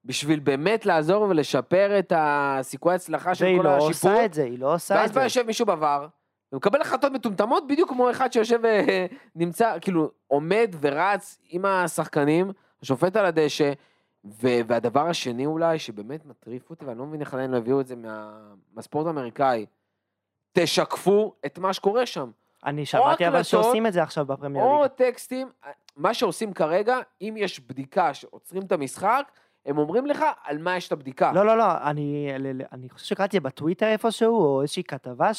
בשביל 0.05 0.39
באמת 0.39 0.86
לעזור 0.86 1.24
ולשפר 1.24 1.99
את 1.99 2.13
הסיכוי 2.15 2.91
ההצלחה 2.91 3.36
של 3.36 3.45
והיא 3.45 3.57
כל 3.57 3.63
לא 3.63 3.69
השיפור. 3.69 4.11
עושה 4.11 4.26
את 4.26 4.34
זה, 4.34 4.43
היא 4.43 4.59
לא 4.59 4.74
עושה 4.74 4.95
ואז 4.95 5.09
את 5.09 5.15
בא 5.15 5.21
זה. 5.21 5.26
יושב 5.26 5.45
מישהו 5.45 5.65
בVAR, 5.65 6.07
ומקבל 6.53 6.82
החלטות 6.82 7.11
מטומטמות 7.11 7.67
בדיוק 7.67 7.89
כמו 7.89 8.11
אחד 8.11 8.34
שיושב 8.34 8.59
ונמצא, 9.36 9.78
כאילו, 9.82 10.11
עומד 10.28 10.76
ורץ 10.80 11.39
עם 11.49 11.65
השחקנים. 11.65 12.51
השופט 12.84 13.15
על 13.15 13.26
הדשא, 13.26 13.71
ו- 14.26 14.59
והדבר 14.67 15.07
השני 15.07 15.45
אולי, 15.45 15.80
שבאמת 15.80 16.26
מטריף 16.26 16.69
אותי, 16.69 16.86
ואני 16.86 16.99
לא 16.99 17.05
מבין 17.05 17.21
איך 17.21 17.34
עדיין 17.34 17.51
לא 17.51 17.57
הביאו 17.57 17.82
את 17.82 17.88
זה 17.88 17.95
מה- 17.95 18.39
מהספורט 18.74 19.07
האמריקאי, 19.07 19.65
תשקפו 20.53 21.34
את 21.45 21.57
מה 21.59 21.74
שקורה 21.74 22.05
שם. 22.05 22.32
אני 22.65 22.86
שמעתי 22.86 23.28
אבל 23.28 23.36
הקלטות, 23.36 23.45
שעושים 23.45 23.88
את 23.88 23.93
זה 23.93 24.03
עכשיו 24.03 24.26
בפרמייר 24.26 24.65
או 24.65 24.82
ליג. 24.84 24.88
טקסטים, 24.91 25.49
מה 25.97 26.13
שעושים 26.13 26.53
כרגע, 26.53 26.97
אם 27.21 27.36
יש 27.38 27.59
בדיקה 27.59 28.13
שעוצרים 28.13 28.63
את 28.63 28.71
המשחק, 28.71 29.32
הם 29.65 29.78
אומרים 29.78 30.05
לך 30.05 30.24
על 30.43 30.57
מה 30.57 30.78
יש 30.78 30.88
את 30.88 30.91
הבדיקה. 30.91 31.32
לא, 31.32 31.45
לא, 31.45 31.57
לא, 31.57 31.63
אני, 31.84 32.30
אני 32.71 32.89
חושב 32.89 33.05
שקראתי 33.05 33.39
בטוויטר 33.39 33.86
איפשהו, 33.88 34.36
או 34.45 34.61
איזושהי 34.61 34.84
כתבה 34.84 35.32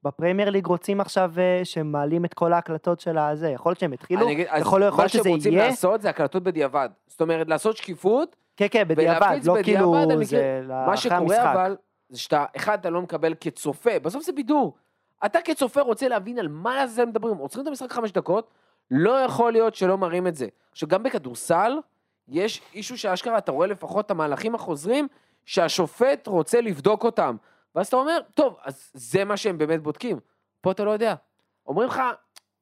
שבפרמייר 0.00 0.50
ליג 0.50 0.66
רוצים 0.66 1.00
עכשיו 1.00 1.32
אה, 1.38 1.60
שמעלים 1.64 2.24
את 2.24 2.34
כל 2.34 2.52
ההקלטות 2.52 3.00
של 3.00 3.18
הזה. 3.18 3.48
יכול 3.48 3.70
להיות 3.70 3.80
שהם 3.80 3.92
התחילו, 3.92 4.22
אני 4.22 4.32
אגיד, 4.32 4.46
יכול 4.58 4.80
מה 4.80 4.86
להיות 4.86 5.08
שזה 5.10 5.22
שהם 5.22 5.32
רוצים 5.32 5.52
יהיה, 5.52 5.66
לעשות 5.66 6.02
זה 6.02 6.10
הקלטות 6.10 6.42
בדיעבד. 6.42 6.88
זאת 7.06 7.20
אומרת, 7.20 7.48
לעשות 7.48 7.76
שקיפות, 7.76 8.36
כן, 8.56 8.66
כן, 8.70 8.88
בדיעבד, 8.88 9.38
לא 9.44 9.54
בדיעבד 9.54 9.64
כאילו 9.64 10.24
זה 10.24 10.62
מה 10.86 10.96
שקורה. 10.96 11.52
אבל, 11.52 11.76
זה 12.08 12.18
שאתה, 12.18 12.44
אחד, 12.56 12.78
אתה 12.78 12.90
לא 12.90 13.02
מקבל 13.02 13.34
כצופה, 13.40 13.98
בסוף 13.98 14.24
זה 14.24 14.32
בידור. 14.32 14.76
אתה 15.24 15.40
כצופה 15.40 15.80
רוצה 15.80 16.08
להבין 16.08 16.38
על 16.38 16.48
מה 16.48 16.86
זה 16.86 17.06
מדברים, 17.06 17.36
עוצרים 17.36 17.62
את 17.62 17.68
המשחק 17.68 17.92
חמש 17.92 18.12
דקות, 18.12 18.50
לא 18.90 19.10
יכול 19.10 19.52
להיות 19.52 19.74
שלא 19.74 19.98
מראים 19.98 20.26
את 20.26 20.36
זה. 20.36 20.46
עכשיו, 20.72 20.88
גם 20.88 21.02
בכדורסל, 21.02 21.72
יש 22.28 22.62
אישו 22.74 22.98
שאשכרה, 22.98 23.38
אתה 23.38 23.52
ור 23.52 23.66
לפחות 23.66 24.06
את 24.06 24.10
המהלכים 24.10 24.54
החוזרים, 24.54 25.08
שהשופט 25.44 26.26
רוצה 26.26 26.60
לבדוק 26.60 27.04
אותם. 27.04 27.36
ואז 27.74 27.86
אתה 27.86 27.96
אומר, 27.96 28.18
טוב, 28.34 28.56
אז 28.62 28.90
זה 28.94 29.24
מה 29.24 29.36
שהם 29.36 29.58
באמת 29.58 29.82
בודקים. 29.82 30.20
פה 30.60 30.70
אתה 30.70 30.84
לא 30.84 30.90
יודע. 30.90 31.14
אומרים 31.66 31.88
לך, 31.88 32.02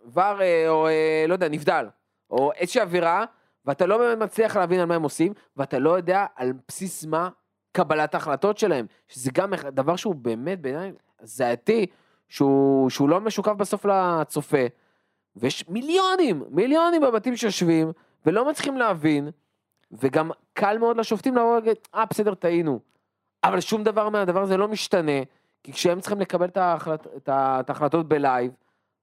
ור, 0.06 0.40
אה, 0.40 0.68
או 0.68 0.88
אה, 0.88 1.24
לא 1.28 1.32
יודע, 1.32 1.48
נבדל, 1.48 1.86
או 2.30 2.52
איזושהי 2.52 2.80
עבירה, 2.80 3.24
ואתה 3.64 3.86
לא 3.86 3.98
באמת 3.98 4.18
מצליח 4.18 4.56
להבין 4.56 4.80
על 4.80 4.86
מה 4.86 4.94
הם 4.94 5.02
עושים, 5.02 5.32
ואתה 5.56 5.78
לא 5.78 5.96
יודע 5.96 6.26
על 6.36 6.52
בסיס 6.68 7.04
מה 7.04 7.28
קבלת 7.72 8.14
ההחלטות 8.14 8.58
שלהם. 8.58 8.86
שזה 9.08 9.30
גם 9.34 9.52
דבר 9.72 9.96
שהוא 9.96 10.14
באמת 10.14 10.60
בעיניי 10.60 10.92
זעתי, 11.22 11.86
שהוא, 12.28 12.90
שהוא 12.90 13.08
לא 13.08 13.20
משוקף 13.20 13.52
בסוף 13.52 13.84
לצופה. 13.84 14.66
ויש 15.36 15.68
מיליונים, 15.68 16.42
מיליונים 16.50 17.02
בבתים 17.02 17.36
שיושבים, 17.36 17.92
ולא 18.26 18.50
מצליחים 18.50 18.76
להבין, 18.76 19.30
וגם 19.92 20.30
קל 20.52 20.78
מאוד 20.78 20.96
לשופטים 20.96 21.36
לבוא 21.36 21.50
ולהגיד, 21.52 21.76
אה, 21.94 22.04
בסדר, 22.10 22.34
טעינו. 22.34 22.80
אבל 23.44 23.60
שום 23.60 23.84
דבר 23.84 24.08
מהדבר 24.08 24.42
הזה 24.42 24.56
לא 24.56 24.68
משתנה, 24.68 25.12
כי 25.62 25.72
כשהם 25.72 26.00
צריכים 26.00 26.20
לקבל 26.20 26.46
את, 26.46 26.56
ההחלט, 26.56 27.06
את, 27.16 27.28
ה, 27.28 27.60
את 27.60 27.70
ההחלטות 27.70 28.08
בלייב, 28.08 28.52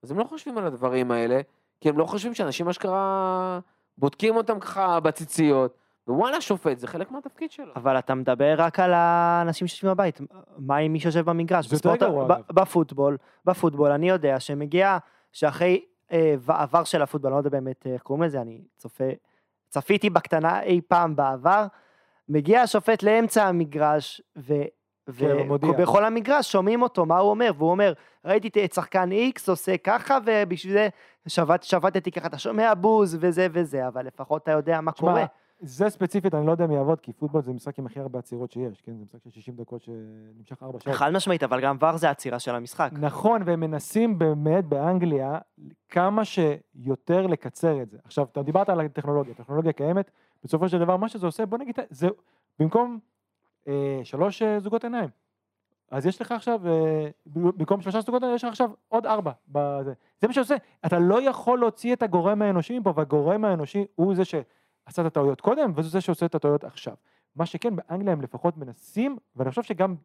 אז 0.04 0.12
הם 0.12 0.20
לא 0.20 0.24
חושבים 0.24 0.58
על 0.58 0.66
הדברים 0.66 1.12
האלה, 1.12 1.42
כי 1.82 1.90
הם 1.90 1.98
לא 1.98 2.06
חושבים 2.06 2.34
שאנשים 2.34 2.70
אשכרה 2.70 3.60
בודקים 3.98 4.36
אותם 4.36 4.60
ככה 4.60 5.00
בציציות, 5.00 5.78
ווואלה, 6.08 6.42
שופט, 6.42 6.80
זה 6.80 6.88
חלק 6.88 7.12
מהתפקיד 7.12 7.52
שלו. 7.52 7.74
אבל 7.76 8.00
אתה 8.00 8.16
מדבר 8.16 8.56
רק 8.58 8.80
על 8.80 8.94
האנשים 8.94 9.68
שיושבים 9.68 9.92
בבית, 9.92 10.20
מה 10.58 10.78
עם 10.78 10.94
מי 10.94 11.00
שיושב 11.00 11.26
במגרש? 11.30 11.68
זה 11.68 11.76
יותר 11.76 11.90
בספורט- 11.90 12.00
גרוע. 12.10 12.28
בפוטבול, 12.54 13.18
בפוטבול 13.46 13.92
אני 13.92 14.10
יודע 14.10 14.40
שמגיע, 14.40 14.98
שאחרי 15.32 15.86
אה, 16.12 16.36
עבר 16.48 16.84
של 16.84 17.02
הפוטבול, 17.02 17.32
אני 17.32 17.36
לא 17.36 17.40
יודע 17.40 17.50
באמת 17.50 17.88
איך 17.88 18.02
קוראים 18.02 18.24
לזה, 18.24 18.42
אני 18.42 18.62
צופה, 18.78 19.04
צפיתי 19.70 20.10
בקטנה 20.10 20.62
אי 20.64 20.82
פעם 20.88 21.16
בעבר, 21.16 21.66
מגיע 22.30 22.62
השופט 22.62 23.04
לאמצע 23.04 23.44
המגרש, 23.44 24.22
ו... 24.38 24.54
כן. 25.18 25.52
ובכל 25.52 26.06
המגרש 26.06 26.52
שומעים 26.52 26.82
אותו, 26.82 27.06
מה 27.06 27.18
הוא 27.18 27.30
אומר, 27.30 27.52
והוא 27.58 27.72
אומר, 27.72 27.94
ראיתי 28.26 28.66
את 28.66 28.74
שחקן 28.74 29.12
איקס 29.12 29.50
עושה 29.50 29.78
ככה, 29.78 30.18
ובשביל 30.26 30.74
זה 30.74 30.88
שבת, 31.28 31.64
שבתתי 31.64 32.12
ככה, 32.12 32.28
אתה 32.28 32.38
שומע 32.38 32.74
בוז 32.74 33.18
וזה 33.20 33.48
וזה, 33.52 33.88
אבל 33.88 34.06
לפחות 34.06 34.44
אתה 34.44 34.52
יודע 34.52 34.82
מה 34.82 34.92
תשמע, 34.92 35.12
קורה. 35.12 35.26
זה 35.60 35.90
ספציפית, 35.90 36.34
אני 36.34 36.48
לא 36.48 36.52
יודע 36.52 36.66
אם 36.66 36.72
יעבוד, 36.72 37.02
כי 37.02 37.14
פוטבול 37.14 37.42
זה 37.42 37.54
משחק 37.54 37.80
עם 37.80 37.86
הכי 37.86 38.00
הרבה 38.00 38.20
עצירות 38.20 38.52
שיש, 38.52 38.82
כן? 38.82 38.92
זה 38.98 39.04
משחק 39.04 39.20
של 39.24 39.30
60 39.30 39.56
דקות 39.56 39.82
שנמשך 39.82 40.64
4 40.64 40.80
שעות. 40.80 40.96
חד 40.96 41.12
משמעית, 41.12 41.44
אבל 41.44 41.62
גם 41.62 41.78
ור 41.82 41.98
זה 41.98 42.10
עצירה 42.10 42.40
של 42.40 42.56
המשחק. 42.56 42.90
נכון, 42.94 43.42
והם 43.46 43.60
מנסים 43.60 44.20
באמת 44.20 44.66
באנגליה 44.66 45.38
כמה 45.90 46.26
שיותר 46.26 47.28
לקצר 47.28 47.82
את 47.82 47.90
זה. 47.90 47.98
עכשיו, 48.04 48.26
אתה 48.32 48.44
דיברת 48.44 48.70
על 48.70 48.80
הטכנולוגיה, 48.80 49.34
הטכנולוגיה 49.40 49.74
קיימת, 49.74 50.12
בסופו 50.44 50.70
של 50.70 50.80
דבר 50.80 50.98
מה 50.98 51.10
שזה 51.10 51.26
עושה, 51.26 51.46
בוא 51.46 51.58
נגיד, 51.58 51.76
זה 51.90 52.08
במקום 52.60 53.00
אה, 53.68 54.00
שלוש 54.04 54.42
אה, 54.42 54.60
זוגות 54.60 54.84
עיניים. 54.84 55.10
אז 55.92 56.06
יש 56.06 56.22
לך 56.22 56.32
עכשיו, 56.32 56.68
אה, 56.68 57.10
במקום 57.26 57.82
שלושה 57.82 58.02
זוגות 58.02 58.22
עיניים, 58.22 58.36
יש 58.36 58.44
לך 58.44 58.50
עכשיו 58.50 58.72
עוד 58.88 59.06
ארבע. 59.06 59.32
בזה. 59.48 59.94
זה 60.22 60.28
מה 60.28 60.34
שעושה, 60.34 60.56
אתה 60.86 61.00
לא 61.00 61.30
יכול 61.30 61.60
להוציא 61.60 61.94
את 61.94 62.04
הגורם 62.04 62.42
האנושי 62.42 62.80
מפה, 62.80 62.94
והגורם 62.96 63.46
האנושי 63.46 63.86
הוא 63.96 64.16
זה 64.16 64.26
שעשה 64.26 65.02
את 65.02 65.06
הטעויות 65.06 65.42
קודם, 65.42 65.72
וזה 65.76 65.90
זה 65.90 66.02
שעושה 66.02 66.26
את 66.26 66.36
הטעויות 66.36 66.64
עכשיו. 66.64 66.96
מה 67.36 67.46
שכן, 67.46 67.76
באנגליה 67.76 68.14
הם 68.14 68.22
לפחות 68.22 68.58
מנסים, 68.58 69.18
ואני 69.36 69.50
חושב 69.50 69.64
שגם, 69.64 69.96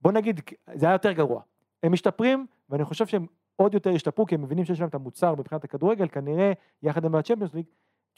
בוא 0.00 0.12
נגיד, 0.12 0.40
זה 0.74 0.86
היה 0.86 0.92
יותר 0.94 1.12
גרוע. 1.12 1.42
הם 1.82 1.92
משתפרים, 1.92 2.46
ואני 2.68 2.84
חושב 2.84 3.06
שהם 3.06 3.26
עוד 3.56 3.74
יותר 3.74 3.90
ישתפרו, 3.90 4.26
כי 4.26 4.34
הם 4.34 4.42
מבינים 4.42 4.64
שיש 4.64 4.80
להם 4.80 4.88
את 4.88 4.94
המוצר 4.94 5.34
מבחינת 5.34 5.64
הכדורגל, 5.64 6.08
כנראה, 6.08 6.52
יחד 6.82 7.04
עם 7.04 7.14
הצ'מפיונס 7.14 7.54
ליג, 7.54 7.64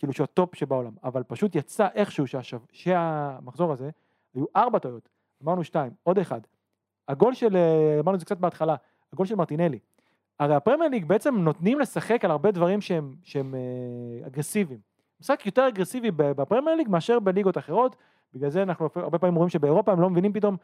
כאילו 0.02 0.12
שהטופ 0.12 0.54
שבעולם. 0.54 0.92
אבל 1.04 1.22
פשוט 1.22 1.54
יצא 1.54 1.88
איכשהו 1.94 2.26
שהשו... 2.26 2.58
שהמחזור 2.72 3.72
הזה, 3.72 3.90
היו 4.34 4.44
ארבע 4.56 4.78
טעויות, 4.78 5.08
אמרנו 5.44 5.64
שתיים, 5.64 5.92
עוד 6.02 6.18
אחד. 6.18 6.40
הגול 7.08 7.34
של, 7.34 7.56
אמרנו 8.00 8.14
את 8.14 8.20
זה 8.20 8.26
קצת 8.26 8.38
בהתחלה, 8.38 8.76
הגול 9.12 9.26
של 9.26 9.34
מרטינלי. 9.34 9.78
הרי 10.40 10.54
הפרמייר 10.54 10.90
ליג 10.90 11.04
בעצם 11.04 11.36
נותנים 11.36 11.80
לשחק 11.80 12.24
על 12.24 12.30
הרבה 12.30 12.50
דברים 12.50 12.80
שהם, 12.80 13.14
שהם 13.22 13.54
אה, 13.54 14.26
אגרסיביים. 14.26 14.80
משחק 15.20 15.46
יותר 15.46 15.68
אגרסיבי 15.68 16.10
בפרמייר 16.10 16.76
ליג 16.76 16.88
מאשר 16.88 17.18
בליגות 17.18 17.58
אחרות, 17.58 17.96
בגלל 18.34 18.50
זה 18.50 18.62
אנחנו 18.62 18.88
הרבה 18.94 19.18
פעמים 19.18 19.34
רואים 19.34 19.48
שבאירופה 19.48 19.92
הם 19.92 20.00
לא 20.00 20.10
מבינים 20.10 20.32
פתאום 20.32 20.56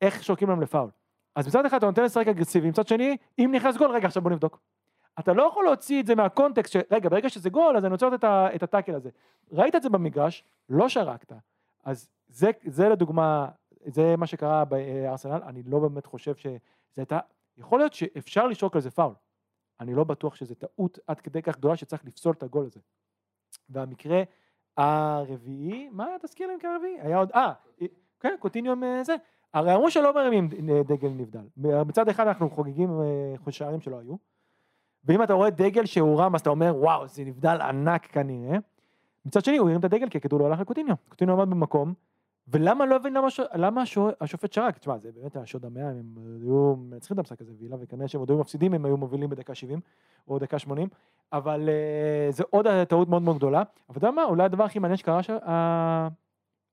איך 0.00 0.22
שורקים 0.22 0.48
להם 0.48 0.60
לפאול. 0.60 0.90
אז 1.36 1.46
מצד 1.46 1.66
אחד 1.66 1.76
אתה 1.76 1.86
נותן 1.86 2.04
לשחק 2.04 2.28
אגרסיבי, 2.28 2.68
מצד 2.68 2.88
שני, 2.88 3.16
אם 3.38 3.50
נכנס 3.54 3.76
גול, 3.76 3.90
רגע, 3.90 4.06
עכשיו 4.06 4.22
בוא 4.22 4.30
נבדוק. 4.30 4.58
אתה 5.18 5.32
לא 5.32 5.42
יכול 5.42 5.64
להוציא 5.64 6.00
את 6.00 6.06
זה 6.06 6.14
מהקונטקסט, 6.14 6.76
רגע, 6.90 7.08
ברגע 7.08 7.28
שזה 7.28 7.50
גול, 7.50 7.76
אז 7.76 7.84
אני 7.84 7.92
רוצה 7.92 8.06
ה- 8.22 8.54
את 8.54 8.62
ה 8.62 8.67
tackle 8.67 8.94
הזה. 8.94 9.10
ראית 9.52 9.74
את 9.74 9.82
זה 9.82 9.88
במגרש, 9.90 10.44
לא 10.68 10.88
שרקת. 10.88 11.32
אז 11.84 12.08
זה, 12.28 12.50
זה 12.66 12.88
לדוגמה, 12.88 13.48
זה 13.86 14.14
מה 14.16 14.26
שקרה 14.26 14.64
בארסנל, 14.64 15.42
אני 15.46 15.62
לא 15.62 15.78
באמת 15.78 16.06
חושב 16.06 16.34
שזה 16.36 16.58
הייתה, 16.96 17.18
יכול 17.56 17.80
להיות 17.80 17.92
שאפשר 17.92 18.46
לשרוק 18.46 18.74
על 18.74 18.80
זה 18.80 18.90
פאול. 18.90 19.14
אני 19.80 19.94
לא 19.94 20.04
בטוח 20.04 20.34
שזו 20.34 20.54
טעות 20.54 20.98
עד 21.06 21.20
כדי 21.20 21.42
כך 21.42 21.56
גדולה 21.56 21.76
שצריך 21.76 22.04
לפסול 22.04 22.32
את 22.38 22.42
הגול 22.42 22.66
הזה. 22.66 22.80
והמקרה 23.68 24.22
הרביעי, 24.76 25.88
מה 25.92 26.06
תזכיר 26.22 26.46
לי 26.46 26.56
מקרה 26.56 26.74
הרביעי? 26.74 27.00
היה 27.00 27.18
עוד, 27.18 27.30
אה, 27.34 27.52
כן, 28.20 28.34
קוטיניו 28.38 28.84
אה, 28.84 29.04
זה. 29.04 29.16
הרי 29.54 29.74
אמרו 29.74 29.90
שלא 29.90 30.14
מרימים 30.14 30.48
דגל 30.86 31.08
נבדל. 31.08 31.46
מצד 31.56 32.08
אחד 32.08 32.26
אנחנו 32.26 32.50
חוגגים 32.50 32.90
אה, 33.46 33.52
שערים 33.52 33.80
שלא 33.80 33.98
היו, 33.98 34.14
ואם 35.04 35.22
אתה 35.22 35.32
רואה 35.32 35.50
דגל 35.50 35.84
שהורם 35.84 36.34
אז 36.34 36.40
אתה 36.40 36.50
אומר 36.50 36.74
וואו 36.76 37.08
זה 37.08 37.24
נבדל 37.24 37.60
ענק 37.60 38.06
כנראה. 38.06 38.58
מצד 39.24 39.44
שני 39.44 39.56
הוא 39.56 39.68
הרים 39.68 39.80
את 39.80 39.84
הדגל 39.84 40.08
כי 40.08 40.18
הכדור 40.18 40.38
לא 40.40 40.46
הלך 40.46 40.60
לקוטיניו. 40.60 40.94
קוטיניו 41.08 41.42
עמד 41.42 41.50
במקום, 41.50 41.94
ולמה 42.48 42.86
לא 42.86 42.96
הבין 42.96 43.12
למה. 43.12 43.28
למה 43.54 43.82
השו... 43.82 44.08
השופט 44.20 44.52
שרק? 44.52 44.78
תשמע 44.78 44.98
זה 44.98 45.12
באמת 45.12 45.36
היה 45.36 45.46
שוד 45.46 45.64
המאה, 45.64 45.88
הם 45.88 46.14
היו 46.42 46.76
מנצחים 46.76 47.14
את 47.14 47.18
המשחק 47.18 47.40
הזה 47.40 47.52
וילה 47.58 47.76
וכנראה 47.80 48.08
שהם 48.08 48.20
עוד 48.20 48.30
היו 48.30 48.38
מפסידים 48.38 48.74
אם 48.74 48.84
היו 48.84 48.96
מובילים 48.96 49.30
בדקה 49.30 49.54
70 49.54 49.80
או 50.28 50.38
דקה 50.38 50.58
80, 50.58 50.88
אבל 51.32 51.68
uh, 51.68 52.32
זה 52.32 52.44
עוד 52.50 52.66
טעות 52.88 53.08
מאוד 53.08 53.22
מאוד 53.22 53.36
גדולה. 53.36 53.62
אבל 53.88 53.98
אתה 53.98 54.06
יודע 54.06 54.10
מה, 54.10 54.24
אולי 54.24 54.44
הדבר 54.44 54.64
הכי 54.64 54.78
מעניין 54.78 54.96
שקרה 54.96 55.22
ש... 55.22 55.30
ה... 55.30 56.08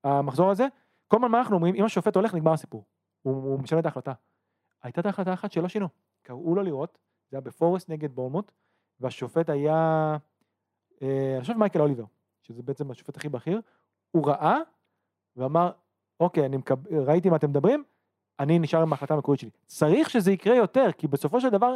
המחזור 0.03 0.51
הזה, 0.51 0.67
כל 1.07 1.17
הזמן 1.17 1.31
מה 1.31 1.37
אנחנו 1.37 1.55
אומרים, 1.55 1.75
אם 1.75 1.85
השופט 1.85 2.15
הולך 2.15 2.35
נגמר 2.35 2.53
הסיפור, 2.53 2.83
הוא, 3.21 3.33
הוא 3.33 3.59
משנה 3.59 3.79
את 3.79 3.85
ההחלטה. 3.85 4.13
הייתה 4.83 5.01
את 5.01 5.05
ההחלטה 5.05 5.33
אחת 5.33 5.51
שלא 5.51 5.67
שינו, 5.67 5.87
קראו 6.21 6.55
לו 6.55 6.63
לראות, 6.63 6.97
זה 7.31 7.37
היה 7.37 7.41
בפורסט 7.41 7.89
נגד 7.89 8.15
בורמוט, 8.15 8.51
והשופט 8.99 9.49
היה, 9.49 10.17
אה, 11.01 11.33
אני 11.33 11.41
חושב 11.41 11.57
מייקל 11.57 11.81
אוליבר, 11.81 12.03
שזה 12.41 12.63
בעצם 12.63 12.91
השופט 12.91 13.17
הכי 13.17 13.29
בכיר, 13.29 13.61
הוא 14.11 14.27
ראה 14.27 14.57
ואמר, 15.35 15.71
אוקיי, 16.19 16.45
אני 16.45 16.57
מקב... 16.57 16.87
ראיתי 16.87 17.29
מה 17.29 17.35
אתם 17.35 17.49
מדברים, 17.49 17.83
אני 18.39 18.59
נשאר 18.59 18.81
עם 18.81 18.91
ההחלטה 18.91 19.13
המקורית 19.13 19.39
שלי. 19.39 19.49
צריך 19.65 20.09
שזה 20.09 20.31
יקרה 20.31 20.55
יותר, 20.55 20.91
כי 20.97 21.07
בסופו 21.07 21.41
של 21.41 21.49
דבר, 21.49 21.75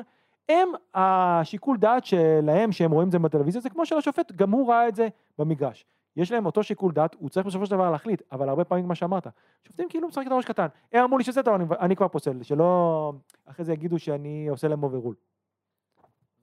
הם, 0.49 0.69
השיקול 0.93 1.77
דעת 1.77 2.05
שלהם, 2.05 2.71
שהם 2.71 2.91
רואים 2.91 3.07
את 3.07 3.11
זה 3.11 3.19
בטלוויזיה, 3.19 3.61
זה 3.61 3.69
כמו 3.69 3.85
של 3.85 3.97
השופט, 3.97 4.31
גם 4.31 4.51
הוא 4.51 4.69
ראה 4.69 4.87
את 4.87 4.95
זה 4.95 5.07
במגרש. 5.37 5.85
יש 6.15 6.31
להם 6.31 6.45
אותו 6.45 6.63
שיקול 6.63 6.91
דעת, 6.91 7.15
הוא 7.19 7.29
צריך 7.29 7.47
בסופו 7.47 7.65
של 7.65 7.71
דבר 7.71 7.91
להחליט, 7.91 8.21
אבל 8.31 8.49
הרבה 8.49 8.63
פעמים 8.63 8.87
מה 8.87 8.95
שאמרת, 8.95 9.27
שופטים 9.63 9.89
כאילו 9.89 10.07
משחק 10.07 10.27
את 10.27 10.31
הראש 10.31 10.45
קטן, 10.45 10.67
הם 10.91 11.03
אמרו 11.03 11.17
לי 11.17 11.23
שזה 11.23 11.43
טוב, 11.43 11.53
אני, 11.53 11.65
אני 11.79 11.95
כבר 11.95 12.07
פוסל, 12.07 12.43
שלא 12.43 13.13
אחרי 13.45 13.65
זה 13.65 13.73
יגידו 13.73 13.99
שאני 13.99 14.47
עושה 14.47 14.67
להם 14.67 14.83
overrule. 14.83 15.15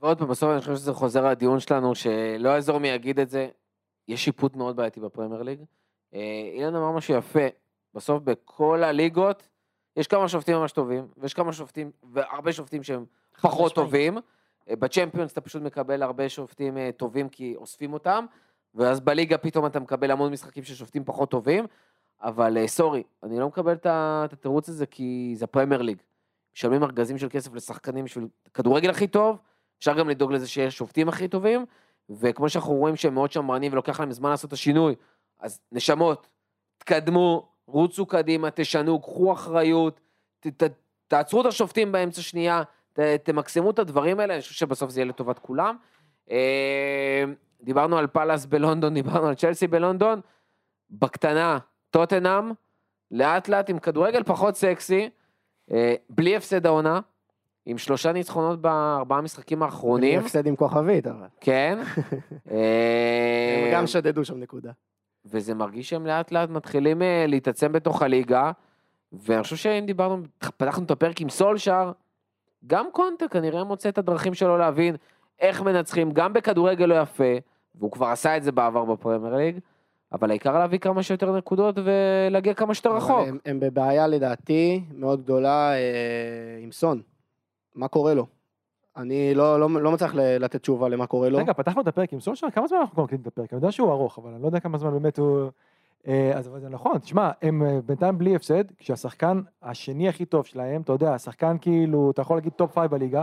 ועוד 0.00 0.18
פעם, 0.18 0.28
בסוף 0.28 0.50
אני 0.50 0.60
חושב 0.60 0.74
שזה 0.74 0.92
חוזר 0.92 1.28
לדיון 1.28 1.60
שלנו, 1.60 1.94
שלא 1.94 2.48
יעזור 2.48 2.78
מי 2.78 2.88
יגיד 2.88 3.20
את 3.20 3.30
זה, 3.30 3.48
יש 4.08 4.24
שיפוט 4.24 4.56
מאוד 4.56 4.76
בעייתי 4.76 5.00
בפרמייר 5.00 5.42
ליג. 5.42 5.60
אה, 6.14 6.50
אילן 6.54 6.74
אמר 6.74 6.92
משהו 6.92 7.14
יפה, 7.14 7.46
בסוף 7.94 8.22
בכל 8.22 8.84
הליגות, 8.84 9.48
יש 9.96 10.06
כמה 10.06 10.28
שופטים 10.28 10.56
ממש 10.56 10.72
טובים, 10.72 11.08
ויש 11.16 11.34
כמה 11.34 11.52
שופטים, 11.52 11.90
והרבה 12.12 12.52
שופטים 12.52 12.82
שהם 12.82 13.04
פחות. 13.40 13.74
טובים. 13.74 14.18
אה, 14.68 14.76
בצ'מפיונס 14.76 15.32
אתה 15.32 15.40
פשוט 15.40 15.62
מקבל 15.62 16.02
הרבה 16.02 16.28
שופטים 16.28 16.78
אה, 16.78 16.90
טובים 16.96 17.28
כי 17.28 17.54
אוספים 17.56 17.92
אותם, 17.92 18.26
ואז 18.74 19.00
בליגה 19.00 19.38
פתאום 19.38 19.66
אתה 19.66 19.80
מקבל 19.80 20.10
המון 20.10 20.32
משחקים 20.32 20.64
של 20.64 20.74
שופטים 20.74 21.04
פחות 21.04 21.30
טובים, 21.30 21.66
אבל 22.22 22.66
סורי, 22.66 23.02
אני 23.22 23.38
לא 23.38 23.46
מקבל 23.46 23.72
את 23.72 23.86
התירוץ 24.32 24.68
הזה 24.68 24.86
כי 24.86 25.32
זה 25.36 25.46
פרמייר 25.46 25.82
ליג. 25.82 25.98
משלמים 26.56 26.82
ארגזים 26.82 27.18
של 27.18 27.28
כסף 27.30 27.54
לשחקנים 27.54 28.04
בשביל 28.04 28.28
כדורגל 28.54 28.90
הכי 28.90 29.06
טוב, 29.06 29.38
אפשר 29.80 29.98
גם 29.98 30.08
לדאוג 30.08 30.32
לזה 30.32 30.48
שיש 30.48 30.76
שופטים 30.76 31.08
הכי 31.08 31.28
טובים, 31.28 31.66
וכמו 32.10 32.48
שאנחנו 32.48 32.72
רואים 32.72 32.96
שהם 32.96 33.14
מאוד 33.14 33.32
שמרנים 33.32 33.72
ולוקח 33.72 34.00
להם 34.00 34.12
זמן 34.12 34.30
לעשות 34.30 34.48
את 34.48 34.52
השינוי, 34.52 34.94
אז 35.40 35.60
נשמות, 35.72 36.26
תקדמו, 36.78 37.48
רוצו 37.66 38.06
קדימה, 38.06 38.50
תשנו, 38.50 39.00
קחו 39.00 39.32
אחריות, 39.32 40.00
ת, 40.40 40.46
ת, 40.62 40.72
תעצרו 41.08 41.40
את 41.40 41.46
השופטים 41.46 41.92
באמצע 41.92 42.22
שנייה, 42.22 42.62
ת, 42.92 43.00
תמקסמו 43.00 43.70
את 43.70 43.78
הדברים 43.78 44.20
האלה, 44.20 44.34
אני 44.34 44.42
חושב 44.42 44.54
שבסוף 44.54 44.90
זה 44.90 45.00
יהיה 45.00 45.08
לטובת 45.08 45.38
כולם. 45.38 45.76
אה, 46.30 47.24
דיברנו 47.62 47.98
על 47.98 48.06
פאלאס 48.06 48.46
בלונדון, 48.46 48.94
דיברנו 48.94 49.26
על 49.26 49.34
צ'לסי 49.34 49.66
בלונדון, 49.66 50.20
בקטנה, 50.90 51.58
טוטנאם, 51.90 52.52
לאט 53.10 53.48
לאט 53.48 53.70
עם 53.70 53.78
כדורגל 53.78 54.22
פחות 54.22 54.56
סקסי, 54.56 55.10
אה, 55.72 55.94
בלי 56.10 56.36
הפסד 56.36 56.66
העונה, 56.66 57.00
עם 57.70 57.78
שלושה 57.78 58.12
ניצחונות 58.12 58.60
בארבעה 58.60 59.20
משחקים 59.20 59.62
האחרונים, 59.62 60.20
הפסד 60.20 60.46
עם 60.46 60.56
כוכבית, 60.56 61.06
אבל. 61.06 61.26
כן. 61.40 61.78
אה, 62.50 63.66
הם 63.66 63.72
גם 63.72 63.86
שדדו 63.86 64.24
שם 64.24 64.40
נקודה. 64.40 64.70
וזה 65.24 65.54
מרגיש 65.54 65.88
שהם 65.88 66.06
לאט 66.06 66.32
לאט 66.32 66.50
מתחילים 66.50 67.02
אה, 67.02 67.24
להתעצם 67.28 67.72
בתוך 67.72 68.02
הליגה, 68.02 68.50
ואני 69.12 69.42
חושב 69.42 69.56
שאם 69.56 69.86
דיברנו, 69.86 70.22
פתחנו 70.38 70.84
את 70.84 70.90
הפרק 70.90 71.20
עם 71.20 71.28
סולשאר, 71.28 71.92
גם 72.66 72.86
קונטה 72.92 73.28
כנראה 73.28 73.64
מוצא 73.64 73.88
את 73.88 73.98
הדרכים 73.98 74.34
שלו 74.34 74.58
להבין 74.58 74.96
איך 75.40 75.62
מנצחים, 75.62 76.10
גם 76.10 76.32
בכדורגל 76.32 76.84
לא 76.86 77.00
יפה, 77.00 77.34
והוא 77.74 77.90
כבר 77.90 78.06
עשה 78.06 78.36
את 78.36 78.42
זה 78.42 78.52
בעבר 78.52 78.84
בפרמייר 78.84 79.36
ליג, 79.36 79.58
אבל 80.12 80.30
העיקר 80.30 80.58
להביא 80.58 80.78
כמה 80.78 81.02
שיותר 81.02 81.36
נקודות 81.36 81.78
ולהגיע 81.84 82.54
כמה 82.54 82.74
שיותר 82.74 82.96
רחוק. 82.96 83.28
הם, 83.28 83.38
הם 83.46 83.60
בבעיה 83.60 84.06
לדעתי 84.06 84.84
מאוד 84.94 85.22
גדולה 85.22 85.72
אה, 85.72 86.58
עם 86.62 86.72
סון. 86.72 87.02
מה 87.74 87.88
קורה 87.88 88.14
לו? 88.14 88.26
אני 88.96 89.34
לא, 89.34 89.60
לא, 89.60 89.70
לא 89.70 89.92
מצליח 89.92 90.14
ל- 90.14 90.44
לתת 90.44 90.62
תשובה 90.62 90.88
למה 90.88 91.06
קורה 91.06 91.28
לו. 91.28 91.38
רגע, 91.38 91.52
פתחנו 91.52 91.80
את 91.80 91.86
הפרק 91.86 92.12
עם 92.12 92.20
סולשר? 92.20 92.50
כמה 92.50 92.66
זמן 92.66 92.78
אנחנו 92.78 92.94
כבר 92.94 93.04
מקליטים 93.04 93.22
את 93.22 93.26
הפרק? 93.26 93.52
אני 93.52 93.58
יודע 93.58 93.72
שהוא 93.72 93.90
ארוך, 93.90 94.18
אבל 94.18 94.30
אני 94.32 94.42
לא 94.42 94.46
יודע 94.46 94.60
כמה 94.60 94.78
זמן 94.78 94.90
באמת 94.90 95.18
הוא... 95.18 95.50
אה, 96.06 96.32
אז 96.38 96.48
אבל 96.48 96.60
זה 96.60 96.68
נכון, 96.68 96.98
תשמע, 96.98 97.30
הם 97.42 97.62
אה, 97.62 97.80
בינתיים 97.80 98.18
בלי 98.18 98.36
הפסד, 98.36 98.64
כשהשחקן 98.78 99.40
השני 99.62 100.08
הכי 100.08 100.24
טוב 100.24 100.46
שלהם, 100.46 100.82
אתה 100.82 100.92
יודע, 100.92 101.14
השחקן 101.14 101.56
כאילו, 101.60 102.10
אתה 102.10 102.22
יכול 102.22 102.36
להגיד 102.36 102.52
top 102.52 102.72
five 102.74 102.90
בליגה, 102.90 103.22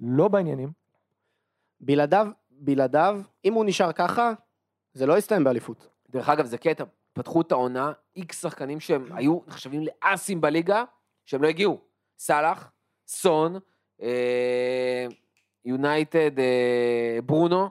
לא 0.00 0.28
בעניינים, 0.28 0.72
בלעדיו, 1.80 2.26
בלעדיו, 2.50 3.20
אם 3.44 3.54
הוא 3.54 3.64
נשאר 3.64 3.92
ככה, 3.92 4.32
זה 4.92 5.06
לא 5.06 5.18
יסתיים 5.18 5.44
באליפות. 5.44 5.88
דרך 6.10 6.28
אגב, 6.28 6.46
זה 6.46 6.58
קטע, 6.58 6.84
פתחו 7.12 7.40
את 7.40 7.52
העונה, 7.52 7.92
איקס 8.16 8.42
שחקנים 8.42 8.80
שהם 8.80 9.06
היו 9.12 9.38
נחשבים 9.46 9.82
לאסים 9.82 10.40
בליגה, 10.40 10.84
שהם 11.24 11.42
לא 11.42 11.48
הגיעו. 11.48 11.78
סאלח, 12.18 12.70
סון, 13.10 13.58
אה, 14.02 15.06
יונייטד, 15.64 16.38
אה, 16.38 17.18
ברונו, 17.26 17.68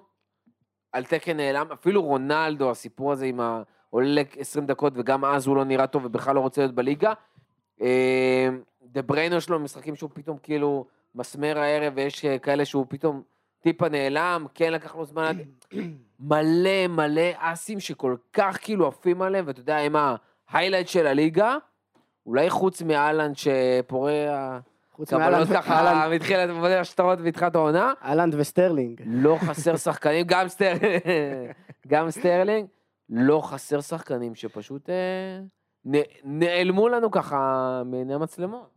על 0.92 1.04
תקן 1.04 1.38
נעלם, 1.38 1.72
אפילו 1.72 2.04
רונלדו, 2.04 2.72
הסיפור 2.72 3.12
הזה 3.12 3.26
עם 3.26 3.40
ה... 3.40 3.62
עולה 3.90 4.22
20 4.38 4.66
דקות, 4.66 4.94
וגם 4.96 5.26
אז 5.26 5.48
הוא 5.48 5.56
לא 5.56 5.66
נראה 5.66 5.88
טוב 5.88 6.06
ובכלל 6.06 6.36
לא 6.36 6.40
רוצה 6.40 6.62
להיות 6.62 6.76
בליגה. 6.76 7.14
אה, 7.82 8.50
דה 8.82 9.02
בריינו 9.02 9.36
יש 9.36 9.50
לו 9.50 9.60
משחקים 9.60 9.96
שהוא 9.96 10.10
פתאום 10.14 10.38
כאילו 10.44 10.86
מסמר 11.16 11.60
הערב, 11.60 11.94
ויש 11.96 12.26
אה, 12.26 12.40
כאלה 12.40 12.66
שהוא 12.66 12.86
פתאום 12.90 13.22
טיפה 13.60 13.90
נעלם, 13.90 14.46
כן 14.54 14.74
לקח 14.74 14.96
לו 14.96 15.06
זמן, 15.06 15.38
מלא 16.20 16.88
מלא 16.90 17.32
אסים 17.38 17.80
שכל 17.80 18.16
כך 18.34 18.58
כאילו 18.62 18.88
עפים 18.88 19.22
עליהם, 19.22 19.46
ואתה 19.48 19.60
יודע, 19.60 19.78
הם 19.78 19.96
ההיילייט 20.50 20.88
של 20.88 21.08
הליגה, 21.08 21.58
אולי 22.26 22.50
חוץ 22.50 22.82
מאלנד 22.82 23.36
שפורע 23.38 24.60
חוץ 25.00 25.10
קבלות 25.14 25.32
מאלנד- 25.32 25.54
ככה 25.54 25.74
אהלנד- 25.80 26.16
מתחילת 26.16 26.50
השטרות 26.80 27.20
והתחילת 27.24 27.56
העונה, 27.56 27.94
אהלנד 28.04 28.36
וסטרלינג. 28.38 29.02
לא 29.06 29.38
חסר 29.42 29.76
שחקנים, 29.76 30.26
גם 30.28 30.48
סטרלינג, 30.48 31.02
גם 31.88 32.10
סטרלינג, 32.12 32.68
לא 33.10 33.42
חסר 33.44 33.82
שחקנים 33.82 34.36
שפשוט 34.36 34.90
אה, 34.90 34.96
נ- 35.86 36.04
נעלמו 36.40 36.90
לנו 36.90 37.12
ככה 37.12 37.38
מעיני 37.86 38.14
המצלמות. 38.14 38.70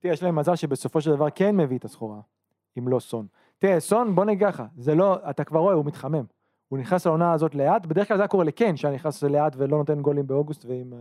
תראה, 0.00 0.14
יש 0.14 0.22
להם 0.22 0.34
מזל 0.36 0.56
שבסופו 0.56 1.00
של 1.00 1.10
דבר 1.10 1.26
כן 1.34 1.56
מביא 1.56 1.78
את 1.78 1.84
הסחורה, 1.84 2.20
אם 2.78 2.88
לא 2.88 3.00
סון. 3.00 3.26
תראה, 3.58 3.80
סון, 3.80 4.14
בוא 4.14 4.24
נגיד 4.24 4.48
ככה, 4.48 4.66
זה 4.76 4.94
לא, 4.94 5.18
אתה 5.30 5.44
כבר 5.44 5.60
רואה, 5.60 5.74
הוא 5.74 5.84
מתחמם. 5.84 6.24
הוא 6.68 6.78
נכנס 6.78 7.06
לעונה 7.06 7.32
הזאת 7.32 7.54
לאט, 7.54 7.86
בדרך 7.86 8.08
כלל 8.08 8.16
זה 8.16 8.22
היה 8.22 8.28
קורה 8.28 8.44
לקן, 8.44 8.76
שהיה 8.76 8.94
נכנס 8.94 9.22
לאט 9.22 9.52
ולא 9.56 9.78
נותן 9.78 10.00
גולים 10.00 10.26
באוגוסט, 10.26 10.64
ועם 10.64 10.92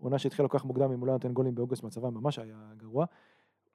העונה 0.00 0.18
שהתחילה 0.18 0.48
כל 0.48 0.58
כך 0.58 0.64
מוקדם, 0.64 0.92
אם 0.92 0.98
הוא 1.00 1.06
לא 1.06 1.12
נותן 1.12 1.32
גולים 1.32 1.54
באוגוסט, 1.54 1.82
מצבם 1.84 2.14
ממש 2.14 2.38
היה 2.38 2.56
גרוע. 2.76 3.04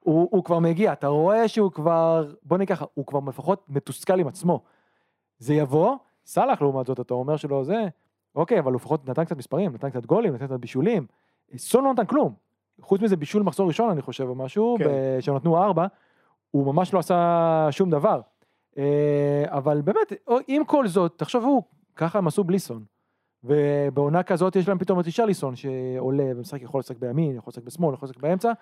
הוא, 0.02 0.28
הוא 0.30 0.44
כבר 0.44 0.58
מגיע, 0.58 0.92
אתה 0.92 1.06
רואה 1.06 1.48
שהוא 1.48 1.72
כבר, 1.72 2.32
בוא 2.42 2.58
נגיד 2.58 2.68
ככה, 2.68 2.84
הוא 2.94 3.06
כבר 3.06 3.20
לפחות 3.28 3.64
מתוסכל 3.68 4.20
עם 4.20 4.28
עצמו. 4.28 4.60
זה 5.38 5.54
יבוא, 5.54 5.96
סאלח 6.26 6.62
לעומת 6.62 6.86
זאת, 6.86 7.00
אתה 7.00 7.14
אומר 7.14 7.36
שלא 7.36 7.64
זה, 7.64 7.86
אוקיי, 8.34 8.58
אבל 8.58 8.72
הוא 8.72 8.76
לפחות 8.76 9.08
נתן 9.08 9.24
קצת 9.24 9.36
מספרים, 9.36 9.72
נתן 9.74 9.90
קצת 9.90 10.06
גולים, 10.06 10.34
נתן 10.34 10.46
קצת 10.46 10.60
בישולים. 10.60 11.06
סון 11.56 11.84
לא 11.84 11.92
נתן 11.92 12.06
כלום. 12.06 12.34
חוץ 12.80 13.00
מזה 13.00 13.16
בישול 13.16 13.42
מחזור 13.42 13.68
ראשון, 13.68 13.90
אני 13.90 14.02
חושב, 14.02 14.24
או 14.24 14.34
משהו, 14.34 14.76
כן. 14.78 14.84
ב- 14.88 15.20
שנתנו 15.20 15.58
ארבע, 15.58 15.86
הוא 16.50 16.74
ממש 16.74 16.94
לא 16.94 16.98
עשה 16.98 17.68
שום 17.70 17.90
דבר. 17.90 18.20
אה, 18.78 19.44
אבל 19.46 19.80
באמת, 19.80 20.12
עם 20.48 20.64
כל 20.64 20.86
זאת, 20.86 21.12
תחשבו, 21.16 21.62
ככה 21.96 22.18
הם 22.18 22.26
עשו 22.26 22.44
בלי 22.44 22.58
סון. 22.58 22.84
ובעונה 23.44 24.22
כזאת 24.22 24.56
יש 24.56 24.68
להם 24.68 24.78
פתאום 24.78 25.00
את 25.00 25.04
רישרליסון 25.04 25.56
שעולה 25.56 26.24
ומשחק, 26.36 26.62
יכול 26.62 26.80
לשחק 26.80 26.96
בימין, 26.96 27.36
יכול 27.36 27.50
לשחק 27.50 27.64
בשמאל, 27.64 27.94
יכול 27.94 28.08
לשחק 28.08 28.20
באמצע. 28.20 28.52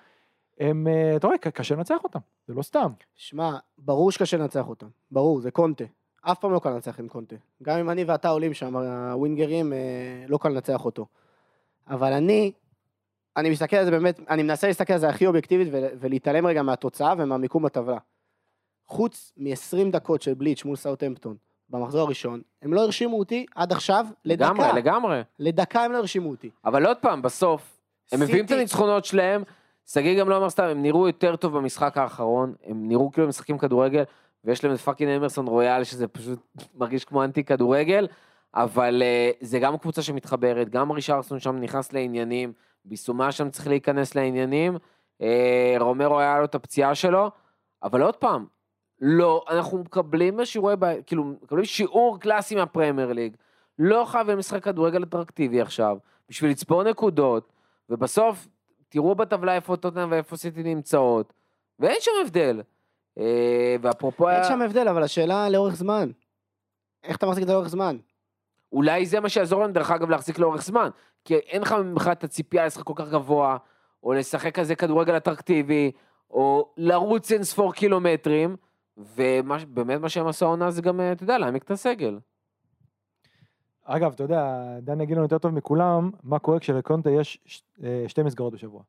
הם, 0.60 0.86
אה, 0.88 1.16
אתה 1.16 1.26
רואה, 1.26 1.38
קשה 1.38 1.74
לנצח 1.74 2.04
אותם, 2.04 2.18
זה 2.48 2.54
לא 2.54 2.62
סתם. 2.62 2.92
שמע, 3.14 3.58
ברור 3.78 4.12
שקשה 4.12 4.36
לנצח 4.36 4.68
אותם. 4.68 4.86
ברור, 5.10 5.40
זה 5.40 5.50
קונטה. 5.50 5.84
אף 6.22 6.38
פעם 6.38 6.52
לא 6.52 6.58
קל 6.58 6.70
לנצח 6.70 7.00
עם 7.00 7.08
קונטה. 7.08 7.36
גם 7.62 7.78
אם 7.78 7.90
אני 7.90 8.04
ואתה 8.04 8.28
עולים 8.28 8.54
שם, 8.54 8.76
הווינגרים, 8.76 9.72
אה, 9.72 9.78
לא 10.28 10.38
קל 10.38 10.48
לנצח 10.48 10.84
אותו. 10.84 11.06
אבל 11.88 12.12
אני, 12.12 12.52
אני 13.36 13.50
מסתכל 13.50 13.76
על 13.76 13.84
זה 13.84 13.90
באמת, 13.90 14.20
אני 14.30 14.42
מנסה 14.42 14.66
להסתכל 14.66 14.92
על 14.92 14.98
זה 14.98 15.08
הכי 15.08 15.26
אובייקטיבית 15.26 15.68
ולהתעלם 15.72 16.46
רגע 16.46 16.62
מהתוצאה 16.62 17.14
ומהמיקום 17.18 17.62
בטבלה. 17.62 17.98
חוץ 18.86 19.32
מ-20 19.36 19.92
דקות 19.92 20.22
של 20.22 20.34
בליץ' 20.34 20.64
מול 20.64 20.76
סאוטהמפטון 20.76 21.36
במחזור 21.68 22.00
הראשון, 22.00 22.42
הם 22.62 22.74
לא 22.74 22.80
הרשימו 22.80 23.18
אותי 23.18 23.46
עד 23.54 23.72
עכשיו 23.72 24.06
לדקה. 24.24 24.52
לגמרי, 24.52 24.66
לגמרי. 24.74 25.20
לדקה 25.38 25.84
הם 25.84 25.92
לא 25.92 25.96
הרשימו 25.96 26.30
אותי. 26.30 26.50
אבל 26.64 26.86
עוד 26.86 26.96
פעם, 26.96 27.22
בסוף, 27.22 27.80
הם 28.12 28.20
מביאים 28.20 28.44
את 28.44 28.50
הניצחונות 28.50 29.04
שלהם, 29.04 29.42
שגיא 29.92 30.20
גם 30.20 30.28
לא 30.28 30.36
אמר 30.36 30.50
סתם, 30.50 30.64
הם 30.64 30.82
נראו 30.82 31.06
יותר 31.06 31.36
טוב 31.36 31.56
במשחק 31.56 31.98
האחרון, 31.98 32.54
הם 32.64 32.88
נראו 32.88 33.12
כאילו 33.12 33.24
הם 33.24 33.28
משחקים 33.28 33.58
כדורגל, 33.58 34.02
ויש 34.44 34.64
להם 34.64 34.74
את 34.74 34.78
fucking 34.78 35.10
אמרסון 35.10 35.46
רויאל, 35.46 35.84
שזה 35.84 36.08
פשוט 36.08 36.38
מרגיש 36.74 37.04
כמו 37.04 37.24
אנטי 37.24 37.44
כדורגל, 37.44 38.08
אבל 38.54 39.02
uh, 39.02 39.36
זה 39.40 39.58
גם 39.58 39.78
קבוצה 39.78 40.02
שמתחברת, 40.02 40.68
גם 40.68 40.90
רישרליסון 40.92 41.40
שם 41.40 41.56
נכנס 41.56 41.92
לעניינים, 41.92 42.52
ביסומה 42.84 43.32
שם 43.32 43.50
צריך 43.50 43.66
להיכנס 43.66 44.14
לעניינים, 44.14 44.76
uh, 44.76 45.24
רומרו 45.78 46.20
היה 46.20 46.38
לו 46.38 46.44
את 46.44 46.54
הפציעה 46.54 46.94
שלו, 46.94 47.30
אבל 47.82 48.02
עוד 48.02 48.16
פעם, 48.16 48.46
לא, 49.00 49.44
אנחנו 49.50 49.78
מקבלים 49.78 50.44
שיעורי, 50.44 50.74
כאילו, 51.06 51.24
מקבלים 51.24 51.64
שיעור 51.64 52.20
קלאסי 52.20 52.54
מהפרמייר 52.54 53.12
ליג, 53.12 53.36
לא 53.78 54.04
חייבים 54.06 54.38
לשחק 54.38 54.64
כדורגל 54.64 55.02
אטרקטיבי 55.02 55.60
עכשיו, 55.60 55.96
בשביל 56.28 56.50
לצבור 56.50 56.82
נקודות, 56.82 57.52
ובסוף, 57.90 58.48
תראו 58.90 59.14
בטבלה 59.14 59.54
איפה 59.54 59.76
טוטנאם 59.76 60.10
ואיפה 60.10 60.36
סיטי 60.36 60.62
נמצאות, 60.62 61.32
ואין 61.78 61.96
שם 62.00 62.10
הבדל. 62.24 62.62
אה, 63.18 63.76
ואפרופו, 63.82 64.30
אין 64.30 64.44
שם 64.44 64.62
הבדל, 64.62 64.88
אבל 64.88 65.02
השאלה 65.02 65.48
לאורך 65.48 65.74
זמן. 65.74 66.10
איך 67.04 67.16
אתה 67.16 67.26
מחזיק 67.26 67.42
את 67.42 67.48
זה 67.48 67.52
לאורך 67.54 67.68
זמן? 67.68 67.96
אולי 68.72 69.06
זה 69.06 69.20
מה 69.20 69.28
שיעזור 69.28 69.60
להם, 69.60 69.72
דרך 69.72 69.90
אגב, 69.90 70.10
להחזיק 70.10 70.38
לאורך 70.38 70.62
זמן. 70.62 70.88
כי 71.24 71.34
אין 71.34 71.62
לך 71.62 71.74
בכלל 71.94 72.12
את 72.12 72.24
הציפייה 72.24 72.66
לשחק 72.66 72.84
כל 72.84 72.92
כך 72.96 73.08
גבוה, 73.08 73.56
או 74.02 74.12
לשחק 74.12 74.54
כזה 74.54 74.74
כדורגל 74.74 75.16
אטרקטיבי, 75.16 75.92
או 76.30 76.72
לרוץ 76.76 77.32
אין 77.32 77.44
ספור 77.44 77.74
קילומטרים, 77.74 78.56
ובאמת 78.96 80.00
מה 80.00 80.08
שהם 80.08 80.26
עשו 80.26 80.46
העונה 80.46 80.70
זה 80.70 80.82
גם, 80.82 81.00
אה, 81.00 81.12
אתה 81.12 81.22
יודע, 81.22 81.38
להעמיק 81.38 81.62
את 81.62 81.70
הסגל. 81.70 82.18
אגב, 83.96 84.12
אתה 84.14 84.22
יודע, 84.22 84.64
דן 84.82 85.00
יגיד 85.00 85.16
לנו 85.16 85.24
יותר 85.24 85.38
טוב 85.38 85.54
מכולם, 85.54 86.10
מה 86.22 86.38
קורה 86.38 86.58
כשלקונטה 86.58 87.10
יש 87.10 87.62
אה, 87.84 88.04
שתי 88.08 88.22
מסגרות 88.22 88.52
בשבוע. 88.52 88.82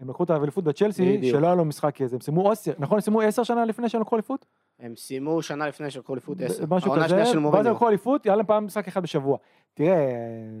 הם 0.00 0.08
לקחו 0.10 0.24
את 0.24 0.30
האליפות 0.30 0.64
בצ'לסי. 0.64 1.30
שלא 1.30 1.46
היה 1.46 1.54
לו 1.54 1.64
משחק 1.64 2.02
איזה, 2.02 2.16
הם 2.16 2.20
סיימו 2.20 2.50
עשר, 2.50 2.72
נכון? 2.78 2.96
הם 2.96 3.00
סיימו 3.00 3.20
עשר 3.20 3.42
שנה 3.42 3.64
לפני 3.64 3.88
שהם 3.88 4.00
לקחו 4.00 4.16
אליפות? 4.16 4.46
הם 4.80 4.96
סיימו 4.96 5.42
שנה 5.42 5.68
לפני 5.68 5.90
שלקחו 5.90 6.12
אליפות 6.12 6.40
10. 6.40 6.64
משהו 6.68 6.92
כזה, 6.92 7.16
ואז 7.52 7.66
הם. 7.66 7.72
לקחו 7.72 7.88
אליפות, 7.88 8.26
היה 8.26 8.36
להם 8.36 8.46
פעם 8.46 8.66
משחק 8.66 8.88
אחד 8.88 9.02
בשבוע. 9.02 9.38
תראה, 9.74 10.10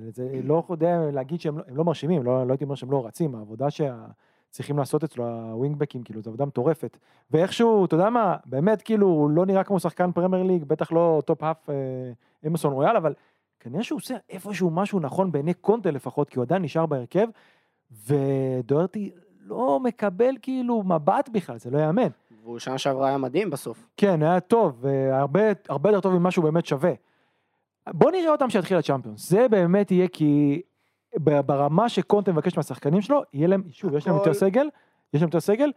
זה 0.08 0.40
לא 0.44 0.64
יודע 0.70 0.98
להגיד 1.12 1.40
שהם 1.40 1.58
לא- 1.58 1.64
לא 1.68 1.84
מרשימים, 1.84 2.22
לא 2.22 2.46
לא 2.46 2.52
הייתי 2.52 2.64
אומר 2.64 2.74
שהם 2.74 2.90
לא 2.90 3.06
רצים, 3.06 3.34
העבודה 3.34 3.66
שצריכים 3.70 4.78
לעשות 4.78 5.04
אצלו, 5.04 5.24
הווינגבקים, 5.24 6.02
כאילו, 6.02 6.22
זו 6.22 6.30
עבודה 6.30 6.44
מטורפת. 6.44 6.98
ואיכשהו, 7.30 7.84
אתה 7.84 7.94
יודע 7.94 8.10
מה, 8.10 8.36
באמת, 8.46 8.82
כאילו, 8.82 9.06
הוא 9.06 9.30
לא 9.30 9.46
נראה 9.46 9.64
כמו 9.64 9.80
שחקן 9.80 10.12
פרמייר 10.12 10.42
ליג, 10.42 10.64
בטח 10.64 10.92
לא 10.92 11.22
top 11.24 11.42
half 11.42 11.70
אה, 11.70 12.70
רויאל, 12.70 12.96
אבל 12.96 13.14
כנראה 13.64 13.82
שהוא 13.84 13.96
עושה 13.96 14.14
איפשהו 14.30 14.70
משהו 14.70 15.00
נכון 15.00 15.32
בעיני 15.32 15.54
קונטה 15.54 15.90
לפחות, 15.90 16.28
כי 16.30 16.38
הוא 16.38 16.44
עדיין 16.44 16.62
נשאר 16.62 16.86
בהרכב, 16.86 17.26
ודוארטי 18.06 19.10
לא 19.40 19.80
מקבל 19.80 20.34
כאילו 20.42 20.82
מבט 20.82 21.28
בכלל, 21.32 21.58
זה 21.58 21.70
לא 21.70 21.78
ייאמן. 21.78 22.08
והוא 22.44 22.58
שנה 22.58 22.78
שעברה 22.78 23.08
היה 23.08 23.18
מדהים 23.18 23.50
בסוף. 23.50 23.86
כן, 23.96 24.22
היה 24.22 24.40
טוב, 24.40 24.78
והרבה 24.80 25.40
הרבה 25.68 25.88
יותר 25.90 26.00
טוב 26.00 26.14
ממה 26.18 26.30
שהוא 26.30 26.44
באמת 26.44 26.66
שווה. 26.66 26.92
בוא 27.92 28.10
נראה 28.10 28.30
אותם 28.32 28.50
שיתחיל 28.50 28.76
הצ'אמפיונס, 28.76 29.30
זה 29.30 29.48
באמת 29.48 29.90
יהיה 29.90 30.08
כי 30.08 30.62
ברמה 31.18 31.88
שקונטה 31.88 32.32
מבקש 32.32 32.56
מהשחקנים 32.56 33.00
שלו, 33.00 33.22
יהיה 33.32 33.46
להם, 33.48 33.62
שוב, 33.70 33.94
יש 33.96 34.06
להם 34.06 34.16
יותר 34.16 34.30
הכל- 34.30 34.38
סגל, 34.38 34.68
יש 35.14 35.20
להם 35.22 35.28
יותר 35.28 35.40
סגל, 35.40 35.70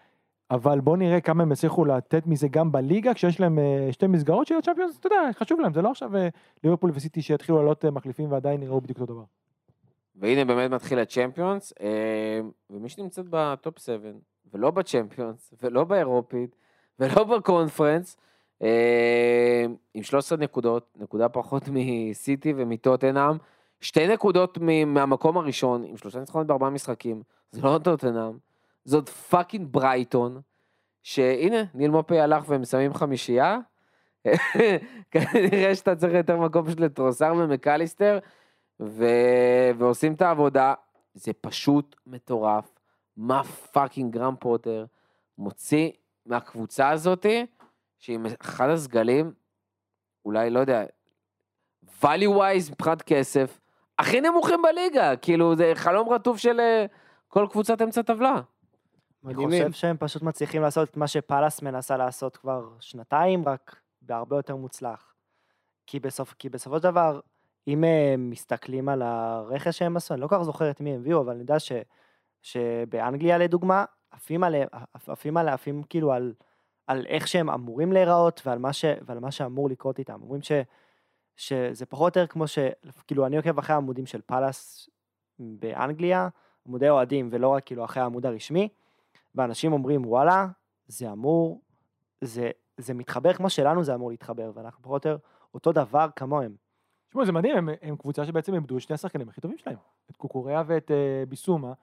אבל 0.52 0.80
בוא 0.80 0.98
נראה 0.98 1.22
כמה 1.22 1.44
הם 1.44 1.52
יצליחו 1.52 1.86
לתת 1.86 2.28
מזה 2.28 2.48
גם 2.48 2.72
בליגה, 2.72 3.14
כשיש 3.14 3.40
להם 3.40 3.60
אה, 3.60 3.88
שתי 3.92 4.08
מסגרות 4.08 4.48
של 4.48 4.56
הצ'אמפיונס, 4.56 5.00
אתה 5.00 5.08
יודע, 5.08 5.30
חשוב 5.34 5.60
להם, 5.60 5.74
זה 5.74 5.82
לא 5.82 5.92
עכשיו 5.92 6.16
אה, 6.16 6.28
ליברפול 6.64 6.92
וסיטי 6.94 7.22
שיתחילו 7.22 7.58
לעלות 7.58 7.86
אה, 7.86 7.92
מחליפים 7.92 8.32
ועדיין 8.32 8.64
יראו 8.64 8.82
בדיוק 8.82 9.00
אותו 9.00 9.14
דבר. 9.14 9.24
והנה 10.16 10.46
באמת 10.46 10.72
מתחיל 10.72 11.00
הצ'מפיונס, 11.00 11.74
ומי 12.70 12.90
שנמצאת 12.90 13.26
ב 13.30 13.42
top 13.42 13.80
7, 13.80 14.10
ולא 14.54 14.72
בצ'מפיונס, 14.72 15.54
ולא 15.62 15.84
באירופית, 15.84 16.56
ולא 17.00 17.24
בקונפרנס, 17.24 18.18
עם 19.94 20.04
13 20.04 20.38
נקודות, 20.38 20.88
נקודה 21.00 21.30
פחות 21.30 21.70
מסיטי 21.74 22.54
ומטוטנאם, 22.58 23.38
שתי 23.82 24.08
נקודות 24.08 24.58
מהמקום 24.88 25.38
הראשון, 25.38 25.84
עם 25.84 25.98
שלושה 25.98 26.20
ניצחונות 26.20 26.48
בארבעה 26.48 26.70
משחקים, 26.70 27.22
זה 27.52 27.62
לא 27.62 27.80
טוטנאם, 27.84 28.38
זאת 28.88 29.10
fucking 29.10 29.68
ברייטון, 29.72 30.42
שהנה, 31.04 31.64
ניל 31.74 31.92
מופאי 31.92 32.20
הלך 32.20 32.44
והם 32.48 32.66
שמים 32.66 32.94
חמישייה, 32.94 33.60
כנראה 35.12 35.76
שאתה 35.76 35.96
צריך 35.96 36.14
יותר 36.14 36.38
מקום 36.38 36.66
פשוט 36.66 36.80
לטרוסארד 36.80 37.34
ומקליסטר, 37.38 38.20
ו... 38.80 39.06
ועושים 39.78 40.14
את 40.14 40.22
העבודה, 40.22 40.74
זה 41.14 41.32
פשוט 41.42 41.96
מטורף. 42.06 42.74
מה 43.18 43.44
פאקינג 43.44 44.14
גרם 44.14 44.36
פוטר 44.40 44.86
מוציא 45.38 45.92
מהקבוצה 46.26 46.90
הזאתי, 46.90 47.46
שהיא 47.98 48.20
אחד 48.42 48.70
הסגלים, 48.70 49.34
אולי, 50.26 50.50
לא 50.50 50.60
יודע, 50.60 50.84
value 52.02 52.38
wise 52.38 52.72
מבחינת 52.72 53.02
כסף, 53.02 53.60
הכי 54.00 54.22
נמוכים 54.22 54.62
בליגה, 54.62 55.16
כאילו 55.16 55.56
זה 55.56 55.72
חלום 55.76 56.10
רטוב 56.10 56.38
של 56.38 56.60
אה, 56.60 56.86
כל 57.28 57.48
קבוצת 57.52 57.82
אמצע 57.82 58.02
טבלה. 58.02 58.42
אני 59.26 59.34
מדהימים. 59.34 59.62
חושב 59.62 59.72
שהם 59.72 59.98
פשוט 60.00 60.22
מצליחים 60.22 60.62
לעשות 60.62 60.90
את 60.90 60.98
מה 60.98 61.08
שפאלאס 61.08 61.62
מנסה 61.62 61.98
לעשות 61.98 62.38
כבר 62.38 62.70
שנתיים, 62.80 63.48
רק 63.48 63.76
בהרבה 64.02 64.36
יותר 64.36 64.56
מוצלח. 64.56 65.14
כי, 65.88 66.00
בסופ, 66.00 66.34
כי 66.40 66.50
בסופו 66.50 66.78
של 66.78 66.84
דבר, 66.84 67.20
אם 67.68 67.84
אה, 67.84 68.16
מסתכלים 68.18 68.90
על 68.90 69.02
הרכש 69.02 69.78
שהם 69.78 69.98
עשו, 69.98 70.14
אני 70.14 70.22
לא 70.22 70.28
כל 70.28 70.36
כך 70.36 70.44
זוכר 70.44 70.70
את 70.72 70.82
מי 70.82 70.90
הם 70.90 71.00
הביאו, 71.00 71.22
אבל 71.22 71.32
אני 71.32 71.42
יודע 71.42 71.60
ש, 71.60 71.72
שבאנגליה 72.42 73.38
לדוגמה, 73.38 73.86
עפים 74.12 74.44
על, 74.44 74.56
עפים 75.08 75.38
על, 75.38 75.50
עפים 75.50 75.84
כאילו 75.84 76.14
על, 76.14 76.34
על 76.88 77.06
איך 77.06 77.28
שהם 77.28 77.50
אמורים 77.50 77.92
להיראות 77.92 78.42
ועל 78.46 78.60
מה, 78.60 78.74
ש, 78.74 78.86
ועל 79.02 79.20
מה 79.20 79.32
שאמור 79.32 79.70
לקרות 79.70 80.00
איתם. 80.00 80.22
אומרים 80.22 80.42
ש, 80.42 80.52
שזה 81.36 81.86
פחות 81.86 82.18
או 82.18 82.22
יותר 82.22 82.34
כמו 82.34 82.48
ש... 82.48 82.60
כאילו, 83.08 83.26
אני 83.26 83.38
עוקב 83.38 83.60
אחרי 83.60 83.74
העמודים 83.74 84.06
של 84.06 84.22
פאלאס 84.22 84.90
באנגליה, 85.40 86.30
עמודי 86.68 86.90
אוהדים, 86.90 87.30
ולא 87.32 87.48
רק 87.48 87.66
כאילו 87.66 87.86
אחרי 87.86 88.04
העמוד 88.04 88.26
הרשמי. 88.26 88.70
ואנשים 89.38 89.74
אומרים 89.74 90.06
וואלה, 90.06 90.48
זה 90.88 91.12
אמור, 91.12 91.62
זה, 92.22 92.52
זה 92.78 92.94
מתחבר 92.94 93.34
כמו 93.34 93.50
שלנו 93.50 93.84
זה 93.84 93.96
אמור 93.96 94.10
להתחבר, 94.10 94.52
ואנחנו 94.56 94.84
פחות 94.84 95.06
או 95.06 95.12
יותר 95.12 95.24
אותו 95.54 95.72
דבר 95.72 96.08
כמוהם. 96.16 96.56
תשמעו, 97.10 97.26
זה 97.26 97.32
מדהים, 97.32 97.58
הם, 97.58 97.70
הם 97.82 97.96
קבוצה 97.96 98.26
שבעצם 98.26 98.54
איבדו 98.54 98.78
את 98.78 98.82
שני 98.82 98.94
השחקנים 98.94 99.30
הכי 99.30 99.42
טובים 99.42 99.58
שלהם, 99.58 99.78
את 100.12 100.16
קוקוריאה 100.16 100.64
ואת 100.68 100.92
אה, 100.92 101.24
ביסומה, 101.30 101.74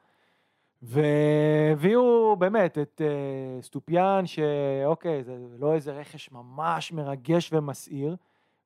והביאו 0.82 2.36
באמת 2.38 2.78
את 2.78 3.00
אה, 3.05 3.62
סטופיאן, 3.62 4.26
שאוקיי, 4.26 5.24
זה 5.24 5.36
לא 5.59 5.74
איזה 5.74 5.92
רכש 5.92 6.32
ממש 6.32 6.92
מרגש 6.92 7.52
ומסעיר, 7.52 8.16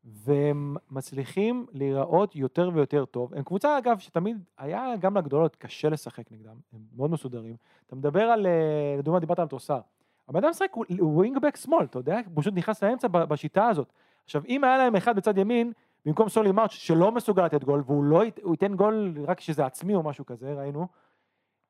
והם 0.05 0.77
מצליחים 0.91 1.67
להיראות 1.73 2.37
יותר 2.37 2.71
ויותר 2.75 3.05
טוב. 3.05 3.35
הם 3.35 3.43
קבוצה, 3.43 3.79
אגב, 3.79 3.99
שתמיד 3.99 4.45
היה 4.59 4.97
גם 5.01 5.17
לגדולות 5.17 5.57
קשה 5.57 5.89
לשחק 5.89 6.33
נגדם, 6.33 6.57
הם 6.73 6.81
מאוד 6.97 7.11
מסודרים. 7.11 7.57
אתה 7.87 7.97
מדבר 7.97 8.23
על, 8.23 8.47
אה, 8.47 8.95
לדוגמה, 8.99 9.21
דיברת 9.21 9.39
על 9.39 9.49
טרוסר. 9.49 9.81
הבן 10.29 10.39
אדם 10.39 10.51
משחק, 10.51 10.73
הוא 10.75 11.15
ווינגבק 11.15 11.57
שמאל, 11.57 11.85
אתה 11.85 11.99
יודע? 11.99 12.21
הוא 12.27 12.43
פשוט 12.43 12.55
נכנס 12.55 12.83
לאמצע 12.83 13.09
בשיטה 13.09 13.69
הזאת. 13.69 13.93
עכשיו, 14.25 14.43
אם 14.49 14.65
היה 14.65 14.79
להם 14.79 14.97
אחד 14.97 15.17
בצד 15.17 15.39
ימין, 15.39 15.73
במקום 16.05 16.29
סולי 16.29 16.53
מרץ' 16.53 16.71
שלא 16.71 17.13
מסוגל 17.13 17.45
לתת 17.45 17.65
גול, 17.65 17.83
והוא 17.87 18.05
לא 18.05 18.23
ייתן 18.51 18.75
גול 18.75 19.15
רק 19.27 19.39
כשזה 19.39 19.67
עצמי 19.67 19.95
או 19.95 20.03
משהו 20.03 20.27
כזה, 20.27 20.55
ראינו, 20.55 20.87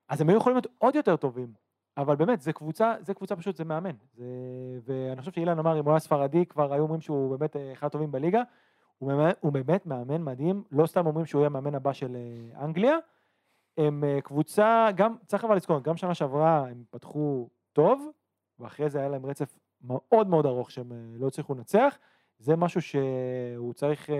אז 0.08 0.20
הם 0.20 0.28
היו 0.28 0.36
יכולים 0.36 0.56
להיות 0.56 0.66
עוד 0.78 0.94
יותר 0.94 1.16
טובים. 1.16 1.52
אבל 1.98 2.16
באמת, 2.16 2.40
זה 2.40 2.52
קבוצה, 2.52 2.94
זה 3.00 3.14
קבוצה 3.14 3.36
פשוט, 3.36 3.56
זה 3.56 3.64
מאמן. 3.64 3.96
זה, 4.14 4.24
ואני 4.84 5.20
חושב 5.20 5.32
שאילן 5.32 5.58
אמר, 5.58 5.78
אם 5.78 5.84
הוא 5.84 5.92
היה 5.92 5.98
ספרדי, 5.98 6.46
כבר 6.46 6.72
היו 6.72 6.82
אומרים 6.82 7.00
שהוא 7.00 7.36
באמת 7.36 7.56
אה, 7.56 7.72
אחד 7.72 7.86
הטובים 7.86 8.12
בליגה. 8.12 8.42
הוא 8.98 9.08
באמת, 9.08 9.36
הוא 9.40 9.52
באמת 9.52 9.86
מאמן 9.86 10.22
מדהים, 10.22 10.64
לא 10.72 10.86
סתם 10.86 11.06
אומרים 11.06 11.26
שהוא 11.26 11.40
יהיה 11.40 11.46
המאמן 11.46 11.74
הבא 11.74 11.92
של 11.92 12.16
אה, 12.16 12.64
אנגליה. 12.64 12.96
הם 13.78 14.04
אה, 14.04 14.20
קבוצה, 14.20 14.88
גם, 14.94 15.16
צריך 15.26 15.44
אבל 15.44 15.56
לזכור, 15.56 15.80
גם 15.80 15.96
שנה 15.96 16.14
שעברה 16.14 16.66
הם 16.68 16.84
פתחו 16.90 17.48
טוב, 17.72 18.10
ואחרי 18.58 18.90
זה 18.90 18.98
היה 18.98 19.08
להם 19.08 19.26
רצף 19.26 19.58
מאוד 19.82 20.28
מאוד 20.28 20.46
ארוך 20.46 20.70
שהם 20.70 20.92
לא 21.16 21.26
הצליחו 21.26 21.54
לנצח. 21.54 21.98
זה 22.38 22.56
משהו 22.56 22.82
שהוא 22.82 23.74
צריך 23.74 24.10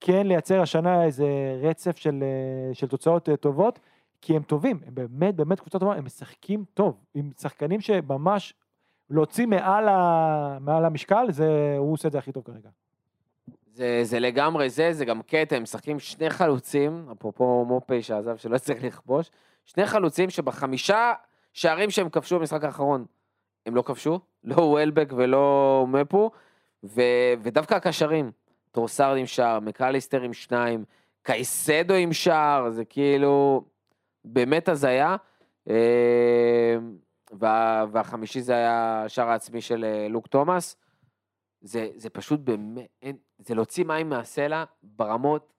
כן 0.00 0.26
לייצר 0.26 0.60
השנה 0.60 1.04
איזה 1.04 1.26
רצף 1.62 1.96
של, 1.96 2.24
של 2.72 2.88
תוצאות 2.88 3.28
טובות, 3.40 3.80
כי 4.24 4.36
הם 4.36 4.42
טובים, 4.42 4.80
הם 4.86 4.94
באמת 4.94 5.34
באמת 5.34 5.60
קבוצה 5.60 5.78
טובה, 5.78 5.94
הם 5.94 6.04
משחקים 6.04 6.64
טוב, 6.74 7.00
עם 7.14 7.30
שחקנים 7.40 7.80
שממש 7.80 8.54
להוציא 9.10 9.46
מעל, 9.46 9.88
ה, 9.88 10.58
מעל 10.60 10.84
המשקל, 10.84 11.26
זה, 11.30 11.74
הוא 11.78 11.92
עושה 11.92 12.08
את 12.08 12.12
זה 12.12 12.18
הכי 12.18 12.32
טוב 12.32 12.44
כרגע. 12.44 12.68
זה, 13.72 14.00
זה 14.02 14.18
לגמרי 14.18 14.70
זה, 14.70 14.92
זה 14.92 15.04
גם 15.04 15.22
קטע, 15.22 15.56
הם 15.56 15.62
משחקים 15.62 15.98
שני 15.98 16.30
חלוצים, 16.30 17.08
אפרופו 17.12 17.64
מופי 17.68 18.02
שעזב 18.02 18.36
שלא 18.36 18.58
צריך 18.58 18.84
לכבוש, 18.84 19.30
שני 19.64 19.86
חלוצים 19.86 20.30
שבחמישה 20.30 21.12
שערים 21.52 21.90
שהם 21.90 22.08
כבשו 22.08 22.38
במשחק 22.38 22.64
האחרון, 22.64 23.04
הם 23.66 23.74
לא 23.74 23.82
כבשו, 23.82 24.20
לא 24.44 24.62
וולבק 24.62 25.12
ולא 25.16 25.86
מפו, 25.88 26.30
ו, 26.84 27.02
ודווקא 27.42 27.74
הקשרים, 27.74 28.30
טרוסארד 28.72 29.16
עם 29.18 29.26
שער, 29.26 29.60
מקליסטר 29.60 30.22
עם 30.22 30.32
שניים, 30.32 30.84
קייסדו 31.22 31.94
עם 31.94 32.12
שער, 32.12 32.70
זה 32.70 32.84
כאילו 32.84 33.64
באמת 34.24 34.68
הזיה. 34.68 35.16
אה, 35.70 36.76
וה, 37.32 37.84
והחמישי 37.92 38.40
זה 38.40 38.52
היה 38.52 39.02
השער 39.04 39.28
העצמי 39.28 39.60
של 39.60 39.84
אה, 39.84 40.08
לוק 40.08 40.26
תומאס. 40.26 40.76
זה, 41.60 41.88
זה 41.96 42.10
פשוט 42.10 42.40
באמת, 42.40 43.16
זה 43.38 43.54
להוציא 43.54 43.84
מים 43.84 44.08
מהסלע 44.08 44.64
ברמות 44.82 45.52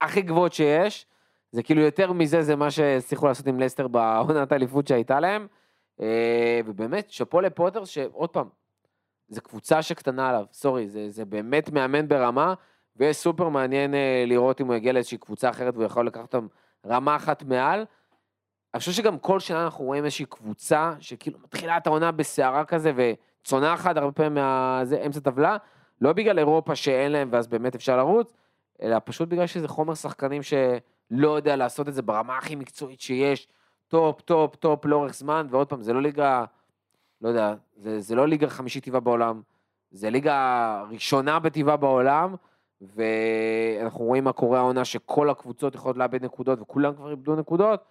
הכי 0.00 0.22
גבוהות 0.22 0.52
שיש. 0.52 1.06
זה 1.52 1.62
כאילו 1.62 1.80
יותר 1.80 2.12
מזה, 2.12 2.42
זה 2.42 2.56
מה 2.56 2.70
שהצליחו 2.70 3.26
לעשות 3.26 3.46
עם 3.46 3.60
לסטר 3.60 3.88
בעונת 3.88 4.52
האליפות 4.52 4.86
שהייתה 4.86 5.20
להם. 5.20 5.46
אה, 6.00 6.60
ובאמת, 6.66 7.10
שאפו 7.10 7.40
לפוטר, 7.40 7.84
שעוד 7.84 8.30
פעם, 8.30 8.48
זו 9.28 9.40
קבוצה 9.40 9.82
שקטנה 9.82 10.28
עליו, 10.28 10.44
סורי, 10.52 10.88
זה, 10.88 11.10
זה 11.10 11.24
באמת 11.24 11.70
מאמן 11.70 12.08
ברמה, 12.08 12.54
ויהיה 12.96 13.12
סופר 13.12 13.48
מעניין 13.48 13.94
לראות 14.26 14.60
אם 14.60 14.66
הוא 14.66 14.74
יגיע 14.74 14.92
לאיזושהי 14.92 15.18
קבוצה 15.18 15.50
אחרת 15.50 15.74
והוא 15.74 15.84
יכול 15.84 16.06
לקחת 16.06 16.22
אותם 16.22 16.46
רמה 16.86 17.16
אחת 17.16 17.42
מעל. 17.42 17.84
אני 18.74 18.78
חושב 18.78 18.92
שגם 18.92 19.18
כל 19.18 19.40
שנה 19.40 19.64
אנחנו 19.64 19.84
רואים 19.84 20.04
איזושהי 20.04 20.24
קבוצה 20.24 20.92
שכאילו 21.00 21.38
מתחילה 21.44 21.76
את 21.76 21.86
העונה 21.86 22.12
בסערה 22.12 22.64
כזה 22.64 22.92
וצונחת 22.96 23.96
הרבה 23.96 24.12
פעמים 24.12 24.34
מאמצע 24.34 25.20
טבלה, 25.20 25.56
לא 26.00 26.12
בגלל 26.12 26.38
אירופה 26.38 26.74
שאין 26.76 27.12
להם 27.12 27.28
ואז 27.32 27.46
באמת 27.46 27.74
אפשר 27.74 27.96
לרוץ, 27.96 28.32
אלא 28.82 28.96
פשוט 29.04 29.28
בגלל 29.28 29.46
שזה 29.46 29.68
חומר 29.68 29.94
שחקנים 29.94 30.42
שלא 30.42 31.36
יודע 31.36 31.56
לעשות 31.56 31.88
את 31.88 31.94
זה 31.94 32.02
ברמה 32.02 32.38
הכי 32.38 32.56
מקצועית 32.56 33.00
שיש, 33.00 33.48
top, 33.88 34.20
top, 34.20 34.56
top 34.56 34.84
לאורך 34.84 35.14
זמן, 35.14 35.46
ועוד 35.50 35.68
פעם, 35.68 35.82
זה 35.82 35.92
לא 35.92 36.02
ליגה, 36.02 36.44
לא 37.22 37.28
יודע, 37.28 37.54
זה, 37.76 38.00
זה 38.00 38.14
לא 38.14 38.28
ליגה 38.28 38.48
חמישית 38.48 38.84
בטיבה 38.84 39.00
בעולם, 39.00 39.42
זה 39.90 40.10
ליגה 40.10 40.82
ראשונה 40.90 41.38
בטיבה 41.38 41.76
בעולם, 41.76 42.34
ואנחנו 42.80 44.04
רואים 44.04 44.24
מה 44.24 44.32
קורה 44.32 44.58
העונה 44.58 44.84
שכל 44.84 45.30
הקבוצות 45.30 45.74
יכולות 45.74 45.96
לאבד 45.96 46.24
נקודות 46.24 46.60
וכולם 46.60 46.94
כבר 46.94 47.10
איבדו 47.10 47.36
נקודות. 47.36 47.84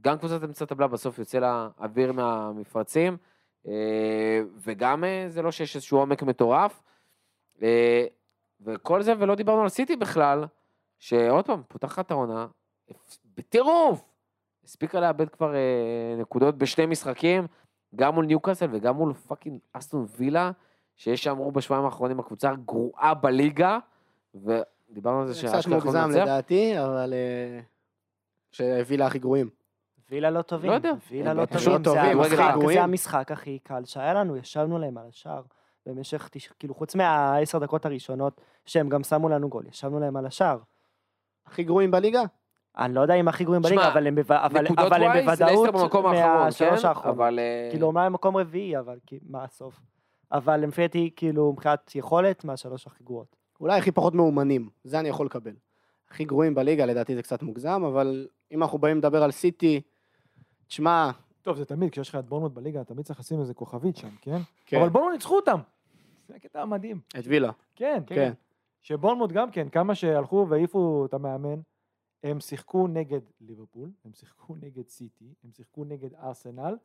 גם 0.00 0.18
קבוצת 0.18 0.44
אמצע 0.44 0.64
טבלה 0.64 0.86
בסוף 0.86 1.18
יוצא 1.18 1.38
לה 1.38 1.68
אוויר 1.78 2.12
מהמפרשים, 2.12 3.16
אה, 3.66 4.42
וגם 4.56 5.04
אה, 5.04 5.24
זה 5.28 5.42
לא 5.42 5.50
שיש 5.50 5.76
איזשהו 5.76 5.98
עומק 5.98 6.22
מטורף. 6.22 6.82
אה, 7.62 8.06
וכל 8.60 9.02
זה, 9.02 9.12
ולא 9.18 9.34
דיברנו 9.34 9.62
על 9.62 9.68
סיטי 9.68 9.96
בכלל, 9.96 10.44
שעוד 10.98 11.46
פעם, 11.46 11.62
פותחת 11.68 12.10
העונה, 12.10 12.46
בטירוף, 13.36 14.04
הספיקה 14.64 15.00
לאבד 15.00 15.28
כבר 15.28 15.54
נקודות 16.18 16.58
בשני 16.58 16.86
משחקים, 16.86 17.46
גם 17.96 18.14
מול 18.14 18.26
ניוקאסל 18.26 18.68
וגם 18.70 18.96
מול 18.96 19.14
fucking 19.14 19.58
אסטון 19.72 20.06
וילה, 20.16 20.50
שיש 20.96 21.24
שאמרו 21.24 21.52
בשבועיים 21.52 21.84
האחרונים 21.84 22.20
הקבוצה 22.20 22.50
הגרועה 22.50 23.14
בליגה, 23.14 23.78
ו... 24.34 24.60
דיברנו 24.90 25.20
על 25.20 25.26
זה 25.26 25.34
שאשכרה 25.34 25.60
קצת 25.60 25.70
יכולים 25.70 25.84
מוגזם 25.84 25.98
לנצח. 25.98 26.22
לדעתי, 26.22 26.80
אבל... 26.80 27.14
שהביא 28.52 29.04
הכי 29.04 29.18
גרועים. 29.18 29.50
וילה 30.14 30.30
לא 30.30 30.42
טובים. 30.42 30.70
לא 30.70 30.74
יודע. 30.74 30.92
וילה 31.10 31.34
לא 31.34 31.44
פשוט 31.46 31.84
טובים. 31.84 32.22
זה 32.22 32.36
טובים, 32.36 32.40
הכי 32.40 32.42
המשחק-. 32.42 32.72
זה 32.74 32.82
המשחק 32.82 33.32
הכי 33.32 33.58
קל 33.58 33.84
שהיה 33.84 34.14
לנו, 34.14 34.36
ישבנו 34.36 34.78
להם 34.78 34.98
על 34.98 35.04
השער. 35.08 35.42
במשך, 35.86 36.28
תש- 36.32 36.48
כאילו, 36.58 36.74
חוץ 36.74 36.94
מהעשר 36.94 37.58
דקות 37.58 37.86
הראשונות, 37.86 38.40
שהם 38.66 38.88
גם 38.88 39.02
שמו 39.02 39.28
לנו 39.28 39.48
גול, 39.48 39.64
ישבנו 39.68 40.00
להם 40.00 40.16
על 40.16 40.26
השער. 40.26 40.58
הכי 41.46 41.62
גרועים 41.64 41.90
בליגה? 41.90 42.22
אני 42.78 42.94
לא 42.94 43.00
יודע 43.00 43.14
אם 43.14 43.28
הכי 43.28 43.44
גרועים 43.44 43.62
בליגה, 43.62 43.88
אבל 43.88 44.06
הם 44.06 44.18
אבל- 44.28 44.66
אבל 44.76 45.02
הם 45.02 45.12
זה 45.36 45.44
בוודאות 45.44 45.74
האחרון, 45.74 46.04
מהשלוש 46.16 46.82
כן? 46.82 46.88
האחרונות. 46.88 47.16
אבל... 47.16 47.38
אה, 47.38 47.68
כאילו, 47.70 47.86
אומנם 47.86 48.04
הם 48.04 48.12
מקום 48.12 48.36
רביעי, 48.36 48.78
אבל 48.78 48.98
מה 49.28 49.44
הסוף? 49.44 49.80
אבל 50.32 50.56
לפי 50.60 50.82
דעתי, 50.82 51.10
כאילו, 51.16 51.52
מבחינת 51.52 51.92
יכולת, 51.94 52.44
מהשלוש 52.44 52.86
הכי 52.86 53.04
גרועות. 53.04 53.36
אולי 53.60 53.78
הכי 53.78 53.92
פחות 53.92 54.14
מאומנים, 54.14 54.68
זה 54.84 55.00
אני 55.00 55.08
יכול 55.08 55.26
לקבל. 55.26 55.52
הכי 56.10 56.24
גרועים 56.24 56.54
בליגה, 56.54 56.86
לדעתי 56.86 57.14
זה 57.14 57.22
קצת 57.22 57.42
מוגזם, 57.42 57.82
אבל 57.86 58.26
אם 58.52 58.62
אנחנו 58.62 58.78
באים 58.78 58.98
לדבר 58.98 59.22
על 59.22 59.30
סיטי, 59.30 59.80
תשמע, 60.66 61.10
טוב, 61.42 61.56
זה 61.56 61.64
תמיד, 61.64 61.90
כשיש 61.90 62.08
לך 62.08 62.14
את 62.14 62.24
בורנמוט 62.24 62.52
בליגה, 62.52 62.84
תמיד 62.84 63.06
צריך 63.06 63.20
לשים 63.20 63.40
איזה 63.40 63.54
כוכבית 63.54 63.96
שם, 63.96 64.16
כן? 64.20 64.38
כן, 64.66 64.80
אבל 64.80 64.88
בורנמוט 64.88 65.12
ניצחו 65.12 65.36
אותם. 65.36 65.60
זה 66.28 66.34
הקטע 66.34 66.62
המדהים. 66.62 67.00
את 67.18 67.24
וילה. 67.26 67.52
כן, 67.74 68.02
כן. 68.06 68.14
כן. 68.14 68.32
שבורנמוט 68.82 69.32
גם 69.32 69.50
כן, 69.50 69.68
כמה 69.68 69.94
שהלכו 69.94 70.46
והעיפו 70.48 71.06
את 71.06 71.14
המאמן, 71.14 71.60
הם 72.22 72.40
שיחקו 72.40 72.86
נגד 72.86 73.20
ליברפול, 73.40 73.90
הם 74.04 74.12
שיחקו 74.12 74.54
נגד 74.56 74.88
סיטי, 74.88 75.34
הם 75.44 75.50
שיחקו 75.52 75.84
נגד 75.84 76.14
ארסנל, 76.14 76.76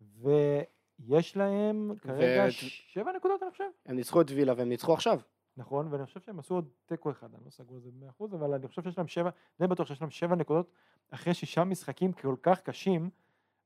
ויש 0.00 1.36
להם 1.36 1.92
כרגע 2.00 2.44
ו- 2.48 2.50
שבע 2.92 3.12
נקודות, 3.16 3.42
אני 3.42 3.50
חושב. 3.50 3.64
הם 3.86 3.96
ניצחו 3.96 4.20
את 4.20 4.30
וילה 4.30 4.52
והם 4.56 4.68
ניצחו 4.68 4.92
עכשיו. 4.92 5.20
נכון, 5.56 5.86
ואני 5.90 6.06
חושב 6.06 6.20
שהם 6.20 6.38
עשו 6.38 6.54
עוד 6.54 6.68
תיקו 6.86 7.10
אחד, 7.10 7.34
אני 7.34 7.44
לא 7.44 7.50
סגור 7.50 7.76
על 7.76 7.82
זה 7.82 7.90
במאה 7.90 8.10
אחוז, 8.10 8.34
אבל 8.34 8.54
אני 8.54 8.68
חושב 8.68 8.82
שיש 8.82 8.98
להם 8.98 9.08
שבע, 9.08 9.30
די 9.60 9.66
בטוח 9.66 9.86
שיש 9.86 10.00
להם 10.00 10.10
שבע 10.10 10.34
נקודות 10.34 10.70
אחרי 11.10 11.34
שישה 11.34 11.64
משחקים 11.64 12.12
כל 12.12 12.34
כך 12.42 12.60
קשים, 12.60 13.10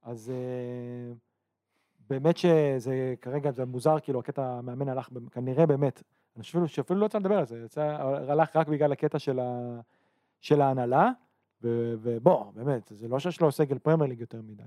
אז 0.02 0.30
אה, 0.30 1.14
באמת 2.10 2.36
שזה 2.36 3.14
כרגע 3.20 3.50
זה 3.50 3.64
מוזר, 3.64 4.00
כאילו 4.00 4.20
הקטע 4.20 4.46
המאמן 4.46 4.88
הלך, 4.88 5.08
כנראה 5.30 5.66
באמת, 5.66 6.02
אני 6.36 6.42
חושב 6.42 6.66
שאפילו 6.66 7.00
לא 7.00 7.06
יצא 7.06 7.18
לדבר 7.18 7.38
על 7.38 7.46
זה, 7.46 7.62
יצא, 7.64 7.82
הלך 8.28 8.56
רק 8.56 8.68
בגלל 8.68 8.92
הקטע 8.92 9.18
של, 9.18 9.40
ה, 9.40 9.80
של 10.40 10.60
ההנהלה, 10.60 11.10
ובוא, 11.62 12.52
באמת, 12.52 12.92
זה 12.94 13.08
לא 13.08 13.18
שיש 13.18 13.40
לו 13.40 13.52
סגל 13.52 13.78
פרמייר 13.78 14.08
ליג 14.08 14.20
יותר 14.20 14.42
מדי. 14.42 14.62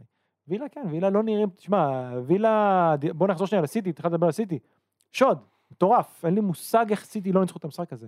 וילה 0.48 0.70
כן, 0.70 0.86
וילה 0.92 1.10
לא 1.10 1.24
נראים, 1.24 1.50
תשמע, 1.50 2.12
וילה, 2.26 2.96
בוא 3.16 3.28
נחזור 3.28 3.48
שנייה 3.48 3.62
לסיטי, 3.62 3.90
התחלת 3.90 4.12
לדבר 4.12 4.26
על 4.26 4.32
סיטי, 4.32 4.60
שוד, 5.12 5.40
מטורף, 5.72 6.26
אין 6.26 6.36
לי 6.36 6.42
מושג 6.42 6.86
איך 6.90 7.06
סיטי 7.06 7.32
לא 7.32 7.42
ניצחו 7.42 7.58
את 7.58 7.64
המשחק 7.66 7.94
הזה. 7.94 8.08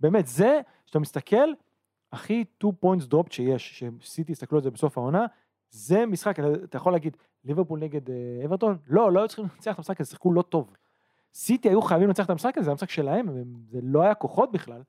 באמת, 0.00 0.26
זה, 0.26 0.60
כשאתה 0.84 0.98
מסתכל, 0.98 1.48
הכי 2.12 2.44
2 2.58 2.72
points 2.84 3.02
dropped 3.12 3.30
שיש, 3.32 3.84
שסיטי 4.00 4.32
הסתכלו 4.32 4.58
על 4.58 4.64
זה 4.64 4.70
בסוף 4.70 4.98
העונה, 4.98 5.26
זה 5.70 6.06
משחק, 6.06 6.36
אתה 6.64 6.76
יכול 6.76 6.92
להגיד, 6.92 7.16
ליברפול 7.44 7.80
נגד 7.80 8.10
אה, 8.10 8.14
אברטון? 8.44 8.78
לא, 8.86 9.12
לא 9.12 9.18
היו 9.20 9.28
צריכים 9.28 9.44
לנצח 9.44 9.72
את 9.72 9.78
המשחק 9.78 10.00
הזה, 10.00 10.10
שיחקו 10.10 10.32
לא 10.32 10.42
טוב. 10.42 10.70
סיטי 11.34 11.68
היו 11.68 11.82
חייבים 11.82 12.08
לנצח 12.08 12.24
את 12.24 12.30
המשחק 12.30 12.58
הזה, 12.58 12.64
זה 12.64 12.70
המשחק 12.70 12.90
שלהם, 12.90 13.28
הם- 13.28 13.62
זה 13.70 13.78
לא 13.82 14.02
היה 14.02 14.14
כוחות 14.14 14.52
בכלל, 14.52 14.82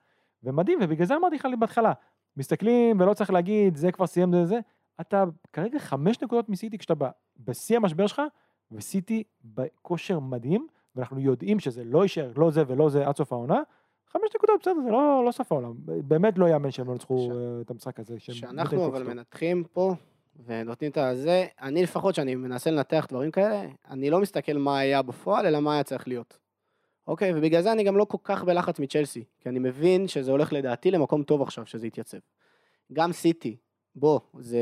ומדהים, 0.44 0.80
ובגלל 0.82 1.08
זה 1.08 1.16
אמרתי 1.16 1.36
לך 1.36 1.48
בהתחלה, 1.60 1.94
מסתכלים 2.38 3.00
ולא 3.00 3.14
צריך 3.14 3.30
להגיד, 3.32 3.76
זה 3.76 3.92
כבר 3.92 4.08
סיים 4.08 4.32
זה 4.34 4.46
זה, 4.46 4.60
אתה 5.02 5.24
כרגע 5.54 5.80
חמש 5.80 6.22
נקודות 6.22 6.50
מסיטי 6.50 6.78
כשאתה 6.78 6.94
בשיא 7.38 7.78
המשבר 7.78 8.08
שלך, 8.08 8.22
וסיטי 8.72 9.24
בכושר 9.44 10.20
מדהים, 10.20 10.68
ואנחנו 10.96 11.20
יודעים 11.20 11.60
שזה 11.60 11.84
לא 11.84 12.04
יישאר, 12.04 12.32
לא 12.36 12.52
זה 12.52 12.64
ולא 12.68 12.90
זה 12.90 13.08
עד 13.08 13.16
סוף 13.18 13.34
העונה, 13.34 13.62
חמש 14.08 14.24
נקודות, 14.36 14.62
בסדר, 14.62 14.74
זה 14.86 14.92
לא, 14.92 15.24
לא 15.26 15.32
סוף 15.32 15.52
העולם. 15.52 15.74
באמת 15.86 16.38
לא 16.38 16.50
יאמן 16.50 16.72
שהם 16.72 16.88
לא 16.88 16.94
ניצחו 16.94 17.28
ש- 17.32 17.36
אה, 17.36 17.62
את 17.62 17.72
המשחק 17.72 18.00
הזה. 18.00 18.20
שאנחנו 18.20 18.86
אבל. 18.88 19.04
מנתחים 19.04 19.64
פה, 19.74 19.94
ונותנים 20.46 20.92
את 20.92 20.98
הזה, 20.98 21.46
אני 21.62 21.84
לפחות, 21.84 22.16
שאני 22.16 22.36
מנסה 22.36 22.72
לנתח 22.72 23.06
דברים 23.10 23.32
כאלה, 23.32 23.62
אני 23.90 24.10
לא 24.10 24.22
מסתכל 24.22 24.54
מה 24.58 24.80
היה 24.80 25.02
בפועל, 25.02 25.46
אלא 25.46 25.60
מה 25.60 25.74
היה 25.74 25.84
צריך 25.84 26.08
להיות. 26.08 26.38
אוקיי, 27.08 27.32
ובגלל 27.36 27.62
זה 27.62 27.72
אני 27.72 27.84
גם 27.84 27.98
לא 27.98 28.06
כל 28.06 28.18
כך 28.24 28.44
בלחץ 28.44 28.80
מצ'לסי, 28.80 29.24
כי 29.40 29.50
אני 29.50 29.60
מבין 29.60 30.08
שזה 30.08 30.32
הולך 30.32 30.54
לדעתי 30.54 30.92
למקום 30.92 31.24
טוב 31.24 31.42
עכשיו, 31.42 31.66
שזה 31.66 31.88
יתייצב. 31.88 32.18
גם 32.94 33.12
סיטי, 33.12 33.58
בוא, 33.96 34.20
זה, 34.40 34.60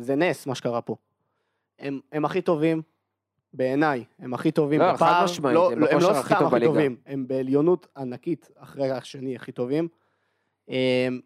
זה 0.00 0.14
נס 0.14 0.46
מה 0.46 0.54
שקרה 0.54 0.80
פה. 0.80 0.96
הם, 1.78 2.00
הם 2.12 2.24
הכי 2.24 2.42
טובים, 2.42 2.82
בעיניי, 3.52 4.04
הם 4.18 4.34
הכי 4.34 4.50
טובים 4.50 4.80
לא, 4.80 4.92
בפער. 4.92 5.18
חד 5.18 5.24
משמעית, 5.24 5.54
לא, 5.54 5.72
הם 5.72 5.78
לא, 5.78 5.86
הם 5.86 5.92
בכושר 5.92 6.12
לא 6.12 6.18
הכי 6.18 6.34
סתם 6.34 6.44
טוב 6.44 6.54
הכי. 6.54 6.64
טובים, 6.64 6.96
הם 7.06 7.28
בעליונות 7.28 7.86
ענקית 7.96 8.50
אחרי 8.56 8.90
השני 8.90 9.36
הכי 9.36 9.52
טובים. 9.52 9.88
אמ, 10.68 11.20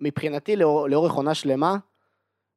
מבחינתי, 0.00 0.56
לאור, 0.56 0.88
לאורך 0.88 1.12
עונה 1.12 1.34
שלמה, 1.34 1.76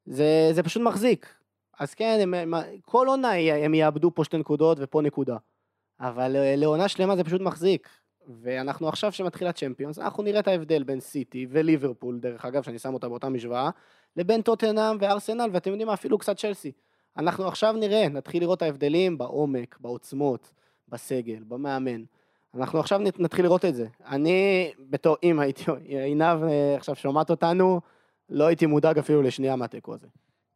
זה, 0.06 0.50
זה 0.52 0.64
פשוט 0.64 0.84
מחזיק. 0.84 1.34
אז 1.80 1.94
כן, 1.94 2.18
הם, 2.22 2.34
הם, 2.34 2.54
כל 2.82 3.08
עונה 3.08 3.32
הם 3.66 3.74
יאבדו 3.74 4.12
פה 4.16 4.24
שתי 4.24 4.38
נקודות 4.38 4.78
ופה 4.82 5.02
נקודה. 5.02 5.38
אבל 6.00 6.36
אה, 6.36 6.56
לעונה 6.56 6.88
שלמה 6.88 7.16
זה 7.16 7.24
פשוט 7.24 7.42
מחזיק. 7.42 7.90
ואנחנו 8.42 8.88
עכשיו 8.88 9.12
שמתחיל 9.12 9.48
הצ'מפיונס, 9.48 10.00
אנחנו 10.00 10.24
נראה 10.24 10.40
את 10.40 10.48
ההבדל 10.48 10.84
בין 10.84 11.00
סיטי 11.00 11.48
וליברפול, 11.50 12.20
דרך 12.20 12.46
אגב, 12.46 12.64
שאני 12.64 12.80
שם 12.80 12.94
אותה 12.94 13.10
באותה 13.10 13.30
משוואה, 13.30 13.70
לבין 14.18 14.42
טוטנאם 14.42 14.98
וארסנל, 15.00 15.50
ואתם 15.54 15.70
יודעים 15.70 15.88
מה, 15.88 15.94
אפילו 15.94 16.18
קצת 16.18 16.38
צ'לסי. 16.38 16.72
אנחנו 17.18 17.48
עכשיו 17.48 17.74
נראה, 17.74 18.10
נתחיל 18.10 18.42
לראות 18.44 18.62
ההבדלים 18.62 19.18
בעומק, 19.18 19.78
בעוצמות, 19.80 20.52
בסגל, 20.90 21.44
במאמן. 21.48 22.04
אנחנו 22.56 22.80
עכשיו 22.80 23.00
נת- 23.00 23.20
נתחיל 23.20 23.46
לראות 23.46 23.66
את 23.66 23.76
זה. 23.76 23.88
אני, 24.08 24.72
בתור, 24.90 25.16
אם 25.24 25.40
הייתי, 25.40 25.64
עינב 25.86 26.44
אה, 26.44 26.76
עכשיו 26.78 26.96
שומעת 26.96 27.30
אותנו, 27.30 27.82
לא 28.30 28.46
הייתי 28.48 28.66
מודאג 28.66 28.98
אפילו 29.00 29.22
לשנייה 29.22 29.56
מהתיקו 29.56 29.94
הזה. 29.94 30.08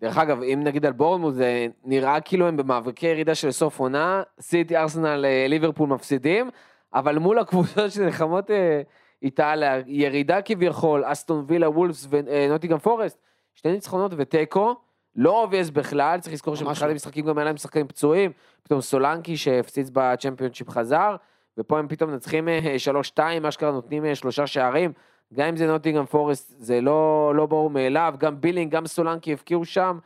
דרך 0.01 0.17
אגב, 0.17 0.41
אם 0.41 0.61
נגיד 0.63 0.85
על 0.85 0.91
בורנמוט, 0.93 1.33
זה 1.33 1.67
נראה 1.83 2.21
כאילו 2.21 2.47
הם 2.47 2.57
במאבקי 2.57 3.07
ירידה 3.07 3.35
של 3.35 3.51
סוף 3.51 3.79
עונה, 3.79 4.23
סיטי, 4.41 4.77
ארסנל, 4.77 5.25
אה, 5.25 5.45
ליברפול 5.49 5.89
מפסידים, 5.89 6.49
אבל 6.93 7.17
מול 7.19 7.39
הקבוצות 7.39 7.91
שנלחמות 7.91 8.51
אה, 8.51 8.81
איתה 9.21 9.49
על 9.51 9.63
הירידה 9.63 10.41
כביכול, 10.41 11.03
אסטון 11.05 11.45
וילה, 11.47 11.69
וולפס 11.69 12.07
ונוטינגהאם 12.09 12.79
פורסט, 12.79 13.17
שני 13.53 13.71
ניצחונות 13.71 14.11
ותיקו, 14.17 14.75
לא 15.15 15.41
obvious 15.41 15.69
בכלל, 15.69 16.19
צריך 16.19 16.33
לזכור 16.33 16.55
שבתחילת 16.55 16.81
לא. 16.81 16.91
המשחקים 16.91 17.25
גם 17.25 17.37
היה 17.37 17.45
להם 17.45 17.57
שחקנים 17.57 17.87
פצועים, 17.87 18.31
פתאום 18.63 18.81
סולנקי 18.81 19.37
שהפציץ 19.37 19.89
בצ'מפיונשיפ 19.93 20.69
חזר, 20.69 21.15
ופה 21.57 21.79
הם 21.79 21.87
פתאום 21.87 22.11
מנצחים 22.11 22.49
אה, 22.49 22.75
3-2, 23.17 23.19
אשכרה 23.49 23.71
נותנים 23.71 24.05
אה, 24.05 24.15
שלושה 24.15 24.47
שערים, 24.47 24.93
גם 25.33 25.47
אם 25.47 25.57
זה 25.57 25.67
נוטינגהאם 25.67 26.05
פורסט, 26.05 26.55
זה 26.57 26.81
לא, 26.81 27.33
לא 27.35 27.45
ברור 27.45 27.69
מאליו, 27.69 28.13
גם 28.17 28.41
בילינג, 28.41 28.71
גם 28.71 28.87
סולנקי 28.87 29.33
הבקיעו 29.33 29.65
שם, 29.65 29.99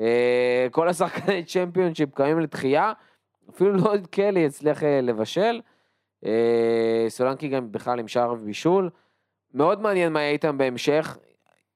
אה, 0.00 0.66
כל 0.70 0.88
השחקני 0.88 1.44
צ'מפיונשיפ 1.44 2.14
קמים 2.14 2.40
לתחייה, 2.40 2.92
אפילו 3.50 3.72
לויד 3.72 3.92
קלי 4.10 4.46
הצליח 4.46 4.82
אה, 4.82 5.00
לבשל, 5.00 5.60
אה, 6.24 7.06
סולנקי 7.08 7.48
גם 7.48 7.72
בכלל 7.72 8.00
עם 8.00 8.08
שער 8.08 8.32
ובישול, 8.32 8.90
מאוד 9.54 9.80
מעניין 9.80 10.12
מה 10.12 10.20
יהיה 10.20 10.32
איתם 10.32 10.58
בהמשך, 10.58 11.18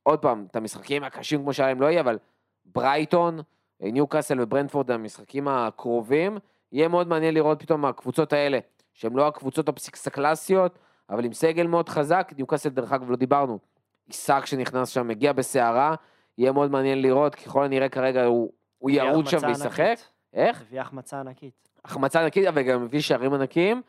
עוד 0.03 0.19
פעם, 0.19 0.47
את 0.51 0.57
המשחקים 0.57 1.05
הקשים 1.05 1.43
כמו 1.43 1.53
שהיה 1.53 1.69
להם 1.69 1.81
לא 1.81 1.87
יהיה, 1.87 2.01
אבל 2.01 2.19
ברייטון, 2.67 3.41
אה, 3.83 3.91
ניו 3.91 4.07
קאסל 4.07 4.41
וברנטפורד, 4.41 4.91
המשחקים 4.91 5.49
הקרובים, 5.49 6.39
יהיה 6.73 6.89
מאוד 6.89 7.09
מעניין 7.09 7.35
לראות 7.35 7.63
פתאום 7.63 7.85
הקבוצות 7.85 8.33
האלה, 8.33 8.59
שהן 8.95 9.13
לא 9.13 9.27
הקבוצות 9.27 9.69
ה 9.69 9.74
big 9.74 9.90
six 9.90 10.07
הקלאסיות, 10.07 10.79
אבל 11.11 11.25
עם 11.25 11.33
סגל 11.33 11.67
מאוד 11.67 11.89
חזק, 11.89 12.33
ניו 12.37 12.47
קאסל 12.47 12.69
דרך 12.69 12.93
אגב 12.93 13.11
לא 13.11 13.17
דיברנו, 13.17 13.59
איסק 14.07 14.47
שנכנס 14.47 14.89
שם, 14.89 15.09
מגיע 15.09 15.33
בסערה, 15.33 15.95
יהיה 16.39 16.53
מאוד 16.53 16.71
מעניין 16.71 17.03
לראות, 17.03 17.35
ככל 17.35 17.65
הנראה 17.65 17.89
כרגע 17.89 18.25
הוא, 18.25 18.53
הוא 18.79 18.91
ירוץ 18.91 19.29
שם 19.29 19.39
וישחק. 19.47 19.97
איך? 20.35 20.63
הביא 20.63 20.81
החמצה 20.81 21.21
ענקית. 21.21 21.69
החמצה 21.85 22.21
ענקית, 22.21 22.47
אבל 22.47 22.63
גם 22.63 22.85
מביא 22.85 23.01
שערים 23.01 23.33
ענקיים. 23.33 23.83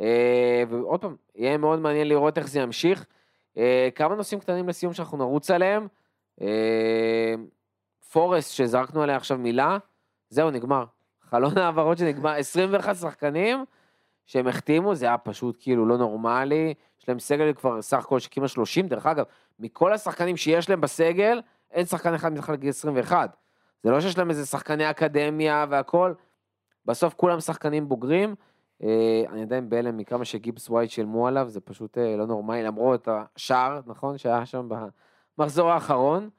אה, 0.00 0.62
ועוד 0.68 1.00
פעם, 1.00 1.16
יהיה 1.34 1.56
מאוד 1.56 1.78
מעניין 1.78 2.08
לראות 2.08 2.38
איך 2.38 2.48
זה 2.48 2.60
ימשיך. 2.60 3.06
אה, 3.56 3.88
כמה 3.94 4.14
נושאים 4.14 4.40
קטנים 4.40 4.68
לסיום 4.68 4.92
שאנחנו 4.92 5.18
נרוץ 5.18 5.50
עליהם. 5.50 5.86
אה, 6.40 7.34
פורסט, 8.12 8.52
שזרקנו 8.52 9.02
עליה 9.02 9.16
עכשיו 9.16 9.38
מילה, 9.38 9.78
זהו, 10.30 10.50
נגמר. 10.50 10.84
חלון 11.22 11.58
העברות 11.58 11.98
שנגמר, 11.98 12.30
21 12.30 12.96
שחקנים 12.96 13.64
שהם 14.26 14.48
החתימו, 14.48 14.94
זה 14.94 15.06
היה 15.06 15.18
פשוט 15.18 15.56
כאילו 15.60 15.86
לא 15.86 15.98
נורמלי. 15.98 16.74
יש 17.00 17.08
להם 17.08 17.18
סגל 17.18 17.52
כבר 17.52 17.82
סך 17.82 17.98
הכל 17.98 18.18
של 18.18 18.28
כמעט 18.30 18.48
30, 18.48 18.88
דרך 18.88 19.06
אגב, 19.06 19.24
מכל 19.58 19.92
השחקנים 19.92 20.36
שיש 20.36 20.70
להם 20.70 20.80
בסגל, 20.80 21.40
אין 21.70 21.86
שחקן 21.86 22.14
אחד 22.14 22.32
מתחת 22.32 22.52
לגיל 22.52 22.70
21. 22.70 23.36
זה 23.82 23.90
לא 23.90 24.00
שיש 24.00 24.18
להם 24.18 24.30
איזה 24.30 24.46
שחקני 24.46 24.90
אקדמיה 24.90 25.66
והכל, 25.68 26.12
בסוף 26.86 27.14
כולם 27.14 27.40
שחקנים 27.40 27.88
בוגרים. 27.88 28.34
אה, 28.82 29.22
אני 29.32 29.42
עדיין 29.42 29.68
בהלם 29.68 29.96
מכמה 29.96 30.24
שגיבס 30.24 30.70
ווייט 30.70 30.90
שילמו 30.90 31.26
עליו, 31.26 31.48
זה 31.48 31.60
פשוט 31.60 31.98
אה, 31.98 32.16
לא 32.16 32.26
נורמלי, 32.26 32.62
למרות 32.62 33.08
השער, 33.10 33.80
נכון, 33.86 34.18
שהיה 34.18 34.46
שם 34.46 34.68
במחזור 35.38 35.70
האחרון. 35.70 36.30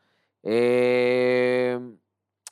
אה, 0.46 1.78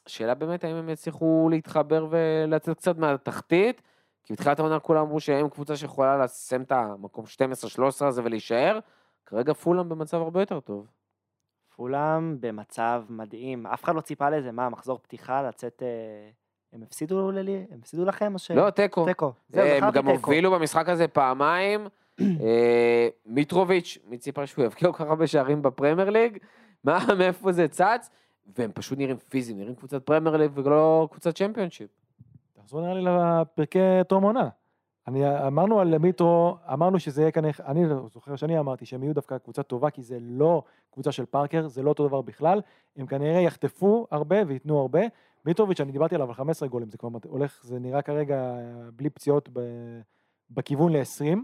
השאלה 0.05 0.35
באמת 0.35 0.63
האם 0.63 0.76
הם 0.76 0.89
יצליחו 0.89 1.47
להתחבר 1.51 2.07
ולצאת 2.09 2.77
קצת 2.77 2.97
מהתחתית, 2.97 3.81
כי 4.23 4.34
בתחילת 4.34 4.59
העונה 4.59 4.80
כולם 4.80 5.01
אמרו 5.01 5.19
שהם 5.19 5.49
קבוצה 5.49 5.76
שיכולה 5.76 6.18
לסיים 6.18 6.61
את 6.61 6.72
המקום 6.72 7.26
12-13 7.26 8.05
הזה 8.05 8.23
ולהישאר. 8.23 8.80
כרגע 9.26 9.53
פולאם 9.53 9.89
במצב 9.89 10.18
הרבה 10.18 10.39
יותר 10.39 10.59
טוב. 10.59 10.88
פולאם 11.76 12.41
במצב 12.41 13.03
מדהים, 13.09 13.68
אף 13.68 13.84
אחד 13.84 13.95
לא 13.95 14.01
ציפה 14.01 14.30
לזה, 14.30 14.51
מה, 14.51 14.69
מחזור 14.69 14.99
פתיחה, 15.01 15.41
לצאת... 15.41 15.84
אה, 15.84 16.30
הם 16.73 16.84
הפסידו 16.84 17.31
ללי? 17.31 17.65
הם 17.72 17.80
הפסידו 17.81 18.05
לכם 18.05 18.34
או 18.34 18.39
ש... 18.39 18.51
לא, 18.51 18.69
תיקו. 18.69 19.05
תיקו. 19.05 19.34
זהו, 19.49 19.65
הם 19.65 19.91
גם. 19.91 20.07
הובילו 20.07 20.51
במשחק 20.51 20.89
הזה 20.89 21.07
פעמיים. 21.07 21.88
אה, 22.22 23.07
מיטרוביץ', 23.26 23.97
מי 24.07 24.18
ציפה 24.18 24.47
שהוא 24.47 24.65
יבקיע 24.65 24.91
כל 24.91 24.97
כך 24.97 25.09
הרבה 25.09 25.27
שערים 25.27 25.61
בפרמייר 25.61 26.09
ליג? 26.09 26.38
מה, 26.84 26.99
מאיפה 27.20 27.52
זה 27.52 27.68
צץ? 27.68 28.10
והם 28.58 28.72
פשוט 28.74 28.98
נראים 28.98 29.18
פיזיים, 29.18 29.58
נראים 29.58 29.76
קבוצת 29.76 30.06
פרמייר 30.06 30.38
ליג 30.38 30.52
ולא 30.56 31.08
קבוצת 31.12 31.36
צ'מפיונשיפ. 31.36 31.90
תחזור 32.53 32.82
נראה 32.82 32.94
לי 32.94 33.02
לפרקי 33.02 33.80
טרום 34.08 34.24
עונה. 34.24 34.49
אני 35.08 35.48
אמרנו 35.48 35.80
על 35.80 35.98
מיטרו, 35.98 36.58
אמרנו 36.74 36.99
שזה 36.99 37.22
יהיה 37.22 37.32
כנראה, 37.32 37.53
אני 37.66 37.84
זוכר 38.14 38.36
שאני 38.36 38.60
אמרתי 38.60 38.86
שהם 38.86 39.03
יהיו 39.03 39.14
דווקא 39.14 39.38
קבוצה 39.38 39.64
טובה, 39.64 39.90
כי 39.90 40.03
זה 40.03 40.18
לא 40.22 40.64
קבוצה 40.91 41.12
של 41.12 41.26
פארקר, 41.26 41.68
זה 41.68 41.84
לא 41.84 41.90
אותו 41.90 42.08
דבר 42.08 42.22
בכלל, 42.22 42.62
הם 42.98 43.08
כנראה 43.08 43.40
יחטפו 43.40 44.08
הרבה 44.12 44.36
וייתנו 44.48 44.80
הרבה. 44.80 45.02
מיטרוביץ', 45.45 45.82
אני 45.82 45.91
דיברתי 45.91 46.16
עליו 46.16 46.28
על 46.28 46.34
15 46.34 46.70
גולים, 46.70 46.90
זה 46.90 46.98
כבר 46.98 47.10
הולך, 47.28 47.60
זה 47.64 47.80
נראה 47.80 48.02
כרגע 48.02 48.56
בלי 48.95 49.10
פציעות 49.10 49.49
ב, 49.53 49.60
בכיוון 50.52 50.91
ל-20, 50.91 51.38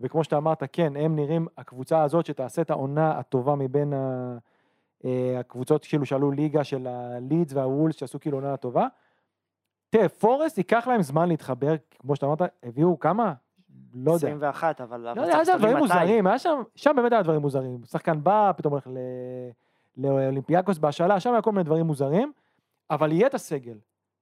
וכמו 0.00 0.24
שאתה 0.24 0.36
אמרת, 0.36 0.62
כן, 0.72 0.96
הם 0.96 1.16
נראים 1.16 1.46
הקבוצה 1.58 2.02
הזאת 2.02 2.26
שתעשה 2.26 2.62
את 2.62 2.70
העונה 2.70 3.18
הטובה 3.18 3.54
מבין 3.54 3.92
ה, 3.92 3.96
אה, 3.96 4.38
הקבוצות 5.38 5.84
כאילו 5.84 6.06
שעלו 6.06 6.30
ליגה 6.30 6.64
של 6.64 6.86
הלידס 6.86 7.52
והוולס 7.52 7.96
שעשו 7.96 8.20
כאילו 8.20 8.36
עונה 8.36 8.56
טובה. 8.56 8.86
תראה, 9.90 10.08
פורסט 10.08 10.58
ייקח 10.58 10.88
להם 10.88 11.02
זמן 11.02 11.28
להתחבר, 11.28 11.74
כמו 11.98 12.16
שאתה 12.16 12.26
אמרת, 12.26 12.42
הביאו 12.62 12.98
כמה? 12.98 13.32
לא 13.94 14.12
יודע. 14.12 14.28
21, 14.28 14.80
אבל... 14.80 15.00
לא 15.00 15.20
יודע, 15.20 15.34
היה 15.34 15.44
שם 15.44 15.52
דברים. 15.58 15.76
מוזרים, 15.76 16.26
היה 16.26 16.38
שם, 16.38 16.62
שם 16.76 16.92
באמת 16.96 17.12
היה 17.12 17.22
דברים 17.22 17.40
מוזרים. 17.40 17.84
שחקן 17.84 18.22
בא, 18.22 18.52
פתאום 18.56 18.72
הולך 18.72 18.86
ל... 18.86 18.98
לאולימפיאקוס 19.96 20.78
בהשאלה, 20.78 21.20
שם 21.20 21.32
היה 21.32 21.42
כל 21.42 21.52
מיני 21.52 21.64
דברים 21.64 21.86
מוזרים, 21.86 22.32
אבל 22.90 23.12
יהיה 23.12 23.26
את 23.26 23.34
הסגל. 23.34 23.78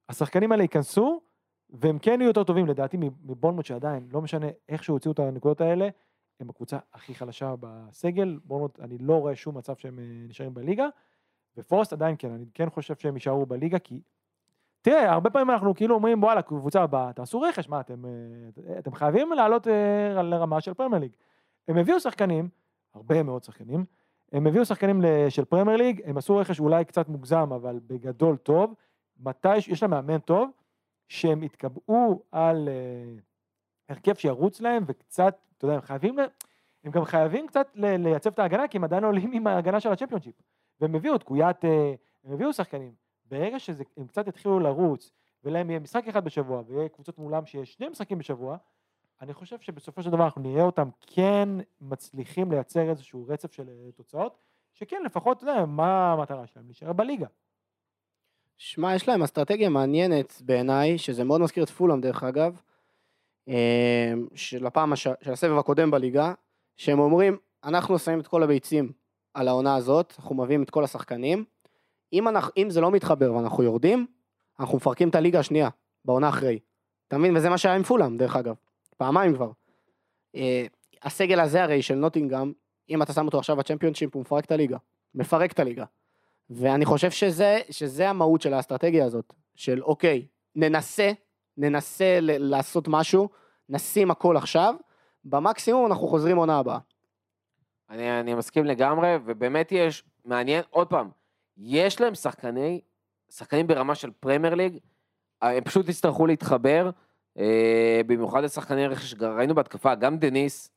השחקנים 0.09 0.53
האלה 0.53 0.63
ייכנסו, 0.63 1.21
והם 1.71 1.99
כן 1.99 2.21
יהיו 2.21 2.29
יותר 2.29 2.45
טובים, 2.45 2.67
לדעתי, 2.67 2.97
מבורנמוט 3.25 3.65
שעדיין, 3.65 4.09
לא 4.13 4.21
משנה 4.21 4.47
איך 4.69 4.85
שהוציאו 4.85 5.13
את 5.13 5.19
הנקודות 5.19 5.61
האלה, 5.61 5.89
הם 6.41 6.51
הקבוצה 6.51 6.79
הכי 6.93 7.15
חלשה 7.15 7.55
בסגל, 7.61 8.39
בורנמוט, 8.45 8.81
אני 8.81 8.99
לא 8.99 9.15
רואה 9.21 9.37
שום 9.37 9.59
מצב 9.59 9.77
שהם 9.77 9.99
אה, 9.99 10.05
נשארים 10.29 10.55
בליגה, 10.55 10.87
ופורסט 11.57 11.93
עדיין 11.93 12.17
כן, 12.19 12.31
אני 12.31 12.45
כן 12.55 12.71
חושב 12.71 12.95
שהם 12.97 13.15
יישארו 13.15 13.47
בליגה, 13.47 13.79
כי... 13.79 14.01
תראה, 14.83 15.13
הרבה 15.13 15.31
פעמים 15.31 15.51
אנחנו 15.51 15.75
כאילו 15.75 15.95
אומרים, 15.95 16.23
וואלה, 16.23 16.43
קבוצה 16.43 16.83
הבאה, 16.83 17.13
תעשו 17.13 17.41
רכש, 17.41 17.69
מה, 17.69 17.81
אתם, 17.81 18.05
אה, 18.05 18.79
אתם 18.79 18.95
חייבים 18.95 19.33
לעלות 19.33 19.69
אה, 19.69 20.23
לרמה 20.23 20.61
של 20.61 20.75
פרמייר 20.75 21.01
ליג. 21.03 21.13
הם 21.69 21.77
הביאו 21.77 22.01
שחקנים, 22.01 22.49
הרבה 22.95 23.23
מאוד 23.23 23.45
שחקנים, 23.45 23.85
הם 24.33 24.47
הביאו 24.47 24.65
שחקנים 24.65 25.03
של 25.29 25.45
פרמייר 25.45 25.77
ליג, 25.77 26.03
הם 26.05 26.17
עשו 26.17 26.37
רכש 26.37 26.61
אולי 26.61 26.85
קצת 26.85 27.09
מוגזם, 27.09 27.53
אבל 27.53 27.81
בגדול 27.87 28.37
טוב. 28.37 28.75
מתי, 29.21 29.57
יש 29.57 29.83
להם 29.83 29.91
מאמן 29.91 30.19
טוב, 30.19 30.51
שהם 31.09 31.43
התקבעו 31.43 32.23
על 32.33 32.69
הרכב 33.89 34.15
שירוץ 34.15 34.61
להם, 34.61 34.85
וקצת, 34.87 35.39
אתה 35.57 35.65
יודע, 35.65 35.75
הם 35.75 35.83
חייבים, 35.83 36.19
הם 36.85 36.91
גם 36.91 37.05
חייבים 37.05 37.47
קצת 37.47 37.69
לייצב 37.75 38.31
את 38.33 38.39
ההגנה, 38.39 38.69
כי 38.69 38.79
הם 38.79 38.85
עדיין 38.85 39.05
עולים 39.05 39.33
עם 39.33 39.47
ההגנה 39.47 39.81
של 39.81 39.93
הצ'מפיונשיפ. 39.93 40.35
והם 40.81 40.95
הביאו 40.95 41.17
את 41.17 41.23
קויאטה, 41.23 41.69
הם 42.25 42.33
הביאו 42.33 42.53
שחקנים. 42.53 42.95
ברגע 43.25 43.59
שהם 43.59 44.07
קצת 44.07 44.29
יתחילו 44.29 44.61
לרוץ, 44.61 45.13
ולהם 45.45 45.71
יהיה 45.71 45.81
משחק 45.81 46.09
אחד 46.09 46.25
בשבוע, 46.25 46.63
ויהיה 46.67 46.89
קבוצות 46.89 47.19
מולם 47.19 47.47
שיש 47.47 47.75
שני 47.75 47.89
משחקים 47.89 48.19
בשבוע, 48.19 48.57
אני 49.23 49.35
חושב 49.35 49.59
שבסופו 49.61 50.03
של 50.03 50.11
דבר 50.11 50.25
אנחנו 50.25 50.43
נראה 50.43 50.63
אותם 50.63 50.89
כן 51.07 51.49
מצליחים 51.81 52.53
לייצר 52.53 52.91
איזשהו 52.91 53.27
רצף 53.29 53.53
של 53.53 53.69
אה, 53.69 53.93
תוצאות, 53.93 54.39
שכן 54.73 55.03
לפחות, 55.05 55.37
אתה 55.37 55.51
יודע, 55.51 55.67
מה 55.67 56.13
המטרה 56.13 56.47
שלהם? 56.47 56.67
להישאר 56.67 56.93
בליגה. 56.93 57.27
שמע, 58.57 58.95
יש 58.95 59.09
להם 59.09 59.23
אסטרטגיה 59.23 59.69
מעניינת 59.69 60.43
בעיניי, 60.45 60.99
שזה 60.99 61.25
מאוד 61.25 61.41
מזכיר 61.41 61.65
את 61.65 61.71
פולאם 61.71 62.01
דרך 62.01 62.23
אגב, 62.23 62.61
של 64.35 64.67
הפעם, 64.67 64.93
הש... 64.93 65.09
של 65.23 65.33
הסבב 65.33 65.59
הקודם 65.59 65.91
בליגה, 65.91 66.33
שהם 66.77 66.99
אומרים, 66.99 67.37
אנחנו 67.65 67.99
שמים 67.99 68.21
את 68.21 68.27
כל 68.27 68.43
הביצים 68.43 68.93
על 69.35 69.49
העונה 69.49 69.77
הזאת, 69.77 70.15
אנחנו 70.19 70.35
מביאים 70.35 70.63
את 70.63 70.71
כל 70.71 70.85
השחקנים, 70.85 71.45
אם, 72.13 72.29
אנחנו, 72.29 72.53
אם 72.57 72.71
זה 72.71 72.81
לא 72.81 72.91
מתחבר 72.91 73.33
ואנחנו 73.33 73.63
יורדים, 73.63 74.07
אנחנו 74.61 74.77
מפרקים 74.77 75.09
את 75.09 75.15
הליגה 75.15 75.39
השנייה, 75.39 75.69
בעונה 76.05 76.29
אחרי. 76.29 76.59
אתה 77.09 77.19
מבין? 77.19 77.37
וזה 77.37 77.51
מה 77.51 77.59
שהיה 77.59 77.75
עם 77.75 77.83
פולאם, 77.83 78.17
דרך 78.17 78.37
אגב. 78.37 78.55
פעמיים 78.97 79.35
כבר. 79.35 79.51
אה, 80.37 80.67
הסגל 81.03 81.41
הזה 81.41 81.63
הרי 81.63 81.83
של 81.83 81.95
נוטינגאם, 81.95 82.53
אם 82.91 83.03
אתה 83.03 83.13
שם 83.13 83.27
אותו 83.27 83.39
עכשיו 83.39 83.57
בצ'מפיונשיפ, 83.57 84.15
הוא 84.15 84.21
מפרק 84.21 84.45
את 84.45 84.53
הליגה. 84.53 84.77
מפרק 85.15 85.53
את 85.53 85.61
הליגה. 85.61 85.85
ואני 86.51 86.85
חושב 86.85 87.11
שזה, 87.11 87.59
שזה 87.71 88.11
המהות 88.11 88.41
של 88.41 88.55
האסטרטגיה 88.55 89.05
הזאת, 89.05 89.35
של 89.55 89.83
אוקיי, 89.83 90.27
ננסה, 90.57 91.13
ננסה 91.59 92.19
ל- 92.21 92.51
לעשות 92.51 92.89
משהו, 92.89 93.29
נשים 93.69 94.11
הכל 94.11 94.37
עכשיו, 94.37 94.75
במקסימום 95.25 95.87
אנחנו 95.87 96.09
חוזרים 96.09 96.37
עונה 96.37 96.59
הבאה. 96.59 96.79
אני, 97.91 98.21
אני 98.21 98.35
מסכים 98.35 98.65
לגמרי, 98.65 99.17
ובאמת 99.25 99.73
יש, 99.73 100.05
מעניין, 100.25 100.63
עוד 100.71 100.87
פעם, 100.87 101.09
יש 101.57 102.01
להם 102.01 102.15
שחקני, 102.15 102.81
שחקנים 103.31 103.67
ברמה 103.67 103.95
של 103.95 104.11
פרמייר 104.21 104.55
ליג, 104.55 104.79
הם 105.43 105.65
פשוט 105.65 105.89
יצטרכו 105.89 106.27
להתחבר, 106.27 106.91
אה, 107.39 108.01
במיוחד 108.07 108.45
לשחקני 108.45 108.87
רכש, 108.87 109.15
ראינו 109.21 109.55
בהתקפה, 109.55 109.95
גם 109.95 110.19
דניס 110.19 110.71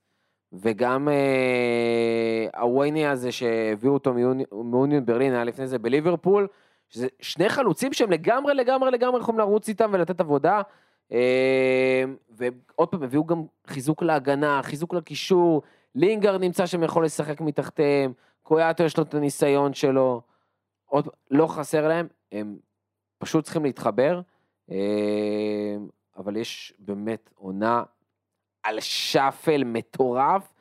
וגם 0.54 1.10
אה, 1.10 2.62
האווניי 2.62 3.08
הזה 3.08 3.32
שהביאו 3.32 3.94
אותו 3.94 4.14
מאוניון 4.52 5.06
ברלין, 5.06 5.34
היה 5.34 5.44
לפני 5.44 5.68
זה 5.68 5.80
בליברפול, 5.80 6.48
שזה 6.90 7.08
שני 7.22 7.50
חלוצים 7.50 7.94
שהם 7.94 8.12
לגמרי 8.12 8.54
לגמרי 8.54 8.92
לגמרי 8.92 9.20
יכולים 9.20 9.40
לרוץ 9.40 9.68
איתם 9.68 9.90
ולתת 9.94 10.20
עבודה. 10.20 10.62
אה, 11.12 12.04
ועוד 12.30 12.90
פעם, 12.90 13.04
הביאו 13.04 13.26
גם 13.26 13.44
חיזוק 13.68 14.04
להגנה, 14.04 14.62
חיזוק 14.64 14.94
לקישור, 14.94 15.62
לינגר 15.96 16.38
נמצא 16.38 16.66
שם 16.66 16.84
יכול 16.84 17.06
לשחק 17.06 17.42
מתחתיהם, 17.42 18.14
קויאטו 18.44 18.84
יש 18.84 18.98
לו 18.98 19.04
את 19.04 19.14
הניסיון 19.14 19.74
שלו, 19.74 20.22
עוד 20.86 21.08
לא 21.32 21.48
חסר 21.48 21.88
להם, 21.88 22.08
הם 22.32 22.58
פשוט 23.18 23.44
צריכים 23.44 23.64
להתחבר, 23.64 24.22
אה, 24.72 25.76
אבל 26.18 26.38
יש 26.38 26.74
באמת 26.80 27.30
עונה 27.36 27.84
על 28.64 28.80
שאפל 28.80 29.64
מטורף, 29.64 30.54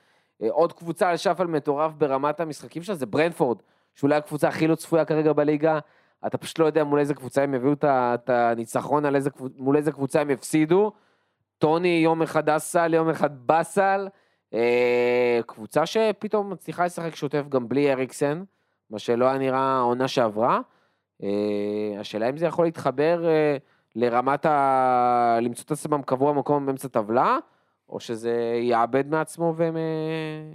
אה, 0.42 0.48
עוד 0.50 0.72
קבוצה 0.72 1.10
על 1.10 1.16
שאפל 1.16 1.46
מטורף 1.46 1.92
ברמת 1.92 2.40
המשחקים 2.40 2.82
שלה 2.82 2.94
זה 2.94 3.06
ברנפורד, 3.06 3.58
שאולי 3.94 4.16
הקבוצה 4.16 4.48
הכי 4.48 4.66
לא 4.66 4.74
צפויה 4.74 5.04
כרגע 5.04 5.32
בליגה, 5.32 5.78
אתה 6.26 6.38
פשוט 6.38 6.58
לא 6.58 6.64
יודע 6.64 6.84
מול 6.84 6.98
איזה 6.98 7.14
קבוצה 7.14 7.42
הם 7.42 7.54
יביאו 7.54 7.72
את 7.84 8.30
הניצחון, 8.30 9.14
איזה, 9.14 9.30
מול 9.56 9.76
איזה 9.76 9.92
קבוצה 9.92 10.20
הם 10.20 10.30
יפסידו. 10.30 10.92
טוני 11.58 12.00
יום 12.04 12.22
אחד 12.22 12.48
אסל, 12.48 12.94
יום 12.94 13.08
אחד 13.08 13.46
באסל. 13.46 14.08
אה, 14.54 15.40
קבוצה 15.46 15.86
שפתאום 15.86 16.50
מצליחה 16.50 16.84
לשחק 16.84 17.14
שוטף 17.14 17.44
גם 17.48 17.68
בלי 17.68 17.92
אריקסן, 17.92 18.42
מה 18.90 18.98
שלא 18.98 19.24
היה 19.24 19.38
נראה 19.38 19.76
העונה 19.78 20.08
שעברה. 20.08 20.60
אה, 21.22 22.00
השאלה 22.00 22.30
אם 22.30 22.36
זה 22.36 22.46
יכול 22.46 22.64
להתחבר 22.64 23.28
אה, 23.28 23.56
לרמת 23.96 24.46
ה... 24.46 25.38
למצוא 25.42 25.64
את 25.64 25.70
עצמם 25.70 26.02
קבוע 26.02 26.32
מקום 26.32 26.66
באמצע 26.66 26.88
טבלה, 26.88 27.38
או 27.88 28.00
שזה 28.00 28.58
יאבד 28.62 29.08
מעצמו 29.08 29.54
והם 29.56 29.76
אה, 29.76 29.82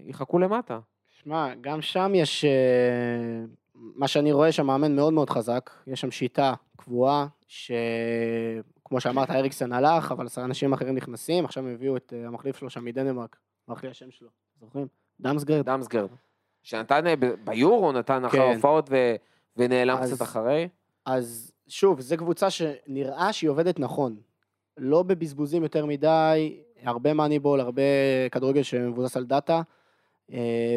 יחכו 0.06 0.40
למטה. 0.40 0.80
שמע, 1.10 1.54
גם 1.62 1.82
שם 1.82 2.12
יש, 2.16 2.46
אה, 2.46 3.46
מה 3.96 4.08
שאני 4.08 4.32
רואה 4.32 4.52
שם 4.52 4.68
מאמן 4.68 4.96
מאוד 4.96 5.14
מאוד 5.14 5.30
חזק, 5.30 5.70
יש 5.88 6.02
שם 6.02 6.12
שיטה 6.12 6.54
קבועה, 6.78 7.28
שכמו 7.48 9.00
שאמרת, 9.00 9.30
אריקסן 9.30 9.72
הלך, 9.72 10.12
אבל 10.12 10.28
אנשים 10.38 10.74
אחרים 10.74 10.96
נכנסים, 10.96 11.46
עכשיו 11.46 11.64
הם 11.68 11.74
הביאו 11.74 11.98
את 11.98 12.14
אה, 12.16 12.28
המחליף 12.28 12.58
שלו 12.58 12.70
שם 12.70 12.86
מדנמרק, 12.86 13.38
ברח 13.68 13.84
לי 13.84 13.90
השם 13.90 14.12
שלו, 14.12 14.30
זוכרים? 14.60 14.88
דמסגרד. 15.20 15.66
דמסגרד. 15.66 16.10
שנתן 16.64 17.08
אה, 17.08 17.14
ביורו, 17.44 17.92
נתן 17.92 18.26
אחר 18.26 18.38
כן. 18.38 18.44
ההופעות 18.52 18.88
ו... 18.90 19.16
ונעלם 19.58 19.98
אז- 19.98 20.14
קצת 20.14 20.22
אחרי. 20.22 20.68
אז 21.06 21.52
שוב, 21.68 22.02
זו 22.02 22.18
קבוצה 22.18 22.50
שנראה 22.50 23.34
שהיא 23.34 23.50
עובדת 23.50 23.80
נכון. 23.80 24.16
לא 24.78 25.04
בבזבוזים 25.04 25.64
יותר 25.64 25.86
מדי, 25.86 26.62
הרבה 26.84 27.14
מאניבול, 27.14 27.60
הרבה 27.60 27.82
כדורגל 28.32 28.64
שמבוסס 28.64 29.18
על 29.18 29.26
דאטה, 29.26 29.62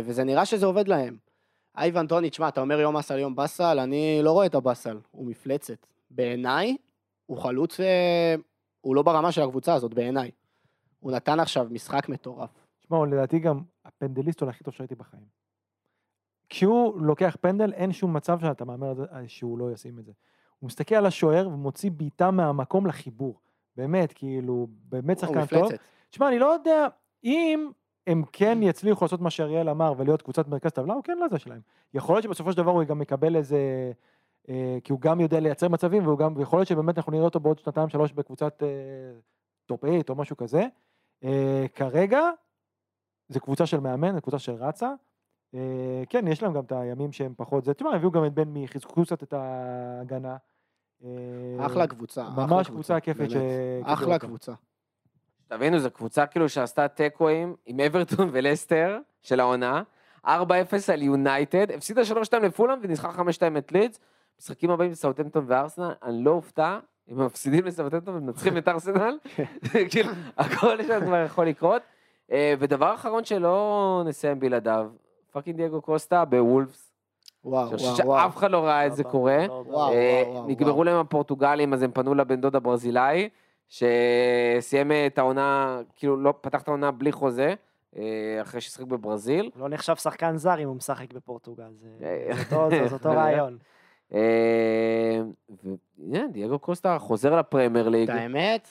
וזה 0.05 0.25
נראה 0.25 0.45
שזה 0.45 0.67
עובד 0.67 0.89
להם. 0.89 1.17
אייבן 1.77 2.07
טוני, 2.07 2.31
תשמע, 2.31 2.49
אתה 2.49 2.61
אומר 2.61 2.81
יום 2.81 2.97
אסל, 2.97 3.19
יום 3.19 3.37
באסל, 3.37 3.79
אני 3.79 4.21
לא 4.23 4.33
רואה 4.33 4.47
את 4.47 4.55
הבאסל, 4.55 4.99
הוא 5.11 5.27
מפלצת. 5.27 5.87
בעיניי, 6.11 6.77
הוא 7.27 7.39
חלוץ, 7.39 7.81
אה, 7.81 8.35
הוא 8.81 8.97
לא 8.97 9.03
ברמה 9.03 9.33
של 9.33 9.43
הקבוצה 9.43 9.75
הזאת, 9.75 9.95
בעיניי. 9.95 10.31
הוא 11.01 11.13
נתן 11.13 11.41
עכשיו 11.41 11.67
משחק 11.71 12.09
מטורף. 12.09 12.51
תשמע, 12.81 12.97
הוא 12.97 13.07
לדעתי 13.07 13.39
גם 13.39 13.61
הפנדליסט 13.85 14.41
אולי 14.41 14.51
הכי 14.51 14.65
טוב 14.65 14.75
שראיתי 14.75 14.95
בחיים. 14.95 15.27
כשהוא 16.49 17.01
לוקח 17.01 17.37
פנדל, 17.41 17.73
אין 17.73 17.93
שום 17.93 18.17
מצב 18.17 18.41
שאתה 18.41 18.65
מהמר 18.65 19.05
אה, 19.13 19.29
שהוא 19.29 19.59
לא 19.59 19.73
ישים 19.73 19.99
את 19.99 20.05
זה. 20.05 20.13
הוא 20.59 20.67
מסתכל 20.67 20.95
על 20.95 21.07
השוער 21.07 21.49
ומוציא 21.49 21.91
בעיטה 21.91 22.31
מהמקום 22.31 22.87
לחיבור. 22.87 23.41
באמת, 23.77 24.13
כאילו, 24.13 24.67
באמת 24.71 25.23
הוא 25.23 25.29
שחקן 25.29 25.47
טוב. 25.47 25.65
מפלצת. 25.65 25.83
תשמע, 26.11 26.29
אני 26.29 26.39
לא 26.39 26.47
יודע 26.47 26.87
אם 27.25 27.71
הם 28.07 28.23
כן 28.33 28.59
יצליחו 28.63 29.05
לעשות 29.05 29.21
מה 29.21 29.31
שאריאל 29.31 29.69
אמר 29.69 29.93
ולהיות 29.97 30.23
קבוצת 30.23 30.49
מרכז 30.49 30.71
טבלה, 30.71 30.95
הוא 30.95 31.03
כן 31.03 31.19
לזה 31.27 31.39
שלהם. 31.39 31.61
יכול 31.95 32.15
להיות 32.15 32.25
שבסופו 32.25 32.53
של 32.53 32.57
דבר 32.57 32.71
הוא 32.71 32.85
גם 32.85 32.99
מקבל 32.99 33.37
איזה... 33.37 33.93
אה, 34.49 34.79
כי 34.85 34.93
הוא 34.93 35.01
גם 35.01 35.21
יודע 35.21 35.41
לייצר 35.41 35.69
מצבים, 35.69 36.07
והוא 36.07 36.19
גם, 36.19 36.37
ויכול 36.37 36.59
להיות 36.59 36.69
שבאמת 36.69 36.97
אנחנו 36.99 37.13
נראה 37.13 37.25
אותו 37.25 37.41
בעוד 37.41 37.59
שנתיים 37.59 37.89
שלוש 37.89 38.13
בקבוצת 38.13 38.63
אה, 38.63 38.69
top 39.67 39.81
8 39.81 40.01
או 40.09 40.15
משהו 40.15 40.37
כזה. 40.37 40.67
אה, 41.25 41.67
כרגע, 41.75 42.21
זה 43.29 43.41
קבוצה 43.41 43.67
של 43.67 43.81
מאמן, 43.81 44.15
זו 44.15 44.21
קבוצה 44.21 44.39
של 44.39 44.53
רצה. 44.53 44.93
אה, 45.55 46.03
כן, 46.09 46.29
יש 46.29 46.43
להם 46.43 46.53
גם 46.53 46.65
את 46.65 46.73
הימים 46.73 47.13
שהם 47.13 47.35
פחות 47.37 47.65
זה. 47.65 47.75
תשמע, 47.75 47.95
הביאו 47.95 48.11
גם 48.11 48.25
את 48.25 48.35
בן 48.35 48.49
מי, 48.49 48.69
חיזקו 48.69 49.05
קצת 49.05 49.23
את 49.23 49.33
ההגנה. 49.33 50.37
אה, 51.05 51.67
אחלה 51.67 51.87
קבוצה. 51.87 52.29
אחלה 52.29 52.47
ממש 52.47 52.69
קבוצה 52.69 53.01
כיפית 53.01 53.31
אחלה. 53.83 54.19
קבוצה. 54.19 54.53
תבינו, 55.49 55.79
זו 55.79 55.91
קבוצה 55.91 56.27
כאילו 56.27 56.49
שעשתה 56.49 56.89
תיקואים 56.89 57.55
עם 57.67 57.81
אברטון 57.81 58.29
ולסטר 58.33 58.99
של 59.23 59.41
העונה, 59.41 59.83
4-0 60.27 60.29
על 60.93 61.03
יונייטד, 61.03 61.71
הפסידה 61.71 62.03
3-2 62.33 62.39
לפולאם 62.39 62.79
וניצחה 62.83 63.11
5-2 63.11 63.59
את 63.59 63.73
לידס. 63.73 64.01
משחקים 64.41 64.71
הבאים 64.71 64.91
לסאות'המפטון 64.91 65.45
וארסנל, 65.49 65.93
אני 66.03 66.25
לא 66.25 66.31
אופתע 66.31 66.79
אם 67.09 67.21
הם 67.21 67.27
מפסידים 67.27 67.65
לסאות'המפטון 67.65 68.17
ומנצחים 68.17 68.59
את 68.59 68.69
ארסנל, 68.69 69.19
כאילו, 69.91 70.11
הכל 70.37 70.83
שם 70.83 71.01
כבר 71.01 71.25
יכול 71.27 71.47
לקרות. 71.47 71.83
אה, 72.33 72.55
ודבר 72.59 72.95
אחרון 72.95 73.25
שלא 73.25 74.03
נסיים 74.07 74.41
בלעדיו, 74.41 74.91
fucking 75.33 75.57
דייגו 75.57 75.81
קוסטה 75.81 76.25
בוולפס, 76.25 76.93
וואו, 77.45 77.69
וואו, 77.69 77.81
וואו. 77.81 77.97
שאף 77.97 78.37
אחד 78.37 78.51
לא 78.51 78.65
ראה 78.65 78.87
את 78.87 78.97
זה 78.97 79.05
קורה. 79.05 79.45
וואו, 79.49 79.65
אה, 79.93 80.23
וואו, 80.25 80.35
וואו, 80.35 80.49
נגמרו. 80.49 80.85
להם 80.85 80.97
הפורטוגלים, 80.97 81.73
אז 81.73 81.83
הם 81.83 81.91
פנו 81.91 82.15
לבן 82.15 82.41
דוד 82.41 82.57
הברזילאי, 82.57 83.29
שסיים 83.69 84.93
את 85.07 85.19
העונה, 85.19 85.81
כאילו 85.97 86.17
לא 86.17 86.35
פתח 86.41 86.63
את 86.63 86.69
העונה 86.69 86.91
בלי 86.91 87.13
חוזה, 87.13 87.55
אה, 87.97 88.03
אחרי 88.43 88.61
ששיחק 88.61 88.85
בברזיל. 88.87 89.51
לא 89.57 89.69
נחשב 89.69 89.97
שחקן 89.97 90.37
זר 90.37 90.59
אם 90.59 90.69
הוא 90.69 90.77
משחק 90.77 91.13
בפורטוגל, 91.13 91.71
זה 91.75 91.89
אה, 92.03 92.35
זה 92.51 92.57
אותו- 92.57 92.71
זה- 92.71 92.87
זה 92.89 92.95
אותו 92.95 93.09
רעיון. 93.11 93.59
אה, 94.15 95.21
דייגו 96.33 96.59
קוסטה 96.59 96.99
חוזר 96.99 97.37
לפרמייר 97.39 97.89
ליג. 97.89 98.11
את 98.11 98.17
האמת, 98.17 98.69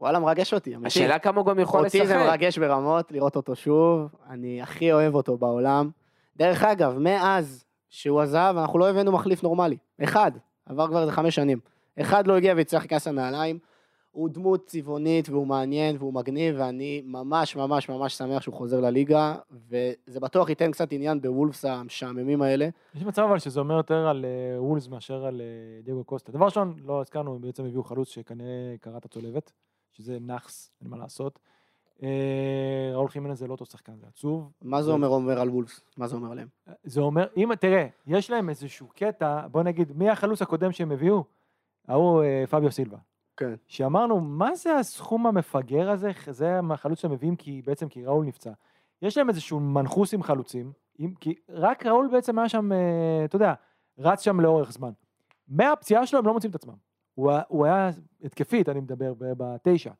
וואלה, 0.00 0.18
מרגש 0.18 0.54
אותי. 0.54 0.74
השאלה 0.84 1.18
כמה 1.18 1.38
הוא 1.40 1.46
גם 1.46 1.58
יכול 1.58 1.84
אותי 1.84 1.98
זה 1.98 2.04
לשחק. 2.04 2.16
מרגש 2.28 2.58
ברמות 2.58 3.12
לראות 3.12 3.36
אותו 3.36 3.56
שוב, 3.56 4.00
אני 4.30 4.62
הכי 4.62 4.92
אוהב 4.92 5.14
אותו 5.14 5.36
בעולם. 5.36 5.90
דרך 6.36 6.62
אגב, 6.62 6.98
מאז 6.98 7.64
שהוא 7.90 8.20
עזב, 8.20 8.54
אנחנו 8.58 8.78
לא 8.78 8.90
הבאנו 8.90 9.12
מחליף 9.12 9.42
נורמלי. 9.42 9.76
אחד, 10.04 10.32
עבר 10.66 10.86
כבר 10.88 11.00
איזה 11.00 11.12
חמש 11.12 11.34
שנים. 11.34 11.58
אחד 12.00 12.26
לא 12.26 12.36
הגיע 12.36 12.54
והצליח 12.56 12.82
להיכנס 12.82 13.08
לנעליים. 13.08 13.58
הוא 14.14 14.28
דמות 14.28 14.66
צבעונית 14.66 15.28
והוא 15.28 15.46
מעניין 15.46 15.96
והוא 15.98 16.14
מגניב, 16.14 16.54
ואני 16.58 17.02
ממש 17.06 17.56
ממש 17.56 17.88
ממש 17.88 18.16
שמח 18.16 18.42
שהוא 18.42 18.54
חוזר 18.54 18.80
לליגה, 18.80 19.34
וזה 19.50 20.20
בטוח 20.20 20.48
ייתן 20.48 20.70
קצת 20.70 20.92
עניין 20.92 21.20
בוולפס 21.20 21.64
המשעממים 21.64 22.42
האלה. 22.42 22.68
יש 22.94 23.02
מצב 23.02 23.22
אבל 23.22 23.38
שזה 23.38 23.60
אומר 23.60 23.76
יותר 23.76 24.06
על 24.06 24.24
אה, 24.24 24.62
וולס 24.62 24.88
מאשר 24.88 25.26
על 25.26 25.40
אה, 25.40 25.82
דייגו 25.82 26.04
קוסטה. 26.04 26.32
דבר 26.32 26.44
ראשון, 26.44 26.74
לא 26.84 27.00
הזכרנו, 27.00 27.34
הם 27.34 27.40
בעצם 27.40 27.64
הביאו 27.64 27.84
חלוץ 27.84 28.08
שכנראה 28.08 28.74
קרא 28.80 28.96
את 28.96 29.04
הצולבת, 29.04 29.52
שזה 29.92 30.18
נאחס, 30.20 30.70
אין 30.80 30.90
מה 30.90 30.96
לעשות. 30.96 31.38
אה, 32.02 32.90
ראול 32.94 33.08
חימנז 33.08 33.38
זה 33.38 33.46
לא 33.46 33.52
אותו 33.52 33.64
שחקן, 33.64 33.92
זה 34.00 34.06
עצוב. 34.06 34.50
מה 34.62 34.82
זה 34.82 34.90
אומר 34.90 35.08
אומר 35.08 35.40
על 35.40 35.48
וולפס? 35.48 35.80
מה 35.96 36.06
זה 36.06 36.16
אומר 36.16 36.32
עליהם? 36.32 36.48
זה 36.84 37.00
אומר, 37.00 37.26
אם, 37.36 37.54
תראה, 37.54 37.86
יש 38.06 38.30
להם 38.30 38.48
איזשהו 38.48 38.88
קטע, 38.94 39.46
בוא 39.50 39.62
נגיד, 39.62 39.92
מי 39.96 40.10
החלוץ 40.10 40.42
הקודם 40.42 40.72
שהם 40.72 40.92
הביאו? 40.92 41.24
ההוא 41.88 42.22
פביו 42.50 42.72
סילבה. 42.72 42.98
כן. 43.36 43.54
שאמרנו, 43.66 44.20
מה 44.20 44.54
זה 44.54 44.76
הסכום 44.76 45.26
המפגר 45.26 45.90
הזה? 45.90 46.10
זה 46.30 46.60
החלוץ 46.70 47.00
שהם 47.00 47.12
מביאים 47.12 47.36
כי 47.36 47.62
בעצם 47.66 47.88
כי 47.88 48.04
ראול 48.04 48.26
נפצע. 48.26 48.52
יש 49.02 49.18
להם 49.18 49.28
איזשהו 49.28 49.60
מנחוס 49.60 50.14
עם 50.14 50.22
חלוצים, 50.22 50.72
עם, 50.98 51.14
כי 51.14 51.34
רק 51.48 51.86
ראול 51.86 52.08
בעצם 52.12 52.38
היה 52.38 52.48
שם, 52.48 52.72
אה, 52.72 53.24
אתה 53.24 53.36
יודע, 53.36 53.54
רץ 53.98 54.20
שם 54.20 54.40
לאורך 54.40 54.72
זמן. 54.72 54.90
מהפציעה 55.48 56.06
שלו 56.06 56.18
הם 56.18 56.26
לא 56.26 56.32
מוצאים 56.32 56.50
את 56.50 56.54
עצמם. 56.54 56.74
הוא, 57.14 57.32
הוא 57.48 57.64
היה 57.64 57.90
התקפית, 58.24 58.68
אני 58.68 58.80
מדבר, 58.80 59.14
בתשע. 59.18 59.90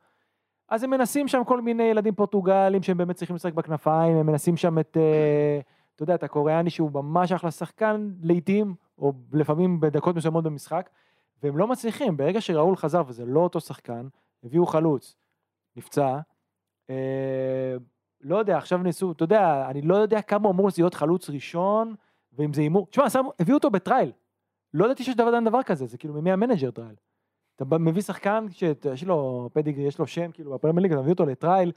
אז 0.69 0.83
הם 0.83 0.91
מנסים 0.91 1.29
שם 1.29 1.45
כל 1.45 1.61
מיני 1.61 1.83
ילדים 1.83 2.15
פורטוגלים 2.15 2.83
שהם 2.83 2.99
באמת 2.99 3.17
צריכים 3.17 3.37
לשחק 3.37 3.53
בכנפיים, 3.53 4.17
הם 4.17 4.27
מנסים 4.27 4.57
שם 4.57 4.79
את, 4.79 4.97
אה, 4.97 5.61
אתה 5.95 6.03
יודע, 6.03 6.15
את 6.15 6.23
הקוריאני 6.23 6.71
שהוא 6.71 6.91
ממש 6.93 7.33
אחלה 7.33 7.51
שחקן 7.51 8.11
לעיתים, 8.23 8.75
או 8.99 9.13
לפעמים 9.33 9.81
בדקות 9.81 10.17
מסוימות 10.17 10.45
במשחק, 10.45 10.91
והם 11.43 11.59
לא 11.59 11.67
מצליחים. 11.67 12.17
ברגע 12.17 12.41
שראול 12.41 12.77
חזר 12.77 13.03
וזה 13.07 13.25
לא 13.25 13.41
אותו 13.41 13.61
שחקן, 13.61 14.09
הביאו 14.45 14.67
חלוץ, 14.67 15.17
נפצע, 15.77 16.19
אה, 16.91 17.75
לא 18.21 18.37
יודע, 18.37 18.57
עכשיו 18.57 18.79
ניסו, 18.79 19.13
אתה 19.13 19.25
יודע, 19.25 19.67
אני 19.71 19.83
לא 19.83 19.97
יודע 19.97 20.23
כמה 20.23 20.51
אמור 20.51 20.69
להיות 20.79 20.95
חלוץ 20.95 21.31
ראשון, 21.31 21.95
ואם 22.33 22.53
זה 22.53 22.61
הימור, 22.61 22.87
תשמע, 22.91 23.11
שמו- 23.11 23.33
הביאו 23.41 23.57
אותו 23.57 23.71
ב 23.71 23.77
trial. 23.77 24.13
לא 24.75 24.85
ידעתי 24.85 25.05
שיש 25.05 25.17
דבר, 25.17 25.41
דבר 25.45 25.63
כזה, 25.63 25.87
זה 25.87 25.99
כאילו 25.99 26.15
ממי 26.15 26.33
המנג'ר 26.33 26.71
trial. 26.71 26.95
אתה 27.57 27.65
מביא 27.65 28.03
שחקן 28.03 28.47
שיש 28.51 29.05
לו 29.05 29.51
pedigree, 29.53 29.85
יש 29.85 29.99
לו 29.99 30.07
שם, 30.07 30.31
כאילו, 30.33 30.53
בפרמייר 30.55 30.83
ליג, 30.83 30.93
אתה 30.93 31.01
מביא 31.01 31.13
אותו 31.13 31.27
ל 31.27 31.33
trial, 31.33 31.73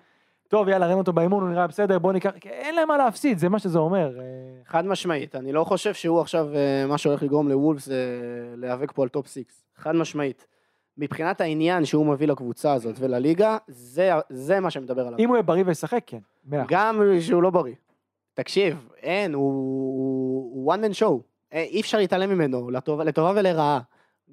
טוב, 0.47 0.69
יאללה, 0.69 0.85
ראינו 0.85 0.99
אותו 0.99 1.13
באימון, 1.13 1.43
הוא 1.43 1.49
נראה 1.49 1.67
בסדר, 1.67 1.99
בוא 1.99 2.13
ניקח, 2.13 2.31
אין 2.45 2.75
להם 2.75 2.87
מה 2.87 2.97
להפסיד, 2.97 3.37
זה 3.37 3.49
מה 3.49 3.59
שזה 3.59 3.79
אומר. 3.79 4.19
אה, 4.19 4.23
חד 4.65 4.85
משמעית, 4.85 5.35
אני 5.35 5.51
לא 5.51 5.63
חושב 5.63 5.93
שהוא 5.93 6.21
עכשיו, 6.21 6.47
אה, 6.55 6.85
מה 6.87 6.97
שהולך 6.97 7.23
לגרום 7.23 7.49
לוולפס 7.49 7.85
זה 7.85 8.05
להיאבק 8.55 8.91
פה 8.91 9.03
על 9.03 9.09
top 9.09 9.27
six. 9.27 9.63
חד 9.75 9.95
משמעית. 9.95 10.47
מבחינת 10.97 11.41
העניין 11.41 11.85
שהוא 11.85 12.05
מביא 12.05 12.27
לקבוצה 12.27 12.73
הזאת 12.73 12.95
ולליגה, 12.99 13.57
זה, 13.67 14.11
זה 14.29 14.59
מה 14.59 14.71
שמדבר 14.71 15.07
עליו. 15.07 15.19
אם 15.19 15.27
הוא 15.27 15.35
יהיה 15.35 15.43
בריא 15.43 15.63
וישחק, 15.65 16.03
כן, 16.05 16.19
מאה. 16.45 16.63
גם 16.67 17.01
שהוא 17.19 17.43
לא 17.43 17.49
בריא. 17.49 17.75
תקשיב, 18.33 18.87
אין, 19.03 19.33
הוא, 19.33 19.51
הוא, 20.53 20.73
one 20.73 20.77
man 20.77 20.99
show. 20.99 21.13
אה, 21.53 21.63
אי 21.63 21.81
אפשר 21.81 21.97
להתעלם 21.97 22.29
ממנו, 22.29 22.69
לטובה, 22.69 23.03
לטובה 23.03 23.31
ולרעה. 23.35 23.79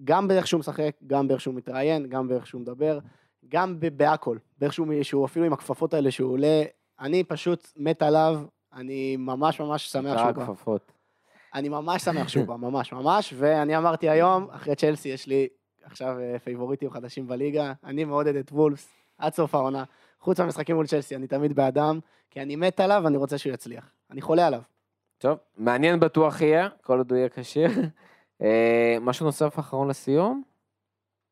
גם 0.04 0.28
באיך 0.28 0.46
שהוא 0.46 0.58
משחק, 0.58 0.90
גם 1.06 1.28
באיך 1.28 1.40
שהוא 1.40 1.54
מתראיין, 1.54 2.06
גם 2.06 2.28
באיך 2.28 2.46
שהוא 2.46 2.60
מדבר, 2.60 2.98
גם 3.48 3.76
בהכל. 3.96 4.38
באיך 4.58 4.72
שהוא, 5.02 5.26
אפילו 5.26 5.46
עם 5.46 5.52
הכפפות 5.52 5.94
האלה 5.94 6.10
שהוא 6.10 6.32
עולה. 6.32 6.62
אני 7.00 7.24
פשוט 7.24 7.72
מת 7.76 8.02
עליו, 8.02 8.40
אני 8.72 9.16
ממש 9.16 9.60
ממש 9.60 9.92
שמח 9.92 10.18
שהוא 10.18 10.30
בא. 10.30 10.46
כפפות. 10.46 10.92
אני 11.54 11.68
ממש 11.68 12.02
שמח 12.02 12.28
שהוא 12.28 12.46
בא, 12.48 12.56
ממש 12.56 12.92
ממש, 12.92 13.34
ואני 13.36 13.76
אמרתי 13.76 14.08
היום, 14.08 14.46
אחרי 14.50 14.74
צ'לסי 14.74 15.08
יש 15.08 15.26
לי 15.26 15.48
עכשיו 15.82 16.18
אה, 16.18 16.38
פייבוריטים 16.38 16.90
חדשים 16.90 17.26
בליגה, 17.26 17.72
אני 17.84 18.04
מעודד 18.04 18.36
את 18.36 18.52
וולפס 18.52 18.88
עד 19.18 19.34
סוף 19.34 19.54
העונה. 19.54 19.84
חוץ 20.20 20.40
מהמשחקים 20.40 20.76
מול 20.76 20.86
צ'לסי, 20.86 21.16
אני 21.16 21.26
תמיד 21.26 21.52
באדם, 21.52 22.00
כי 22.30 22.42
אני 22.42 22.56
מת 22.56 22.80
עליו 22.80 23.00
ואני 23.04 23.16
רוצה 23.16 23.38
שהוא 23.38 23.52
יצליח. 23.52 23.90
אני 24.10 24.20
חולה 24.20 24.46
עליו. 24.46 24.60
טוב, 25.18 25.38
מעניין 25.56 26.00
בטוח 26.00 26.40
יהיה, 26.40 26.68
כל 26.82 26.98
עוד 26.98 27.10
הוא 27.10 27.18
יהיה 27.18 27.28
כשיר. 27.28 27.70
אה, 28.42 28.96
משהו 29.00 29.26
נוסף 29.26 29.58
אחרון 29.58 29.88
לסיום? 29.88 30.42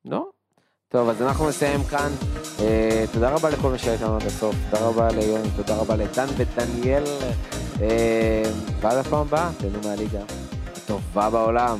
לא? 0.05 0.30
טוב, 0.93 1.09
אז 1.09 1.23
אנחנו 1.23 1.48
נסיים 1.48 1.85
כאן. 1.85 2.12
אה, 2.60 3.05
תודה 3.12 3.31
רבה 3.31 3.51
לכל 3.51 3.70
מי 3.70 3.78
שהיה 3.78 3.93
איתנו 3.93 4.16
עד 4.16 4.23
הסוף. 4.23 4.56
תודה 4.70 4.86
רבה 4.86 5.09
ליוני, 5.09 5.48
תודה 5.56 5.77
רבה 5.77 5.97
לדן 5.97 6.27
ודניאל. 6.36 7.05
אה, 7.81 8.43
ועד 8.81 8.98
הפעם 8.98 9.20
הבאה, 9.20 9.51
תהנו 9.59 9.78
מהליגה 9.85 10.20
הטובה 10.77 11.31
בעולם. 11.31 11.78